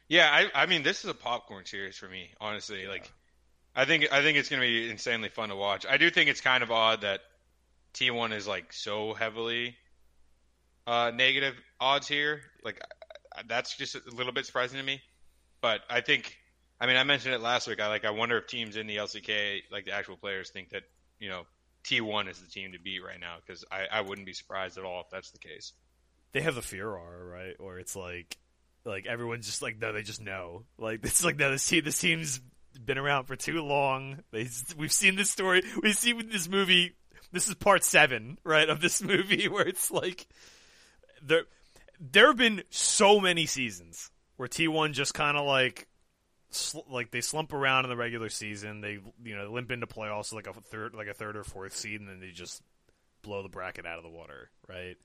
Yeah, 0.08 0.28
I, 0.30 0.62
I 0.62 0.66
mean, 0.66 0.82
this 0.82 1.04
is 1.04 1.10
a 1.10 1.14
popcorn 1.14 1.64
series 1.66 1.96
for 1.96 2.08
me, 2.08 2.30
honestly. 2.40 2.86
Like, 2.86 3.10
I 3.76 3.84
think 3.84 4.10
I 4.10 4.22
think 4.22 4.38
it's 4.38 4.48
going 4.48 4.62
to 4.62 4.66
be 4.66 4.90
insanely 4.90 5.28
fun 5.28 5.50
to 5.50 5.56
watch. 5.56 5.84
I 5.88 5.98
do 5.98 6.10
think 6.10 6.30
it's 6.30 6.40
kind 6.40 6.62
of 6.62 6.70
odd 6.72 7.02
that 7.02 7.20
T1 7.94 8.34
is 8.34 8.48
like 8.48 8.72
so 8.72 9.12
heavily 9.12 9.76
uh, 10.86 11.12
negative 11.14 11.54
odds 11.80 12.08
here. 12.08 12.40
Like, 12.64 12.80
that's 13.46 13.76
just 13.76 13.94
a 13.94 14.00
little 14.12 14.32
bit 14.32 14.46
surprising 14.46 14.78
to 14.78 14.84
me. 14.84 15.02
But 15.60 15.80
I 15.90 16.00
think, 16.00 16.36
I 16.80 16.86
mean, 16.86 16.96
I 16.96 17.04
mentioned 17.04 17.34
it 17.34 17.40
last 17.40 17.66
week. 17.66 17.80
I 17.80 17.88
like, 17.88 18.04
I 18.04 18.10
wonder 18.10 18.38
if 18.38 18.46
teams 18.46 18.76
in 18.76 18.86
the 18.86 18.96
LCK, 18.96 19.62
like 19.70 19.84
the 19.84 19.92
actual 19.92 20.16
players, 20.16 20.50
think 20.50 20.70
that 20.70 20.84
you 21.18 21.28
know 21.28 21.42
T1 21.84 22.30
is 22.30 22.38
the 22.38 22.50
team 22.50 22.72
to 22.72 22.78
beat 22.78 23.00
right 23.04 23.20
now 23.20 23.36
because 23.44 23.64
I, 23.70 23.86
I 23.92 24.00
wouldn't 24.00 24.26
be 24.26 24.32
surprised 24.32 24.78
at 24.78 24.84
all 24.84 25.00
if 25.00 25.10
that's 25.10 25.30
the 25.30 25.38
case. 25.38 25.72
they 26.32 26.40
have 26.40 26.54
the 26.54 26.62
fear 26.62 26.88
aura, 26.88 27.24
right? 27.24 27.56
Or 27.58 27.78
it's 27.78 27.96
like, 27.96 28.36
like 28.84 29.06
everyone's 29.06 29.46
just 29.46 29.62
like, 29.62 29.78
no, 29.78 29.92
they 29.92 30.02
just 30.02 30.20
know. 30.20 30.64
Like 30.78 31.00
it's 31.04 31.24
like, 31.24 31.36
no, 31.36 31.50
this 31.50 31.66
team, 31.66 31.84
this 31.84 31.98
team's 31.98 32.40
been 32.78 32.98
around 32.98 33.24
for 33.24 33.36
too 33.36 33.62
long. 33.62 34.20
They, 34.30 34.48
we've 34.76 34.92
seen 34.92 35.16
this 35.16 35.30
story. 35.30 35.62
We've 35.82 35.96
seen 35.96 36.28
this 36.28 36.48
movie. 36.48 36.96
This 37.32 37.48
is 37.48 37.54
part 37.54 37.84
seven, 37.84 38.38
right, 38.44 38.68
of 38.68 38.80
this 38.80 39.02
movie 39.02 39.48
where 39.48 39.66
it's 39.66 39.90
like, 39.90 40.26
they're 41.22 41.44
there 41.98 42.28
have 42.28 42.36
been 42.36 42.62
so 42.70 43.20
many 43.20 43.46
seasons 43.46 44.10
where 44.36 44.48
T1 44.48 44.92
just 44.92 45.14
kind 45.14 45.36
of 45.36 45.46
like 45.46 45.88
sl- 46.50 46.80
like 46.90 47.10
they 47.10 47.20
slump 47.20 47.52
around 47.52 47.84
in 47.84 47.90
the 47.90 47.96
regular 47.96 48.28
season. 48.28 48.80
They 48.80 48.98
you 49.24 49.36
know 49.36 49.50
limp 49.50 49.70
into 49.70 49.86
playoffs 49.86 50.32
like 50.32 50.46
a 50.46 50.52
third 50.52 50.94
like 50.94 51.08
a 51.08 51.14
third 51.14 51.36
or 51.36 51.44
fourth 51.44 51.74
seed, 51.74 52.00
and 52.00 52.08
then 52.08 52.20
they 52.20 52.30
just 52.30 52.62
blow 53.22 53.42
the 53.42 53.48
bracket 53.48 53.86
out 53.86 53.98
of 53.98 54.04
the 54.04 54.10
water, 54.10 54.50
right? 54.68 54.96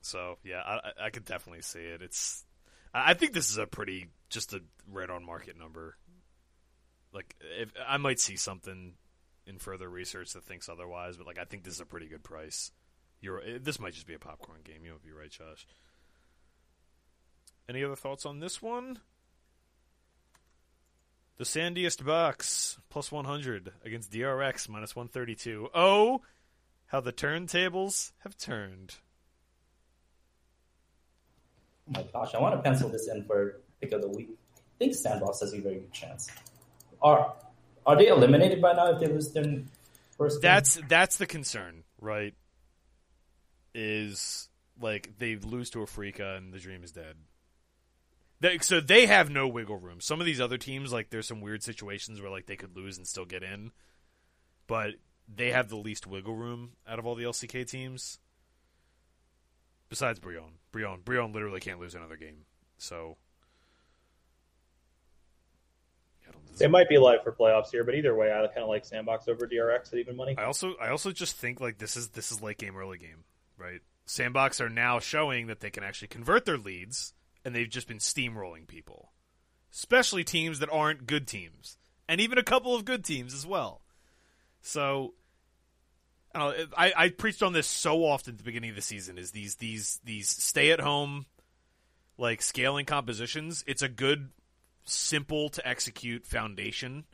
So 0.00 0.38
yeah, 0.44 0.60
I, 0.64 1.06
I 1.06 1.10
could 1.10 1.24
definitely 1.24 1.62
see 1.62 1.80
it. 1.80 2.02
It's 2.02 2.44
I 2.92 3.14
think 3.14 3.32
this 3.32 3.50
is 3.50 3.58
a 3.58 3.66
pretty 3.66 4.08
just 4.30 4.52
a 4.52 4.60
right 4.90 5.08
on 5.08 5.24
market 5.24 5.58
number. 5.58 5.96
Like 7.18 7.34
if 7.58 7.72
I 7.84 7.96
might 7.96 8.20
see 8.20 8.36
something 8.36 8.92
in 9.44 9.58
further 9.58 9.88
research 9.88 10.34
that 10.34 10.44
thinks 10.44 10.68
otherwise, 10.68 11.16
but 11.16 11.26
like 11.26 11.40
I 11.40 11.42
think 11.42 11.64
this 11.64 11.74
is 11.74 11.80
a 11.80 11.84
pretty 11.84 12.06
good 12.06 12.22
price. 12.22 12.70
You're 13.20 13.40
eh, 13.40 13.58
this 13.60 13.80
might 13.80 13.94
just 13.94 14.06
be 14.06 14.14
a 14.14 14.20
popcorn 14.20 14.60
game. 14.62 14.84
You 14.84 14.92
might 14.92 15.02
be 15.02 15.10
right, 15.10 15.28
Josh. 15.28 15.66
Any 17.68 17.82
other 17.82 17.96
thoughts 17.96 18.24
on 18.24 18.38
this 18.38 18.62
one? 18.62 19.00
The 21.38 21.44
sandiest 21.44 22.04
box 22.06 22.78
plus 22.88 23.10
100 23.10 23.72
against 23.84 24.12
DRX 24.12 24.68
minus 24.68 24.94
132. 24.94 25.70
Oh, 25.74 26.22
how 26.86 27.00
the 27.00 27.12
turntables 27.12 28.12
have 28.18 28.38
turned. 28.38 28.94
Oh 31.88 32.00
my 32.00 32.04
gosh, 32.12 32.32
I 32.36 32.38
want 32.38 32.54
to 32.54 32.62
pencil 32.62 32.88
this 32.88 33.08
in 33.08 33.24
for 33.24 33.58
pick 33.80 33.90
of 33.90 34.02
the 34.02 34.08
week. 34.08 34.30
I 34.56 34.78
think 34.78 34.94
Sandbox 34.94 35.40
has 35.40 35.52
a 35.52 35.60
very 35.60 35.80
good 35.80 35.92
chance. 35.92 36.28
Are 37.02 37.34
are 37.86 37.96
they 37.96 38.08
eliminated 38.08 38.60
by 38.60 38.72
now 38.72 38.92
if 38.92 39.00
they 39.00 39.06
lose 39.06 39.30
their 39.32 39.44
first? 40.16 40.42
game? 40.42 40.48
That's 40.48 40.80
that's 40.88 41.16
the 41.16 41.26
concern, 41.26 41.84
right? 42.00 42.34
Is 43.74 44.48
like 44.80 45.18
they 45.18 45.36
lose 45.36 45.70
to 45.70 45.78
Afreeca 45.78 46.36
and 46.36 46.52
the 46.52 46.58
dream 46.58 46.82
is 46.82 46.92
dead. 46.92 47.16
They, 48.40 48.58
so 48.58 48.80
they 48.80 49.06
have 49.06 49.30
no 49.30 49.48
wiggle 49.48 49.78
room. 49.78 50.00
Some 50.00 50.20
of 50.20 50.26
these 50.26 50.40
other 50.40 50.58
teams, 50.58 50.92
like 50.92 51.10
there's 51.10 51.26
some 51.26 51.40
weird 51.40 51.62
situations 51.62 52.20
where 52.20 52.30
like 52.30 52.46
they 52.46 52.56
could 52.56 52.76
lose 52.76 52.96
and 52.96 53.06
still 53.06 53.24
get 53.24 53.42
in, 53.42 53.72
but 54.66 54.94
they 55.32 55.50
have 55.50 55.68
the 55.68 55.76
least 55.76 56.06
wiggle 56.06 56.34
room 56.34 56.72
out 56.86 56.98
of 56.98 57.06
all 57.06 57.14
the 57.14 57.24
LCK 57.24 57.68
teams. 57.68 58.18
Besides 59.88 60.20
Brion, 60.20 60.58
Brion, 60.70 61.00
Brion 61.04 61.32
literally 61.32 61.60
can't 61.60 61.80
lose 61.80 61.94
another 61.94 62.16
game. 62.16 62.44
So 62.76 63.16
I 66.62 66.66
might 66.66 66.88
be 66.88 66.96
alive 66.96 67.20
for 67.22 67.32
playoffs 67.32 67.70
here, 67.70 67.84
but 67.84 67.94
either 67.94 68.14
way, 68.14 68.32
I 68.32 68.46
kind 68.48 68.58
of 68.58 68.68
like 68.68 68.84
Sandbox 68.84 69.28
over 69.28 69.46
DRX 69.46 69.92
at 69.92 69.98
even 70.00 70.16
money. 70.16 70.34
I 70.36 70.44
also 70.44 70.74
I 70.80 70.88
also 70.88 71.12
just 71.12 71.36
think 71.36 71.60
like 71.60 71.78
this 71.78 71.96
is 71.96 72.08
this 72.08 72.32
is 72.32 72.42
late 72.42 72.58
game 72.58 72.76
early 72.76 72.98
game, 72.98 73.24
right? 73.56 73.80
Sandbox 74.06 74.60
are 74.60 74.68
now 74.70 74.98
showing 74.98 75.48
that 75.48 75.60
they 75.60 75.70
can 75.70 75.84
actually 75.84 76.08
convert 76.08 76.46
their 76.46 76.58
leads 76.58 77.12
and 77.44 77.54
they've 77.54 77.68
just 77.68 77.86
been 77.86 77.98
steamrolling 77.98 78.66
people. 78.66 79.12
Especially 79.72 80.24
teams 80.24 80.60
that 80.60 80.70
aren't 80.72 81.06
good 81.06 81.26
teams. 81.26 81.76
And 82.08 82.20
even 82.20 82.38
a 82.38 82.42
couple 82.42 82.74
of 82.74 82.86
good 82.86 83.04
teams 83.04 83.34
as 83.34 83.46
well. 83.46 83.82
So 84.62 85.14
I, 86.34 86.66
I, 86.76 86.92
I 86.96 87.08
preached 87.10 87.42
on 87.42 87.52
this 87.52 87.66
so 87.66 88.04
often 88.04 88.34
at 88.34 88.38
the 88.38 88.44
beginning 88.44 88.70
of 88.70 88.76
the 88.76 88.82
season 88.82 89.18
is 89.18 89.30
these 89.30 89.56
these 89.56 90.00
these 90.04 90.28
stay 90.28 90.70
at 90.70 90.80
home 90.80 91.26
like 92.16 92.42
scaling 92.42 92.86
compositions. 92.86 93.62
It's 93.66 93.82
a 93.82 93.88
good 93.88 94.30
simple 94.88 95.48
to 95.50 95.66
execute 95.66 96.26
foundation 96.26 97.04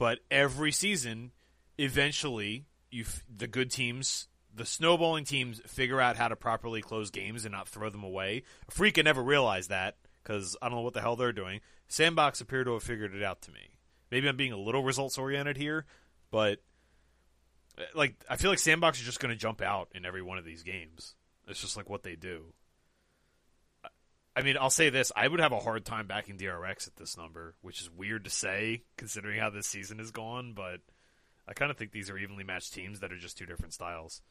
but 0.00 0.20
every 0.30 0.72
season, 0.72 1.32
eventually, 1.76 2.64
you 2.90 3.04
the 3.28 3.46
good 3.46 3.70
teams, 3.70 4.28
the 4.52 4.64
snowballing 4.64 5.24
teams, 5.24 5.60
figure 5.66 6.00
out 6.00 6.16
how 6.16 6.28
to 6.28 6.36
properly 6.36 6.80
close 6.80 7.10
games 7.10 7.44
and 7.44 7.52
not 7.52 7.68
throw 7.68 7.90
them 7.90 8.02
away. 8.02 8.44
Freaka 8.70 9.04
never 9.04 9.22
realized 9.22 9.68
that 9.68 9.98
because 10.22 10.56
I 10.62 10.70
don't 10.70 10.78
know 10.78 10.82
what 10.84 10.94
the 10.94 11.02
hell 11.02 11.16
they're 11.16 11.34
doing. 11.34 11.60
Sandbox 11.88 12.40
appeared 12.40 12.64
to 12.64 12.72
have 12.72 12.82
figured 12.82 13.14
it 13.14 13.22
out 13.22 13.42
to 13.42 13.52
me. 13.52 13.76
Maybe 14.10 14.26
I'm 14.26 14.38
being 14.38 14.52
a 14.52 14.58
little 14.58 14.82
results 14.82 15.18
oriented 15.18 15.58
here, 15.58 15.84
but 16.30 16.62
uh, 17.76 17.82
like 17.94 18.14
I 18.26 18.36
feel 18.36 18.50
like 18.50 18.58
Sandbox 18.58 19.00
is 19.00 19.04
just 19.04 19.20
going 19.20 19.34
to 19.34 19.38
jump 19.38 19.60
out 19.60 19.90
in 19.94 20.06
every 20.06 20.22
one 20.22 20.38
of 20.38 20.46
these 20.46 20.62
games. 20.62 21.14
It's 21.46 21.60
just 21.60 21.76
like 21.76 21.90
what 21.90 22.04
they 22.04 22.16
do. 22.16 22.54
I- 24.36 24.42
mean, 24.42 24.56
I'll 24.58 24.70
say 24.70 24.90
this: 24.90 25.12
I 25.14 25.28
would 25.28 25.40
have 25.40 25.52
a 25.52 25.58
hard 25.58 25.84
time 25.84 26.06
backing 26.06 26.38
DRX 26.38 26.86
at 26.86 26.96
this 26.96 27.16
number, 27.16 27.54
which 27.62 27.80
is 27.80 27.90
weird 27.90 28.24
to 28.24 28.30
say 28.30 28.84
considering 28.96 29.38
how 29.40 29.50
this 29.50 29.66
season 29.66 29.98
has 29.98 30.10
gone. 30.10 30.52
But 30.54 30.80
I 31.48 31.52
kind 31.52 31.70
of 31.70 31.76
think 31.76 31.92
these 31.92 32.10
are 32.10 32.18
evenly 32.18 32.44
matched 32.44 32.72
teams 32.72 33.00
that 33.00 33.12
are 33.12 33.18
just 33.18 33.36
two 33.36 33.46
different 33.46 33.74
styles. 33.74 34.22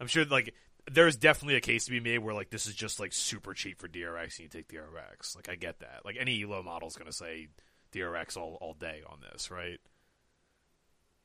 I'm 0.00 0.06
sure, 0.06 0.24
like, 0.24 0.54
there's 0.90 1.16
definitely 1.16 1.56
a 1.56 1.60
case 1.60 1.84
to 1.86 1.90
be 1.90 2.00
made 2.00 2.18
where 2.18 2.34
like 2.34 2.50
this 2.50 2.66
is 2.66 2.74
just 2.74 3.00
like 3.00 3.12
super 3.12 3.52
cheap 3.52 3.80
for 3.80 3.88
DRX 3.88 4.38
and 4.38 4.40
you 4.40 4.48
take 4.48 4.68
DRX. 4.68 5.36
Like, 5.36 5.48
I 5.48 5.54
get 5.56 5.80
that. 5.80 6.02
Like, 6.04 6.16
any 6.18 6.42
Elo 6.42 6.62
model 6.62 6.88
is 6.88 6.96
going 6.96 7.10
to 7.10 7.16
say 7.16 7.48
DRX 7.92 8.36
all 8.36 8.58
all 8.60 8.74
day 8.74 9.02
on 9.08 9.18
this, 9.32 9.50
right? 9.50 9.78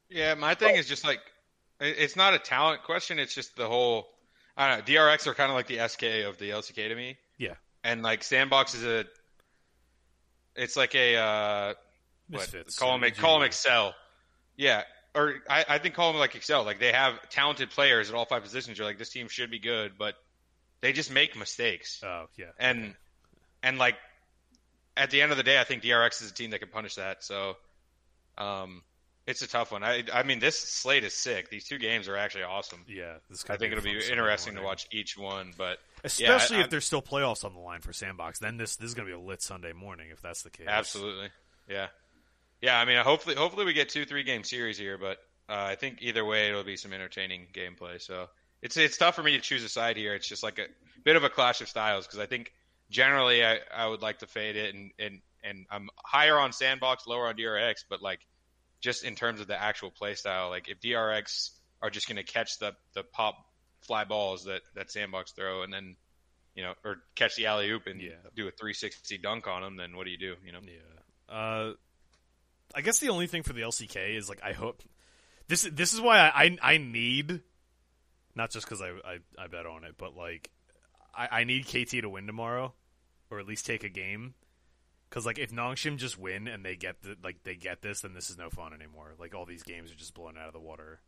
Yeah, 0.09 0.35
my 0.35 0.53
thing 0.55 0.75
is 0.75 0.87
just 0.87 1.03
like 1.03 1.19
it's 1.79 2.15
not 2.15 2.33
a 2.33 2.39
talent 2.39 2.83
question. 2.83 3.19
It's 3.19 3.33
just 3.33 3.55
the 3.55 3.67
whole. 3.67 4.07
I 4.55 4.69
don't 4.69 4.79
know. 4.79 4.93
DRX 4.93 5.27
are 5.27 5.33
kind 5.33 5.49
of 5.49 5.55
like 5.55 5.67
the 5.67 5.87
SK 5.87 6.03
of 6.27 6.37
the 6.37 6.51
LCK 6.51 6.89
to 6.89 6.95
me, 6.95 7.17
Yeah, 7.37 7.55
and 7.83 8.03
like 8.03 8.23
Sandbox 8.23 8.75
is 8.75 8.83
a. 8.83 9.05
It's 10.55 10.75
like 10.75 10.93
a 10.93 11.15
uh, 11.15 11.73
what? 12.29 12.41
Misfits. 12.41 12.77
Call 12.77 12.99
them 12.99 13.11
call 13.11 13.39
them 13.39 13.45
Excel. 13.45 13.95
Yeah, 14.55 14.83
or 15.15 15.35
I, 15.49 15.65
I 15.67 15.77
think 15.79 15.95
call 15.95 16.11
them 16.11 16.19
like 16.19 16.35
Excel. 16.35 16.63
Like 16.63 16.79
they 16.79 16.91
have 16.91 17.27
talented 17.29 17.71
players 17.71 18.09
at 18.09 18.15
all 18.15 18.25
five 18.25 18.43
positions. 18.43 18.77
You're 18.77 18.87
like 18.87 18.99
this 18.99 19.09
team 19.09 19.27
should 19.27 19.49
be 19.49 19.59
good, 19.59 19.93
but 19.97 20.15
they 20.81 20.93
just 20.93 21.11
make 21.11 21.35
mistakes. 21.35 22.01
Oh 22.03 22.25
yeah, 22.37 22.51
and 22.59 22.93
and 23.63 23.79
like 23.79 23.95
at 24.95 25.09
the 25.09 25.21
end 25.21 25.31
of 25.31 25.37
the 25.37 25.43
day, 25.43 25.59
I 25.59 25.63
think 25.63 25.81
DRX 25.81 26.21
is 26.21 26.31
a 26.31 26.33
team 26.33 26.51
that 26.51 26.59
can 26.59 26.69
punish 26.69 26.95
that. 26.95 27.23
So, 27.23 27.55
um, 28.37 28.83
it's 29.25 29.41
a 29.41 29.47
tough 29.47 29.71
one. 29.71 29.83
I 29.83 30.03
I 30.13 30.23
mean, 30.23 30.39
this 30.39 30.57
slate 30.59 31.03
is 31.03 31.13
sick. 31.13 31.49
These 31.49 31.65
two 31.65 31.77
games 31.77 32.07
are 32.07 32.17
actually 32.17 32.43
awesome. 32.43 32.83
yeah. 32.87 33.15
This 33.29 33.43
I 33.49 33.57
think 33.57 33.73
a 33.73 33.77
it'll 33.77 33.83
be 33.83 33.97
interesting 34.09 34.55
to 34.55 34.61
watch 34.61 34.87
each 34.91 35.17
one, 35.17 35.53
but 35.57 35.79
especially 36.03 36.57
I- 36.57 36.61
if 36.61 36.69
there's 36.69 36.85
still 36.85 37.01
playoffs 37.01 37.43
on 37.45 37.53
the 37.53 37.59
line 37.59 37.81
for 37.81 37.93
Sandbox. 37.93 38.39
Then 38.39 38.57
this 38.57 38.75
this 38.75 38.89
is 38.89 38.93
going 38.93 39.07
to 39.07 39.15
be 39.15 39.19
a 39.21 39.25
lit 39.25 39.41
Sunday 39.41 39.73
morning 39.73 40.09
if 40.11 40.21
that's 40.21 40.41
the 40.43 40.49
case. 40.49 40.67
absolutely, 40.67 41.29
yeah, 41.69 41.87
yeah. 42.61 42.79
I 42.79 42.85
mean, 42.85 42.97
hopefully, 43.03 43.35
hopefully 43.35 43.65
we 43.65 43.73
get 43.73 43.89
two 43.89 44.05
three 44.05 44.23
game 44.23 44.43
series 44.43 44.77
here, 44.77 44.97
but 44.97 45.17
uh, 45.49 45.53
I 45.69 45.75
think 45.75 45.99
either 46.01 46.25
way 46.25 46.49
it'll 46.49 46.63
be 46.63 46.77
some 46.77 46.93
entertaining 46.93 47.47
gameplay. 47.53 48.01
So 48.01 48.27
it's 48.61 48.75
it's 48.77 48.97
tough 48.97 49.15
for 49.15 49.23
me 49.23 49.31
to 49.33 49.41
choose 49.41 49.63
a 49.63 49.69
side 49.69 49.97
here. 49.97 50.15
It's 50.15 50.27
just 50.27 50.43
like 50.43 50.59
a 50.59 50.65
bit 51.03 51.15
of 51.15 51.23
a 51.23 51.29
clash 51.29 51.61
of 51.61 51.69
styles 51.69 52.05
because 52.05 52.19
I 52.19 52.25
think 52.25 52.51
generally 52.89 53.43
I, 53.45 53.59
I 53.75 53.87
would 53.87 54.01
like 54.01 54.19
to 54.19 54.27
fade 54.27 54.55
it 54.55 54.75
and, 54.75 54.91
and 54.99 55.21
and 55.43 55.65
I'm 55.71 55.89
higher 55.97 56.37
on 56.37 56.53
Sandbox, 56.53 57.05
lower 57.07 57.27
on 57.27 57.35
DRX, 57.35 57.83
but 57.89 58.01
like 58.01 58.19
just 58.83 59.03
in 59.05 59.15
terms 59.15 59.39
of 59.39 59.47
the 59.47 59.59
actual 59.59 59.89
play 59.89 60.13
style, 60.13 60.49
like 60.49 60.67
if 60.67 60.79
DRX 60.81 61.49
are 61.81 61.89
just 61.89 62.07
going 62.07 62.17
to 62.17 62.23
catch 62.23 62.59
the 62.59 62.73
the 62.93 63.01
pop 63.03 63.35
fly 63.81 64.03
balls 64.03 64.43
that 64.43 64.61
that 64.75 64.91
Sandbox 64.91 65.31
throw 65.31 65.63
and 65.63 65.73
then 65.73 65.95
you 66.53 66.63
know 66.63 66.73
or 66.83 66.97
catch 67.15 67.35
the 67.37 67.45
alley 67.47 67.69
oop 67.71 67.87
and 67.87 68.01
Yeah. 68.01 68.11
do 68.35 68.47
a 68.47 68.51
360 68.51 69.17
dunk 69.19 69.47
on 69.47 69.61
them, 69.61 69.77
then 69.77 69.95
what 69.95 70.03
do 70.05 70.11
you 70.11 70.17
do? 70.17 70.35
You 70.45 70.51
know? 70.51 70.59
Yeah. 70.63 71.33
Uh, 71.35 71.73
I 72.75 72.81
guess 72.81 72.99
the 72.99 73.09
only 73.09 73.27
thing 73.27 73.43
for 73.43 73.53
the 73.53 73.61
LCK 73.61 74.17
is 74.17 74.27
like 74.29 74.41
I 74.43 74.51
hope 74.51 74.83
this 75.47 75.63
this 75.63 75.93
is 75.93 76.01
why 76.01 76.17
I 76.19 76.43
I, 76.43 76.57
I 76.73 76.77
need 76.77 77.41
not 78.35 78.51
just 78.51 78.65
because 78.65 78.81
I, 78.81 78.89
I 79.05 79.17
I 79.37 79.47
bet 79.47 79.65
on 79.65 79.85
it, 79.85 79.95
but 79.97 80.15
like 80.15 80.49
I, 81.15 81.39
I 81.39 81.43
need 81.45 81.65
KT 81.67 82.01
to 82.01 82.09
win 82.09 82.27
tomorrow, 82.27 82.73
or 83.31 83.39
at 83.39 83.45
least 83.47 83.65
take 83.65 83.83
a 83.83 83.89
game. 83.89 84.33
Because 85.13 85.27
like 85.27 85.37
if 85.37 85.51
Nongshim 85.51 85.97
just 85.97 86.17
win 86.17 86.47
and 86.47 86.65
they 86.65 86.75
get 86.75 87.03
the, 87.03 87.15
like 87.23 87.43
they 87.43 87.53
get 87.53 87.83
this, 87.83 88.01
then 88.01 88.15
this 88.15 88.31
is 88.31 88.37
no 88.39 88.49
fun 88.49 88.73
anymore. 88.73 89.13
Like 89.19 89.35
all 89.35 89.45
these 89.45 89.61
games 89.61 89.91
are 89.91 89.95
just 89.95 90.15
blown 90.15 90.39
out 90.39 90.47
of 90.47 90.53
the 90.53 90.59
water, 90.59 91.01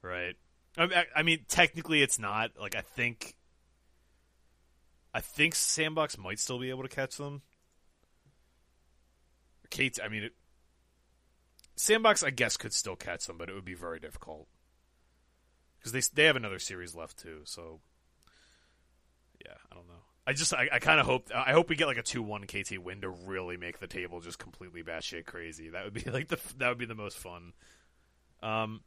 right? 0.00 0.34
I, 0.78 1.04
I, 1.14 1.22
mean, 1.22 1.40
technically 1.46 2.00
it's 2.00 2.18
not. 2.18 2.52
Like 2.58 2.74
I 2.74 2.80
think, 2.80 3.36
I 5.12 5.20
think 5.20 5.54
Sandbox 5.54 6.16
might 6.16 6.40
still 6.40 6.58
be 6.58 6.70
able 6.70 6.84
to 6.84 6.88
catch 6.88 7.18
them. 7.18 7.42
Kate, 9.68 9.98
I 10.02 10.08
mean, 10.08 10.22
it, 10.22 10.32
Sandbox, 11.76 12.22
I 12.22 12.30
guess, 12.30 12.56
could 12.56 12.72
still 12.72 12.96
catch 12.96 13.26
them, 13.26 13.36
but 13.36 13.50
it 13.50 13.54
would 13.54 13.66
be 13.66 13.74
very 13.74 14.00
difficult 14.00 14.48
because 15.78 15.92
they 15.92 16.00
they 16.14 16.26
have 16.26 16.36
another 16.36 16.58
series 16.58 16.94
left 16.94 17.18
too. 17.18 17.42
So, 17.44 17.80
yeah, 19.44 19.56
I 19.70 19.74
don't 19.74 19.86
know. 19.86 20.11
I 20.26 20.32
just 20.32 20.54
I, 20.54 20.68
I 20.72 20.78
kind 20.78 21.00
of 21.00 21.06
hope 21.06 21.30
I 21.34 21.52
hope 21.52 21.68
we 21.68 21.76
get 21.76 21.86
like 21.86 21.98
a 21.98 22.02
two 22.02 22.22
one 22.22 22.44
KT 22.46 22.78
win 22.78 23.00
to 23.00 23.08
really 23.08 23.56
make 23.56 23.80
the 23.80 23.88
table 23.88 24.20
just 24.20 24.38
completely 24.38 24.82
batshit 24.82 25.26
crazy. 25.26 25.70
That 25.70 25.84
would 25.84 25.94
be 25.94 26.08
like 26.10 26.28
the 26.28 26.38
that 26.58 26.68
would 26.68 26.78
be 26.78 26.86
the 26.86 26.94
most 26.94 27.18
fun. 27.18 27.52
Um, 28.42 28.82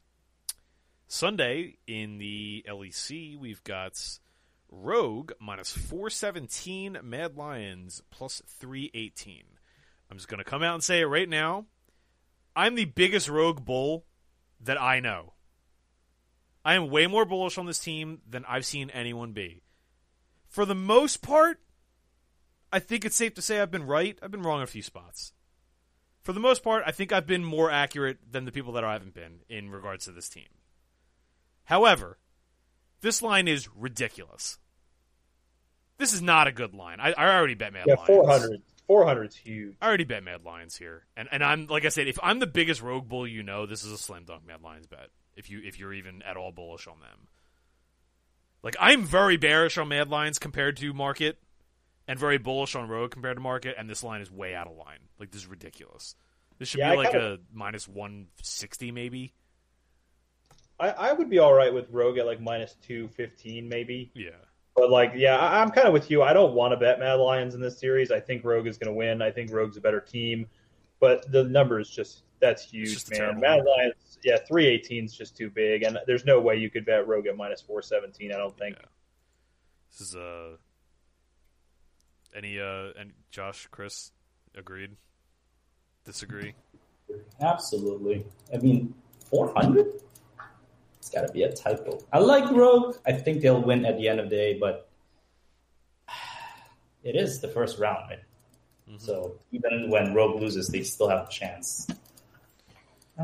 Sunday 1.07 1.77
in 1.87 2.17
the 2.17 2.65
LEC, 2.67 3.37
we've 3.37 3.63
got 3.63 3.99
Rogue 4.69 5.31
minus 5.39 5.71
417, 5.71 6.99
Mad 7.03 7.37
Lions 7.37 8.01
plus 8.09 8.41
318. 8.47 9.43
I'm 10.09 10.17
just 10.17 10.29
to 10.29 10.43
come 10.43 10.63
out 10.63 10.73
and 10.73 10.83
say 10.83 11.01
it 11.01 11.05
right 11.05 11.29
now. 11.29 11.65
I'm 12.55 12.75
the 12.75 12.85
biggest 12.85 13.29
Rogue 13.29 13.63
bull 13.65 14.05
that 14.61 14.81
I 14.81 14.99
know. 14.99 15.33
I 16.63 16.75
am 16.75 16.89
way 16.89 17.05
more 17.07 17.25
bullish 17.25 17.57
on 17.57 17.65
this 17.65 17.79
team 17.79 18.21
than 18.27 18.45
I've 18.45 18.65
seen 18.65 18.89
anyone 18.89 19.33
be. 19.33 19.61
For 20.55 20.65
the 20.65 20.73
most 20.73 21.21
part, 21.21 21.59
I 22.71 22.79
think 22.79 23.03
it's 23.03 23.17
safe 23.17 23.33
to 23.33 23.41
say 23.41 23.59
I've 23.59 23.71
been 23.71 23.85
right. 23.85 24.17
I've 24.21 24.31
been 24.31 24.41
wrong 24.41 24.59
in 24.59 24.63
a 24.63 24.67
few 24.67 24.81
spots. 24.81 25.33
For 26.21 26.31
the 26.31 26.39
most 26.39 26.63
part, 26.63 26.81
I 26.87 26.91
think 26.91 27.11
I've 27.11 27.27
been 27.27 27.43
more 27.43 27.69
accurate 27.69 28.19
than 28.31 28.45
the 28.45 28.53
people 28.53 28.71
that 28.71 28.83
I 28.85 28.93
haven't 28.93 29.13
been 29.13 29.39
in 29.49 29.69
regards 29.69 30.05
to 30.05 30.13
this 30.13 30.29
team. 30.29 30.47
However, 31.65 32.19
this 33.01 33.21
line 33.21 33.49
is 33.49 33.67
ridiculous. 33.75 34.57
This 35.97 36.13
is 36.13 36.21
not 36.21 36.47
a 36.47 36.53
good 36.53 36.73
line. 36.73 37.01
I, 37.01 37.11
I 37.11 37.35
already 37.35 37.55
bet 37.55 37.73
Mad 37.73 37.83
Yeah, 37.85 37.95
Lions. 37.95 38.07
400. 38.07 38.61
400 38.87 39.23
is 39.25 39.35
huge. 39.35 39.75
I 39.81 39.87
already 39.87 40.05
bet 40.05 40.23
Mad 40.23 40.45
Lions 40.45 40.77
here, 40.77 41.05
and 41.17 41.27
and 41.33 41.43
I'm 41.43 41.67
like 41.67 41.83
I 41.83 41.89
said, 41.89 42.07
if 42.07 42.17
I'm 42.23 42.39
the 42.39 42.47
biggest 42.47 42.81
Rogue 42.81 43.09
Bull 43.09 43.27
you 43.27 43.43
know, 43.43 43.65
this 43.65 43.83
is 43.83 43.91
a 43.91 43.97
slam 43.97 44.23
dunk 44.23 44.47
Mad 44.47 44.61
Lions 44.61 44.87
bet. 44.87 45.09
If 45.35 45.49
you 45.49 45.59
if 45.65 45.77
you're 45.79 45.93
even 45.93 46.21
at 46.21 46.37
all 46.37 46.53
bullish 46.53 46.87
on 46.87 47.01
them, 47.01 47.27
like 48.65 48.75
I'm 48.79 49.03
very 49.03 49.37
bearish 49.37 49.77
on 49.77 49.87
Mad 49.87 50.09
Lions 50.09 50.39
compared 50.39 50.75
to 50.77 50.91
market, 50.93 51.37
and 52.07 52.19
very 52.19 52.37
bullish 52.37 52.75
on 52.75 52.89
Rogue 52.89 53.11
compared 53.11 53.37
to 53.37 53.41
market, 53.41 53.75
and 53.77 53.89
this 53.89 54.03
line 54.03 54.19
is 54.19 54.29
way 54.29 54.53
out 54.53 54.67
of 54.67 54.75
line. 54.75 54.99
Like 55.19 55.31
this 55.31 55.41
is 55.43 55.47
ridiculous. 55.47 56.15
This 56.59 56.67
should 56.69 56.79
Yeah, 56.79 56.91
be 56.91 56.93
I 56.97 56.97
like 57.03 57.11
kinda- 57.11 57.33
a 57.35 57.37
minus 57.53 57.87
one 57.87 58.27
sixty 58.41 58.91
maybe. 58.91 59.33
I, 60.79 60.89
I 60.89 61.13
would 61.13 61.29
be 61.29 61.39
all 61.39 61.53
right 61.53 61.73
with 61.73 61.89
Rogue 61.89 62.17
at 62.17 62.25
like 62.25 62.41
minus 62.41 62.75
215 62.81 63.69
maybe. 63.69 64.11
Yeah, 64.13 64.31
But 64.75 64.89
like, 64.89 65.13
yeah, 65.15 65.37
I, 65.37 65.61
I'm 65.61 65.69
kind 65.69 65.87
of 65.87 65.93
with 65.93 66.11
you. 66.11 66.21
I 66.21 66.33
don't 66.33 66.53
want 66.53 66.73
to 66.73 66.77
bet 66.77 66.99
Mad 66.99 67.13
Lions 67.13 67.55
in 67.55 67.61
this 67.61 67.79
series. 67.79 68.11
I 68.11 68.19
think 68.19 68.43
Rogue 68.43 68.67
is 68.67 68.77
going 68.77 68.89
to 68.89 68.93
win. 68.93 69.21
I 69.21 69.31
think 69.31 69.53
Rogue's 69.53 69.77
a 69.77 69.81
better 69.81 70.01
team, 70.01 70.47
but 70.99 71.31
the 71.31 71.45
number 71.45 71.79
is 71.79 71.89
just 71.89 72.23
that's 72.39 72.63
huge, 72.69 72.93
just 72.93 73.11
man. 73.11 73.19
terrible 73.19 73.41
Mad. 73.41 73.63
Lions, 73.65 74.17
yeah, 74.23 74.37
318 74.37 75.05
is 75.05 75.15
just 75.15 75.37
too 75.37 75.49
big, 75.49 75.83
and 75.83 75.97
there's 76.07 76.25
no 76.25 76.39
way 76.39 76.55
you 76.57 76.69
could 76.69 76.85
bet 76.85 77.07
Rogue 77.07 77.27
at 77.27 77.37
minus 77.37 77.61
417. 77.61 78.31
I 78.31 78.37
don't 78.37 78.57
think. 78.57 78.75
Yeah. 78.79 78.85
this 79.91 80.01
is 80.01 80.15
uh. 80.15 80.57
Any 82.35 82.59
uh, 82.59 82.89
and 82.99 83.13
Josh, 83.31 83.67
Chris, 83.71 84.11
agreed, 84.57 84.91
disagree. 86.03 86.53
Absolutely. 87.39 88.25
I 88.53 88.57
mean, 88.57 88.93
400? 89.29 90.01
It's 90.97 91.09
got 91.09 91.27
to 91.27 91.31
be 91.31 91.43
a 91.43 91.51
typo. 91.53 91.99
I 92.11 92.19
like 92.19 92.51
Rogue. 92.51 92.97
I 93.05 93.13
think 93.13 93.41
they'll 93.41 93.61
win 93.61 93.85
at 93.85 93.97
the 93.97 94.09
end 94.09 94.19
of 94.19 94.29
the 94.29 94.35
day, 94.35 94.57
but 94.59 94.89
it 97.03 97.15
is 97.15 97.39
the 97.39 97.47
first 97.47 97.79
round, 97.79 98.09
right? 98.09 98.19
Mhm. 98.89 98.99
So 99.01 99.39
even 99.51 99.89
when 99.89 100.13
Rogue 100.13 100.41
loses, 100.41 100.67
they 100.67 100.81
still 100.83 101.07
have 101.07 101.27
a 101.27 101.31
chance. 101.31 101.87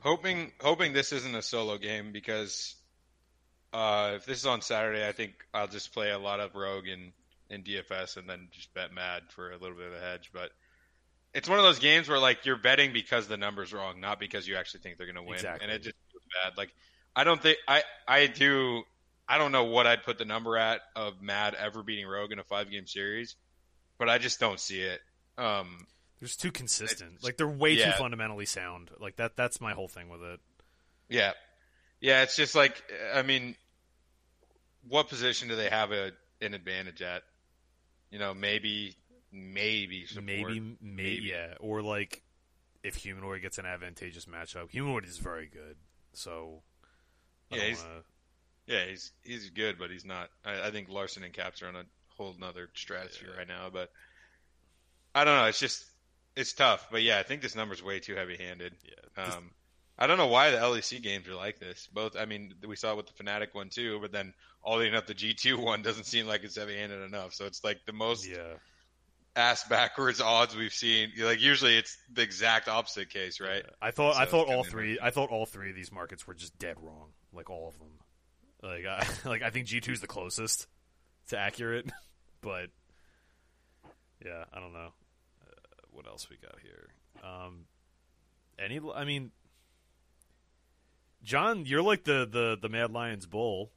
Hoping 0.00 0.52
hoping 0.60 0.92
this 0.92 1.12
isn't 1.12 1.34
a 1.34 1.40
solo 1.40 1.78
game 1.78 2.12
because 2.12 2.74
uh, 3.72 4.12
if 4.16 4.26
this 4.26 4.38
is 4.38 4.46
on 4.46 4.60
Saturday, 4.60 5.06
I 5.06 5.12
think 5.12 5.32
I'll 5.54 5.66
just 5.66 5.94
play 5.94 6.10
a 6.10 6.18
lot 6.18 6.40
of 6.40 6.54
Rogue 6.54 6.86
in, 6.86 7.12
in 7.48 7.62
DFS 7.62 8.18
and 8.18 8.28
then 8.28 8.48
just 8.50 8.72
bet 8.74 8.92
Mad 8.92 9.22
for 9.30 9.50
a 9.50 9.56
little 9.56 9.76
bit 9.76 9.86
of 9.86 9.94
a 9.94 10.00
hedge. 10.00 10.30
But 10.32 10.50
it's 11.32 11.48
one 11.48 11.58
of 11.58 11.64
those 11.64 11.78
games 11.78 12.06
where 12.08 12.18
like 12.18 12.44
you're 12.44 12.58
betting 12.58 12.92
because 12.92 13.28
the 13.28 13.38
number's 13.38 13.72
wrong, 13.72 13.98
not 14.00 14.20
because 14.20 14.46
you 14.46 14.56
actually 14.56 14.80
think 14.80 14.98
they're 14.98 15.06
going 15.06 15.16
to 15.16 15.22
win, 15.22 15.34
Exactly. 15.34 15.64
and 15.64 15.74
it 15.74 15.82
just 15.82 15.96
feels 16.12 16.22
bad. 16.44 16.58
Like 16.58 16.74
I 17.16 17.24
don't 17.24 17.40
think 17.40 17.56
I 17.66 17.82
I 18.06 18.26
do 18.26 18.82
I 19.26 19.38
don't 19.38 19.52
know 19.52 19.64
what 19.64 19.86
I'd 19.86 20.02
put 20.02 20.18
the 20.18 20.26
number 20.26 20.58
at 20.58 20.82
of 20.94 21.22
Mad 21.22 21.54
ever 21.54 21.82
beating 21.82 22.06
Rogue 22.06 22.30
in 22.30 22.38
a 22.38 22.44
five 22.44 22.70
game 22.70 22.86
series, 22.86 23.36
but 23.98 24.10
I 24.10 24.18
just 24.18 24.38
don't 24.38 24.60
see 24.60 24.80
it. 24.82 25.00
Um, 25.38 25.86
They're 26.20 26.26
just 26.28 26.40
too 26.40 26.52
consistent. 26.52 27.22
Like 27.22 27.36
they're 27.36 27.48
way 27.48 27.72
Yeah. 27.72 27.92
too 27.92 27.98
fundamentally 27.98 28.46
sound. 28.46 28.90
Like 28.98 29.16
that. 29.16 29.36
That's 29.36 29.60
my 29.60 29.72
whole 29.72 29.88
thing 29.88 30.08
with 30.08 30.22
it. 30.22 30.40
Yeah, 31.08 31.32
yeah. 32.00 32.22
It's 32.22 32.36
just 32.36 32.54
like 32.54 32.82
I 33.14 33.22
mean, 33.22 33.56
what 34.88 35.08
position 35.08 35.48
do 35.48 35.56
they 35.56 35.68
have 35.68 35.92
a 35.92 36.12
an 36.40 36.54
advantage 36.54 37.02
at? 37.02 37.22
You 38.10 38.18
know, 38.20 38.32
maybe, 38.32 38.96
maybe 39.32 40.06
support. 40.06 40.24
Maybe, 40.26 40.60
maybe, 40.60 40.76
Maybe. 40.80 41.22
yeah. 41.26 41.54
Or 41.58 41.82
like, 41.82 42.22
if 42.84 42.94
Humanoid 42.96 43.42
gets 43.42 43.58
an 43.58 43.66
advantageous 43.66 44.26
matchup, 44.26 44.70
Humanoid 44.70 45.04
is 45.04 45.18
very 45.18 45.48
good. 45.48 45.76
So, 46.12 46.62
I 47.50 47.56
Yeah, 47.56 47.62
he's- 47.64 47.82
wanna- 47.82 48.04
Yeah, 48.66 48.84
he's 48.86 49.12
he's 49.24 49.50
good, 49.50 49.78
but 49.78 49.90
he's 49.90 50.04
not. 50.06 50.30
I, 50.44 50.68
I 50.68 50.70
think 50.70 50.88
Larssen 50.88 51.22
and 51.24 51.34
Caps 51.34 51.60
are 51.60 51.66
on 51.68 51.76
a 51.76 51.84
whole 52.16 52.34
nother 52.38 52.70
stratosphere 52.74 53.30
Yeah. 53.32 53.36
right 53.38 53.48
now. 53.48 53.68
But 53.68 53.92
I 55.14 55.24
don't 55.24 55.36
know. 55.36 55.46
It's 55.46 55.58
just 55.60 55.84
it's 56.36 56.52
tough. 56.52 56.88
But 56.90 57.02
yeah, 57.02 57.18
I 57.18 57.22
think 57.22 57.42
this 57.42 57.54
number's 57.54 57.82
way 57.82 58.00
too 58.00 58.14
heavy 58.14 58.36
handed. 58.36 58.74
yeah. 58.84 59.24
Um, 59.24 59.50
I 59.96 60.06
don't 60.06 60.18
know 60.18 60.26
why 60.26 60.50
the 60.50 60.56
LEC 60.56 61.02
games 61.02 61.28
are 61.28 61.34
like 61.34 61.60
this. 61.60 61.88
Both, 61.92 62.16
I 62.16 62.24
mean, 62.24 62.54
we 62.66 62.74
saw 62.74 62.92
it 62.92 62.96
with 62.96 63.06
the 63.06 63.22
Fnatic 63.22 63.48
one 63.52 63.68
too, 63.68 64.00
but 64.00 64.10
then 64.10 64.34
all 64.62 64.78
the 64.78 64.86
enough 64.86 65.06
the 65.06 65.14
G2 65.14 65.56
one 65.62 65.82
doesn't 65.82 66.04
seem 66.04 66.26
like 66.26 66.42
it's 66.42 66.56
heavy-handed 66.56 67.02
enough. 67.02 67.34
So 67.34 67.46
it's 67.46 67.62
like 67.62 67.78
the 67.86 67.92
most 67.92 68.28
yeah. 68.28 68.54
ass 69.36 69.62
backwards 69.64 70.20
odds 70.20 70.56
we've 70.56 70.74
seen. 70.74 71.12
Like 71.18 71.40
usually 71.40 71.76
it's 71.76 71.96
the 72.12 72.22
exact 72.22 72.68
opposite 72.68 73.10
case, 73.10 73.40
right? 73.40 73.62
Yeah. 73.64 73.70
I 73.80 73.92
thought 73.92 74.16
I 74.16 74.24
thought 74.24 74.48
all 74.48 74.64
three 74.64 74.98
I 75.00 75.10
thought 75.10 75.30
all 75.30 75.46
three 75.46 75.70
of 75.70 75.76
these 75.76 75.92
markets 75.92 76.26
were 76.26 76.34
just 76.34 76.58
dead 76.58 76.76
wrong. 76.80 77.10
Like 77.32 77.48
all 77.48 77.68
of 77.68 77.78
them. 77.78 77.90
Like 78.64 78.86
I 78.86 79.06
like 79.28 79.42
I 79.42 79.50
think 79.50 79.66
G 79.66 79.80
2 79.80 79.92
is 79.92 80.00
the 80.00 80.08
closest 80.08 80.66
to 81.28 81.38
accurate, 81.38 81.88
but 82.40 82.70
yeah, 84.24 84.44
I 84.52 84.58
don't 84.58 84.72
know. 84.72 84.92
What 85.94 86.06
else 86.06 86.28
we 86.28 86.36
got 86.36 86.56
here? 86.62 86.88
Um 87.22 87.66
any 88.58 88.80
I 88.94 89.04
mean 89.04 89.30
John, 91.22 91.64
you're 91.64 91.82
like 91.82 92.04
the 92.04 92.28
the 92.30 92.58
the 92.60 92.68
Mad 92.68 92.90
Lions 92.90 93.26
bull 93.26 93.70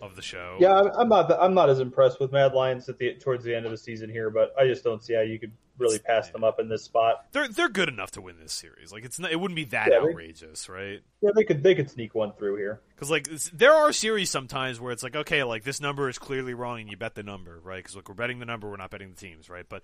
of 0.00 0.16
the 0.16 0.22
show. 0.22 0.56
Yeah, 0.60 0.72
I'm- 0.72 1.08
not. 1.08 1.30
I'm 1.30 1.54
not 1.54 1.70
as 1.70 1.78
impressed 1.78 2.18
with 2.18 2.32
Mad 2.32 2.52
Lions 2.52 2.88
at 2.88 2.98
the 2.98 3.14
towards 3.14 3.44
the 3.44 3.54
end 3.54 3.64
of 3.66 3.70
the 3.70 3.78
season 3.78 4.10
here, 4.10 4.30
but 4.30 4.52
I 4.58 4.66
just 4.66 4.82
don't 4.82 5.02
see 5.04 5.14
how 5.14 5.20
you 5.20 5.38
could 5.38 5.52
really 5.76 5.98
pass 5.98 6.30
them 6.30 6.42
up 6.44 6.58
in 6.60 6.68
this 6.68 6.82
spot. 6.84 7.26
They're 7.32 7.48
they're 7.48 7.68
good 7.68 7.88
enough 7.88 8.12
to 8.12 8.20
win 8.22 8.36
this 8.40 8.52
series. 8.52 8.92
Like 8.92 9.04
it's 9.04 9.18
not, 9.18 9.30
it 9.30 9.38
wouldn't 9.38 9.56
be 9.56 9.64
that 9.66 9.88
Yeah, 9.90 10.00
they- 10.00 10.08
outrageous, 10.08 10.68
right? 10.68 11.00
Yeah, 11.20 11.30
they 11.34 11.44
could 11.44 11.62
they 11.62 11.74
could 11.74 11.90
sneak 11.90 12.14
one 12.14 12.32
through 12.32 12.56
here. 12.56 12.80
Because 12.94 13.10
like 13.10 13.28
there 13.52 13.72
are 13.74 13.92
series 13.92 14.30
sometimes 14.30 14.80
where 14.80 14.90
it's 14.92 15.02
like 15.02 15.14
okay, 15.16 15.44
like 15.44 15.64
this 15.64 15.80
number 15.80 16.08
is 16.08 16.18
clearly 16.18 16.54
wrong, 16.54 16.80
and 16.80 16.90
you 16.90 16.96
bet 16.96 17.14
the 17.14 17.22
number, 17.22 17.60
right? 17.62 17.78
Because 17.78 17.94
look, 17.94 18.08
we're 18.08 18.14
betting 18.14 18.38
the 18.40 18.46
number, 18.46 18.68
we're 18.70 18.76
not 18.78 18.90
betting 18.90 19.10
the 19.10 19.16
teams, 19.16 19.48
right? 19.50 19.66
But 19.68 19.82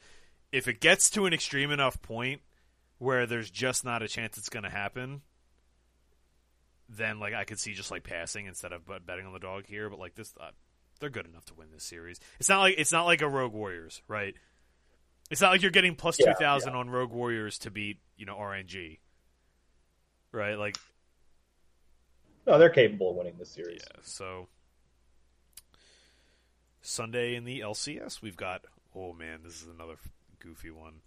if 0.53 0.69
it 0.69 0.81
gets 0.81 1.11
to 1.11 1.27
an 1.27 1.33
extreme 1.33 1.71
enough 1.71 2.01
point 2.03 2.41
where 2.99 3.27
there's 3.27 3.51
just 3.51 3.85
not 3.85 4.03
a 4.03 4.09
chance 4.09 4.37
it's 4.37 4.49
going 4.49 4.65
to 4.65 4.71
happen, 4.71 5.23
then 6.89 7.21
like 7.21 7.35
I 7.35 7.45
could 7.45 7.59
see 7.59 7.73
just 7.73 7.91
like 7.91 8.03
passing 8.03 8.47
instead 8.47 8.73
of 8.73 8.87
bet- 8.87 9.07
betting 9.07 9.27
on 9.27 9.33
the 9.33 9.39
dog 9.39 9.67
here. 9.67 9.89
But 9.89 9.99
like 9.99 10.15
this, 10.15 10.35
uh, 10.41 10.51
they're 10.99 11.11
good 11.11 11.27
enough 11.27 11.45
to 11.47 11.55
win 11.55 11.69
this 11.73 11.85
series. 11.85 12.21
It's 12.39 12.49
not 12.49 12.61
like 12.61 12.75
it's 12.79 12.93
not 12.93 13.05
like 13.05 13.23
a 13.23 13.29
Rogue 13.29 13.53
Warriors, 13.53 14.03
right? 14.09 14.35
It's 15.31 15.41
not 15.41 15.53
like 15.53 15.63
you're 15.63 15.71
getting 15.71 15.95
plus 15.95 16.19
Yeah, 16.19 16.33
two 16.33 16.39
thousand 16.39 16.75
on 16.75 16.91
Rogue 16.91 17.13
Warriors 17.13 17.59
to 17.61 17.71
beat 17.71 17.99
you 18.17 18.27
know 18.27 18.35
RNG, 18.35 18.99
right? 20.33 20.59
Like 20.59 20.77
No, 22.47 22.59
they're 22.59 22.69
capable 22.71 23.11
of 23.11 23.17
winning 23.17 23.37
this 23.39 23.51
series. 23.51 23.83
Yeah, 23.89 24.01
so 24.03 24.49
Sunday 26.83 27.35
in 27.37 27.45
the 27.45 27.61
LCS, 27.61 28.21
we've 28.21 28.37
got. 28.37 28.63
Oh 28.95 29.13
man, 29.13 29.41
this 29.45 29.63
is 29.63 29.69
another 29.69 29.95
goofy 30.41 30.71
one. 30.71 31.01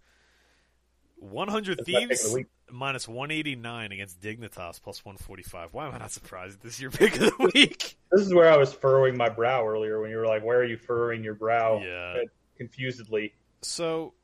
One 1.16 1.48
hundred 1.48 1.78
That's 1.78 1.88
my 1.88 2.00
pick 2.00 2.12
of 2.12 2.18
thieves 2.18 2.46
minus 2.70 3.06
one 3.06 3.30
eighty 3.30 3.56
nine 3.56 3.92
against 3.92 4.20
Dignitas 4.20 4.82
plus 4.82 5.04
one 5.04 5.16
forty 5.16 5.42
five. 5.42 5.72
Why 5.72 5.86
am 5.86 5.94
I 5.94 5.98
not 5.98 6.12
surprised? 6.12 6.60
This 6.62 6.74
is 6.74 6.80
your 6.80 6.90
pick 6.92 7.14
of 7.14 7.36
the 7.36 7.50
week. 7.54 7.96
This 8.12 8.26
is 8.26 8.34
where 8.34 8.50
I 8.50 8.56
was 8.56 8.72
furrowing 8.72 9.16
my 9.16 9.28
brow 9.28 9.66
earlier 9.66 10.00
when 10.00 10.10
you 10.10 10.16
were 10.16 10.26
like, 10.26 10.44
"Where 10.44 10.58
are 10.58 10.64
you 10.64 10.76
furrowing 10.76 11.22
your 11.22 11.34
brow?" 11.34 11.82
Yeah. 11.82 12.22
confusedly. 12.56 13.34
So, 13.62 14.14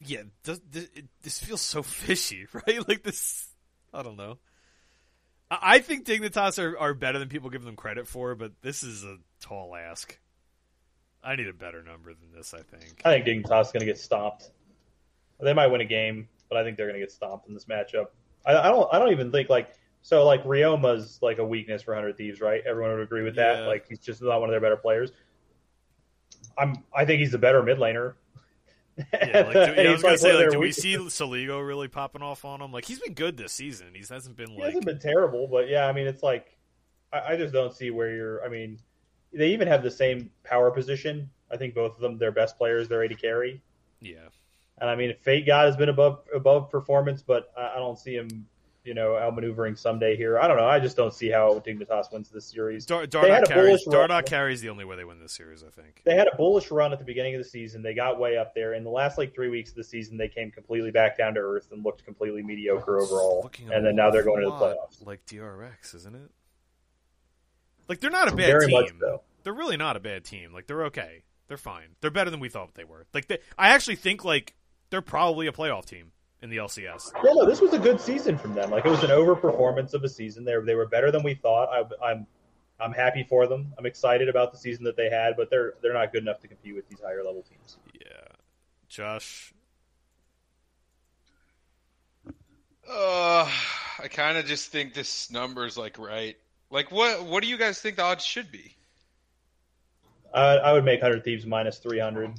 yeah, 0.00 0.22
does, 0.42 0.60
this, 0.70 0.88
this 1.22 1.38
feels 1.38 1.60
so 1.60 1.82
fishy, 1.82 2.46
right? 2.52 2.86
Like 2.88 3.02
this, 3.02 3.48
I 3.92 4.02
don't 4.02 4.16
know. 4.16 4.38
I, 5.50 5.58
I 5.62 5.78
think 5.78 6.06
Dignitas 6.06 6.62
are, 6.62 6.78
are 6.78 6.94
better 6.94 7.18
than 7.18 7.28
people 7.28 7.50
give 7.50 7.64
them 7.64 7.76
credit 7.76 8.08
for, 8.08 8.34
but 8.34 8.52
this 8.62 8.82
is 8.82 9.04
a 9.04 9.18
tall 9.40 9.76
ask. 9.76 10.18
I 11.26 11.34
need 11.34 11.48
a 11.48 11.52
better 11.52 11.82
number 11.82 12.14
than 12.14 12.32
this. 12.34 12.54
I 12.54 12.62
think. 12.62 13.02
I 13.04 13.20
think 13.20 13.26
Dignitas 13.26 13.66
is 13.66 13.72
going 13.72 13.80
to 13.80 13.86
get 13.86 13.98
stomped. 13.98 14.50
They 15.40 15.52
might 15.52 15.66
win 15.66 15.80
a 15.80 15.86
game, 15.86 16.28
but 16.48 16.56
I 16.56 16.64
think 16.64 16.76
they're 16.76 16.86
going 16.86 16.98
to 16.98 17.04
get 17.04 17.12
stomped 17.12 17.48
in 17.48 17.54
this 17.54 17.66
matchup. 17.66 18.06
I, 18.46 18.56
I 18.56 18.68
don't. 18.68 18.88
I 18.92 18.98
don't 18.98 19.10
even 19.10 19.32
think 19.32 19.50
like 19.50 19.74
so. 20.02 20.24
Like 20.24 20.44
Ryoma's 20.44 21.18
like 21.20 21.38
a 21.38 21.44
weakness 21.44 21.82
for 21.82 21.94
Hundred 21.94 22.16
Thieves, 22.16 22.40
right? 22.40 22.62
Everyone 22.64 22.92
would 22.92 23.02
agree 23.02 23.22
with 23.22 23.34
that. 23.36 23.60
Yeah. 23.60 23.66
Like 23.66 23.88
he's 23.88 23.98
just 23.98 24.22
not 24.22 24.40
one 24.40 24.48
of 24.48 24.52
their 24.52 24.60
better 24.60 24.76
players. 24.76 25.10
I'm. 26.56 26.76
I 26.94 27.04
think 27.04 27.20
he's 27.20 27.32
the 27.32 27.38
better 27.38 27.62
mid 27.62 27.78
laner. 27.78 28.14
Yeah, 29.12 29.40
like, 29.40 29.52
do, 29.52 29.58
yeah, 29.82 29.88
I 29.88 29.92
was 29.92 30.02
gonna 30.02 30.12
like 30.12 30.18
say, 30.20 30.34
like, 30.34 30.50
do 30.50 30.58
we 30.58 30.72
see 30.72 30.96
Soligo 30.96 31.66
really 31.66 31.88
popping 31.88 32.22
off 32.22 32.44
on 32.44 32.62
him? 32.62 32.72
Like, 32.72 32.86
he's 32.86 32.98
been 32.98 33.12
good 33.12 33.36
this 33.36 33.52
season. 33.52 33.88
He 33.92 34.02
hasn't 34.08 34.36
been 34.36 34.50
like 34.50 34.58
he 34.58 34.64
hasn't 34.64 34.86
been 34.86 34.98
terrible, 34.98 35.48
but 35.48 35.68
yeah, 35.68 35.86
I 35.86 35.92
mean, 35.92 36.06
it's 36.06 36.22
like 36.22 36.56
I, 37.12 37.32
I 37.32 37.36
just 37.36 37.52
don't 37.52 37.74
see 37.74 37.90
where 37.90 38.14
you're. 38.14 38.44
I 38.44 38.48
mean, 38.48 38.78
they 39.32 39.48
even 39.50 39.68
have 39.68 39.82
the 39.82 39.90
same 39.90 40.30
power 40.44 40.70
position. 40.70 41.30
I 41.50 41.56
think 41.56 41.74
both 41.74 41.94
of 41.94 42.00
them, 42.00 42.18
their 42.18 42.32
best 42.32 42.58
players, 42.58 42.88
they're 42.88 43.04
AD 43.04 43.18
carry. 43.20 43.62
yeah, 44.00 44.28
And 44.78 44.90
I 44.90 44.96
mean, 44.96 45.14
FakeGod 45.24 45.66
has 45.66 45.76
been 45.76 45.88
above 45.88 46.20
above 46.34 46.70
performance, 46.70 47.22
but 47.22 47.52
I, 47.56 47.74
I 47.74 47.76
don't 47.76 47.98
see 47.98 48.14
him 48.14 48.46
you 48.84 48.94
know, 48.94 49.14
outmaneuvering 49.14 49.72
Ssumday 49.72 50.16
here. 50.16 50.38
I 50.38 50.46
don't 50.46 50.56
know. 50.56 50.68
I 50.68 50.78
just 50.78 50.96
don't 50.96 51.12
see 51.12 51.28
how 51.28 51.58
Dignitas 51.66 52.12
wins 52.12 52.28
this 52.30 52.44
series. 52.44 52.86
Dar- 52.86 53.04
They 53.08 53.30
had 53.30 53.42
Dardoch 53.42 53.50
a 53.50 53.52
carries. 53.52 53.84
run. 53.88 54.22
Carries 54.22 54.60
the 54.60 54.68
only 54.68 54.84
way 54.84 54.94
they 54.94 55.04
win 55.04 55.18
this 55.18 55.32
series, 55.32 55.64
I 55.64 55.70
think. 55.70 56.02
They 56.04 56.14
had 56.14 56.28
a 56.32 56.36
bullish 56.36 56.70
run 56.70 56.92
at 56.92 57.00
the 57.00 57.04
beginning 57.04 57.34
of 57.34 57.42
the 57.42 57.48
season. 57.48 57.82
They 57.82 57.94
got 57.94 58.20
way 58.20 58.36
up 58.38 58.54
there. 58.54 58.74
In 58.74 58.84
the 58.84 58.90
last 58.90 59.18
like 59.18 59.34
three 59.34 59.48
weeks 59.48 59.70
of 59.70 59.76
the 59.76 59.82
season, 59.82 60.16
they 60.16 60.28
came 60.28 60.52
completely 60.52 60.92
back 60.92 61.18
down 61.18 61.34
to 61.34 61.40
earth 61.40 61.72
and 61.72 61.84
looked 61.84 62.04
completely 62.04 62.44
mediocre 62.44 63.00
overall. 63.00 63.50
And 63.72 63.84
then 63.84 63.96
now 63.96 64.12
they're 64.12 64.22
going 64.22 64.42
to 64.44 64.50
the 64.50 64.54
playoffs. 64.54 65.04
Like 65.04 65.26
DRX, 65.26 65.96
isn't 65.96 66.14
it? 66.14 66.30
Like 67.88 68.00
they're 68.00 68.10
not 68.10 68.28
a 68.28 68.36
bad 68.36 68.46
Very 68.46 68.66
team. 68.66 68.80
much 68.80 68.90
so. 69.00 69.22
They're 69.42 69.54
really 69.54 69.76
not 69.76 69.96
a 69.96 70.00
bad 70.00 70.24
team. 70.24 70.52
Like 70.52 70.66
they're 70.66 70.86
okay. 70.86 71.22
They're 71.48 71.56
fine. 71.56 71.88
They're 72.00 72.10
better 72.10 72.30
than 72.30 72.40
we 72.40 72.48
thought 72.48 72.74
they 72.74 72.84
were. 72.84 73.06
Like 73.14 73.28
they, 73.28 73.38
I 73.56 73.68
actually 73.70 73.96
think 73.96 74.24
like 74.24 74.54
they're 74.90 75.02
probably 75.02 75.46
a 75.46 75.52
playoff 75.52 75.84
team 75.84 76.10
in 76.42 76.50
the 76.50 76.56
LCS. 76.56 77.12
Yeah, 77.24 77.32
no, 77.34 77.46
this 77.46 77.60
was 77.60 77.72
a 77.72 77.78
good 77.78 78.00
season 78.00 78.36
from 78.38 78.54
them. 78.54 78.70
Like 78.70 78.84
it 78.84 78.90
was 78.90 79.04
an 79.04 79.10
overperformance 79.10 79.94
of 79.94 80.02
a 80.02 80.08
season. 80.08 80.44
They 80.44 80.54
they 80.64 80.74
were 80.74 80.86
better 80.86 81.10
than 81.12 81.22
we 81.22 81.34
thought. 81.34 81.68
I, 82.02 82.04
I'm 82.10 82.26
I'm 82.80 82.92
happy 82.92 83.24
for 83.28 83.46
them. 83.46 83.72
I'm 83.78 83.86
excited 83.86 84.28
about 84.28 84.52
the 84.52 84.58
season 84.58 84.84
that 84.84 84.96
they 84.96 85.08
had, 85.08 85.36
but 85.36 85.48
they're 85.50 85.74
they're 85.82 85.94
not 85.94 86.12
good 86.12 86.22
enough 86.22 86.40
to 86.40 86.48
compete 86.48 86.74
with 86.74 86.88
these 86.88 87.00
higher 87.00 87.22
level 87.22 87.42
teams. 87.42 87.78
Yeah, 87.94 88.10
Josh. 88.88 89.52
Uh, 92.88 93.50
I 93.98 94.08
kind 94.08 94.38
of 94.38 94.46
just 94.46 94.70
think 94.70 94.94
this 94.94 95.30
number 95.30 95.66
is 95.66 95.76
like 95.76 95.98
right. 95.98 96.36
Like, 96.70 96.90
what 96.90 97.24
what 97.24 97.42
do 97.42 97.48
you 97.48 97.56
guys 97.56 97.80
think 97.80 97.96
the 97.96 98.02
odds 98.02 98.24
should 98.24 98.50
be? 98.50 98.74
Uh, 100.32 100.58
I 100.62 100.72
would 100.72 100.84
make 100.84 101.00
Hundred 101.00 101.24
Thieves 101.24 101.46
minus 101.46 101.78
three 101.78 101.98
hundred. 101.98 102.32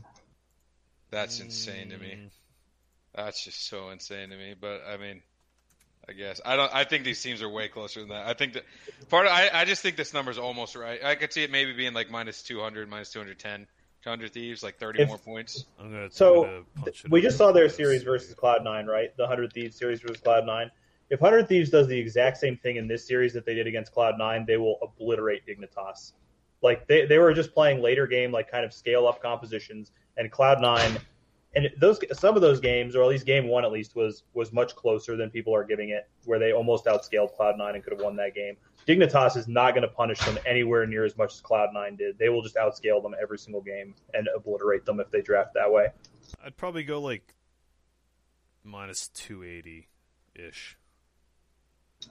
That's 1.09 1.39
insane 1.39 1.89
to 1.89 1.97
me. 1.97 2.17
That's 3.15 3.43
just 3.43 3.67
so 3.67 3.89
insane 3.89 4.29
to 4.29 4.35
me. 4.35 4.53
But 4.59 4.81
I 4.87 4.97
mean, 4.97 5.21
I 6.07 6.13
guess 6.13 6.41
I 6.45 6.55
don't. 6.55 6.73
I 6.73 6.83
think 6.83 7.05
these 7.05 7.21
teams 7.21 7.41
are 7.41 7.49
way 7.49 7.69
closer 7.69 8.01
than 8.01 8.09
that. 8.09 8.27
I 8.27 8.33
think 8.33 8.53
that 8.53 8.63
part. 9.09 9.25
Of, 9.25 9.31
I 9.31 9.49
I 9.53 9.65
just 9.65 9.81
think 9.81 9.95
this 9.95 10.13
number's 10.13 10.37
almost 10.37 10.75
right. 10.75 11.03
I 11.03 11.15
could 11.15 11.31
see 11.31 11.43
it 11.43 11.51
maybe 11.51 11.73
being 11.73 11.93
like 11.93 12.11
minus 12.11 12.43
200, 12.43 12.89
minus 12.89 13.11
210. 13.11 13.67
100 14.03 14.31
Thieves, 14.31 14.63
like 14.63 14.77
30 14.77 15.01
If- 15.01 15.09
more 15.09 15.17
points. 15.17 15.65
I'm 15.79 15.91
gonna. 15.91 16.11
So, 16.11 16.45
I'm 16.45 16.49
gonna 16.49 16.63
punch 16.75 17.03
it 17.03 17.11
We 17.11 17.21
just 17.21 17.37
saw 17.37 17.51
their 17.51 17.67
series 17.67 18.03
versus 18.03 18.33
Cloud 18.35 18.63
Nine, 18.63 18.85
right? 18.85 19.15
The 19.17 19.27
Hundred 19.27 19.51
Thieves 19.51 19.77
series 19.77 19.99
versus 19.99 20.21
Cloud 20.21 20.45
Nine. 20.45 20.71
If 21.09 21.19
Hundred 21.19 21.47
Thieves 21.47 21.69
does 21.69 21.87
the 21.87 21.97
exact 21.97 22.37
same 22.37 22.57
thing 22.57 22.75
in 22.75 22.87
this 22.87 23.07
series 23.07 23.33
that 23.33 23.45
they 23.45 23.53
did 23.53 23.67
against 23.67 23.93
Cloud 23.93 24.17
Nine, 24.17 24.45
they 24.45 24.57
will 24.57 24.77
obliterate 24.81 25.45
Dignitas. 25.45 26.13
Like 26.61 26.87
they, 26.87 27.05
they 27.05 27.17
were 27.17 27.33
just 27.33 27.53
playing 27.53 27.81
later 27.81 28.07
game, 28.07 28.31
like 28.31 28.51
kind 28.51 28.65
of 28.65 28.73
scale 28.73 29.07
up 29.07 29.21
compositions, 29.21 29.91
and 30.17 30.29
Cloud 30.31 30.59
Nine, 30.59 30.97
and 31.55 31.69
those 31.79 31.99
some 32.11 32.35
of 32.35 32.41
those 32.41 32.59
games, 32.59 32.95
or 32.95 33.03
at 33.03 33.07
least 33.07 33.25
game 33.25 33.47
one 33.47 33.63
at 33.63 33.71
least, 33.71 33.95
was 33.95 34.23
was 34.33 34.51
much 34.51 34.75
closer 34.75 35.15
than 35.15 35.29
people 35.29 35.55
are 35.55 35.63
giving 35.63 35.89
it, 35.89 36.09
where 36.25 36.39
they 36.39 36.51
almost 36.51 36.85
outscaled 36.85 37.35
Cloud 37.35 37.57
Nine 37.57 37.75
and 37.75 37.83
could 37.83 37.93
have 37.93 38.01
won 38.01 38.15
that 38.17 38.35
game. 38.35 38.57
Dignitas 38.85 39.37
is 39.37 39.47
not 39.47 39.71
going 39.71 39.83
to 39.83 39.87
punish 39.87 40.19
them 40.19 40.37
anywhere 40.45 40.85
near 40.85 41.05
as 41.05 41.15
much 41.17 41.33
as 41.33 41.41
Cloud 41.41 41.69
Nine 41.73 41.95
did. 41.95 42.17
They 42.17 42.29
will 42.29 42.41
just 42.41 42.55
outscale 42.55 43.01
them 43.01 43.15
every 43.21 43.37
single 43.37 43.61
game 43.61 43.95
and 44.13 44.27
obliterate 44.35 44.85
them 44.85 44.99
if 44.99 45.09
they 45.11 45.21
draft 45.21 45.53
that 45.53 45.71
way. 45.71 45.87
I'd 46.43 46.57
probably 46.57 46.83
go 46.83 46.99
like 46.99 47.33
minus 48.63 49.07
two 49.07 49.43
eighty 49.43 49.87
ish. 50.35 50.77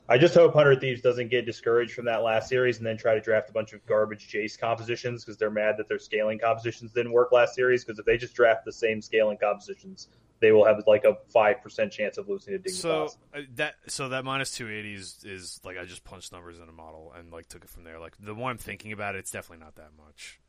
I 0.08 0.18
just 0.18 0.34
hope 0.34 0.52
Hundred 0.52 0.80
Thieves 0.80 1.00
doesn't 1.00 1.28
get 1.28 1.46
discouraged 1.46 1.92
from 1.94 2.06
that 2.06 2.22
last 2.22 2.48
series 2.48 2.78
and 2.78 2.86
then 2.86 2.96
try 2.96 3.14
to 3.14 3.20
draft 3.20 3.50
a 3.50 3.52
bunch 3.52 3.72
of 3.72 3.84
garbage 3.86 4.28
Jace 4.28 4.58
compositions 4.58 5.24
because 5.24 5.36
they're 5.36 5.50
mad 5.50 5.76
that 5.78 5.88
their 5.88 5.98
scaling 5.98 6.38
compositions 6.38 6.92
didn't 6.92 7.12
work 7.12 7.32
last 7.32 7.54
series. 7.54 7.84
Because 7.84 7.98
if 7.98 8.04
they 8.04 8.16
just 8.16 8.34
draft 8.34 8.64
the 8.64 8.72
same 8.72 9.00
scaling 9.02 9.38
compositions, 9.38 10.08
they 10.40 10.52
will 10.52 10.64
have 10.64 10.82
like 10.86 11.04
a 11.04 11.16
five 11.32 11.62
percent 11.62 11.92
chance 11.92 12.18
of 12.18 12.28
losing 12.28 12.54
to 12.54 12.58
Dignitas. 12.58 12.76
So 12.76 13.08
uh, 13.34 13.40
that 13.54 13.74
so 13.88 14.08
that 14.10 14.24
minus 14.24 14.52
two 14.52 14.68
eighty 14.68 14.94
is, 14.94 15.24
is 15.24 15.60
like 15.64 15.76
I 15.78 15.84
just 15.84 16.04
punched 16.04 16.32
numbers 16.32 16.58
in 16.58 16.68
a 16.68 16.72
model 16.72 17.12
and 17.16 17.32
like 17.32 17.48
took 17.48 17.64
it 17.64 17.70
from 17.70 17.84
there. 17.84 17.98
Like 17.98 18.14
the 18.18 18.34
more 18.34 18.50
I'm 18.50 18.58
thinking 18.58 18.92
about 18.92 19.14
it, 19.14 19.18
it's 19.18 19.30
definitely 19.30 19.64
not 19.64 19.76
that 19.76 19.90
much. 19.96 20.40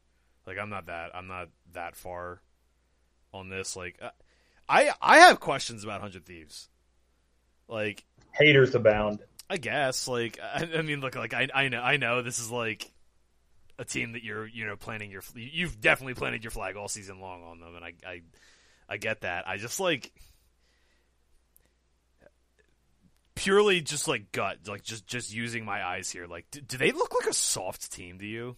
Like 0.45 0.57
I'm 0.57 0.69
not 0.69 0.87
that 0.87 1.15
I'm 1.15 1.27
not 1.27 1.49
that 1.73 1.95
far 1.95 2.41
on 3.33 3.49
this. 3.49 3.75
Like 3.75 3.97
uh, 4.01 4.09
I 4.69 4.91
I 5.01 5.17
have 5.19 5.39
questions 5.39 5.83
about 5.83 6.01
Hundred 6.01 6.25
Thieves. 6.25 6.69
Like 7.67 8.05
Haters 8.31 8.75
abound. 8.75 9.19
I 9.49 9.57
guess 9.57 10.07
like 10.07 10.39
I, 10.41 10.69
I 10.77 10.81
mean 10.81 10.99
look 10.99 11.15
like 11.15 11.33
I 11.33 11.47
I 11.53 11.69
know 11.69 11.81
I 11.81 11.97
know 11.97 12.21
this 12.21 12.39
is 12.39 12.51
like 12.51 12.89
a 13.79 13.85
team 13.85 14.13
that 14.13 14.23
you're 14.23 14.45
you 14.45 14.65
know 14.65 14.75
planning 14.75 15.11
your 15.11 15.21
you've 15.35 15.79
definitely 15.79 16.15
planted 16.15 16.43
your 16.43 16.51
flag 16.51 16.75
all 16.75 16.87
season 16.87 17.19
long 17.19 17.43
on 17.43 17.59
them 17.59 17.75
and 17.75 17.85
I 17.85 17.93
I 18.05 18.21
I 18.89 18.97
get 18.97 19.21
that. 19.21 19.47
I 19.47 19.57
just 19.57 19.79
like 19.79 20.11
purely 23.35 23.81
just 23.81 24.07
like 24.07 24.31
gut 24.31 24.57
like 24.67 24.83
just 24.83 25.05
just 25.05 25.31
using 25.31 25.63
my 25.63 25.85
eyes 25.85 26.09
here 26.09 26.25
like 26.25 26.49
do, 26.49 26.59
do 26.59 26.75
they 26.75 26.91
look 26.91 27.13
like 27.13 27.29
a 27.29 27.33
soft 27.33 27.91
team 27.91 28.19
to 28.19 28.25
you? 28.25 28.55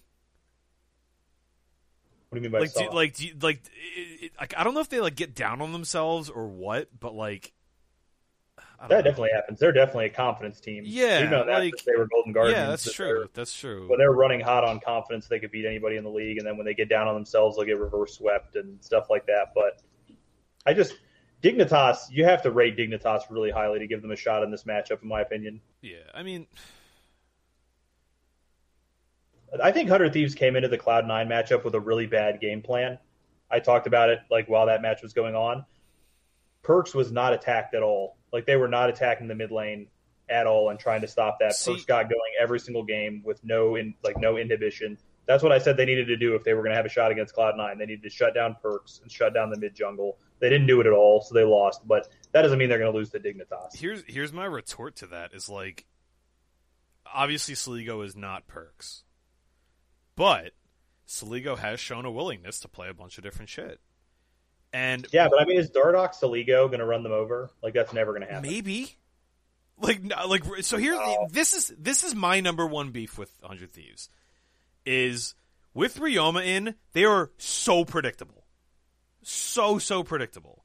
What 2.29 2.37
do 2.37 2.37
you 2.37 2.41
mean 2.43 2.51
by 2.51 2.59
like 2.59 2.73
do, 2.73 2.79
soft? 2.79 2.93
like 2.93 3.15
do 3.15 3.27
you, 3.27 3.33
like 3.41 3.61
it, 3.95 4.23
it, 4.23 4.31
like 4.39 4.53
I 4.57 4.63
don't 4.63 4.73
know 4.73 4.79
if 4.79 4.89
they 4.89 5.01
like 5.01 5.15
get 5.15 5.35
down 5.35 5.61
on 5.61 5.71
themselves 5.71 6.29
or 6.29 6.47
what 6.47 6.87
but 6.97 7.13
like 7.13 7.51
that 8.87 9.03
definitely 9.03 9.31
happens. 9.33 9.59
They're 9.59 9.71
definitely 9.71 10.05
a 10.05 10.09
confidence 10.09 10.59
team. 10.59 10.83
Yeah, 10.85 11.25
that 11.29 11.47
like- 11.47 11.73
they 11.85 11.95
were 11.97 12.07
Golden 12.07 12.31
Guardians. 12.31 12.57
yeah 12.57 12.67
that's 12.67 12.83
that 12.85 12.93
true 12.93 13.29
that's 13.33 13.53
true 13.53 13.89
When 13.89 13.99
they're 13.99 14.11
running 14.11 14.39
hot 14.39 14.63
on 14.63 14.79
confidence, 14.79 15.27
they 15.27 15.39
could 15.39 15.51
beat 15.51 15.65
anybody 15.65 15.97
in 15.97 16.03
the 16.03 16.09
league, 16.09 16.37
and 16.37 16.47
then 16.47 16.55
when 16.57 16.65
they 16.65 16.73
get 16.73 16.89
down 16.89 17.07
on 17.07 17.15
themselves, 17.15 17.57
they'll 17.57 17.65
get 17.65 17.79
reverse 17.79 18.17
swept 18.17 18.55
and 18.55 18.81
stuff 18.83 19.09
like 19.09 19.25
that. 19.27 19.53
But 19.53 19.81
I 20.65 20.73
just 20.73 20.95
Dignitas, 21.41 21.97
you 22.09 22.25
have 22.25 22.41
to 22.43 22.51
rate 22.51 22.77
Dignitas 22.77 23.23
really 23.29 23.51
highly 23.51 23.79
to 23.79 23.87
give 23.87 24.01
them 24.01 24.11
a 24.11 24.15
shot 24.15 24.43
in 24.43 24.51
this 24.51 24.63
matchup, 24.63 25.01
in 25.01 25.07
my 25.07 25.21
opinion. 25.21 25.61
Yeah, 25.81 25.97
I 26.13 26.23
mean, 26.23 26.47
I 29.63 29.71
think 29.71 29.89
Hundred 29.89 30.13
Thieves 30.13 30.35
came 30.35 30.55
into 30.55 30.67
the 30.67 30.77
Cloud 30.77 31.07
Nine 31.07 31.27
matchup 31.27 31.63
with 31.63 31.75
a 31.75 31.79
really 31.79 32.05
bad 32.05 32.39
game 32.39 32.61
plan. 32.61 32.99
I 33.49 33.59
talked 33.59 33.87
about 33.87 34.09
it 34.09 34.19
like 34.29 34.47
while 34.47 34.67
that 34.67 34.81
match 34.81 35.01
was 35.01 35.13
going 35.13 35.35
on. 35.35 35.65
Perkz 36.63 36.93
was 36.93 37.11
not 37.11 37.33
attacked 37.33 37.73
at 37.73 37.81
all. 37.81 38.17
Like 38.31 38.45
they 38.45 38.55
were 38.55 38.67
not 38.67 38.89
attacking 38.89 39.27
the 39.27 39.35
mid 39.35 39.51
lane 39.51 39.87
at 40.29 40.45
all 40.45 40.69
and 40.69 40.79
trying 40.79 41.01
to 41.01 41.07
stop 41.07 41.39
that. 41.39 41.53
See- 41.53 41.71
Perkz 41.71 41.87
got 41.87 42.09
going 42.09 42.31
every 42.39 42.59
single 42.59 42.83
game 42.83 43.21
with 43.25 43.43
no 43.43 43.75
in 43.75 43.95
like 44.03 44.17
no 44.17 44.37
inhibition. 44.37 44.97
That's 45.25 45.43
what 45.43 45.51
I 45.51 45.59
said 45.59 45.77
they 45.77 45.85
needed 45.85 46.07
to 46.07 46.17
do 46.17 46.33
if 46.35 46.43
they 46.43 46.53
were 46.55 46.61
going 46.61 46.71
to 46.71 46.75
have 46.75 46.87
a 46.87 46.89
shot 46.89 47.11
against 47.11 47.35
Cloud 47.35 47.55
Nine. 47.55 47.77
They 47.77 47.85
needed 47.85 48.03
to 48.03 48.09
shut 48.09 48.33
down 48.33 48.55
Perkz 48.63 49.01
and 49.03 49.11
shut 49.11 49.33
down 49.33 49.51
the 49.51 49.57
mid 49.57 49.75
jungle. 49.75 50.17
They 50.39 50.49
didn't 50.49 50.67
do 50.67 50.81
it 50.81 50.87
at 50.87 50.93
all, 50.93 51.21
so 51.21 51.35
they 51.35 51.43
lost. 51.43 51.87
But 51.87 52.07
that 52.31 52.41
doesn't 52.41 52.57
mean 52.57 52.69
they're 52.69 52.79
going 52.79 52.91
to 52.91 52.97
lose 52.97 53.11
the 53.11 53.19
Dignitas. 53.19 53.75
here's 53.75 54.03
here's 54.07 54.33
my 54.33 54.45
retort 54.45 54.95
to 54.97 55.07
that 55.07 55.33
is 55.33 55.47
like, 55.49 55.85
obviously 57.13 57.53
Soligo 57.55 58.03
is 58.03 58.15
not 58.15 58.47
Perkz, 58.47 59.03
but 60.15 60.53
Soligo 61.07 61.57
has 61.57 61.79
shown 61.79 62.05
a 62.05 62.11
willingness 62.11 62.59
to 62.61 62.67
play 62.67 62.89
a 62.89 62.93
bunch 62.93 63.17
of 63.17 63.23
different 63.23 63.49
shit, 63.49 63.79
and 64.73 65.05
Yeah, 65.11 65.27
but 65.29 65.41
I 65.41 65.45
mean, 65.45 65.59
is 65.59 65.69
Dardoch 65.71 66.13
Soligo 66.19 66.67
going 66.67 66.79
to 66.79 66.85
run 66.85 67.03
them 67.03 67.11
over? 67.11 67.49
Like 67.63 67.73
that's 67.73 67.93
never 67.93 68.11
going 68.13 68.25
to 68.27 68.31
happen. 68.33 68.49
maybe, 68.49 68.95
like 69.81 70.01
no- 70.03 70.27
like 70.27 70.43
so 70.61 70.77
here 70.77 70.93
No. 70.93 71.27
this 71.31 71.53
is 71.53 71.73
this 71.77 72.03
is 72.03 72.13
my 72.15 72.39
number 72.39 72.65
one 72.67 72.91
beef 72.91 73.17
with 73.17 73.31
Hundred 73.43 73.71
Thieves, 73.71 74.09
is 74.85 75.35
with 75.73 75.97
Ryoma 75.99 76.45
in 76.45 76.75
they 76.93 77.05
are 77.05 77.31
so 77.37 77.85
predictable, 77.85 78.43
so 79.23 79.77
so 79.79 80.03
predictable. 80.03 80.63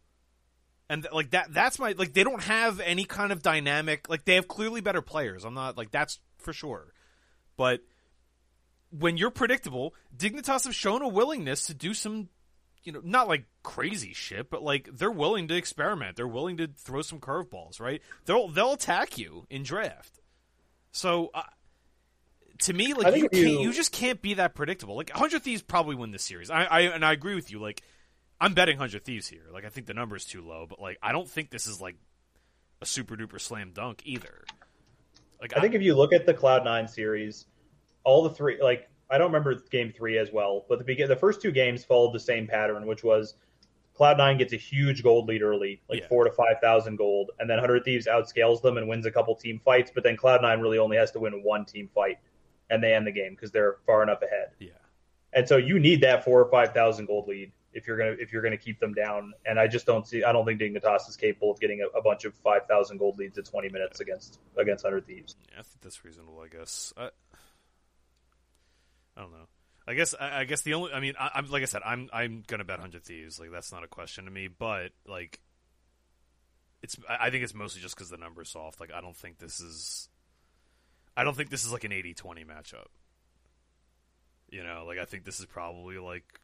and 0.89 1.03
th- 1.03 1.13
like 1.15 1.31
that 1.31 1.53
that's 1.55 1.79
my 1.79 1.93
like 1.97 2.13
they 2.13 2.25
don't 2.25 2.43
have 2.43 2.81
any 2.81 3.05
kind 3.05 3.33
of 3.33 3.43
dynamic 3.43 4.09
like 4.09 4.25
they 4.25 4.35
have 4.35 4.47
clearly 4.49 4.81
better 4.83 5.01
players 5.01 5.43
i'm 5.45 5.55
not 5.55 5.79
like 5.79 5.91
that's 5.91 6.21
for 6.39 6.53
sure 6.53 6.93
but 7.57 7.81
when 8.91 9.17
you're 9.17 9.31
predictable 9.31 9.95
dignitas 10.15 10.65
have 10.65 10.75
shown 10.75 11.01
a 11.01 11.09
willingness 11.09 11.67
to 11.69 11.75
do 11.75 11.95
some 11.95 12.29
you 12.85 12.93
know 12.93 13.01
not 13.03 13.29
like 13.29 13.45
crazy 13.63 14.13
shit 14.13 14.51
but 14.51 14.63
like 14.63 14.89
they're 14.93 15.11
willing 15.11 15.49
to 15.49 15.57
experiment. 15.57 16.17
They're 16.17 16.29
willing 16.29 16.57
to 16.59 16.69
throw 16.69 17.03
some 17.03 17.21
curveballs 17.21 17.81
right? 17.81 18.01
They'll 18.27 18.49
they'll 18.49 18.75
attack 18.75 19.19
you 19.19 19.47
in 19.51 19.63
draft. 19.63 20.21
So 20.93 21.31
uh, 21.35 21.43
to 22.61 22.73
me 22.73 22.95
like 22.95 23.17
you 23.17 23.23
you- 23.23 23.29
can't 23.29 23.61
you 23.63 23.73
just 23.73 23.93
can't 23.93 24.21
be 24.23 24.35
that 24.35 24.55
predictable. 24.55 24.97
Like 24.97 25.11
100 25.11 25.43
thieves 25.43 25.63
probably 25.63 25.97
win 25.97 26.11
this 26.11 26.25
series. 26.25 26.51
I, 26.51 26.65
I 26.65 26.81
and 26.83 27.05
i 27.05 27.13
agree 27.13 27.35
with 27.35 27.51
you. 27.51 27.59
Like 27.59 27.83
I'm 28.41 28.55
betting 28.55 28.77
Hundred 28.77 29.05
Thieves 29.05 29.29
here. 29.29 29.45
Like 29.53 29.65
I 29.65 29.69
think 29.69 29.87
the 29.87 29.95
number 29.95 30.17
is 30.17 30.25
too 30.25 30.43
low, 30.43 30.67
but 30.69 30.81
like 30.81 30.99
I 31.03 31.13
don't 31.13 31.29
think 31.29 31.51
this 31.51 31.67
is 31.67 31.81
like 31.81 31.97
a 32.83 32.87
super 32.87 33.17
duper 33.17 33.41
slam 33.41 33.71
dunk 33.73 34.03
either. 34.05 34.45
Like 35.41 35.57
I 35.57 35.61
think 35.61 35.75
if 35.75 35.83
you 35.83 35.95
look 35.95 36.13
at 36.13 36.27
the 36.27 36.35
Cloud 36.35 36.65
Nine 36.65 36.89
series, 36.89 37.47
all 38.03 38.23
the 38.23 38.31
three 38.31 38.61
like 38.61 38.89
I 39.11 39.19
don't 39.19 39.29
remember 39.33 39.55
game 39.71 39.93
three 39.97 40.19
as 40.19 40.33
well, 40.33 40.65
but 40.69 40.79
the 40.79 40.85
begin 40.85 41.09
the 41.09 41.17
first 41.17 41.41
two 41.43 41.51
games 41.53 41.85
followed 41.85 42.13
the 42.15 42.21
same 42.21 42.47
pattern, 42.47 42.87
which 42.87 43.05
was 43.05 43.35
Cloud 43.95 44.19
Nine 44.19 44.39
gets 44.39 44.53
a 44.53 44.57
huge 44.57 45.03
gold 45.03 45.29
lead 45.29 45.43
early, 45.43 45.81
like 45.89 46.01
Yeah. 46.01 46.09
four 46.09 46.25
to 46.25 46.31
five 46.33 46.57
thousand 46.61 46.97
gold, 46.97 47.31
and 47.39 47.49
then 47.49 47.59
Hundred 47.59 47.85
Thieves 47.85 48.07
outscales 48.07 48.61
them 48.63 48.77
and 48.77 48.89
wins 48.89 49.07
a 49.07 49.11
couple 49.11 49.35
team 49.37 49.61
fights, 49.65 49.91
but 49.95 50.03
then 50.03 50.17
Cloud 50.17 50.43
Nine 50.43 50.61
really 50.61 50.79
only 50.79 50.97
has 50.97 51.11
to 51.13 51.21
win 51.21 51.43
one 51.43 51.65
team 51.65 51.89
fight, 51.95 52.19
and 52.71 52.83
they 52.83 52.93
end 52.95 53.07
the 53.07 53.13
game 53.13 53.35
because 53.35 53.51
they're 53.53 53.77
far 53.87 54.03
enough 54.03 54.23
ahead. 54.23 54.49
yeah, 54.59 54.71
And 55.33 55.47
so 55.49 55.57
you 55.59 55.79
need 55.79 56.01
that 56.01 56.25
four 56.25 56.41
or 56.41 56.51
five 56.51 56.73
thousand 56.73 57.07
gold 57.07 57.29
lead 57.29 57.53
if 57.73 57.87
you're 57.87 57.97
gonna 57.99 58.17
if 58.19 58.33
you're 58.33 58.43
gonna 58.43 58.57
keep 58.57 58.81
them 58.81 58.95
down. 58.95 59.33
And 59.47 59.61
I 59.61 59.67
just 59.69 59.85
don't 59.87 60.07
see. 60.07 60.25
I 60.25 60.33
don't 60.33 60.45
think 60.47 60.61
Dignitas 60.61 61.09
is 61.09 61.17
capable 61.17 61.51
of 61.53 61.61
getting 61.61 61.83
a, 61.83 61.99
a 61.99 62.03
bunch 62.03 62.25
of 62.25 62.35
five 62.37 62.67
thousand 62.67 62.99
gold 62.99 63.19
leads 63.19 63.37
at 63.39 63.45
twenty 63.45 63.69
minutes 63.69 64.01
against 64.01 64.41
against 64.57 64.83
Hundred 64.85 65.07
Thieves. 65.07 65.37
Yeah, 65.53 65.61
I 65.61 65.63
think 65.63 65.83
that's 65.83 66.05
reasonable. 66.05 66.41
I 66.41 66.49
guess. 66.49 66.93
I, 66.97 67.11
I 69.17 69.23
don't 69.23 69.33
know. 69.33 69.49
I 69.87 69.95
guess. 69.95 70.15
I, 70.19 70.41
I 70.41 70.45
guess 70.45 70.63
the 70.63 70.75
only. 70.75 70.93
I 70.93 71.01
mean, 71.01 71.15
I, 71.19 71.39
am 71.39 71.51
like 71.51 71.63
I 71.63 71.67
said. 71.67 71.83
I'm. 71.85 72.09
I'm 72.13 72.43
gonna 72.47 72.65
bet 72.65 72.81
Hundred 72.81 73.05
Thieves. 73.05 73.39
Like 73.39 73.51
that's 73.51 73.73
not 73.73 73.85
a 73.85 73.89
question 73.89 74.25
to 74.25 74.31
me. 74.31 74.49
But 74.49 74.93
like, 75.07 75.41
it's. 76.83 76.97
I 77.09 77.31
think 77.31 77.45
it's 77.45 77.55
mostly 77.55 77.83
just 77.83 77.95
because 77.95 78.11
the 78.11 78.17
number's 78.17 78.51
soft. 78.51 78.81
Like 78.81 78.93
I 78.93 79.01
don't 79.01 79.17
think 79.17 79.39
this 79.39 79.61
is. 79.61 80.09
I 81.17 81.23
don't 81.23 81.37
think 81.37 81.51
this 81.51 81.65
is 81.65 81.73
like 81.73 81.85
an 81.85 81.93
80-20 81.93 82.45
matchup. 82.45 82.89
You 84.51 84.65
know, 84.65 84.85
like 84.85 84.99
I 84.99 85.05
think 85.05 85.25
this 85.25 85.39
is 85.39 85.47
probably 85.47 85.99
like 85.99 86.41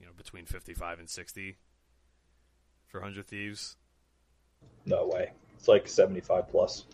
you 0.00 0.06
know, 0.06 0.12
between 0.16 0.46
55 0.46 0.98
and 0.98 1.08
60 1.08 1.56
for 2.86 3.00
100 3.00 3.26
Thieves? 3.26 3.76
No 4.84 5.06
way. 5.06 5.30
It's 5.58 5.68
like 5.68 5.88
75 5.88 6.48
plus. 6.48 6.84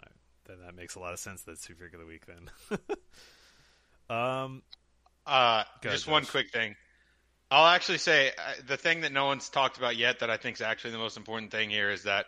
Right. 0.00 0.12
Then 0.46 0.56
that 0.64 0.74
makes 0.74 0.94
a 0.94 1.00
lot 1.00 1.12
of 1.12 1.18
sense. 1.18 1.42
That's 1.42 1.62
super 1.62 1.86
of 1.86 1.92
the 1.92 2.06
week 2.06 2.26
then. 2.26 2.78
um, 4.10 4.62
uh, 5.26 5.64
just 5.82 6.04
Josh. 6.04 6.12
one 6.12 6.24
quick 6.24 6.50
thing. 6.50 6.76
I'll 7.50 7.66
actually 7.66 7.98
say 7.98 8.30
uh, 8.30 8.52
the 8.66 8.76
thing 8.76 9.02
that 9.02 9.12
no 9.12 9.26
one's 9.26 9.48
talked 9.48 9.78
about 9.78 9.96
yet 9.96 10.20
that 10.20 10.30
I 10.30 10.36
think 10.36 10.56
is 10.56 10.62
actually 10.62 10.92
the 10.92 10.98
most 10.98 11.16
important 11.16 11.52
thing 11.52 11.70
here 11.70 11.90
is 11.90 12.02
that, 12.04 12.26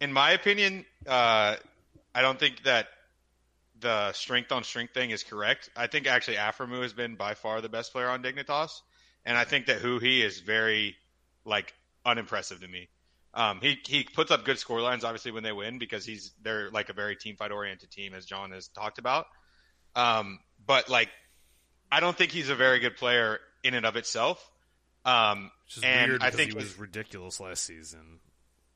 in 0.00 0.12
my 0.12 0.30
opinion, 0.32 0.86
uh, 1.06 1.56
I 2.14 2.22
don't 2.22 2.38
think 2.38 2.62
that 2.64 2.88
the 3.78 4.12
strength 4.12 4.52
on 4.52 4.64
strength 4.64 4.94
thing 4.94 5.10
is 5.10 5.22
correct. 5.22 5.70
I 5.76 5.86
think 5.86 6.06
actually 6.06 6.36
Aphromoo 6.36 6.82
has 6.82 6.92
been 6.92 7.16
by 7.16 7.34
far 7.34 7.60
the 7.60 7.68
best 7.68 7.92
player 7.92 8.08
on 8.08 8.22
Dignitas 8.22 8.80
and 9.24 9.36
I 9.36 9.44
think 9.44 9.66
that 9.66 9.80
huhi 9.80 10.24
is 10.24 10.40
very 10.40 10.96
like 11.44 11.74
unimpressive 12.04 12.60
to 12.60 12.68
me. 12.68 12.88
Um, 13.32 13.60
he 13.60 13.78
he 13.86 14.04
puts 14.04 14.30
up 14.30 14.44
good 14.44 14.58
score 14.58 14.80
lines 14.80 15.04
obviously 15.04 15.30
when 15.30 15.42
they 15.42 15.52
win 15.52 15.78
because 15.78 16.04
he's 16.04 16.32
they're 16.42 16.70
like 16.70 16.88
a 16.88 16.92
very 16.92 17.16
team 17.16 17.36
fight 17.36 17.52
oriented 17.52 17.90
team 17.90 18.14
as 18.14 18.26
John 18.26 18.50
has 18.50 18.68
talked 18.68 18.98
about. 18.98 19.26
Um, 19.94 20.40
but 20.70 20.88
like 20.88 21.08
I 21.90 21.98
don't 21.98 22.16
think 22.16 22.30
he's 22.30 22.48
a 22.48 22.54
very 22.54 22.78
good 22.78 22.96
player 22.96 23.40
in 23.64 23.74
and 23.74 23.84
of 23.84 23.96
itself. 23.96 24.38
Um, 25.04 25.50
and 25.82 26.22
I 26.22 26.30
think 26.30 26.52
he 26.52 26.56
was 26.56 26.78
ridiculous 26.78 27.40
last 27.40 27.64
season. 27.64 28.20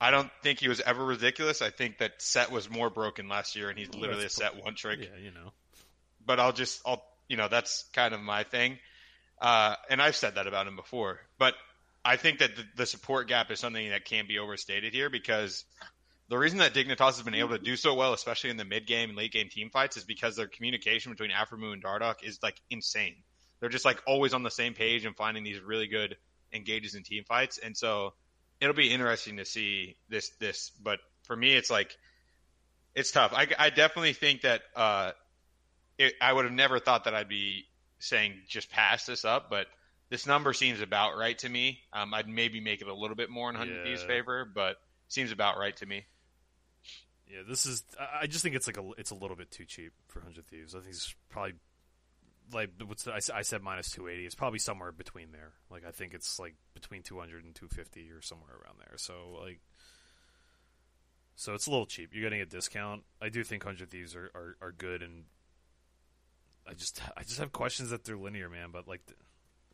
I 0.01 0.11
don't 0.11 0.29
think 0.43 0.59
he 0.59 0.67
was 0.67 0.81
ever 0.81 1.05
ridiculous. 1.05 1.63
I 1.63 1.71
think 1.71 1.99
that 1.99 2.21
Sett 2.21 2.51
was 2.51 2.69
more 2.69 2.91
broken 2.91 3.29
last 3.29 3.55
year, 3.55 3.71
and 3.71 3.79
he's 3.79 3.91
well, 3.91 4.01
literally 4.01 4.25
a 4.25 4.29
Sett 4.29 4.61
one 4.61 4.75
trick. 4.75 5.03
Yeah, 5.03 5.23
you 5.23 5.31
know. 5.31 5.53
But 6.27 6.41
I'll 6.41 6.53
just 6.53 6.83
I'll 6.85 7.05
you 7.29 7.37
know 7.37 7.47
that's 7.47 7.85
kind 7.93 8.13
of 8.13 8.21
my 8.21 8.43
thing. 8.43 8.79
Uh, 9.41 9.77
and 9.89 10.03
I've 10.03 10.17
said 10.17 10.35
that 10.35 10.49
about 10.49 10.67
him 10.67 10.75
before, 10.75 11.21
but 11.39 11.55
I 12.05 12.17
think 12.17 12.41
that 12.41 12.57
the, 12.57 12.65
the, 12.77 12.87
support 12.87 13.29
gap 13.29 13.51
is 13.51 13.61
something 13.61 13.91
that 13.91 14.05
can't 14.05 14.29
be 14.29 14.39
overstated 14.39 14.93
here 14.95 15.11
because 15.11 15.65
the 16.29 16.39
reason 16.39 16.59
that 16.59 16.73
Dignitas 16.73 17.17
has 17.17 17.23
been 17.23 17.35
able 17.35 17.51
to 17.51 17.59
do 17.59 17.77
so 17.77 17.95
well, 17.95 18.13
especially 18.13 18.51
in 18.51 18.57
the 18.57 18.65
mid 18.65 18.87
game 18.87 19.11
and 19.11 19.19
late 19.19 19.33
game 19.33 19.49
team 19.49 19.71
fights, 19.71 19.97
is 19.97 20.05
because 20.05 20.37
their 20.37 20.47
communication 20.47 21.13
between 21.13 21.31
Aphromoo 21.31 21.73
and 21.73 21.83
Dardoch 21.83 22.23
is 22.23 22.39
like 22.43 22.61
insane. 22.71 23.17
They're 23.61 23.69
just 23.69 23.85
like 23.85 24.03
always 24.07 24.35
on 24.35 24.43
the 24.43 24.51
same 24.51 24.75
page 24.75 25.05
and 25.05 25.17
finding 25.17 25.45
these 25.45 25.61
really 25.61 25.87
good 25.87 26.17
engages 26.53 26.95
in 26.95 27.03
team 27.03 27.25
fights. 27.25 27.59
And 27.59 27.77
so 27.77 28.15
it'll 28.61 28.75
be 28.75 28.91
interesting 28.91 29.37
to 29.37 29.45
see 29.45 29.97
this 30.09 30.31
this. 30.41 30.71
But 30.83 31.01
for 31.25 31.37
me, 31.37 31.55
it's 31.55 31.71
like 31.71 31.97
it's 32.95 33.11
tough. 33.11 33.33
I, 33.35 33.47
I 33.59 33.71
definitely 33.71 34.15
think 34.15 34.43
that 34.43 34.63
uh, 34.75 35.13
it, 35.99 36.15
I 36.21 36.33
would 36.33 36.45
have 36.45 36.55
never 36.55 36.79
thought 36.79 37.05
that 37.05 37.15
I'd 37.15 37.29
be 37.29 37.67
saying 37.99 38.35
just 38.49 38.71
pass 38.71 39.07
this 39.07 39.25
up, 39.25 39.51
but 39.51 39.67
this 40.11 40.27
number 40.27 40.53
seems 40.53 40.81
about 40.81 41.17
right 41.17 41.37
to 41.39 41.49
me. 41.49 41.81
Um, 41.93 42.15
I'd 42.15 42.29
maybe 42.29 42.61
make 42.61 42.81
it 42.81 42.89
a 42.89 42.95
little 42.95 43.17
bit 43.17 43.31
more 43.31 43.51
in 43.51 43.57
Hundred 43.57 43.79
yeah. 43.79 43.85
Thieves' 43.85 44.03
favor, 44.05 44.45
but 44.45 44.77
seems 45.09 45.33
about 45.33 45.59
right 45.59 45.77
to 45.79 45.87
me. 45.87 46.05
Yeah, 47.29 47.41
this 47.49 47.67
is. 47.67 47.85
I 47.99 48.27
just 48.27 48.43
think 48.43 48.55
it's 48.55 48.67
like 48.67 48.77
a 48.77 48.91
it's 48.99 49.11
a 49.11 49.15
little 49.15 49.37
bit 49.37 49.51
too 49.51 49.65
cheap 49.65 49.93
for 50.09 50.21
Hundred 50.21 50.47
Thieves. 50.47 50.75
I 50.75 50.81
think 50.81 50.91
it's 50.91 51.15
probably 51.31 51.55
like 52.53 52.71
what's 52.87 53.05
the, 53.05 53.13
I, 53.13 53.21
I 53.35 53.41
said 53.41 53.63
minus 53.63 53.91
280 53.91 54.27
it's 54.27 54.35
probably 54.35 54.59
somewhere 54.59 54.93
between 54.93 55.33
there 55.33 55.53
like 55.71 55.83
i 55.89 55.91
think 55.91 56.13
it's 56.13 56.39
like 56.39 56.55
between 56.75 57.03
200 57.03 57.43
and 57.43 57.55
250 57.55 58.11
or 58.11 58.21
somewhere 58.21 58.51
around 58.51 58.77
there 58.81 58.99
so 58.99 59.41
like 59.41 59.61
so 61.37 61.55
it's 61.55 61.67
a 61.67 61.71
little 61.71 61.87
cheap 61.87 62.11
you're 62.13 62.23
getting 62.23 62.43
a 62.43 62.47
discount 62.47 63.03
i 63.23 63.31
do 63.31 63.43
think 63.43 63.65
100 63.65 63.91
thieves 63.91 64.15
are, 64.15 64.31
are, 64.35 64.57
are 64.61 64.73
good 64.73 65.03
and 65.03 65.25
I 66.67 66.75
just 66.75 67.01
I 67.17 67.23
just 67.23 67.39
have 67.39 67.53
questions 67.53 67.91
that 67.91 68.05
they're 68.05 68.17
linear, 68.17 68.49
man. 68.49 68.71
But 68.73 68.89
like, 68.89 69.03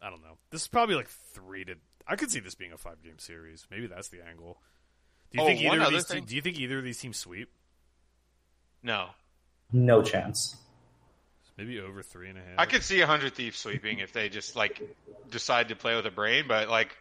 I 0.03 0.11
don't 0.11 0.23
know. 0.23 0.39
This 0.51 0.63
is 0.63 0.69
probably 0.69 0.95
like 0.95 1.09
three 1.09 1.65
to. 1.65 1.75
I 2.07 2.17
could 2.17 2.31
see 2.31 2.41
this 2.41 2.55
being 2.55 2.73
a 2.73 2.77
five 2.77 3.03
game 3.03 3.19
series. 3.19 3.67
Maybe 3.71 3.87
that's 3.87 4.09
the 4.09 4.27
angle. 4.27 4.61
Do 5.33 5.39
you 5.39 5.43
oh, 5.43 5.47
think 5.47 5.61
either 5.61 5.81
of 5.83 5.91
these? 5.91 6.05
Te- 6.05 6.21
do 6.21 6.37
you 6.37 6.43
think 6.43 6.59
either 6.59 6.79
of 6.79 6.85
these 6.85 6.99
teams 6.99 7.17
sweep? 7.17 7.51
No. 8.83 9.09
No 9.73 10.03
chance. 10.03 10.57
Maybe 11.57 11.81
over 11.81 12.03
three 12.03 12.29
and 12.29 12.39
a 12.39 12.41
half. 12.41 12.55
I 12.59 12.67
could 12.67 12.83
see 12.83 13.01
a 13.01 13.07
hundred 13.07 13.35
thieves 13.35 13.59
sweeping 13.59 13.99
if 13.99 14.13
they 14.13 14.29
just 14.29 14.57
like 14.57 14.81
decide 15.31 15.69
to 15.69 15.77
play 15.77 15.97
with 15.97 16.07
a 16.07 16.11
brain, 16.11 16.45
but 16.49 16.69
like. 16.69 16.97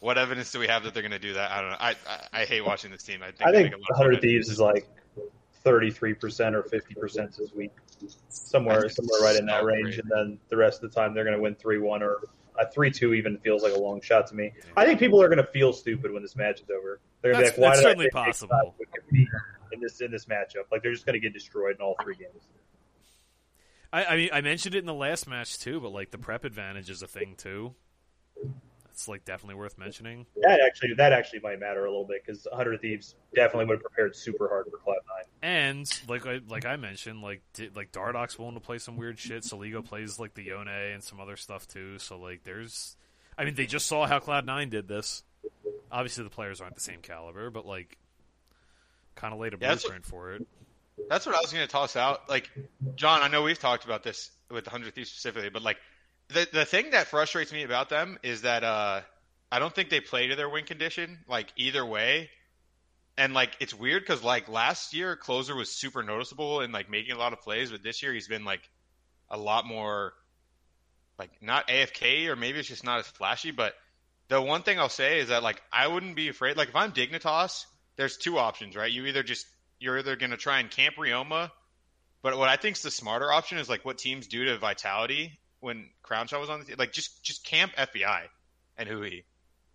What 0.00 0.18
evidence 0.18 0.52
do 0.52 0.58
we 0.58 0.66
have 0.66 0.82
that 0.82 0.92
they're 0.92 1.02
going 1.02 1.12
to 1.12 1.18
do 1.18 1.32
that? 1.32 1.50
I 1.50 1.62
don't 1.62 1.70
know. 1.70 1.76
I, 1.80 1.94
I, 2.06 2.42
I 2.42 2.44
hate 2.44 2.60
watching 2.60 2.90
this 2.90 3.04
team. 3.04 3.22
I 3.22 3.30
think, 3.30 3.48
I 3.48 3.52
think 3.52 3.74
hundred 3.96 4.20
thieves 4.20 4.50
is 4.50 4.60
like 4.60 4.86
thirty 5.64 5.90
three 5.90 6.12
percent 6.12 6.54
or 6.54 6.62
fifty 6.62 6.94
percent 6.94 7.34
this 7.38 7.54
week 7.54 7.70
somewhere 8.28 8.86
somewhere 8.90 9.22
right 9.22 9.34
in 9.34 9.46
that 9.46 9.64
range, 9.64 9.98
and 9.98 10.10
then 10.14 10.38
the 10.50 10.58
rest 10.58 10.82
of 10.82 10.92
the 10.92 11.00
time 11.00 11.14
they're 11.14 11.24
going 11.24 11.36
to 11.36 11.42
win 11.42 11.54
three 11.54 11.78
one 11.78 12.02
or 12.02 12.18
a 12.62 12.70
three 12.70 12.90
two. 12.90 13.14
Even 13.14 13.38
feels 13.38 13.62
like 13.62 13.74
a 13.74 13.78
long 13.78 14.00
shot 14.00 14.26
to 14.28 14.34
me. 14.34 14.52
I 14.76 14.84
think 14.84 14.98
people 14.98 15.22
are 15.22 15.28
going 15.28 15.44
to 15.44 15.50
feel 15.52 15.72
stupid 15.72 16.12
when 16.12 16.22
this 16.22 16.36
match 16.36 16.60
is 16.60 16.70
over. 16.70 17.00
They're 17.20 17.32
going 17.32 17.44
to 17.46 17.52
be 17.52 17.60
like, 17.60 17.70
"Why 17.70 17.74
did 17.76 17.82
certainly 17.82 18.06
I 18.06 18.24
possible 18.24 18.74
in 19.72 19.80
this 19.80 20.00
in 20.00 20.10
this 20.10 20.26
matchup?" 20.26 20.70
Like 20.70 20.82
they're 20.82 20.92
just 20.92 21.06
going 21.06 21.14
to 21.14 21.20
get 21.20 21.32
destroyed 21.32 21.76
in 21.76 21.82
all 21.82 21.96
three 22.02 22.16
games. 22.16 22.42
I, 23.92 24.04
I 24.04 24.16
mean, 24.16 24.30
I 24.32 24.40
mentioned 24.40 24.74
it 24.74 24.78
in 24.78 24.86
the 24.86 24.94
last 24.94 25.28
match 25.28 25.58
too, 25.58 25.80
but 25.80 25.92
like 25.92 26.10
the 26.10 26.18
prep 26.18 26.44
advantage 26.44 26.88
is 26.88 27.02
a 27.02 27.06
thing 27.06 27.34
too. 27.36 27.74
It's 28.92 29.08
like 29.08 29.24
definitely 29.24 29.54
worth 29.54 29.78
mentioning. 29.78 30.26
That 30.42 30.60
actually 30.60 30.94
that 30.94 31.12
actually 31.12 31.40
might 31.40 31.58
matter 31.58 31.84
a 31.84 31.90
little 31.90 32.04
bit 32.04 32.22
because 32.24 32.46
Hundred 32.52 32.80
Thieves 32.82 33.14
definitely 33.34 33.64
would 33.66 33.78
have 33.78 33.82
prepared 33.82 34.14
super 34.14 34.48
hard 34.48 34.66
for 34.70 34.76
Cloud 34.76 34.96
Nine. 35.08 35.24
And 35.42 36.00
like 36.08 36.26
I, 36.26 36.40
like 36.46 36.66
I 36.66 36.76
mentioned, 36.76 37.22
like 37.22 37.42
like 37.74 37.90
Dardoch's 37.90 38.38
willing 38.38 38.54
to 38.54 38.60
play 38.60 38.78
some 38.78 38.96
weird 38.96 39.18
shit. 39.18 39.44
Soligo 39.44 39.84
plays 39.84 40.18
like 40.18 40.34
the 40.34 40.44
Yone 40.44 40.68
and 40.68 41.02
some 41.02 41.20
other 41.20 41.36
stuff 41.36 41.66
too. 41.66 41.98
So 41.98 42.18
like 42.18 42.44
there's, 42.44 42.96
I 43.38 43.44
mean, 43.44 43.54
they 43.54 43.66
just 43.66 43.86
saw 43.86 44.06
how 44.06 44.18
Cloud 44.18 44.44
Nine 44.44 44.68
did 44.68 44.88
this. 44.88 45.22
Obviously, 45.90 46.24
the 46.24 46.30
players 46.30 46.60
aren't 46.60 46.74
the 46.74 46.80
same 46.80 47.00
caliber, 47.00 47.50
but 47.50 47.66
like, 47.66 47.96
kind 49.14 49.32
of 49.34 49.40
laid 49.40 49.54
a 49.54 49.58
yeah, 49.60 49.74
blueprint 49.74 50.04
for 50.04 50.32
it. 50.32 50.46
That's 51.08 51.26
what 51.26 51.34
I 51.34 51.40
was 51.40 51.52
going 51.52 51.66
to 51.66 51.70
toss 51.70 51.96
out. 51.96 52.28
Like, 52.28 52.50
John, 52.94 53.22
I 53.22 53.28
know 53.28 53.42
we've 53.42 53.58
talked 53.58 53.84
about 53.84 54.02
this 54.02 54.30
with 54.50 54.64
the 54.64 54.70
Hundred 54.70 54.94
Thieves 54.94 55.10
specifically, 55.10 55.50
but 55.50 55.62
like 55.62 55.78
the 56.32 56.48
the 56.52 56.64
thing 56.64 56.90
that 56.90 57.08
frustrates 57.08 57.52
me 57.52 57.62
about 57.62 57.88
them 57.88 58.18
is 58.22 58.42
that 58.42 58.64
uh, 58.64 59.02
I 59.50 59.58
don't 59.58 59.74
think 59.74 59.90
they 59.90 60.00
play 60.00 60.28
to 60.28 60.36
their 60.36 60.48
win 60.48 60.64
condition 60.64 61.18
like 61.28 61.52
either 61.56 61.84
way. 61.84 62.30
And 63.18 63.34
like 63.34 63.54
it's 63.60 63.74
weird 63.74 64.02
because 64.02 64.24
like 64.24 64.48
last 64.48 64.94
year 64.94 65.16
closer 65.16 65.54
was 65.54 65.70
super 65.70 66.02
noticeable 66.02 66.60
and 66.60 66.72
like 66.72 66.90
making 66.90 67.12
a 67.12 67.18
lot 67.18 67.32
of 67.32 67.42
plays, 67.42 67.70
but 67.70 67.82
this 67.82 68.02
year 68.02 68.12
he's 68.14 68.28
been 68.28 68.44
like 68.44 68.62
a 69.30 69.36
lot 69.36 69.66
more 69.66 70.14
like 71.18 71.30
not 71.42 71.68
AFK 71.68 72.28
or 72.28 72.36
maybe 72.36 72.58
it's 72.58 72.68
just 72.68 72.84
not 72.84 73.00
as 73.00 73.06
flashy. 73.06 73.50
But 73.50 73.74
the 74.28 74.40
one 74.40 74.62
thing 74.62 74.78
I'll 74.78 74.88
say 74.88 75.20
is 75.20 75.28
that 75.28 75.42
like 75.42 75.62
I 75.70 75.88
wouldn't 75.88 76.16
be 76.16 76.28
afraid. 76.28 76.56
Like 76.56 76.70
if 76.70 76.76
I'm 76.76 76.92
Dignitas, 76.92 77.66
there's 77.96 78.16
two 78.16 78.38
options, 78.38 78.74
right? 78.74 78.90
You 78.90 79.04
either 79.06 79.22
just 79.22 79.46
you're 79.78 79.98
either 79.98 80.16
gonna 80.16 80.38
try 80.38 80.60
and 80.60 80.70
camp 80.70 80.96
Ryoma, 80.96 81.50
but 82.22 82.38
what 82.38 82.48
I 82.48 82.56
think 82.56 82.76
is 82.76 82.82
the 82.82 82.90
smarter 82.90 83.30
option 83.30 83.58
is 83.58 83.68
like 83.68 83.84
what 83.84 83.98
teams 83.98 84.26
do 84.26 84.46
to 84.46 84.56
Vitality 84.56 85.38
when 85.62 85.88
Crownshot 86.04 86.40
was 86.40 86.50
on 86.50 86.58
the 86.58 86.66
team. 86.66 86.76
Like 86.78 86.92
just 86.92 87.22
just 87.22 87.44
camp 87.44 87.72
FBI 87.76 88.22
and 88.76 88.88
huhi. 88.88 89.24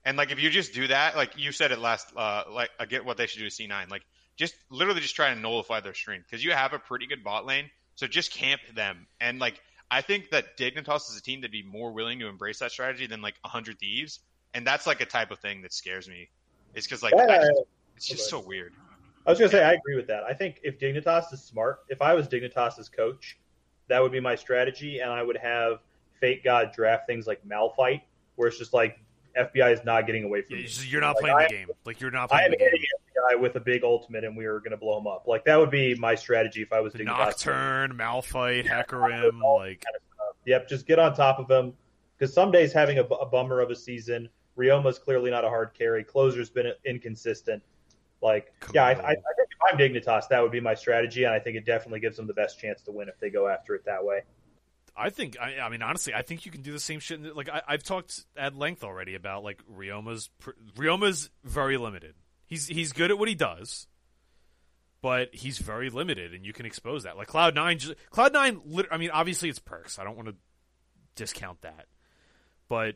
And 0.05 0.17
like 0.17 0.31
if 0.31 0.39
you 0.39 0.49
just 0.49 0.73
do 0.73 0.87
that, 0.87 1.15
like 1.15 1.37
you 1.37 1.51
said 1.51 1.71
it 1.71 1.79
last, 1.79 2.13
uh, 2.15 2.43
like 2.51 2.69
I 2.79 2.85
get 2.85 3.05
what 3.05 3.17
they 3.17 3.27
should 3.27 3.39
do 3.39 3.49
to 3.49 3.55
C9. 3.55 3.89
Like 3.89 4.03
just 4.35 4.53
literally 4.69 5.01
just 5.01 5.15
try 5.15 5.33
to 5.33 5.39
nullify 5.39 5.79
their 5.79 5.93
strength 5.93 6.27
because 6.29 6.43
you 6.43 6.51
have 6.51 6.73
a 6.73 6.79
pretty 6.79 7.07
good 7.07 7.23
bot 7.23 7.45
lane. 7.45 7.69
So 7.95 8.05
just 8.05 8.31
camp 8.31 8.61
them. 8.75 9.07
And 9.19 9.39
like 9.39 9.59
I 9.89 10.01
think 10.01 10.29
that 10.31 10.57
Dignitas 10.57 11.09
is 11.09 11.17
a 11.17 11.21
team 11.21 11.41
that'd 11.41 11.51
be 11.51 11.63
more 11.63 11.91
willing 11.91 12.19
to 12.19 12.27
embrace 12.27 12.59
that 12.59 12.71
strategy 12.71 13.07
than 13.07 13.21
like 13.21 13.35
hundred 13.43 13.79
thieves. 13.79 14.19
And 14.53 14.67
that's 14.67 14.87
like 14.87 15.01
a 15.01 15.05
type 15.05 15.31
of 15.31 15.39
thing 15.39 15.61
that 15.63 15.73
scares 15.73 16.07
me. 16.07 16.29
It's 16.75 16.85
because 16.85 17.01
like 17.01 17.13
yeah, 17.15 17.37
just, 17.37 17.61
it's 17.95 18.07
just 18.07 18.29
so 18.29 18.39
weird. 18.39 18.73
I 19.25 19.31
was 19.31 19.39
gonna 19.39 19.51
say 19.51 19.63
I 19.63 19.73
agree 19.73 19.95
with 19.95 20.07
that. 20.07 20.23
I 20.23 20.33
think 20.33 20.59
if 20.63 20.79
Dignitas 20.79 21.33
is 21.33 21.43
smart, 21.43 21.79
if 21.89 22.01
I 22.01 22.13
was 22.13 22.27
Dignitas's 22.27 22.89
coach, 22.89 23.37
that 23.89 24.01
would 24.01 24.11
be 24.11 24.19
my 24.19 24.35
strategy, 24.35 24.99
and 24.99 25.11
I 25.11 25.23
would 25.23 25.37
have 25.37 25.79
FakeGod 26.21 26.73
draft 26.73 27.07
things 27.07 27.27
like 27.27 27.41
Malphite, 27.47 28.01
where 28.35 28.47
it's 28.47 28.57
just 28.57 28.73
like 28.73 28.99
FBI 29.37 29.73
is 29.73 29.83
not 29.83 30.05
getting 30.05 30.23
away 30.23 30.41
from 30.41 30.57
you. 30.57 30.67
You're 30.87 31.01
not 31.01 31.21
like, 31.21 31.31
playing 31.31 31.47
the 31.49 31.55
game. 31.55 31.67
Like 31.85 32.01
you're 32.01 32.11
not 32.11 32.29
playing 32.29 32.51
the 32.51 32.57
game. 32.57 32.69
guy 33.29 33.35
with 33.35 33.55
a 33.55 33.59
big 33.59 33.83
ultimate, 33.83 34.23
and 34.23 34.35
we 34.35 34.45
are 34.45 34.59
going 34.59 34.71
to 34.71 34.77
blow 34.77 34.97
him 34.97 35.07
up. 35.07 35.27
Like 35.27 35.45
that 35.45 35.57
would 35.57 35.71
be 35.71 35.95
my 35.95 36.15
strategy 36.15 36.61
if 36.61 36.73
I 36.73 36.79
was 36.79 36.93
Nocturne, 36.95 37.93
Malphite, 37.93 38.65
yeah, 38.65 38.83
Hecarim, 38.83 39.41
like. 39.41 39.81
Kind 39.81 39.95
of 39.95 40.01
yep, 40.45 40.67
just 40.67 40.87
get 40.87 40.99
on 40.99 41.13
top 41.15 41.39
of 41.39 41.49
him. 41.49 41.73
Because 42.17 42.33
Ssumday's 42.35 42.73
having 42.73 42.97
a, 42.97 43.03
a 43.03 43.25
bummer 43.27 43.59
of 43.61 43.69
a 43.69 43.75
season, 43.75 44.27
Ryoma's 44.57 44.97
clearly 44.97 45.29
not 45.29 45.45
a 45.45 45.49
hard 45.49 45.75
carry. 45.77 46.03
Closer's 46.03 46.49
been 46.49 46.71
inconsistent. 46.83 47.61
Like, 48.21 48.51
Come 48.59 48.71
yeah, 48.75 48.83
I. 48.85 48.89
I, 48.91 48.91
I 49.11 49.13
think 49.13 49.49
if 49.51 49.57
I'm 49.71 49.77
Dignitas, 49.77 50.27
that 50.29 50.41
would 50.41 50.51
be 50.51 50.59
my 50.59 50.73
strategy, 50.73 51.23
and 51.23 51.33
I 51.33 51.39
think 51.39 51.55
it 51.57 51.65
definitely 51.65 51.99
gives 51.99 52.17
them 52.17 52.27
the 52.27 52.33
best 52.33 52.59
chance 52.59 52.81
to 52.83 52.91
win 52.91 53.09
if 53.09 53.19
they 53.19 53.29
go 53.29 53.47
after 53.47 53.75
it 53.75 53.85
that 53.85 54.03
way. 54.03 54.21
I 54.95 55.11
think. 55.11 55.37
I, 55.39 55.59
I 55.59 55.69
mean, 55.69 55.81
honestly, 55.83 56.13
I 56.15 56.23
think 56.23 56.45
you 56.45 56.51
can 56.51 56.61
do 56.63 56.71
the 56.71 56.79
same 56.79 56.99
shit. 56.99 57.19
in- 57.19 57.35
Like 57.35 57.49
I, 57.49 57.61
I've 57.67 57.83
talked 57.83 58.25
at 58.35 58.55
length 58.55 58.83
already 58.83 59.13
about 59.15 59.43
like 59.43 59.61
Ryoma's 59.71 60.29
pr- 60.39 60.51
Ryoma's 60.75 61.29
very 61.43 61.77
limited. 61.77 62.15
He's 62.47 62.65
he's 62.67 62.93
good 62.93 63.11
at 63.11 63.19
what 63.19 63.27
he 63.27 63.35
does, 63.35 63.85
but 65.01 65.35
he's 65.35 65.59
very 65.59 65.89
limited, 65.91 66.33
and 66.33 66.43
you 66.45 66.53
can 66.53 66.65
expose 66.65 67.03
that. 67.03 67.17
Like 67.17 67.27
Cloud 67.27 67.53
Nine. 67.53 67.77
Just, 67.77 67.93
Cloud 68.09 68.33
Nine. 68.33 68.59
I 68.89 68.97
mean, 68.97 69.11
obviously 69.11 69.49
it's 69.49 69.59
Perkz. 69.59 69.99
I 69.99 70.03
don't 70.03 70.15
want 70.15 70.29
to 70.29 70.35
discount 71.15 71.61
that, 71.61 71.85
but 72.67 72.95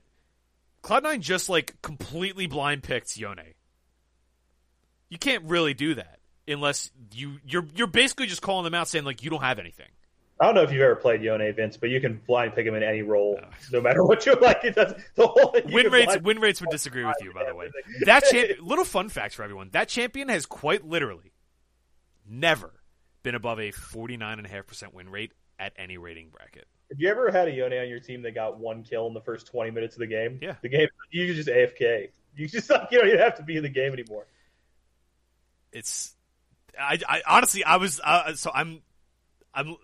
Cloud 0.81 1.03
Nine 1.03 1.21
just 1.21 1.49
like 1.49 1.79
completely 1.83 2.47
blind 2.47 2.81
picked 2.81 3.15
Yone. 3.17 3.53
You 5.11 5.17
can't 5.19 5.43
really 5.43 5.73
do 5.73 5.95
that 5.95 6.19
unless 6.47 6.89
you 7.13 7.33
you're 7.45 7.67
you're 7.75 7.85
basically 7.85 8.27
just 8.27 8.41
calling 8.41 8.63
them 8.63 8.73
out 8.73 8.87
saying 8.87 9.03
like 9.03 9.23
you 9.23 9.29
don't 9.29 9.43
have 9.43 9.59
anything. 9.59 9.89
I 10.39 10.45
don't 10.45 10.55
know 10.55 10.63
if 10.63 10.71
you've 10.71 10.81
ever 10.81 10.95
played 10.95 11.21
Yone 11.21 11.53
Vince, 11.53 11.75
but 11.75 11.89
you 11.89 11.99
can 11.99 12.19
blind 12.25 12.55
pick 12.55 12.65
him 12.65 12.73
in 12.75 12.81
any 12.81 13.01
role, 13.03 13.39
no 13.71 13.81
matter 13.81 14.03
what 14.03 14.25
you 14.25 14.33
like. 14.41 14.63
It 14.63 14.73
does 14.73 14.93
the 15.15 15.27
whole 15.27 15.53
win 15.65 15.91
rates 15.91 16.17
win 16.23 16.39
rates 16.39 16.61
would 16.61 16.69
disagree 16.69 17.03
with 17.03 17.17
you 17.21 17.33
by 17.33 17.43
the 17.45 17.53
way 17.53 17.69
that 18.05 18.23
champ- 18.23 18.61
little 18.61 18.85
fun 18.85 19.09
fact 19.09 19.35
for 19.35 19.43
everyone 19.43 19.69
that 19.73 19.89
champion 19.89 20.29
has 20.29 20.45
quite 20.45 20.87
literally 20.87 21.33
never 22.25 22.71
been 23.21 23.35
above 23.35 23.59
a 23.59 23.71
49.5% 23.71 24.93
win 24.93 25.09
rate 25.09 25.33
at 25.59 25.73
any 25.75 25.97
rating 25.97 26.29
bracket 26.29 26.67
Have 26.89 26.99
you 27.01 27.09
ever 27.09 27.29
had 27.31 27.49
a 27.49 27.51
Yone 27.51 27.73
on 27.73 27.89
your 27.89 27.99
team 27.99 28.21
that 28.21 28.33
got 28.33 28.57
one 28.57 28.83
kill 28.83 29.07
in 29.07 29.13
the 29.13 29.21
first 29.21 29.45
twenty 29.47 29.71
minutes 29.71 29.95
of 29.95 29.99
the 29.99 30.07
game? 30.07 30.39
Yeah. 30.41 30.55
the 30.61 30.69
game 30.69 30.87
you 31.11 31.33
just 31.33 31.49
AFK. 31.49 32.11
You 32.35 32.47
just 32.47 32.69
like 32.69 32.87
you 32.91 32.99
don't 32.99 33.09
even 33.09 33.19
have 33.19 33.35
to 33.35 33.43
be 33.43 33.57
in 33.57 33.63
the 33.63 33.69
game 33.69 33.91
anymore. 33.91 34.25
It's 35.71 36.15
I, 36.79 36.99
I 37.07 37.21
honestly 37.27 37.63
I 37.63 37.77
was 37.77 37.99
uh, 38.03 38.33
so 38.35 38.51
I'm 38.53 38.81
I'm 39.53 39.75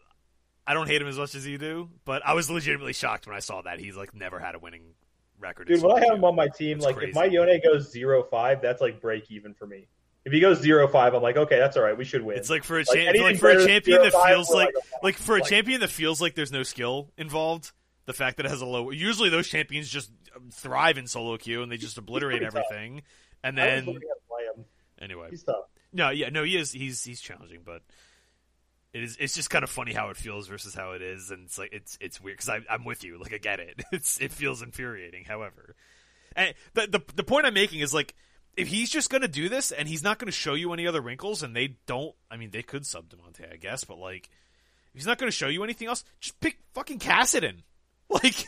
I 0.66 0.74
don't 0.74 0.88
hate 0.88 1.02
him 1.02 1.08
as 1.08 1.18
much 1.18 1.36
as 1.36 1.46
you 1.48 1.58
do 1.58 1.90
but 2.06 2.26
I 2.26 2.34
was 2.34 2.50
legitimately 2.50 2.94
shocked 2.94 3.28
when 3.28 3.36
I 3.36 3.40
saw 3.40 3.62
that 3.64 3.80
he's 3.80 3.96
like 3.96 4.14
never 4.14 4.40
had 4.40 4.56
a 4.56 4.60
winning 4.60 4.94
record 5.40 5.68
Dude, 5.68 5.82
when 5.84 5.96
I 6.02 6.06
have 6.06 6.16
him 6.18 6.24
on 6.24 6.36
my 6.36 6.48
team, 6.48 6.78
It's 6.78 6.86
like 6.86 6.96
crazy. 6.96 7.10
if 7.10 7.16
my 7.16 7.26
Yone 7.26 7.60
goes 7.64 7.92
zero 7.92 8.24
five, 8.24 8.62
that's 8.62 8.82
like 8.82 9.00
break 9.02 9.30
even 9.32 9.54
for 9.54 9.68
me. 9.68 9.88
If 10.26 10.34
he 10.34 10.40
goes 10.42 10.60
zero 10.60 10.88
five, 10.90 11.14
I'm 11.14 11.22
like, 11.22 11.38
okay, 11.38 11.58
that's 11.58 11.78
all 11.78 11.84
right. 11.84 11.98
We 11.98 12.04
should 12.04 12.22
win. 12.22 12.38
It's 12.38 12.50
like 12.50 12.64
for 12.66 12.80
a 12.80 12.84
Like, 12.84 13.16
like 13.18 13.38
for 13.38 13.50
a 13.50 13.66
champion 13.66 14.02
that 14.02 14.12
feels 14.14 14.50
like 14.50 14.74
like, 14.76 15.04
like 15.04 15.16
for 15.16 15.38
a 15.38 15.42
champion 15.42 15.80
that 15.82 15.90
feels 15.90 16.20
like 16.20 16.36
there's 16.36 16.52
no 16.52 16.64
skill 16.64 17.12
involved. 17.18 17.72
The 18.08 18.14
fact 18.14 18.38
that 18.38 18.46
it 18.46 18.50
has 18.50 18.62
a 18.62 18.66
low. 18.66 18.90
Usually 18.92 19.30
those 19.30 19.48
champions 19.48 19.88
just 19.90 20.12
thrive 20.52 20.98
in 20.98 21.08
solo 21.08 21.38
queue 21.38 21.62
and 21.62 21.72
they 21.72 21.78
just 21.78 21.98
obliterate 21.98 22.40
pretty 22.42 22.52
tough. 22.54 22.64
everything. 22.72 23.04
And 23.44 23.58
then 23.58 23.86
looking 23.86 24.02
at 24.10 24.28
play 24.28 24.44
him. 24.56 24.66
anyway, 25.00 25.28
He's 25.30 25.44
tough. 25.44 25.66
No, 25.98 26.12
yeah, 26.12 26.30
no, 26.30 26.44
he 26.44 26.56
is. 26.56 26.72
He's 26.72 27.04
he's 27.04 27.20
challenging, 27.20 27.62
but 27.66 27.82
it 28.94 29.02
is. 29.02 29.18
It's 29.20 29.34
just 29.34 29.50
kind 29.50 29.64
of 29.64 29.70
funny 29.72 29.94
how 29.94 30.10
it 30.10 30.18
feels 30.18 30.48
versus 30.48 30.76
how 30.76 30.92
it 30.92 31.02
is, 31.02 31.32
and 31.32 31.46
it's 31.48 31.58
like 31.58 31.74
it's 31.74 31.98
it's 32.00 32.22
weird 32.22 32.38
because 32.38 32.64
I'm 32.70 32.86
with 32.86 33.04
you. 33.04 33.18
Like 33.20 33.34
I 33.34 33.40
get 33.40 33.60
it. 33.60 33.82
It's 33.92 34.22
it 34.22 34.32
feels 34.32 34.62
infuriating. 34.62 35.26
However, 35.26 35.76
and 36.36 36.54
the 36.76 36.86
the 36.86 37.02
the 37.16 37.24
point 37.24 37.48
I'm 37.48 37.56
making 37.56 37.80
is 37.80 37.96
like 37.96 38.14
if 38.56 38.68
he's 38.68 38.92
just 38.92 39.10
to 39.24 39.28
do 39.28 39.50
this 39.50 39.72
and 39.72 39.88
he's 39.88 40.04
not 40.04 40.20
to 40.32 40.38
show 40.38 40.54
you 40.54 40.72
any 40.72 40.86
other 40.86 41.02
wrinkles, 41.02 41.42
and 41.42 41.56
they 41.56 41.78
don't. 41.88 42.14
I 42.30 42.38
mean, 42.38 42.52
they 42.52 42.62
could 42.62 42.86
sub 42.86 43.10
Demonte, 43.10 43.52
I 43.52 43.56
guess, 43.58 43.84
but 43.84 43.98
like 43.98 44.30
if 44.94 45.00
he's 45.02 45.08
not 45.08 45.18
to 45.32 45.36
show 45.36 45.48
you 45.48 45.64
anything 45.64 45.88
else, 45.88 46.04
just 46.20 46.40
pick 46.40 46.60
fucking 46.74 47.00
Kassadin. 47.00 47.64
Like 48.10 48.48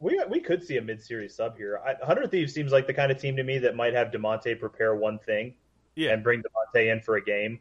We 0.00 0.20
we 0.28 0.40
could 0.40 0.62
see 0.62 0.76
a 0.76 0.82
mid 0.82 1.02
series 1.02 1.34
sub 1.34 1.56
here. 1.56 1.78
I, 1.78 1.94
Hundred 2.04 2.30
Thieves 2.30 2.52
seems 2.52 2.72
like 2.72 2.86
the 2.86 2.92
kind 2.92 3.10
of 3.10 3.18
team 3.18 3.36
to 3.36 3.42
me 3.42 3.58
that 3.60 3.74
might 3.74 3.94
have 3.94 4.08
Demonte 4.10 4.60
prepare 4.60 4.94
one 4.94 5.18
thing 5.18 5.54
yeah, 5.98 6.12
and 6.12 6.22
bring 6.22 6.42
Demonte 6.42 6.90
in 6.92 7.00
for 7.00 7.16
a 7.16 7.22
game, 7.22 7.60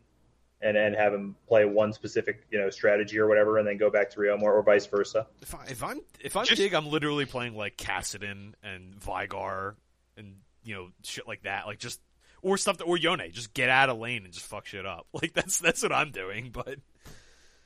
and 0.62 0.78
and 0.78 0.96
have 0.96 1.14
him 1.14 1.36
play 1.48 1.66
one 1.66 1.92
specific 1.94 2.46
you 2.52 2.60
know 2.60 2.70
strategy 2.70 3.18
or 3.20 3.28
whatever, 3.28 3.58
and 3.58 3.68
then 3.68 3.78
go 3.78 3.90
back 3.90 4.10
to 4.12 4.20
Rio 4.20 4.38
or, 4.40 4.54
or 4.54 4.64
vice 4.64 4.86
versa. 4.86 5.28
if, 5.42 5.54
I, 5.56 5.66
if 5.70 5.84
I'm 5.84 6.02
if 6.20 6.38
I'm 6.38 6.46
Just- 6.46 6.62
big, 6.62 6.74
I'm 6.74 6.88
literally 6.88 7.26
playing 7.26 7.56
like 7.56 7.78
Kassadin 7.78 8.54
and 8.64 9.00
Veigar 9.00 9.76
and 10.16 10.36
you 10.64 10.76
know 10.76 10.90
shit 11.04 11.28
like 11.28 11.44
that, 11.44 11.66
like 11.68 11.80
just 11.80 12.00
or 12.42 12.58
stuff 12.58 12.78
that, 12.78 12.86
or 12.86 12.98
Yone, 12.98 13.22
just 13.32 13.54
get 13.54 13.70
out 13.70 13.90
of 13.90 13.98
lane 13.98 14.24
and 14.24 14.34
just 14.34 14.46
fuck 14.46 14.66
shit 14.68 14.86
up. 14.86 15.08
Like 15.14 15.34
that's 15.34 15.60
that's 15.60 15.82
what 15.84 15.92
I'm 15.92 16.12
doing. 16.12 16.52
But 16.54 16.78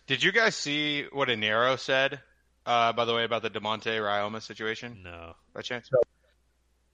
Did 0.07 0.23
you 0.23 0.31
guys 0.31 0.55
see 0.55 1.05
what 1.11 1.27
Inero 1.27 1.77
said? 1.77 2.19
Uh, 2.65 2.93
by 2.93 3.05
the 3.05 3.13
way, 3.13 3.23
about 3.23 3.41
the 3.41 3.49
Demonte 3.49 3.85
Ryoma 3.85 4.41
situation, 4.41 5.01
no, 5.03 5.33
by 5.53 5.61
chance? 5.61 5.89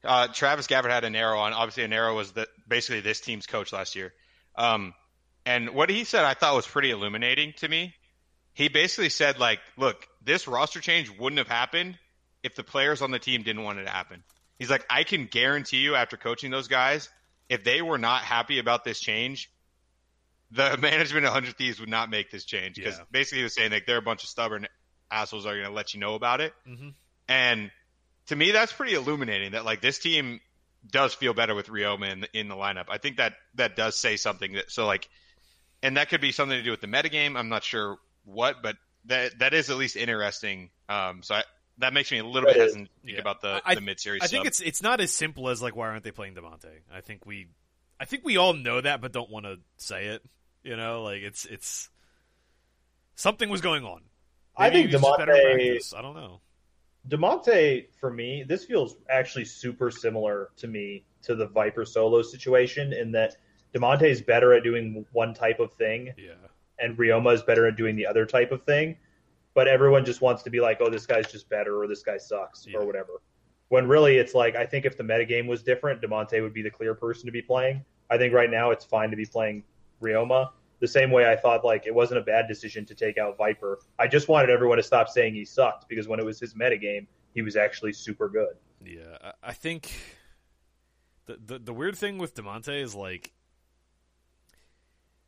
Uh, 0.08 0.28
Travis 0.30 0.68
Gafford 0.68 0.90
had 0.90 1.04
Inero 1.04 1.38
on. 1.40 1.54
Obviously, 1.54 1.84
Inero 1.84 2.16
was 2.16 2.32
the 2.32 2.48
basically 2.68 3.02
this 3.02 3.20
team's 3.20 3.46
coach 3.46 3.74
last 3.74 3.96
year. 3.96 4.14
Um, 4.56 4.94
and 5.46 5.72
what 5.72 5.90
he 5.90 6.04
said, 6.04 6.24
I 6.26 6.34
thought 6.34 6.56
was 6.56 6.68
pretty 6.68 6.92
illuminating 6.92 7.54
to 7.58 7.68
me. 7.68 7.94
He 8.54 8.70
basically 8.70 9.10
said, 9.10 9.38
like, 9.40 9.60
look, 9.78 10.08
this 10.24 10.48
roster 10.48 10.80
change 10.82 11.10
wouldn't 11.18 11.38
have 11.38 11.48
happened 11.48 11.98
if 12.44 12.56
the 12.56 12.64
players 12.64 13.02
on 13.02 13.12
the 13.12 13.20
team 13.20 13.44
didn't 13.44 13.64
want 13.64 13.80
it 13.80 13.84
to 13.84 13.90
happen. 13.90 14.24
He's 14.58 14.70
like, 14.70 14.86
I 14.90 15.04
can 15.04 15.26
guarantee 15.28 15.78
you, 15.78 15.96
after 15.96 16.18
coaching 16.18 16.50
those 16.52 16.68
guys, 16.68 17.10
if 17.50 17.64
they 17.64 17.82
were 17.82 17.98
not 18.00 18.24
happy 18.24 18.58
about 18.60 18.84
this 18.84 19.00
change, 19.00 19.52
the 20.52 20.76
management 20.82 21.26
of 21.26 21.34
Hundred 21.34 21.56
Thieves 21.58 21.80
would 21.80 21.90
not 21.90 22.10
make 22.10 22.32
this 22.32 22.46
change 22.46 22.76
because 22.76 22.98
Yeah. 22.98 23.04
basically 23.12 23.40
he 23.40 23.44
was 23.44 23.54
saying 23.54 23.72
like 23.72 23.86
they're 23.86 23.98
a 23.98 24.02
bunch 24.02 24.24
of 24.24 24.30
stubborn 24.30 24.68
assholes 25.12 25.44
that 25.44 25.52
are 25.52 25.56
going 25.56 25.68
to 25.68 25.74
let 25.74 25.94
you 25.94 26.00
know 26.00 26.16
about 26.16 26.42
it. 26.42 26.54
Mhm. 26.68 26.94
And 27.30 27.72
to 28.28 28.36
me, 28.36 28.52
that's 28.52 28.74
pretty 28.74 28.94
illuminating. 28.94 29.54
That 29.54 29.66
like 29.66 29.82
this 29.82 30.00
team 30.00 30.40
does 30.90 31.14
feel 31.14 31.34
better 31.34 31.56
with 31.56 31.68
Ryoma 31.68 32.12
in 32.12 32.20
the, 32.22 32.40
in 32.40 32.48
the 32.48 32.56
lineup. 32.56 32.86
I 32.90 32.98
think 32.98 33.18
that 33.18 33.34
that 33.56 33.76
does 33.76 33.98
say 33.98 34.18
something. 34.18 34.54
That 34.54 34.72
so 34.72 34.86
like, 34.86 35.10
and 35.82 35.98
that 35.98 36.10
could 36.10 36.22
be 36.22 36.32
something 36.32 36.58
to 36.58 36.64
do 36.64 36.72
with 36.72 36.82
the 36.82 36.88
metagame. 36.88 37.38
I'm 37.38 37.50
not 37.50 37.64
sure 37.64 37.98
what, 38.26 38.62
but 38.62 38.76
that 39.06 39.40
that 39.40 39.54
is 39.54 39.70
at 39.70 39.78
least 39.78 39.96
interesting. 39.96 40.70
Um, 40.90 41.24
so 41.24 41.36
I, 41.36 41.44
that 41.80 41.94
makes 41.94 42.12
me 42.12 42.20
a 42.20 42.26
little 42.26 42.48
bit 42.48 42.58
hesitant 42.58 42.90
to 42.90 43.02
think 43.06 43.16
yeah. 43.16 43.22
about 43.22 43.42
the, 43.42 43.62
I- 43.64 43.76
the 43.76 43.82
mid 43.82 44.00
series. 44.00 44.22
I 44.24 44.28
think 44.28 44.46
it's 44.46 44.60
it's 44.60 44.82
not 44.82 45.02
as 45.02 45.12
simple 45.12 45.50
as 45.50 45.62
like 45.62 45.76
why 45.76 45.88
aren't 45.88 46.04
they 46.04 46.12
playing 46.12 46.36
Demonte? 46.36 46.70
I 46.94 47.02
think 47.02 47.26
we 47.26 47.48
I 48.00 48.06
think 48.06 48.24
we 48.26 48.38
all 48.38 48.54
know 48.54 48.82
that, 48.82 49.02
but 49.02 49.12
don't 49.12 49.30
want 49.30 49.46
to 49.46 49.58
say 49.78 50.08
it. 50.08 50.24
You 50.64 50.76
know, 50.76 51.04
like 51.04 51.22
it's 51.22 51.46
it's 51.46 51.90
something 53.16 53.50
was 53.50 53.62
going 53.62 53.84
on. 53.84 54.02
I 54.56 54.70
think 54.70 54.90
he 54.90 54.98
better 54.98 55.32
in 55.32 55.60
Demonte- 55.60 55.96
I 55.96 56.02
don't 56.02 56.16
know. 56.16 56.42
Demonte, 57.08 57.88
for 58.00 58.12
me, 58.12 58.44
this 58.44 58.66
feels 58.66 58.98
actually 59.10 59.46
super 59.46 59.90
similar 59.90 60.50
to 60.58 60.68
me 60.68 61.04
to 61.24 61.36
the 61.36 61.48
Viper 61.48 61.86
solo 61.86 62.22
situation 62.22 62.94
in 62.94 63.12
that 63.14 63.38
Demonte 63.74 64.04
is 64.04 64.22
better 64.22 64.54
at 64.54 64.64
doing 64.64 65.06
one 65.12 65.34
type 65.34 65.60
of 65.60 65.74
thing, 65.74 66.14
Yeah. 66.18 66.34
and 66.80 66.98
Ryoma 66.98 67.34
is 67.34 67.44
better 67.44 67.66
at 67.66 67.76
doing 67.76 67.96
the 67.96 68.06
other 68.06 68.26
type 68.26 68.52
of 68.52 68.64
thing. 68.64 68.98
But 69.54 69.68
everyone 69.68 70.06
just 70.06 70.22
wants 70.22 70.44
to 70.44 70.50
be 70.50 70.60
like, 70.60 70.80
oh, 70.82 70.90
this 70.90 71.06
guy's 71.06 71.32
just 71.32 71.50
better, 71.50 71.82
or 71.82 71.88
this 71.88 72.04
guy 72.04 72.18
sucks, 72.18 72.68
Yeah. 72.68 72.80
or 72.80 72.86
whatever. 72.86 73.22
When 73.70 73.88
really, 73.88 74.18
it's 74.18 74.34
like 74.34 74.56
I 74.56 74.66
think 74.66 74.86
if 74.86 74.96
the 74.98 75.04
metagame 75.04 75.48
was 75.48 75.64
different, 75.64 76.02
Demonte 76.02 76.42
would 76.42 76.54
be 76.54 76.62
the 76.62 76.70
clear 76.70 76.94
person 76.94 77.26
to 77.26 77.32
be 77.32 77.42
playing. 77.42 77.84
I 78.10 78.18
think 78.18 78.34
right 78.34 78.50
now 78.50 78.72
it's 78.72 78.86
fine 78.86 79.10
to 79.12 79.18
be 79.18 79.26
playing 79.26 79.64
Ryoma. 80.02 80.52
The 80.80 80.88
same 80.88 81.10
way 81.12 81.30
I 81.30 81.36
thought 81.36 81.66
like 81.66 81.88
it 81.88 81.94
wasn't 81.94 82.20
a 82.20 82.24
bad 82.24 82.48
decision 82.48 82.86
to 82.86 82.96
take 82.96 83.18
out 83.18 83.38
Viper. 83.38 83.80
I 83.98 84.08
just 84.08 84.28
wanted 84.28 84.50
everyone 84.50 84.78
to 84.78 84.84
stop 84.84 85.10
saying 85.10 85.34
he 85.34 85.44
sucked 85.46 85.90
because 85.90 86.08
when 86.08 86.20
it 86.20 86.26
was 86.26 86.40
his 86.40 86.54
metagame, 86.54 87.08
he 87.34 87.42
was 87.42 87.56
actually 87.56 87.94
super 87.94 88.30
good. 88.30 88.56
Yeah, 88.84 89.32
I- 89.42 89.54
think 89.54 89.92
the, 91.26 91.38
the 91.44 91.60
the 91.60 91.74
weird 91.74 91.98
thing 91.98 92.20
with 92.20 92.36
Demonte 92.36 92.82
is 92.82 92.94
like 92.94 93.34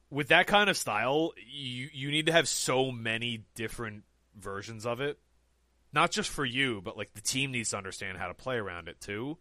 with 0.09 0.29
that 0.29 0.47
kind 0.47 0.69
of 0.69 0.77
style, 0.77 1.33
you 1.37 1.89
you 1.93 2.11
need 2.11 2.27
to 2.27 2.31
have 2.31 2.47
so 2.47 2.91
many 2.91 3.45
different 3.55 4.03
versions 4.35 4.85
of 4.85 5.01
it. 5.01 5.19
Not 5.91 6.11
just 6.11 6.29
for 6.29 6.45
you, 6.45 6.81
but 6.83 6.97
like 6.97 7.13
the 7.13 7.21
team 7.21 7.51
needs 7.51 7.71
to 7.71 7.77
understand 7.77 8.17
how 8.17 8.27
to 8.27 8.33
play 8.33 8.57
around 8.57 8.87
it 8.87 8.99
too. 9.01 9.37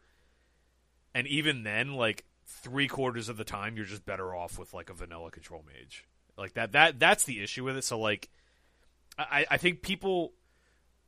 And 1.15 1.27
even 1.27 1.63
then, 1.63 1.95
like 1.95 2.25
three 2.49 2.89
quarters 2.89 3.29
of 3.29 3.37
the 3.37 3.45
time, 3.45 3.77
you're 3.77 3.87
just 3.87 4.05
better 4.05 4.35
off 4.35 4.59
with 4.59 4.73
like 4.75 4.91
a 4.91 4.95
vanilla 4.95 5.31
control 5.31 5.65
mage. 5.67 6.05
Like 6.37 6.55
that 6.55 6.73
that 6.73 6.99
that's 6.99 7.25
the 7.25 7.43
issue 7.43 7.65
with 7.65 7.77
it. 7.77 7.85
So 7.85 7.99
like, 7.99 8.29
I 9.19 9.47
I 9.51 9.57
think 9.59 9.83
people 9.83 10.33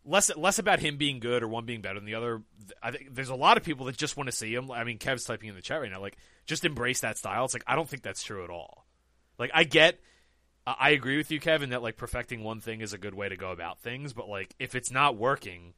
less 0.05 0.35
less 0.37 0.59
about 0.59 0.81
him 0.81 0.97
being 0.97 1.21
good 1.21 1.43
or 1.43 1.49
one 1.49 1.65
being 1.65 1.81
better 1.81 1.99
than 1.99 2.07
the 2.07 2.15
other. 2.15 2.43
I 2.83 2.91
think 2.91 3.15
there's 3.15 3.29
a 3.29 3.35
lot 3.35 3.57
of 3.57 3.63
people 3.63 3.87
that 3.87 3.97
just 3.97 4.17
want 4.17 4.29
to 4.29 4.37
see 4.37 4.55
him. 4.55 4.71
I 4.71 4.85
mean, 4.85 4.99
Kev's 4.99 5.25
typing 5.25 5.49
in 5.49 5.55
the 5.55 5.63
chat 5.63 5.81
right 5.81 5.91
now, 5.91 6.01
like 6.01 6.17
just 6.47 6.65
embrace 6.65 7.01
that 7.01 7.19
style. 7.19 7.45
It's 7.45 7.55
like 7.55 7.65
I 7.67 7.77
don't 7.77 7.89
think 7.89 8.03
that's 8.03 8.23
true 8.23 8.45
at 8.45 8.51
all. 8.51 8.87
Like 9.39 9.51
I 9.55 9.65
get, 9.65 10.01
I 10.67 10.91
agree 10.91 11.17
with 11.17 11.31
you, 11.31 11.41
Kevin, 11.41 11.71
that 11.71 11.83
like 11.83 11.97
perfecting 11.97 12.45
one 12.45 12.61
thing 12.61 12.81
is 12.81 12.93
a 12.93 12.99
good 12.99 13.15
way 13.15 13.29
to 13.29 13.37
go 13.37 13.51
about 13.51 13.81
things. 13.81 14.13
But 14.13 14.29
like 14.29 14.55
if 14.59 14.75
it's 14.75 14.91
not 14.91 15.17
working, 15.17 15.75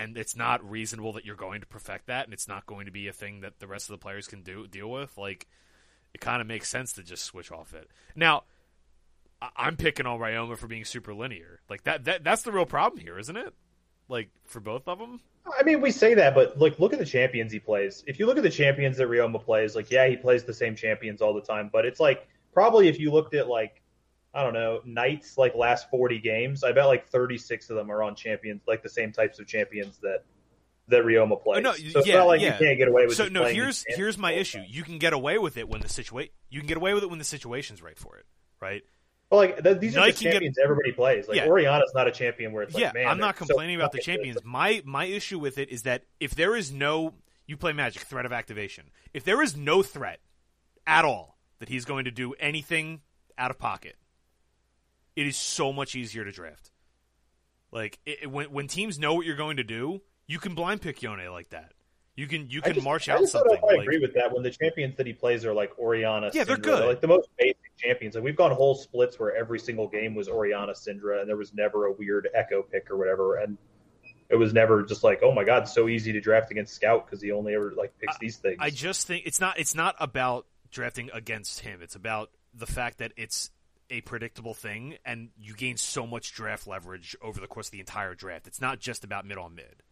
and 0.00 0.16
it's 0.18 0.34
not 0.36 0.68
reasonable 0.68 1.12
that 1.14 1.24
you're 1.24 1.36
going 1.36 1.60
to 1.60 1.66
perfect 1.66 2.06
that, 2.06 2.24
and 2.24 2.32
it's 2.32 2.48
not 2.48 2.66
going 2.66 2.86
to 2.86 2.92
be 2.92 3.08
a 3.08 3.12
thing 3.12 3.40
that 3.40 3.58
the 3.58 3.66
rest 3.66 3.88
of 3.88 3.92
the 3.94 4.02
players 4.02 4.26
can 4.26 4.42
do 4.42 4.66
deal 4.66 4.90
with, 4.90 5.16
like 5.18 5.46
it 6.14 6.20
kind 6.20 6.40
of 6.40 6.46
makes 6.48 6.68
sense 6.68 6.92
to 6.94 7.02
just 7.02 7.24
switch 7.24 7.52
off 7.52 7.72
it. 7.74 7.88
Now, 8.16 8.44
I- 9.40 9.50
I'm 9.56 9.76
picking 9.76 10.06
on 10.06 10.18
Ryoma 10.18 10.58
for 10.58 10.66
being 10.66 10.84
super 10.84 11.14
linear. 11.14 11.60
Like 11.68 11.84
that, 11.84 12.04
that 12.04 12.24
that's 12.24 12.42
the 12.42 12.52
real 12.52 12.66
problem 12.66 13.00
here, 13.00 13.18
isn't 13.18 13.36
it? 13.36 13.54
like 14.08 14.28
for 14.44 14.58
both 14.60 14.88
of 14.88 14.98
them. 14.98 15.20
I 15.58 15.62
mean, 15.62 15.80
we 15.80 15.92
say 15.92 16.14
that, 16.14 16.34
but 16.34 16.58
like, 16.58 16.78
look 16.80 16.92
at 16.92 16.98
the 16.98 17.06
champions 17.06 17.52
he 17.52 17.60
plays. 17.60 18.02
If 18.06 18.18
you 18.18 18.26
look 18.26 18.36
at 18.36 18.42
the 18.42 18.50
champions 18.50 18.96
that 18.96 19.08
Ryoma 19.08 19.42
plays, 19.42 19.74
like, 19.76 19.90
yeah, 19.90 20.08
he 20.08 20.16
plays 20.16 20.42
the 20.42 20.52
same 20.52 20.74
champions 20.76 21.22
all 21.22 21.32
the 21.32 21.40
time, 21.40 21.70
but 21.72 21.86
it's 21.86 22.00
like 22.00 22.26
probably 22.52 22.88
if 22.88 22.98
you 22.98 23.12
looked 23.12 23.34
at 23.34 23.46
like, 23.48 23.79
I 24.32 24.44
don't 24.44 24.54
know, 24.54 24.80
Knights 24.84 25.36
like 25.36 25.54
last 25.54 25.90
forty 25.90 26.18
games, 26.18 26.62
I 26.62 26.72
bet 26.72 26.86
like 26.86 27.08
thirty 27.08 27.38
six 27.38 27.68
of 27.70 27.76
them 27.76 27.90
are 27.90 28.02
on 28.02 28.14
champions, 28.14 28.62
like 28.66 28.82
the 28.82 28.88
same 28.88 29.12
types 29.12 29.40
of 29.40 29.46
champions 29.46 29.98
that 29.98 30.24
that 30.88 31.04
Ryoma 31.04 31.32
oh, 31.32 31.36
plays. 31.36 31.58
Oh, 31.58 31.60
no, 31.60 31.72
so 31.72 31.98
it's 32.00 32.06
yeah, 32.06 32.18
not 32.18 32.26
like 32.26 32.40
yeah. 32.40 32.58
you 32.58 32.66
can't 32.66 32.78
get 32.78 32.88
away 32.88 33.06
with. 33.06 33.16
So 33.16 33.28
no, 33.28 33.44
here's 33.44 33.84
here's 33.88 34.18
my 34.18 34.32
issue. 34.32 34.58
time. 34.58 34.68
You 34.70 34.82
can 34.82 34.98
get 34.98 35.12
away 35.12 35.38
with 35.38 35.56
it 35.56 35.68
when 35.68 35.80
the 35.80 35.88
situation 35.88 36.32
you 36.48 36.60
can 36.60 36.68
get 36.68 36.76
away 36.76 36.94
with 36.94 37.02
it 37.02 37.10
when 37.10 37.18
the 37.18 37.24
situation's 37.24 37.82
right 37.82 37.98
for 37.98 38.16
it, 38.18 38.26
right? 38.60 38.82
Well, 39.30 39.40
like 39.40 39.62
th- 39.62 39.78
these 39.78 39.96
are 39.96 40.06
the 40.06 40.12
can 40.12 40.22
get- 40.22 40.32
champions 40.32 40.58
everybody 40.62 40.92
plays. 40.92 41.28
Like 41.28 41.36
Yeah. 41.36 41.46
Orianna's 41.46 41.92
not 41.94 42.08
a 42.08 42.12
champion 42.12 42.52
where 42.52 42.64
it's 42.64 42.74
like, 42.74 42.82
yeah, 42.82 42.92
man, 42.92 43.06
I'm 43.06 43.18
not 43.18 43.36
they're 43.36 43.46
so 43.46 43.52
complaining 43.52 43.76
about 43.76 43.92
the 43.92 43.98
fucking 43.98 44.14
good. 44.14 44.18
champions. 44.18 44.44
My 44.44 44.82
my 44.84 45.04
issue 45.06 45.38
with 45.38 45.58
it 45.58 45.70
is 45.70 45.82
that 45.82 46.02
if 46.18 46.34
there 46.34 46.56
is 46.56 46.72
no 46.72 47.14
you 47.46 47.56
play 47.56 47.72
Magic 47.72 48.02
threat 48.02 48.26
of 48.26 48.32
activation, 48.32 48.90
if 49.12 49.24
there 49.24 49.42
is 49.42 49.56
no 49.56 49.82
threat 49.82 50.20
at 50.86 51.04
all 51.04 51.36
that 51.58 51.68
he's 51.68 51.84
going 51.84 52.04
to 52.04 52.10
do 52.10 52.32
anything 52.34 53.00
out 53.38 53.50
of 53.50 53.58
pocket, 53.58 53.96
it 55.20 55.26
is 55.26 55.36
so 55.36 55.72
much 55.72 55.94
easier 55.94 56.24
to 56.24 56.32
draft. 56.32 56.70
Like 57.72 57.98
it, 58.06 58.20
it- 58.22 58.30
when 58.30 58.46
when 58.50 58.66
teams 58.66 58.98
know 58.98 59.14
what 59.14 59.26
you're 59.26 59.36
going 59.36 59.58
to 59.58 59.64
do, 59.64 60.00
you 60.26 60.38
can 60.38 60.54
blind 60.54 60.80
pick 60.82 61.02
Yone 61.02 61.28
like 61.30 61.50
that. 61.50 61.72
You 62.16 62.26
can 62.26 62.50
you 62.50 62.60
can 62.60 62.74
just- 62.74 62.84
march 62.84 63.08
out 63.08 63.18
don't 63.18 63.28
something. 63.28 63.58
I 63.62 63.74
like- 63.76 63.82
agree 63.82 63.98
with 63.98 64.14
that 64.14 64.32
when 64.32 64.42
the 64.42 64.50
champions 64.50 64.96
that 64.96 65.06
he 65.06 65.12
plays 65.12 65.44
are 65.44 65.52
like 65.54 65.78
Orianna. 65.78 66.30
Yeah, 66.34 66.44
they're 66.44 66.56
Syndra. 66.56 66.62
good. 66.62 66.86
like 66.88 67.00
the 67.00 67.06
most 67.08 67.28
basic 67.38 67.56
champions. 67.78 68.14
Like 68.14 68.24
we've 68.24 68.36
gone 68.36 68.50
whole 68.52 68.74
splits 68.74 69.18
where 69.18 69.34
every 69.36 69.58
single 69.58 69.86
game 69.88 70.14
was 70.14 70.28
Orianna 70.28 70.72
Syndra, 70.72 71.20
and 71.20 71.28
there 71.28 71.36
was 71.36 71.54
never 71.54 71.86
a 71.86 71.92
weird 71.92 72.28
Ekko 72.36 72.68
pick 72.70 72.90
or 72.90 72.96
whatever, 72.96 73.36
and 73.36 73.56
it 74.28 74.36
was 74.36 74.52
never 74.52 74.82
just 74.82 75.02
like, 75.04 75.20
oh 75.22 75.32
my 75.32 75.44
god, 75.44 75.68
so 75.68 75.88
easy 75.88 76.12
to 76.12 76.20
draft 76.20 76.50
against 76.50 76.74
Scout 76.74 77.06
because 77.06 77.20
he 77.22 77.32
only 77.32 77.54
ever 77.54 77.72
like 77.76 77.96
picks 77.98 78.18
these 78.18 78.36
things. 78.36 78.56
I 78.58 78.70
just 78.70 79.06
think 79.06 79.26
it's 79.26 79.40
not 79.40 79.58
it's 79.58 79.74
not 79.74 79.94
about 80.00 80.46
drafting 80.70 81.10
against 81.14 81.60
him. 81.60 81.80
It's 81.82 81.94
about 81.96 82.30
the 82.54 82.66
fact 82.66 82.98
that 82.98 83.12
it's 83.16 83.50
a 83.90 84.00
predictable 84.02 84.54
thing 84.54 84.96
and 85.04 85.30
you 85.38 85.54
gain 85.54 85.76
so 85.76 86.06
much 86.06 86.32
draft 86.32 86.66
leverage 86.66 87.16
over 87.20 87.40
the 87.40 87.46
course 87.46 87.66
of 87.68 87.72
the 87.72 87.80
entire 87.80 88.14
draft. 88.14 88.46
It's 88.46 88.60
not 88.60 88.78
just 88.78 89.04
about 89.04 89.24
mid 89.26 89.38
on 89.38 89.54
mid. 89.54 89.82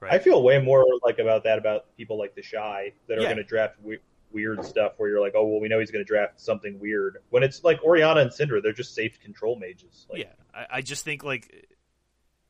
Right? 0.00 0.12
I 0.12 0.18
feel 0.18 0.42
way 0.42 0.58
more 0.60 0.84
like 1.02 1.18
about 1.18 1.44
that 1.44 1.58
about 1.58 1.96
people 1.96 2.18
like 2.18 2.34
TheShy 2.36 2.92
that 3.08 3.18
are 3.18 3.22
Yeah. 3.22 3.28
going 3.28 3.36
to 3.36 3.44
draft 3.44 3.76
we- 3.82 3.98
weird 4.32 4.64
stuff 4.64 4.94
where 4.96 5.08
you're 5.08 5.20
like, 5.20 5.34
oh 5.36 5.46
well, 5.46 5.60
we 5.60 5.68
know 5.68 5.78
he's 5.78 5.90
going 5.92 6.04
to 6.04 6.08
draft 6.08 6.40
something 6.40 6.78
weird. 6.80 7.18
When 7.30 7.42
it's 7.42 7.62
like 7.62 7.80
Orianna 7.84 8.20
and 8.20 8.30
Syndra, 8.30 8.62
they're 8.62 8.72
just 8.72 8.94
safe 8.94 9.20
control 9.20 9.56
mages. 9.56 10.06
Like, 10.10 10.20
yeah. 10.22 10.32
I, 10.52 10.66
I 10.78 10.80
just 10.82 11.04
think 11.04 11.22
like 11.22 11.68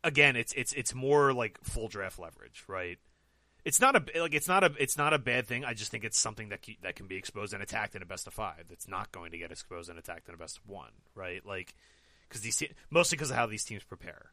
again, 0.03 0.37
it's 0.37 0.53
it's 0.55 0.73
it's 0.73 0.95
more 0.95 1.33
like 1.33 1.59
full 1.63 1.89
draft 1.89 2.19
leverage, 2.19 2.65
right? 2.69 2.99
It's 3.65 3.81
not 3.81 3.97
a 3.97 4.21
like 4.21 4.35
it's 4.35 4.49
not 4.49 4.63
a 4.63 4.73
it's 4.79 4.99
not 4.99 5.15
a 5.15 5.19
bad 5.19 5.47
thing. 5.47 5.65
I 5.65 5.73
just 5.75 5.91
think 5.91 6.05
it's 6.05 6.19
something 6.19 6.51
that 6.51 6.61
ke- 6.63 6.81
that 6.83 6.97
can 6.97 7.07
be 7.07 7.17
exposed 7.17 7.55
and 7.55 7.63
attacked 7.63 7.95
in 7.95 8.03
a 8.03 8.07
best 8.07 8.27
of 8.27 8.35
five. 8.35 8.65
That's 8.69 8.87
not 8.89 9.11
going 9.13 9.31
to 9.31 9.39
get 9.39 9.51
exposed 9.51 9.89
and 9.89 9.99
attacked 9.99 10.29
in 10.29 10.35
a 10.35 10.39
best 10.39 10.59
of 10.59 10.69
one, 10.69 10.93
right? 11.15 11.45
Like 11.47 11.75
because 12.29 12.43
these 12.43 12.57
te- 12.57 12.73
mostly 12.91 13.17
because 13.17 13.31
of 13.31 13.37
how 13.37 13.47
these 13.47 13.65
teams 13.65 13.83
prepare. 13.85 14.33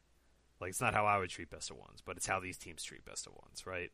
Like 0.60 0.70
it's 0.70 0.80
not 0.80 0.94
how 0.94 1.06
I 1.06 1.18
would 1.18 1.30
treat 1.30 1.50
best 1.50 1.70
of 1.70 1.78
ones, 1.78 2.02
but 2.04 2.16
it's 2.16 2.26
how 2.26 2.40
these 2.40 2.58
teams 2.58 2.82
treat 2.84 3.04
best 3.04 3.26
of 3.26 3.32
ones, 3.34 3.66
right? 3.66 3.90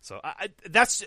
So 0.00 0.20
I, 0.24 0.28
I 0.38 0.48
that's 0.68 1.04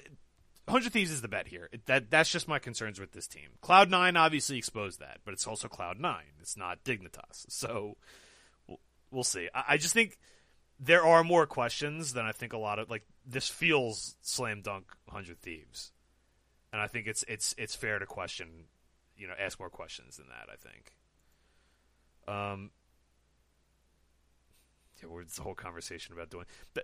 Hundred 0.67 0.93
Thieves 0.93 1.09
is 1.11 1.21
the 1.23 1.27
bet 1.27 1.47
here. 1.47 1.67
It- 1.71 1.87
That 1.87 2.11
that's 2.11 2.29
just 2.29 2.47
my 2.47 2.59
concerns 2.59 2.99
with 2.99 3.13
this 3.13 3.25
team. 3.27 3.49
Cloud 3.61 3.89
Nine 3.89 4.15
obviously 4.15 4.59
exposed 4.59 4.99
that, 4.99 5.17
but 5.25 5.33
it's 5.33 5.47
also 5.47 5.67
Cloud 5.67 5.99
Nine. 5.99 6.33
It's 6.39 6.55
not 6.55 6.83
Dignitas. 6.83 7.45
So 7.49 7.97
we'll, 8.67 8.79
we'll 9.09 9.23
see. 9.23 9.49
I, 9.55 9.63
I 9.69 9.77
just 9.77 9.95
think 9.95 10.19
there 10.83 11.05
are 11.05 11.23
more 11.23 11.45
questions 11.45 12.13
than 12.13 12.25
I 12.25 12.31
think 12.31 12.53
a 12.53 12.57
lot 12.57 12.79
of 12.79 12.89
like 12.89 13.03
this 13.25 13.47
feels 13.47 14.15
slam 14.21 14.61
dunk 14.61 14.87
Hundred 15.07 15.39
Thieves, 15.39 15.91
and 16.73 16.81
I 16.81 16.87
think 16.87 17.05
it's 17.05 17.23
it's 17.27 17.53
it's 17.57 17.75
fair 17.75 17.99
to 17.99 18.05
question, 18.07 18.65
you 19.15 19.27
know, 19.27 19.33
ask 19.39 19.59
more 19.59 19.69
questions 19.69 20.17
than 20.17 20.25
that. 20.29 20.49
I 20.51 20.55
think. 20.55 20.95
Um. 22.27 22.71
Yeah, 25.01 25.09
it's 25.21 25.35
the 25.35 25.43
whole 25.43 25.55
conversation 25.55 26.13
about 26.13 26.29
doing 26.29 26.45
the, 26.73 26.83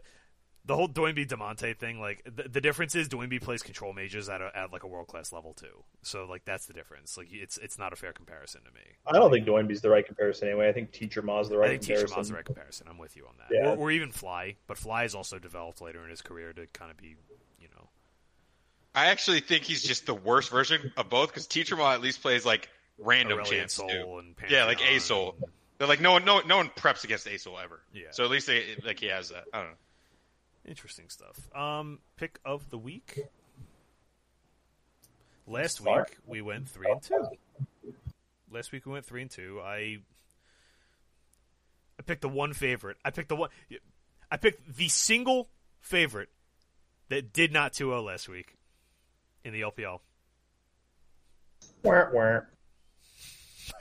the 0.68 0.76
whole 0.76 0.88
Doinby 0.88 1.27
Damonte 1.27 1.76
thing. 1.77 1.99
Like 1.99 2.22
the, 2.26 2.48
the 2.48 2.61
difference 2.61 2.94
is 2.94 3.07
Doinby 3.10 3.41
plays 3.41 3.64
control 3.64 3.94
mages 3.94 4.30
at 4.30 4.41
a, 4.41 4.52
at 4.56 4.72
like 4.72 4.84
a 4.84 4.88
world 4.88 5.07
class 5.07 5.31
level 5.34 5.53
too. 5.53 5.84
So 6.03 6.26
like 6.26 6.45
that's 6.45 6.65
the 6.68 6.73
difference. 6.73 7.18
Like 7.18 7.30
it's 7.31 7.57
it's 7.57 7.80
not 7.80 7.94
a 7.94 7.95
fair 7.95 8.14
comparison 8.14 8.61
to 8.65 8.72
me. 8.72 8.81
I 9.07 9.14
don't 9.14 9.31
think 9.31 9.48
Doinby's 9.48 9.81
the 9.81 9.89
right 9.89 10.06
comparison 10.06 10.49
anyway. 10.49 10.69
I 10.69 10.73
think 10.73 10.91
Teacher 10.91 11.22
Ma's 11.22 11.49
the 11.49 11.57
right 11.57 11.80
comparison. 11.80 11.94
I 11.94 11.98
think 11.98 12.07
Teacher 12.07 12.18
Ma's 12.19 12.27
the 12.30 12.35
right 12.35 12.45
comparison. 12.45 12.88
I'm 12.89 12.98
with 12.98 13.15
you 13.15 13.26
on 13.26 13.34
that. 13.39 13.48
Yeah. 13.52 13.72
Or, 13.72 13.77
or 13.77 13.91
even 13.91 14.11
Fly, 14.11 14.56
but 14.68 14.77
Fly 14.77 15.03
has 15.03 15.15
also 15.15 15.39
developed 15.39 15.81
later 15.81 16.03
in 16.03 16.10
his 16.10 16.22
career 16.22 16.53
to 16.53 16.68
kind 16.68 16.91
of 16.91 16.98
be, 16.98 17.15
you 17.60 17.68
know, 17.76 17.88
I 18.94 19.07
actually 19.07 19.39
think 19.39 19.64
he's 19.64 19.84
just 19.84 20.06
the 20.06 20.14
worst 20.15 20.49
version 20.52 20.91
of 20.98 21.10
both 21.10 21.30
because 21.30 21.48
Teacher 21.48 21.76
Ma 21.76 21.94
at 21.94 22.02
least 22.02 22.22
plays 22.22 22.45
like 22.45 22.69
random 22.98 23.39
Aurelion 23.39 23.45
champs 23.49 23.73
Soul 23.76 23.89
too. 23.89 24.18
and 24.19 24.35
Yeah, 24.49 24.65
like 24.65 24.80
Pantheon 24.80 24.98
Azul. 24.98 25.35
and- 25.41 25.52
They're 25.77 25.88
like 25.88 26.02
no 26.02 26.11
one, 26.14 26.26
no, 26.26 26.39
no 26.39 26.57
one 26.57 26.69
preps 26.69 27.03
against 27.03 27.27
Azul 27.27 27.57
ever. 27.64 27.80
Yeah. 27.94 28.07
So 28.11 28.23
at 28.26 28.31
least 28.31 28.48
they 28.48 28.76
like 28.84 28.99
he 28.99 29.06
has 29.07 29.30
that. 29.30 29.45
I 29.53 29.60
don't 29.60 29.69
know. 29.69 29.76
Interesting 30.68 31.10
stuff. 31.10 31.39
Um, 31.56 31.99
pick 32.18 32.39
of 32.45 32.69
the 32.69 32.77
week. 32.77 33.19
Last 35.48 35.77
Start. 35.77 36.10
week 36.10 36.18
we 36.26 36.41
went 36.41 36.68
three 36.68 36.91
and 36.91 37.02
two. 37.02 37.26
Last 38.52 38.73
week 38.73 38.85
we 38.85 38.91
went 38.91 39.06
three 39.06 39.22
and 39.22 39.31
two. 39.31 39.61
I 39.64 39.99
I 41.98 42.03
picked 42.06 42.22
the 42.22 42.30
one 42.30 42.53
favorite. 42.53 42.98
I 43.06 43.11
picked 43.11 43.30
the 43.30 43.35
one. 43.38 43.49
I 44.30 44.38
picked 44.38 44.76
the 44.76 44.89
single 44.89 45.49
favorite 45.80 46.30
that 47.10 47.31
did 47.31 47.53
not 47.53 47.72
2-0 47.72 48.03
last 48.03 48.27
week 48.27 48.56
in 49.45 49.53
the 49.53 49.61
LPL. 49.61 49.99
Wah, 51.84 52.06
wah. 52.11 52.39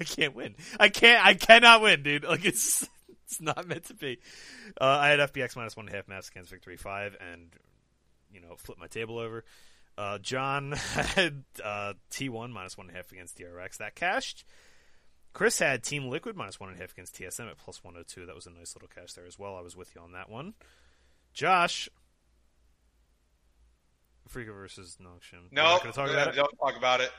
I 0.01 0.05
can't 0.05 0.35
win. 0.37 0.55
I 0.79 0.89
can't. 0.89 1.25
I 1.25 1.35
cannot 1.35 1.83
win, 1.83 2.03
dude. 2.05 2.25
Like 2.25 2.45
it's 2.45 2.89
it's 3.27 3.41
not 3.41 3.67
meant 3.69 3.85
to 3.85 3.95
be. 3.95 4.19
Uh, 4.81 4.85
I 4.85 5.09
had 5.09 5.21
FPX 5.21 5.57
minus 5.57 5.77
one 5.77 5.87
and 5.87 5.95
a 5.95 5.97
half 5.97 6.09
mass 6.09 6.29
against 6.29 6.51
victory 6.51 6.77
five, 6.77 7.17
and 7.33 7.49
you 8.33 8.41
know 8.41 8.57
flip 8.57 8.79
my 8.79 8.87
table 8.87 9.19
over. 9.19 9.45
Uh, 9.99 10.19
John 10.19 10.73
had 10.95 11.45
uh, 11.65 11.95
T1 12.11 12.51
minus 12.51 12.77
one 12.77 12.89
and 12.89 12.95
a 12.95 12.99
half 12.99 13.11
against 13.13 13.39
DRX. 13.39 13.79
That 13.79 13.95
cashed. 13.95 14.45
Chris 15.33 15.59
had 15.59 15.83
Team 15.83 16.09
Liquid 16.09 16.35
minus 16.37 16.59
one 16.59 16.71
and 16.71 16.79
a 16.79 16.81
half 16.81 16.93
against 16.93 17.15
TSM 17.17 17.51
at 17.51 17.59
plus 17.59 17.85
102. 17.85 18.25
That 18.27 18.35
was 18.35 18.47
a 18.47 18.51
nice 18.51 18.75
little 18.75 18.89
cash 18.89 19.13
there 19.13 19.27
as 19.27 19.39
well. 19.39 19.57
I 19.57 19.61
was 19.61 19.77
with 19.77 19.95
you 19.95 20.01
on 20.01 20.13
that 20.13 20.31
one. 20.31 20.55
Josh. 21.35 21.89
Freaka 24.33 24.55
versus. 24.55 24.97
We're 25.01 25.07
No, 25.53 25.63
not 25.63 25.81
gonna 25.83 25.93
talk 25.93 26.11
about 26.11 26.29
it. 26.29 26.35
don't 26.37 26.57
talk 26.59 26.77
about 26.77 27.01
it. 27.01 27.11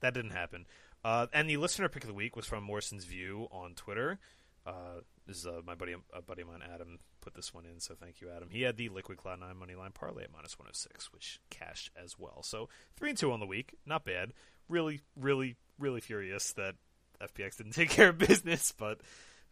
That 0.00 0.14
didn't 0.14 0.32
happen. 0.32 0.66
Uh, 1.04 1.26
and 1.32 1.48
the 1.48 1.56
listener 1.58 1.88
pick 1.88 2.02
of 2.02 2.08
the 2.08 2.14
week 2.14 2.34
was 2.34 2.46
from 2.46 2.64
Morrison's 2.64 3.04
View 3.04 3.46
on 3.52 3.74
Twitter. 3.74 4.18
Uh, 4.66 5.00
this 5.26 5.38
is 5.38 5.46
uh, 5.46 5.60
my 5.64 5.74
buddy, 5.74 5.94
a 6.12 6.20
buddy 6.20 6.42
of 6.42 6.48
mine, 6.48 6.60
Adam, 6.74 6.98
put 7.20 7.34
this 7.34 7.54
one 7.54 7.64
in. 7.64 7.78
So 7.78 7.94
thank 7.94 8.20
you, 8.20 8.30
Adam. 8.34 8.48
He 8.50 8.62
had 8.62 8.76
the 8.76 8.88
Liquid 8.88 9.18
Cloud 9.18 9.40
Nine 9.40 9.56
money 9.56 9.74
line 9.74 9.92
parlay 9.92 10.24
at 10.24 10.32
minus 10.32 10.58
one 10.58 10.66
hundred 10.66 10.76
six, 10.76 11.12
which 11.12 11.40
cashed 11.50 11.90
as 12.02 12.18
well. 12.18 12.42
So 12.42 12.68
three 12.96 13.10
and 13.10 13.18
two 13.18 13.32
on 13.32 13.40
the 13.40 13.46
week, 13.46 13.74
not 13.86 14.04
bad. 14.04 14.32
Really, 14.68 15.00
really, 15.14 15.56
really 15.78 16.00
furious 16.00 16.52
that 16.54 16.74
FPX 17.20 17.58
didn't 17.58 17.72
take 17.74 17.90
care 17.90 18.08
of 18.08 18.18
business, 18.18 18.72
but 18.76 19.00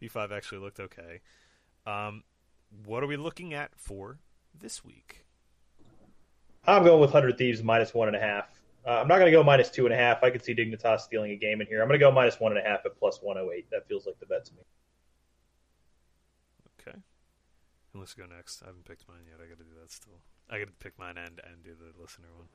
V5 0.02 0.32
actually 0.32 0.58
looked 0.58 0.80
okay. 0.80 1.20
Um, 1.86 2.24
what 2.84 3.02
are 3.02 3.06
we 3.06 3.16
looking 3.16 3.54
at 3.54 3.70
for 3.76 4.18
this 4.58 4.84
week? 4.84 5.24
I'm 6.66 6.84
going 6.84 7.00
with 7.00 7.12
Hundred 7.12 7.38
Thieves 7.38 7.62
minus 7.62 7.94
one 7.94 8.08
and 8.08 8.16
a 8.16 8.20
half. 8.20 8.48
Uh, 8.86 9.00
I'm 9.00 9.08
not 9.08 9.16
going 9.16 9.26
to 9.26 9.32
go 9.36 9.42
minus 9.42 9.70
two 9.70 9.86
and 9.86 9.94
a 9.94 9.96
half. 9.96 10.22
I 10.22 10.30
could 10.30 10.44
see 10.44 10.54
Dignitas 10.54 11.00
stealing 11.00 11.30
a 11.30 11.36
game 11.36 11.60
in 11.60 11.66
here. 11.66 11.80
I'm 11.80 11.88
going 11.88 11.98
to 11.98 12.04
go 12.04 12.10
minus 12.10 12.38
one 12.38 12.56
and 12.56 12.64
a 12.64 12.68
half 12.68 12.84
at 12.84 12.98
plus 12.98 13.18
108. 13.22 13.70
That 13.70 13.86
feels 13.88 14.06
like 14.06 14.18
the 14.20 14.26
bet 14.26 14.44
to 14.46 14.52
me. 14.54 14.60
Okay. 16.80 16.98
And 17.94 18.00
let's 18.00 18.12
go 18.12 18.24
next. 18.26 18.62
I 18.62 18.66
haven't 18.66 18.84
picked 18.84 19.06
mine 19.08 19.20
yet. 19.30 19.38
I 19.40 19.48
got 19.48 19.58
to 19.58 19.64
do 19.64 19.70
that 19.80 19.90
still. 19.92 20.18
I 20.50 20.58
got 20.58 20.66
to 20.66 20.72
pick 20.80 20.98
mine 20.98 21.16
and 21.16 21.40
and 21.46 21.62
do 21.62 21.70
the 21.78 22.02
listener 22.02 22.26
one. 22.36 22.48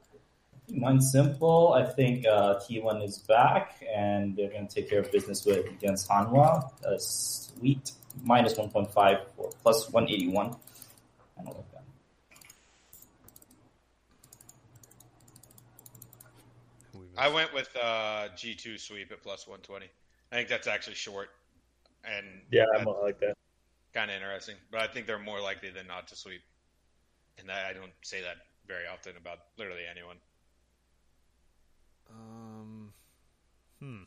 Mine's 0.78 1.12
simple. 1.12 1.74
I 1.74 1.86
think 1.86 2.26
uh, 2.28 2.60
T1 2.60 3.04
is 3.06 3.20
back, 3.20 3.82
and 3.96 4.36
they're 4.36 4.50
going 4.50 4.68
to 4.68 4.76
take 4.76 4.90
care 4.90 5.00
of 5.00 5.10
business 5.14 5.46
with 5.46 5.66
against 5.66 6.10
Hanwha. 6.10 6.70
Uh, 6.86 6.98
sweet. 6.98 7.94
Minus 8.24 8.56
1.5 8.56 9.22
or 9.38 9.50
plus 9.64 9.90
181. 9.92 10.48
I 11.40 11.44
don't 11.44 11.56
like 11.56 11.72
that. 11.72 11.84
I 17.18 17.30
went 17.30 17.54
with 17.54 17.70
uh, 17.82 18.28
G2 18.36 18.78
sweep 18.80 19.12
at 19.12 19.22
plus 19.24 19.48
120. 19.48 19.86
I 20.32 20.36
think 20.36 20.50
that's 20.50 20.68
actually 20.68 20.96
short 20.96 21.30
and 22.04 22.26
Yeah, 22.52 22.66
I'm 22.78 22.88
I 22.88 22.92
like 22.92 23.20
that. 23.20 23.36
Kind 23.94 24.10
of 24.10 24.16
interesting. 24.16 24.56
But 24.72 24.82
I 24.82 24.88
think 24.88 25.08
they're 25.08 25.20
more 25.20 25.42
likely 25.42 25.70
than 25.70 25.88
not 25.88 26.08
to 26.10 26.16
sweep. 26.16 26.42
And 27.40 27.50
I 27.52 27.74
don't 27.74 27.92
say 28.02 28.22
that 28.22 28.36
very 28.68 28.86
often 28.92 29.14
about 29.18 29.40
literally 29.58 29.84
anyone. 29.90 30.18
Um. 32.10 32.94
Hmm. 33.80 34.04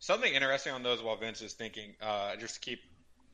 Something 0.00 0.32
interesting 0.32 0.72
on 0.72 0.82
those 0.82 1.02
while 1.02 1.16
Vince 1.16 1.42
is 1.42 1.54
thinking, 1.54 1.94
uh, 2.00 2.36
just 2.36 2.60
keep 2.60 2.80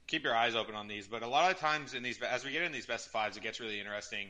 keep 0.06 0.24
your 0.24 0.34
eyes 0.34 0.54
open 0.54 0.74
on 0.74 0.88
these. 0.88 1.06
But 1.06 1.22
a 1.22 1.26
lot 1.26 1.50
of 1.50 1.58
times 1.58 1.94
in 1.94 2.02
these, 2.02 2.20
as 2.22 2.44
we 2.44 2.52
get 2.52 2.62
in 2.62 2.72
these 2.72 2.86
best 2.86 3.06
of 3.06 3.12
fives, 3.12 3.36
it 3.36 3.42
gets 3.42 3.60
really 3.60 3.80
interesting. 3.80 4.28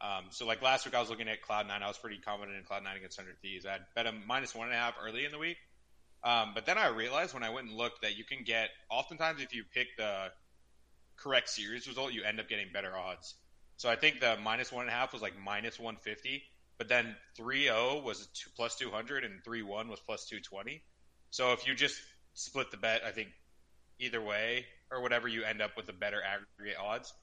Um, 0.00 0.26
so 0.30 0.46
like 0.46 0.62
last 0.62 0.84
week, 0.84 0.94
I 0.94 1.00
was 1.00 1.10
looking 1.10 1.28
at 1.28 1.42
Cloud 1.42 1.68
Nine. 1.68 1.82
I 1.82 1.88
was 1.88 1.98
pretty 1.98 2.18
confident 2.18 2.56
in 2.56 2.64
Cloud 2.64 2.84
Nine 2.84 2.96
against 2.96 3.16
Hundred 3.16 3.36
Thieves. 3.40 3.66
I 3.66 3.72
had 3.72 3.82
bet 3.94 4.04
them 4.04 4.22
minus 4.26 4.54
one 4.54 4.68
and 4.68 4.76
a 4.76 4.78
half 4.78 4.94
early 5.02 5.24
in 5.24 5.32
the 5.32 5.38
week. 5.38 5.56
Um, 6.26 6.50
but 6.54 6.66
then 6.66 6.76
I 6.76 6.88
realized 6.88 7.34
when 7.34 7.44
I 7.44 7.50
went 7.50 7.68
and 7.68 7.76
looked 7.76 8.02
that 8.02 8.16
you 8.16 8.24
can 8.24 8.42
get, 8.42 8.70
oftentimes 8.90 9.40
if 9.40 9.54
you 9.54 9.62
pick 9.72 9.96
the 9.96 10.32
correct 11.16 11.48
series 11.48 11.86
result, 11.86 12.12
you 12.12 12.24
end 12.24 12.40
up 12.40 12.48
getting 12.48 12.66
better 12.72 12.96
odds. 12.96 13.36
So 13.76 13.88
I 13.88 13.94
think 13.94 14.18
the 14.18 14.36
minus 14.42 14.72
one 14.72 14.82
and 14.82 14.90
a 14.90 14.92
half 14.92 15.12
was 15.12 15.22
like 15.22 15.34
minus 15.38 15.78
150, 15.78 16.42
but 16.78 16.88
then 16.88 17.14
3-0 17.38 18.02
was 18.02 18.26
two, 18.34 18.50
plus 18.56 18.74
200 18.74 19.22
and 19.22 19.34
3-1 19.44 19.88
was 19.88 20.00
plus 20.00 20.26
220. 20.26 20.82
So 21.30 21.52
if 21.52 21.64
you 21.64 21.76
just 21.76 22.00
split 22.34 22.72
the 22.72 22.76
bet, 22.76 23.02
I 23.06 23.12
think 23.12 23.28
either 24.00 24.20
way 24.20 24.66
or 24.90 25.02
whatever, 25.02 25.28
you 25.28 25.44
end 25.44 25.62
up 25.62 25.76
with 25.76 25.88
a 25.90 25.92
better 25.92 26.20
aggregate 26.24 26.80
odds. 26.82 27.14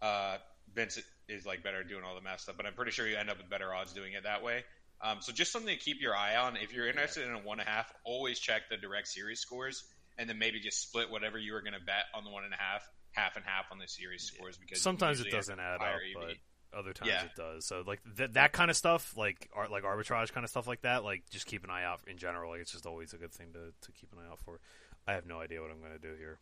Uh, 0.00 0.38
Vince 0.74 0.98
is 1.28 1.44
like 1.44 1.62
better 1.62 1.80
at 1.80 1.88
doing 1.88 2.04
all 2.04 2.14
the 2.14 2.22
math 2.22 2.40
stuff, 2.40 2.56
but 2.56 2.64
I'm 2.64 2.72
pretty 2.72 2.92
sure 2.92 3.06
you 3.06 3.18
end 3.18 3.28
up 3.28 3.36
with 3.36 3.50
better 3.50 3.74
odds 3.74 3.92
doing 3.92 4.14
it 4.14 4.22
that 4.22 4.42
way. 4.42 4.64
Um, 5.00 5.18
so 5.20 5.32
just 5.32 5.52
something 5.52 5.74
to 5.76 5.82
keep 5.82 6.00
your 6.00 6.16
eye 6.16 6.36
on. 6.36 6.56
If 6.56 6.72
you're 6.72 6.88
interested 6.88 7.26
in 7.26 7.34
a 7.34 7.38
one 7.38 7.60
and 7.60 7.68
a 7.68 7.70
half, 7.70 7.92
always 8.04 8.38
check 8.38 8.62
the 8.70 8.76
direct 8.76 9.08
series 9.08 9.40
scores, 9.40 9.84
and 10.18 10.28
then 10.28 10.38
maybe 10.38 10.60
just 10.60 10.80
split 10.80 11.10
whatever 11.10 11.38
you 11.38 11.52
were 11.52 11.60
going 11.60 11.74
to 11.74 11.84
bet 11.84 12.06
on 12.14 12.24
the 12.24 12.30
one 12.30 12.44
and 12.44 12.54
a 12.54 12.56
half, 12.56 12.88
half 13.12 13.36
and 13.36 13.44
half 13.44 13.66
on 13.70 13.78
the 13.78 13.88
series 13.88 14.22
scores. 14.22 14.56
Because 14.56 14.80
sometimes 14.80 15.20
it 15.20 15.30
doesn't 15.30 15.60
add 15.60 15.80
up, 15.82 16.00
but 16.14 16.36
other 16.76 16.92
times 16.92 17.10
yeah. 17.10 17.24
it 17.24 17.34
does. 17.36 17.66
So 17.66 17.82
like 17.86 18.00
th- 18.16 18.32
that 18.32 18.52
kind 18.52 18.70
of 18.70 18.76
stuff, 18.76 19.14
like 19.16 19.48
art, 19.54 19.70
like 19.70 19.84
arbitrage 19.84 20.32
kind 20.32 20.44
of 20.44 20.50
stuff 20.50 20.66
like 20.66 20.82
that, 20.82 21.04
like 21.04 21.28
just 21.30 21.46
keep 21.46 21.64
an 21.64 21.70
eye 21.70 21.84
out 21.84 22.00
in 22.06 22.18
general. 22.18 22.50
Like 22.50 22.60
it's 22.60 22.72
just 22.72 22.86
always 22.86 23.12
a 23.12 23.16
good 23.16 23.32
thing 23.32 23.48
to 23.52 23.72
to 23.86 23.92
keep 23.92 24.12
an 24.12 24.18
eye 24.18 24.30
out 24.30 24.40
for. 24.40 24.60
I 25.06 25.12
have 25.12 25.26
no 25.26 25.40
idea 25.40 25.60
what 25.60 25.70
I'm 25.70 25.80
going 25.80 25.92
to 25.92 25.98
do 25.98 26.14
here. 26.18 26.38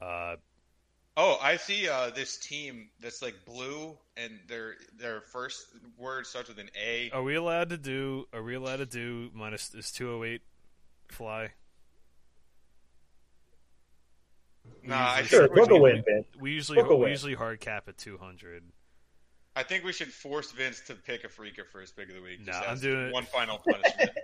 Uh, 0.00 0.36
Oh, 1.16 1.38
I 1.42 1.56
see 1.56 1.88
uh, 1.88 2.10
this 2.10 2.38
team 2.38 2.88
that's 3.00 3.20
like 3.20 3.34
blue, 3.44 3.96
and 4.16 4.38
their 4.46 4.76
their 4.96 5.20
first 5.20 5.66
word 5.98 6.26
starts 6.26 6.48
with 6.48 6.58
an 6.58 6.70
A. 6.80 7.10
Are 7.10 7.22
we 7.22 7.34
allowed 7.34 7.70
to 7.70 7.76
do? 7.76 8.26
Are 8.32 8.42
we 8.42 8.54
allowed 8.54 8.76
to 8.76 8.86
do 8.86 9.30
minus 9.34 9.74
is 9.74 9.90
two 9.90 10.10
oh 10.10 10.24
eight 10.24 10.42
fly? 11.08 11.50
Nah, 14.84 14.96
I 14.96 15.22
sure. 15.22 15.48
Book 15.48 15.70
a 15.70 15.76
win, 15.76 16.02
Ben. 16.06 16.24
We 16.38 16.52
usually 16.52 16.82
we 16.82 17.10
usually 17.10 17.34
hard 17.34 17.60
cap 17.60 17.88
at 17.88 17.98
two 17.98 18.16
hundred. 18.16 18.62
I 19.56 19.64
think 19.64 19.84
we 19.84 19.92
should 19.92 20.12
force 20.12 20.52
Vince 20.52 20.80
to 20.86 20.94
pick 20.94 21.24
Afreeca 21.24 21.66
for 21.70 21.80
his 21.80 21.90
pick 21.90 22.08
of 22.08 22.14
the 22.14 22.22
week. 22.22 22.46
No, 22.46 22.52
nah, 22.52 22.60
I'm 22.60 22.78
doing 22.78 23.12
one 23.12 23.24
final 23.24 23.58
punishment. 23.58 24.10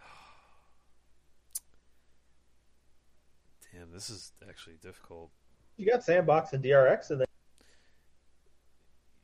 Damn, 3.72 3.92
this 3.92 4.08
is 4.08 4.32
actually 4.48 4.76
difficult. 4.82 5.30
You 5.76 5.86
got 5.90 6.02
Sandbox 6.02 6.52
and 6.52 6.64
DRX 6.64 7.10
in 7.10 7.18
there. 7.18 7.26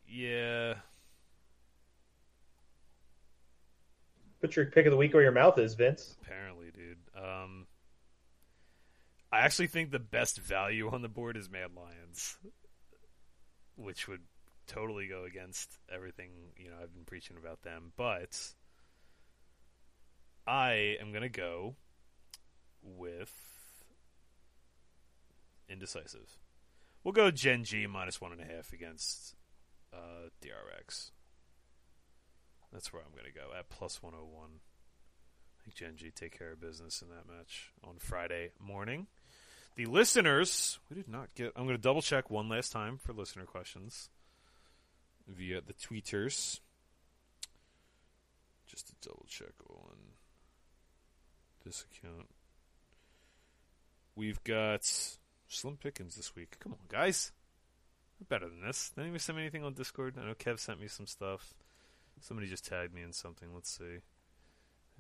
Yeah. 0.07 0.75
Put 4.41 4.57
your 4.57 4.67
pick 4.67 4.87
of 4.87 4.91
the 4.91 4.97
week 4.97 5.15
where 5.15 5.23
your 5.23 5.33
mouth 5.33 5.59
is, 5.59 5.75
Vince. 5.75 6.17
Apparently, 6.23 6.71
dude. 6.71 6.99
Um, 7.17 7.67
I 9.33 9.39
actually 9.41 9.69
think 9.69 9.91
the 9.91 9.99
best 9.99 10.39
value 10.39 10.91
on 10.91 11.01
the 11.01 11.09
board 11.09 11.37
is 11.39 11.49
Mad 11.49 11.71
Lions, 11.75 12.37
which 13.77 14.07
would 14.09 14.21
totally 14.67 15.07
go 15.07 15.25
against 15.25 15.79
everything 15.93 16.31
you 16.57 16.69
know 16.71 16.77
I've 16.83 16.93
been 16.93 17.05
preaching 17.05 17.37
about 17.37 17.63
them. 17.63 17.93
But 17.97 18.39
I 20.47 20.97
am 21.01 21.13
gonna 21.13 21.29
go 21.31 21.77
with 22.83 23.33
indecisive. 25.69 26.42
We'll 27.05 27.13
go 27.13 27.31
Gen 27.31 27.65
G 27.65 27.87
minus 27.87 28.21
one 28.21 28.33
and 28.33 28.41
a 28.41 28.45
half 28.45 28.73
against 28.73 29.35
uh, 29.93 30.29
DRX. 30.41 31.11
That's 32.73 32.93
where 32.93 33.03
I'm 33.03 33.13
going 33.13 33.31
to 33.31 33.39
go 33.39 33.57
at 33.59 33.69
plus 33.69 34.03
101. 34.03 34.49
I 34.49 35.65
think 35.65 35.75
Gen 35.75 35.97
G 35.97 36.11
take 36.11 36.39
care 36.39 36.53
of 36.53 36.61
business 36.61 37.03
in 37.03 37.09
that 37.09 37.31
match 37.31 37.73
on 37.85 37.97
Friday 37.99 38.51
morning. 38.59 39.09
The 39.75 39.87
listeners, 39.87 40.79
we 40.89 40.97
did 40.97 41.09
not 41.09 41.35
get. 41.35 41.53
I'm 41.57 41.65
going 41.65 41.77
to 41.77 41.83
double 41.83 42.03
check 42.03 42.31
one 42.31 42.49
last 42.49 42.73
time 42.73 42.99
for 42.99 43.13
listener 43.13 43.45
questions 43.45 44.11
via 45.27 45.61
the 45.61 45.73
tweeters. 45.73 46.61
Just 48.67 48.89
to 48.89 49.09
double 49.09 49.27
check 49.29 49.53
on 49.69 49.97
this 51.65 51.85
account. 51.91 52.29
We've 54.15 54.43
got 54.45 54.91
Slim 55.53 55.77
pickings 55.77 56.17
this 56.17 56.35
week. 56.35 56.57
Come 56.61 56.73
on, 56.73 56.79
guys. 56.89 57.33
We're 58.19 58.27
better 58.27 58.49
than 58.49 58.63
this. 58.63 58.91
Did 58.91 59.03
anybody 59.03 59.19
send 59.19 59.37
me 59.37 59.43
anything 59.43 59.65
on 59.65 59.75
Discord? 59.75 60.17
I 60.19 60.25
know 60.25 60.35
Kev 60.35 60.59
sent 60.59 60.81
me 60.81 60.89
some 60.89 61.07
stuff. 61.07 61.55
Somebody 62.21 62.49
just 62.49 62.67
tagged 62.67 62.95
me 62.95 63.03
in 63.03 63.13
something. 63.13 63.49
Let's 63.55 63.71
see. 63.71 63.99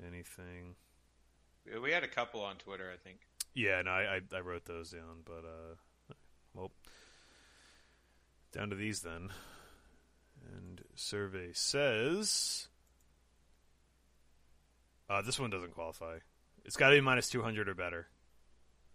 Anything. 0.07 0.75
We 1.83 1.93
had 1.93 2.05
a 2.05 2.09
couple 2.09 2.43
on 2.43 2.57
Twitter, 2.57 2.91
I 2.93 2.97
think. 2.97 3.21
Yeah, 3.55 3.83
no, 3.83 3.91
I, 3.91 4.17
I, 4.17 4.21
I 4.37 4.41
wrote 4.41 4.65
those 4.65 4.91
down, 4.91 5.23
but, 5.25 5.45
uh, 5.45 6.15
well, 6.55 6.71
down 8.53 8.71
to 8.71 8.77
these 8.77 9.01
then. 9.01 9.31
And 10.55 10.83
survey 10.97 11.51
says. 11.53 12.69
Uh, 15.09 15.23
this 15.23 15.39
one 15.39 15.51
doesn't 15.51 15.75
qualify. 15.75 16.19
It's 16.65 16.77
got 16.77 16.91
to 16.91 16.97
be 16.97 17.01
minus 17.01 17.29
200 17.29 17.69
or 17.69 17.75
better. 17.75 18.09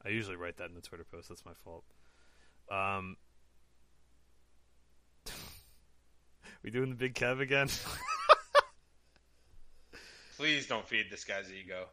I 0.08 0.12
usually 0.12 0.38
write 0.38 0.56
that 0.58 0.70
in 0.70 0.76
the 0.76 0.82
Twitter 0.82 1.04
post. 1.04 1.28
That's 1.28 1.44
my 1.46 1.52
fault. 1.66 1.84
Um, 2.72 3.18
we 6.64 6.72
doing 6.72 6.90
the 6.90 6.96
big 6.96 7.14
Kev 7.14 7.42
again? 7.42 7.68
Please 10.38 10.66
don't 10.66 10.88
feed 10.88 11.08
this 11.12 11.26
guy's 11.26 11.52
ego. 11.52 11.88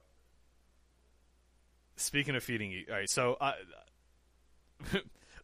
Speaking 1.96 2.36
of 2.36 2.44
feeding, 2.44 2.84
all 2.88 2.94
right. 2.94 3.10
So 3.10 3.36
I, 3.40 3.54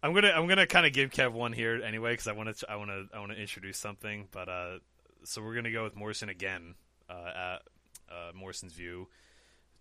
I'm 0.03 0.15
gonna 0.15 0.31
I'm 0.31 0.47
gonna 0.47 0.69
kind 0.69 0.87
of 0.87 0.93
give 0.93 1.11
Kev 1.11 1.33
one 1.33 1.53
here 1.53 1.83
anyway 1.83 2.13
because 2.13 2.29
I 2.29 2.33
want 2.33 2.57
to 2.57 2.71
I 2.71 2.77
want 2.77 2.91
to 2.91 3.07
I 3.13 3.19
want 3.19 3.33
to 3.33 3.39
introduce 3.39 3.79
something. 3.79 4.29
But 4.31 4.49
uh, 4.49 4.79
so 5.25 5.43
we're 5.43 5.57
gonna 5.57 5.73
go 5.73 5.83
with 5.83 5.97
Morrison 5.97 6.29
again 6.29 6.77
uh, 7.09 7.31
at 7.35 7.63
uh, 8.11 8.31
Morrison's 8.33 8.75
view. 8.75 9.09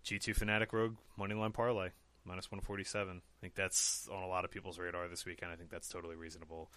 G2 0.04 0.34
Fanatic 0.34 0.72
Rogue 0.72 0.96
Moneyline 1.18 1.52
Parlay 1.52 1.90
minus 2.24 2.50
147. 2.50 3.16
I 3.16 3.40
think 3.40 3.54
that's 3.54 4.08
on 4.12 4.22
a 4.22 4.28
lot 4.28 4.44
of 4.44 4.50
people's 4.50 4.78
radar 4.78 5.08
this 5.08 5.24
weekend. 5.26 5.52
I 5.52 5.56
think 5.56 5.70
that's 5.70 5.88
totally 5.88 6.16
reasonable. 6.16 6.70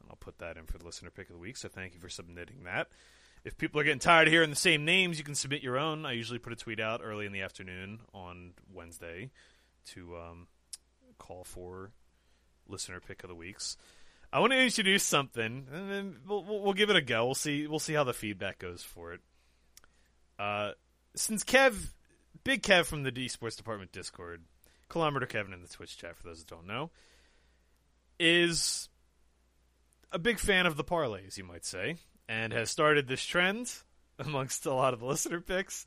And 0.00 0.10
I'll 0.10 0.16
put 0.16 0.38
that 0.38 0.56
in 0.56 0.66
for 0.66 0.78
the 0.78 0.84
listener 0.84 1.10
pick 1.10 1.28
of 1.28 1.34
the 1.34 1.40
week. 1.40 1.56
So 1.56 1.68
thank 1.68 1.94
you 1.94 2.00
for 2.00 2.08
submitting 2.08 2.64
that. 2.64 2.88
If 3.44 3.58
people 3.58 3.80
are 3.80 3.84
getting 3.84 3.98
tired 3.98 4.26
of 4.26 4.32
hearing 4.32 4.50
the 4.50 4.56
same 4.56 4.84
names, 4.84 5.18
you 5.18 5.24
can 5.24 5.34
submit 5.34 5.62
your 5.62 5.78
own. 5.78 6.06
I 6.06 6.12
usually 6.12 6.38
put 6.38 6.52
a 6.52 6.56
tweet 6.56 6.80
out 6.80 7.02
early 7.04 7.26
in 7.26 7.32
the 7.32 7.42
afternoon 7.42 8.00
on 8.14 8.52
Wednesday 8.72 9.30
to 9.88 10.16
um, 10.16 10.46
call 11.18 11.44
for 11.44 11.90
listener 12.66 13.00
pick 13.00 13.22
of 13.22 13.28
the 13.28 13.34
weeks. 13.34 13.76
I 14.32 14.40
want 14.40 14.52
to 14.52 14.58
introduce 14.58 15.04
something, 15.04 15.68
and 15.72 15.90
then 15.90 16.16
we'll, 16.26 16.42
we'll, 16.42 16.72
give 16.72 16.90
it 16.90 16.96
a 16.96 17.02
go. 17.02 17.24
We'll 17.24 17.34
see. 17.34 17.68
We'll 17.68 17.78
see 17.78 17.92
how 17.92 18.02
the 18.02 18.12
feedback 18.12 18.58
goes 18.58 18.82
for 18.82 19.12
it. 19.12 19.20
Uh, 20.38 20.72
since 21.14 21.44
Kev, 21.44 21.90
Big 22.42 22.62
Kev 22.62 22.86
from 22.86 23.04
the 23.04 23.12
D 23.12 23.28
Sports 23.28 23.54
Department 23.54 23.92
Discord, 23.92 24.42
Kilometer 24.94 25.26
Kevin 25.26 25.52
in 25.52 25.60
the 25.60 25.66
Twitch 25.66 25.98
chat, 25.98 26.16
for 26.16 26.22
those 26.22 26.38
that 26.38 26.46
don't 26.46 26.68
know, 26.68 26.92
is 28.20 28.88
a 30.12 30.20
big 30.20 30.38
fan 30.38 30.66
of 30.66 30.76
the 30.76 30.84
parlays, 30.84 31.36
you 31.36 31.42
might 31.42 31.64
say, 31.64 31.96
and 32.28 32.52
has 32.52 32.70
started 32.70 33.08
this 33.08 33.24
trend 33.24 33.72
amongst 34.20 34.66
a 34.66 34.72
lot 34.72 34.94
of 34.94 35.00
the 35.00 35.06
listener 35.06 35.40
picks. 35.40 35.84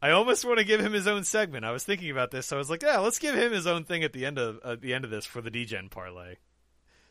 I 0.00 0.12
almost 0.12 0.44
want 0.44 0.58
to 0.60 0.64
give 0.64 0.80
him 0.80 0.92
his 0.92 1.08
own 1.08 1.24
segment. 1.24 1.64
I 1.64 1.72
was 1.72 1.82
thinking 1.82 2.08
about 2.08 2.30
this, 2.30 2.46
so 2.46 2.56
I 2.56 2.58
was 2.58 2.70
like, 2.70 2.84
yeah, 2.84 2.98
let's 2.98 3.18
give 3.18 3.34
him 3.34 3.50
his 3.50 3.66
own 3.66 3.82
thing 3.82 4.04
at 4.04 4.12
the 4.12 4.24
end 4.24 4.38
of 4.38 4.60
at 4.64 4.80
the 4.80 4.94
end 4.94 5.04
of 5.04 5.10
this 5.10 5.26
for 5.26 5.40
the 5.40 5.50
degen 5.50 5.88
parlay. 5.88 6.36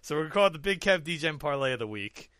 So 0.02 0.16
we're 0.16 0.22
gonna 0.24 0.34
call 0.34 0.48
it 0.48 0.54
the 0.54 0.60
Big 0.60 0.80
Kev 0.80 1.04
degen 1.04 1.38
parlay 1.38 1.74
of 1.74 1.80
the 1.80 1.86
week. 1.86 2.32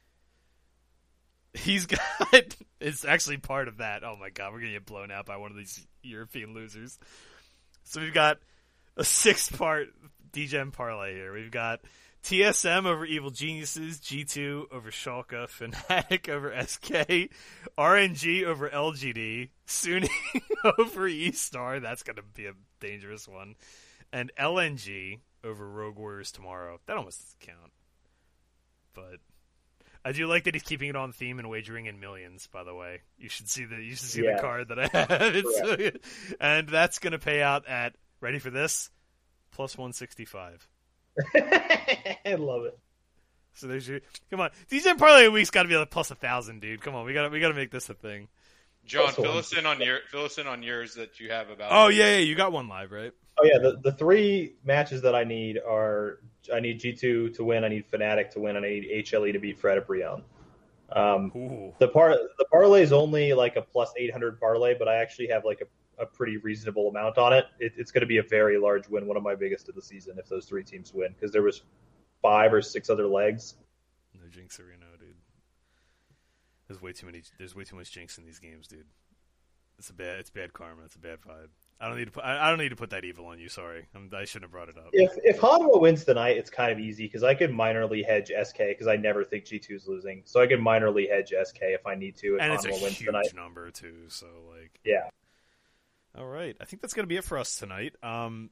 He's 1.54 1.86
got 1.86 2.56
it's 2.80 3.04
actually 3.04 3.40
part 3.40 3.68
of 3.68 3.78
that. 3.80 4.06
Oh 4.06 4.16
my 4.18 4.30
god, 4.30 4.54
we're 4.54 4.62
gonna 4.62 4.72
get 4.72 4.86
blown 4.86 5.12
out 5.12 5.26
by 5.26 5.36
one 5.36 5.52
of 5.52 5.58
these 5.58 5.86
European 6.02 6.54
losers. 6.54 6.98
So 7.84 8.00
we've 8.00 8.14
got 8.14 8.40
a 9.00 9.04
six 9.04 9.50
part 9.50 9.88
degen 10.32 10.72
parlay 10.72 11.16
here. 11.16 11.34
We've 11.34 11.50
got 11.50 11.80
TSM 12.24 12.86
over 12.86 13.06
Evil 13.06 13.32
Geniuses, 13.32 14.00
G2 14.00 14.66
over 14.72 14.92
Schalke, 14.92 15.48
Fnatic 15.48 16.28
over 16.30 16.54
SK, 16.62 17.32
RNG 17.78 18.44
over 18.44 18.70
LGD, 18.70 19.50
Suning 19.66 20.10
over 20.78 21.08
E 21.08 21.32
Star. 21.32 21.80
That's 21.80 22.04
going 22.04 22.18
to 22.18 22.24
be 22.24 22.48
a 22.48 22.54
dangerous 22.82 23.28
one. 23.28 23.56
And 24.12 24.32
LNG 24.38 25.20
over 25.44 25.68
Rogue 25.68 25.98
Warriors 25.98 26.32
tomorrow. 26.32 26.80
That 26.86 26.98
almost 26.98 27.22
doesn't 27.22 27.40
count. 27.40 27.72
But 28.94 29.20
I 30.04 30.12
do 30.12 30.28
like 30.28 30.44
that 30.44 30.56
he's 30.56 30.64
keeping 30.64 30.90
it 30.90 30.96
on 30.98 31.14
theme 31.14 31.40
and 31.40 31.50
wagering 31.50 31.86
in 31.86 32.02
millions. 32.02 32.48
By 32.48 32.64
the 32.66 32.76
way, 32.76 33.02
you 33.18 33.30
should 33.30 33.50
see 33.50 33.64
the 33.64 33.78
you 33.78 33.92
should 33.92 34.00
see 34.00 34.24
yeah. 34.26 34.36
the 34.36 34.42
card 34.42 34.68
that 34.70 34.80
I 34.80 34.88
have. 34.94 35.96
and 36.42 36.68
that's 36.68 37.00
going 37.00 37.14
to 37.14 37.20
pay 37.20 37.42
out 37.42 37.66
at 37.66 37.96
Ready 38.22 38.40
for 38.40 38.50
this? 38.50 38.90
Plus 39.52 39.78
165. 39.78 40.68
I 41.36 42.36
love 42.38 42.66
it. 42.66 42.78
So 43.54 43.68
there's 43.68 43.88
your 43.88 44.00
come 44.30 44.40
on. 44.40 44.52
DJ 44.72 44.98
parlay 44.98 45.26
a 45.26 45.32
week's 45.32 45.50
got 45.50 45.64
to 45.64 45.70
be 45.70 45.76
like 45.76 45.90
plus 45.90 46.12
a 46.12 46.16
thousand, 46.16 46.62
dude. 46.62 46.82
Come 46.82 46.96
on, 46.96 47.06
we 47.06 47.14
got 47.14 47.24
to 47.24 47.30
we 47.30 47.40
got 47.40 47.50
to 47.50 47.54
make 47.56 47.72
this 47.72 47.90
a 47.90 47.94
thing. 47.94 48.28
John, 48.86 49.06
Also- 49.08 49.22
fill 49.24 49.38
us 49.38 49.54
in 49.58 49.66
on 49.66 49.82
your 49.82 50.00
fill 50.10 50.26
us 50.26 50.38
in 50.38 50.48
on 50.48 50.64
yours 50.64 50.94
that 50.96 51.20
you 51.20 51.32
have 51.32 51.50
about. 51.50 51.70
Oh 51.72 51.88
yeah, 51.90 52.12
yeah, 52.12 52.18
you 52.20 52.36
got 52.36 52.52
one 52.52 52.70
live, 52.70 52.92
right? 52.92 53.12
Oh 53.38 53.44
yeah, 53.46 53.58
the, 53.60 53.80
the 53.84 53.92
three 53.92 54.56
matches 54.64 55.02
that 55.02 55.16
I 55.16 55.24
need 55.24 55.58
are 55.58 56.20
I 56.54 56.60
need 56.60 56.80
G 56.80 56.94
two 56.94 57.30
to 57.32 57.44
win, 57.44 57.64
I 57.64 57.68
need 57.70 57.90
Fnatic 57.92 58.32
to 58.32 58.40
win, 58.40 58.56
and 58.56 58.66
I 58.66 58.70
need 58.70 59.06
HLE 59.06 59.34
to 59.34 59.40
beat 59.40 59.60
Fredit 59.60 59.86
Brion. 59.86 60.24
Um, 60.92 61.32
Ooh. 61.36 61.74
the 61.80 61.88
par 61.88 62.18
the 62.38 62.46
parlay 62.46 62.82
is 62.82 62.94
only 62.94 63.34
like 63.34 63.56
a 63.58 63.62
plus 63.62 63.92
eight 63.98 64.12
hundred 64.12 64.40
parlay, 64.40 64.76
but 64.78 64.88
I 64.88 64.96
actually 64.98 65.28
have 65.30 65.44
like 65.46 65.62
a, 65.62 65.66
a 66.00 66.06
pretty 66.06 66.38
reasonable 66.38 66.90
amount 66.90 67.18
on 67.18 67.34
it. 67.34 67.46
it 67.60 67.74
it's 67.78 67.92
going 67.92 68.02
to 68.02 68.08
be 68.08 68.18
a 68.18 68.24
very 68.24 68.58
large 68.58 68.88
win, 68.88 69.08
one 69.08 69.18
of 69.18 69.24
my 69.24 69.36
biggest 69.36 69.70
of 69.70 69.76
the 69.76 69.82
season 69.82 70.18
if 70.18 70.28
those 70.28 70.46
three 70.46 70.64
teams 70.64 70.94
win, 70.94 71.14
because 71.14 71.32
there 71.32 71.44
was 71.44 71.64
five 72.22 72.54
or 72.54 72.62
six 72.62 72.90
other 72.90 73.08
legs. 73.08 73.56
No 74.14 74.28
jinx 74.30 74.60
Reno, 74.60 74.86
dude. 75.00 75.16
There's 76.68 76.82
way 76.82 76.94
too 76.94 77.06
many. 77.06 77.24
There's 77.38 77.56
way 77.56 77.64
too 77.64 77.76
much 77.76 77.92
jinx 77.92 78.18
in 78.18 78.26
these 78.26 78.40
games, 78.40 78.68
dude. 78.68 78.86
It's 79.78 79.90
a 79.90 79.94
bad. 79.94 80.20
It's 80.20 80.30
bad 80.30 80.54
karma. 80.54 80.84
It's 80.86 80.96
a 80.96 81.00
bad 81.00 81.20
vibe. 81.22 81.48
I 81.82 81.88
don't 81.88 81.98
need 81.98 82.06
to 82.06 82.12
put. 82.12 82.26
I, 82.26 82.48
I 82.48 82.50
don't 82.50 82.60
need 82.60 82.70
to 82.70 82.76
put 82.76 82.90
that 82.90 83.06
evil 83.06 83.28
on 83.28 83.40
you. 83.40 83.48
Sorry, 83.48 83.86
I'm, 83.96 84.10
I 84.14 84.26
shouldn't 84.26 84.44
have 84.44 84.52
brought 84.52 84.68
it 84.68 84.78
up. 84.78 84.90
If 84.92 85.12
if 85.24 85.40
Hanwha 85.40 85.80
wins 85.80 86.04
tonight, 86.04 86.38
it's 86.38 86.50
kind 86.50 86.72
of 86.72 86.80
easy 86.80 87.06
because 87.06 87.24
I 87.24 87.34
could 87.34 87.52
minorly 87.52 88.06
hedge 88.06 88.30
SK 88.44 88.58
because 88.58 88.88
I 88.88 88.98
never 88.98 89.24
think 89.24 89.46
G 89.46 89.58
2 89.58 89.74
is 89.74 89.88
losing, 89.88 90.22
so 90.26 90.42
I 90.42 90.48
can 90.48 90.62
minorly 90.62 91.10
hedge 91.10 91.30
SK 91.30 91.60
if 91.62 91.88
I 91.88 91.96
need 91.96 92.18
to. 92.18 92.36
If 92.36 92.42
and 92.42 92.52
it's 92.52 92.66
a 92.66 92.70
Hanwha 92.70 92.84
wins 92.84 92.98
huge 92.98 93.08
tonight, 93.08 93.34
number 93.34 93.72
too. 93.72 94.10
So 94.10 94.28
like, 94.52 94.78
yeah. 94.84 95.08
All 96.18 96.28
right. 96.28 96.56
I 96.60 96.66
think 96.66 96.82
that's 96.82 96.94
gonna 96.94 97.08
be 97.08 97.18
it 97.18 97.24
for 97.24 97.38
us 97.38 97.56
tonight. 97.56 97.94
Um, 98.04 98.50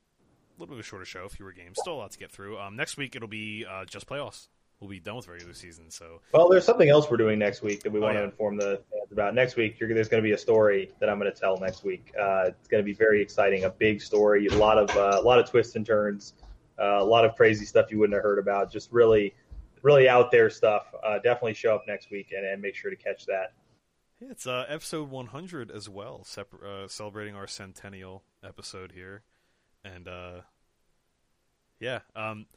a 0.57 0.61
little 0.61 0.75
bit 0.75 0.79
of 0.79 0.85
a 0.85 0.87
shorter 0.87 1.05
show, 1.05 1.27
fewer 1.29 1.51
games, 1.51 1.77
still 1.79 1.93
a 1.93 1.97
lot 1.97 2.11
to 2.11 2.17
get 2.17 2.31
through. 2.31 2.57
Um, 2.59 2.75
next 2.75 2.97
week 2.97 3.15
it'll 3.15 3.27
be 3.27 3.65
uh, 3.69 3.85
just 3.85 4.07
playoffs. 4.07 4.47
We'll 4.79 4.89
be 4.91 4.99
done 4.99 5.15
with 5.15 5.27
regular 5.27 5.53
season. 5.55 5.89
So 5.89 6.21
Well, 6.33 6.49
there's 6.49 6.63
something 6.65 6.87
else 6.89 7.09
we're 7.09 7.17
doing 7.17 7.39
next 7.39 7.63
week 7.63 7.81
that 7.81 7.91
we 7.91 7.99
Oh, 7.99 8.03
want 8.03 8.13
yeah. 8.13 8.19
to 8.21 8.25
inform 8.27 8.57
the 8.57 8.81
fans 8.91 9.11
about. 9.11 9.33
Next 9.33 9.55
week, 9.55 9.79
you're, 9.79 9.91
there's 9.91 10.07
going 10.07 10.21
to 10.21 10.27
be 10.27 10.33
a 10.33 10.37
story 10.37 10.91
that 10.99 11.09
I'm 11.09 11.17
going 11.19 11.31
to 11.31 11.39
tell 11.39 11.57
next 11.57 11.83
week. 11.83 12.13
Uh, 12.19 12.45
it's 12.49 12.67
going 12.67 12.83
to 12.83 12.85
be 12.85 12.93
very 12.93 13.19
exciting, 13.19 13.63
a 13.63 13.71
big 13.71 14.01
story, 14.03 14.45
a 14.45 14.55
lot 14.55 14.77
of 14.77 14.95
uh, 14.95 15.19
a 15.19 15.21
lot 15.23 15.39
of 15.39 15.49
twists 15.49 15.75
and 15.75 15.83
turns, 15.85 16.33
uh, 16.79 16.97
a 16.99 17.03
lot 17.03 17.25
of 17.25 17.35
crazy 17.35 17.65
stuff 17.65 17.91
you 17.91 17.97
wouldn't 17.97 18.13
have 18.15 18.21
heard 18.23 18.37
about. 18.37 18.71
Just 18.71 18.91
really, 18.91 19.33
really 19.81 20.07
out 20.07 20.29
there 20.29 20.49
stuff. 20.51 20.93
Uh, 21.03 21.15
definitely 21.19 21.55
show 21.55 21.73
up 21.73 21.85
next 21.87 22.11
week 22.11 22.31
and, 22.35 22.45
and 22.45 22.61
make 22.61 22.75
sure 22.75 22.91
to 22.91 22.97
catch 22.97 23.25
that. 23.25 23.53
It's 24.19 24.47
uh, 24.47 24.65
episode 24.67 25.11
100 25.11 25.69
as 25.69 25.87
well, 25.87 26.23
separ- 26.23 26.65
uh, 26.65 26.87
celebrating 26.87 27.35
our 27.35 27.45
centennial 27.45 28.23
episode 28.43 28.91
here, 28.91 29.21
and 29.85 30.07
uh, 30.07 30.41
yeah, 31.79 31.99
um, 32.15 32.47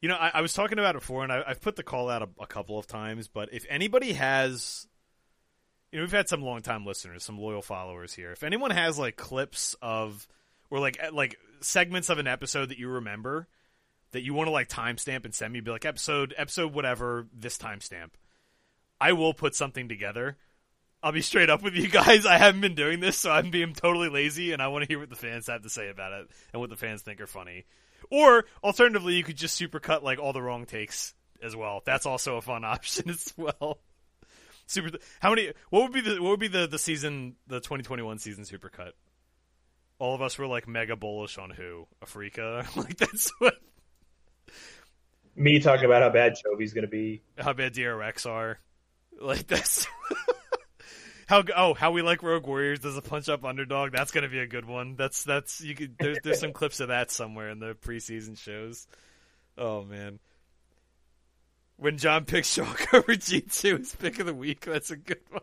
you 0.00 0.08
know, 0.08 0.16
I, 0.16 0.30
I 0.34 0.40
was 0.40 0.54
talking 0.54 0.78
about 0.78 0.96
it 0.96 1.00
before, 1.00 1.22
and 1.22 1.30
I, 1.30 1.42
I've 1.46 1.60
put 1.60 1.76
the 1.76 1.82
call 1.82 2.08
out 2.08 2.22
a, 2.22 2.28
a 2.40 2.46
couple 2.46 2.78
of 2.78 2.86
times. 2.86 3.28
But 3.28 3.52
if 3.52 3.66
anybody 3.68 4.14
has, 4.14 4.86
you 5.92 5.98
know, 5.98 6.04
we've 6.04 6.12
had 6.12 6.28
some 6.28 6.42
long-time 6.42 6.86
listeners, 6.86 7.22
some 7.22 7.38
loyal 7.38 7.62
followers 7.62 8.14
here. 8.14 8.32
If 8.32 8.42
anyone 8.42 8.70
has 8.70 8.98
like 8.98 9.16
clips 9.16 9.76
of, 9.82 10.26
or 10.70 10.78
like 10.78 10.98
like 11.12 11.36
segments 11.60 12.08
of 12.08 12.18
an 12.18 12.26
episode 12.26 12.70
that 12.70 12.78
you 12.78 12.88
remember 12.88 13.46
that 14.12 14.22
you 14.22 14.32
want 14.32 14.46
to 14.46 14.52
like 14.52 14.68
timestamp 14.70 15.26
and 15.26 15.34
send 15.34 15.52
me, 15.52 15.60
be 15.60 15.70
like 15.70 15.84
episode 15.84 16.32
episode 16.38 16.72
whatever 16.72 17.26
this 17.34 17.58
timestamp. 17.58 18.12
I 18.98 19.12
will 19.12 19.34
put 19.34 19.54
something 19.54 19.86
together. 19.86 20.38
I'll 21.04 21.12
be 21.12 21.20
straight 21.20 21.50
up 21.50 21.62
with 21.62 21.74
you 21.74 21.86
guys. 21.88 22.24
I 22.24 22.38
haven't 22.38 22.62
been 22.62 22.74
doing 22.74 22.98
this, 22.98 23.18
so 23.18 23.30
I'm 23.30 23.50
being 23.50 23.74
totally 23.74 24.08
lazy, 24.08 24.52
and 24.52 24.62
I 24.62 24.68
want 24.68 24.84
to 24.84 24.88
hear 24.88 24.98
what 24.98 25.10
the 25.10 25.16
fans 25.16 25.48
have 25.48 25.60
to 25.62 25.68
say 25.68 25.90
about 25.90 26.14
it 26.14 26.30
and 26.52 26.60
what 26.60 26.70
the 26.70 26.76
fans 26.76 27.02
think 27.02 27.20
are 27.20 27.26
funny. 27.26 27.66
Or 28.10 28.46
alternatively, 28.62 29.12
you 29.14 29.22
could 29.22 29.36
just 29.36 29.60
supercut 29.60 30.02
like 30.02 30.18
all 30.18 30.32
the 30.32 30.40
wrong 30.40 30.64
takes 30.64 31.12
as 31.42 31.54
well. 31.54 31.82
That's 31.84 32.06
also 32.06 32.38
a 32.38 32.40
fun 32.40 32.64
option 32.64 33.10
as 33.10 33.34
well. 33.36 33.80
Super. 34.66 34.96
How 35.20 35.28
many? 35.28 35.52
What 35.68 35.82
would 35.82 35.92
be 35.92 36.00
the 36.00 36.22
what 36.22 36.30
would 36.30 36.40
be 36.40 36.48
the 36.48 36.66
the 36.66 36.78
season 36.78 37.36
the 37.48 37.60
2021 37.60 38.18
season 38.18 38.44
supercut? 38.44 38.92
All 39.98 40.14
of 40.14 40.22
us 40.22 40.38
were 40.38 40.46
like 40.46 40.66
mega 40.66 40.96
bullish 40.96 41.36
on 41.36 41.50
who 41.50 41.86
Afrika. 42.02 42.64
like 42.82 42.96
that's 42.96 43.30
what 43.40 43.56
Me 45.36 45.60
talking 45.60 45.84
about 45.84 46.00
how 46.00 46.08
bad 46.08 46.34
Chovy's 46.42 46.72
going 46.72 46.86
to 46.86 46.90
be. 46.90 47.20
how 47.36 47.52
bad 47.52 47.74
DRX 47.74 48.24
are. 48.24 48.58
Like 49.20 49.46
that's 49.46 49.86
how 51.26 51.42
oh 51.56 51.74
how 51.74 51.92
we 51.92 52.02
like 52.02 52.22
Rogue 52.22 52.46
Warriors 52.46 52.80
does 52.80 52.96
a 52.96 53.02
punch 53.02 53.28
up 53.28 53.44
underdog. 53.44 53.92
That's 53.92 54.10
gonna 54.10 54.28
be 54.28 54.40
a 54.40 54.46
good 54.46 54.64
one. 54.64 54.96
That's 54.96 55.24
that's 55.24 55.60
you 55.60 55.74
could 55.74 55.96
there's 55.98 56.18
there's 56.22 56.40
some 56.40 56.52
clips 56.52 56.80
of 56.80 56.88
that 56.88 57.10
somewhere 57.10 57.50
in 57.50 57.58
the 57.58 57.74
preseason 57.74 58.38
shows. 58.38 58.86
Oh 59.56 59.84
man. 59.84 60.18
When 61.76 61.98
John 61.98 62.24
picks 62.24 62.52
Shock 62.52 62.94
over 62.94 63.16
G 63.16 63.40
two 63.40 63.78
as 63.78 63.94
pick 63.94 64.20
of 64.20 64.26
the 64.26 64.34
week, 64.34 64.60
that's 64.60 64.90
a 64.90 64.96
good 64.96 65.20
one. 65.30 65.42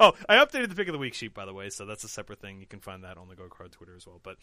Oh, 0.00 0.14
I 0.28 0.36
updated 0.36 0.70
the 0.70 0.74
pick 0.74 0.88
of 0.88 0.92
the 0.92 0.98
week 0.98 1.14
sheet 1.14 1.34
by 1.34 1.44
the 1.44 1.52
way, 1.52 1.68
so 1.68 1.84
that's 1.84 2.04
a 2.04 2.08
separate 2.08 2.40
thing. 2.40 2.60
You 2.60 2.66
can 2.66 2.80
find 2.80 3.04
that 3.04 3.18
on 3.18 3.28
the 3.28 3.36
Gold 3.36 3.50
Card 3.50 3.72
Twitter 3.72 3.94
as 3.94 4.06
well. 4.06 4.20
But 4.22 4.38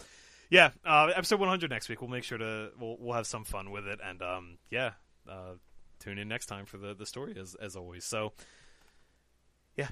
yeah, 0.49 0.69
uh, 0.85 1.11
episode 1.15 1.39
100 1.39 1.71
next 1.71 1.89
week. 1.89 2.01
We'll 2.01 2.11
make 2.11 2.23
sure 2.23 2.37
to 2.37 2.69
we'll 2.79 2.97
we'll 2.99 3.15
have 3.15 3.25
some 3.25 3.43
fun 3.43 3.71
with 3.71 3.87
it, 3.87 3.99
and 4.03 4.21
um, 4.21 4.57
yeah, 4.69 4.91
uh, 5.27 5.53
tune 5.99 6.19
in 6.19 6.27
next 6.27 6.45
time 6.45 6.65
for 6.65 6.77
the 6.77 6.93
the 6.93 7.07
story 7.07 7.35
as 7.39 7.55
as 7.55 7.75
always. 7.75 8.05
So 8.05 8.33
yeah, 9.75 9.89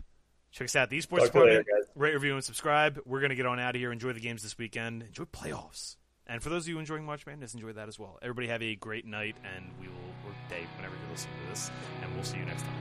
check 0.52 0.66
us 0.66 0.76
out. 0.76 0.90
The 0.90 1.00
Esports 1.00 1.20
Talk 1.20 1.32
to 1.32 1.40
later, 1.44 1.66
Rate, 1.96 2.14
review, 2.14 2.36
and 2.36 2.44
subscribe. 2.44 3.00
We're 3.06 3.22
gonna 3.22 3.36
get 3.36 3.46
on 3.46 3.60
out 3.60 3.76
of 3.76 3.80
here. 3.80 3.92
Enjoy 3.92 4.14
the 4.14 4.20
games 4.20 4.44
this 4.44 4.58
weekend. 4.58 5.04
Enjoy 5.04 5.26
playoffs. 5.26 5.96
And 6.28 6.42
for 6.42 6.50
those 6.50 6.64
of 6.64 6.70
you 6.70 6.80
enjoying 6.80 7.04
March 7.04 7.26
Madness, 7.26 7.54
enjoy 7.54 7.74
that 7.74 7.88
as 7.88 8.00
well. 8.00 8.18
Everybody 8.22 8.48
have 8.48 8.62
a 8.62 8.76
great 8.76 9.06
night, 9.06 9.36
and 9.56 9.66
we 9.80 9.88
will 9.88 9.96
or 10.26 10.34
day 10.50 10.66
whenever 10.78 10.96
you're 10.96 11.12
listening 11.12 11.34
to 11.44 11.50
this, 11.50 11.72
and 12.02 12.14
we'll 12.14 12.24
see 12.24 12.38
you 12.38 12.46
next 12.46 12.62
time. 12.62 12.72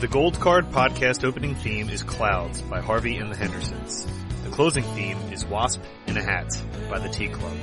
The 0.00 0.08
Gold 0.08 0.40
Card 0.40 0.70
podcast 0.72 1.22
opening 1.22 1.54
theme 1.54 1.88
is 1.88 2.02
Clouds 2.02 2.60
by 2.62 2.80
Harvey 2.80 3.18
and 3.18 3.30
the 3.30 3.36
Hendersons. 3.36 4.08
Closing 4.52 4.84
theme 4.94 5.16
is 5.32 5.46
Wasp 5.46 5.80
in 6.06 6.18
a 6.18 6.22
Hat 6.22 6.46
by 6.90 6.98
the 6.98 7.08
Tea 7.08 7.28
Club. 7.28 7.56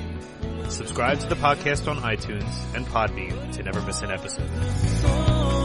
Subscribe 0.70 1.20
to 1.20 1.28
the 1.28 1.36
podcast 1.36 1.88
on 1.88 1.98
iTunes 1.98 2.52
and 2.76 2.84
Podbean 2.88 3.52
to 3.54 3.62
never 3.62 3.80
miss 3.84 4.02
an 4.02 4.10
episode. 4.10 5.59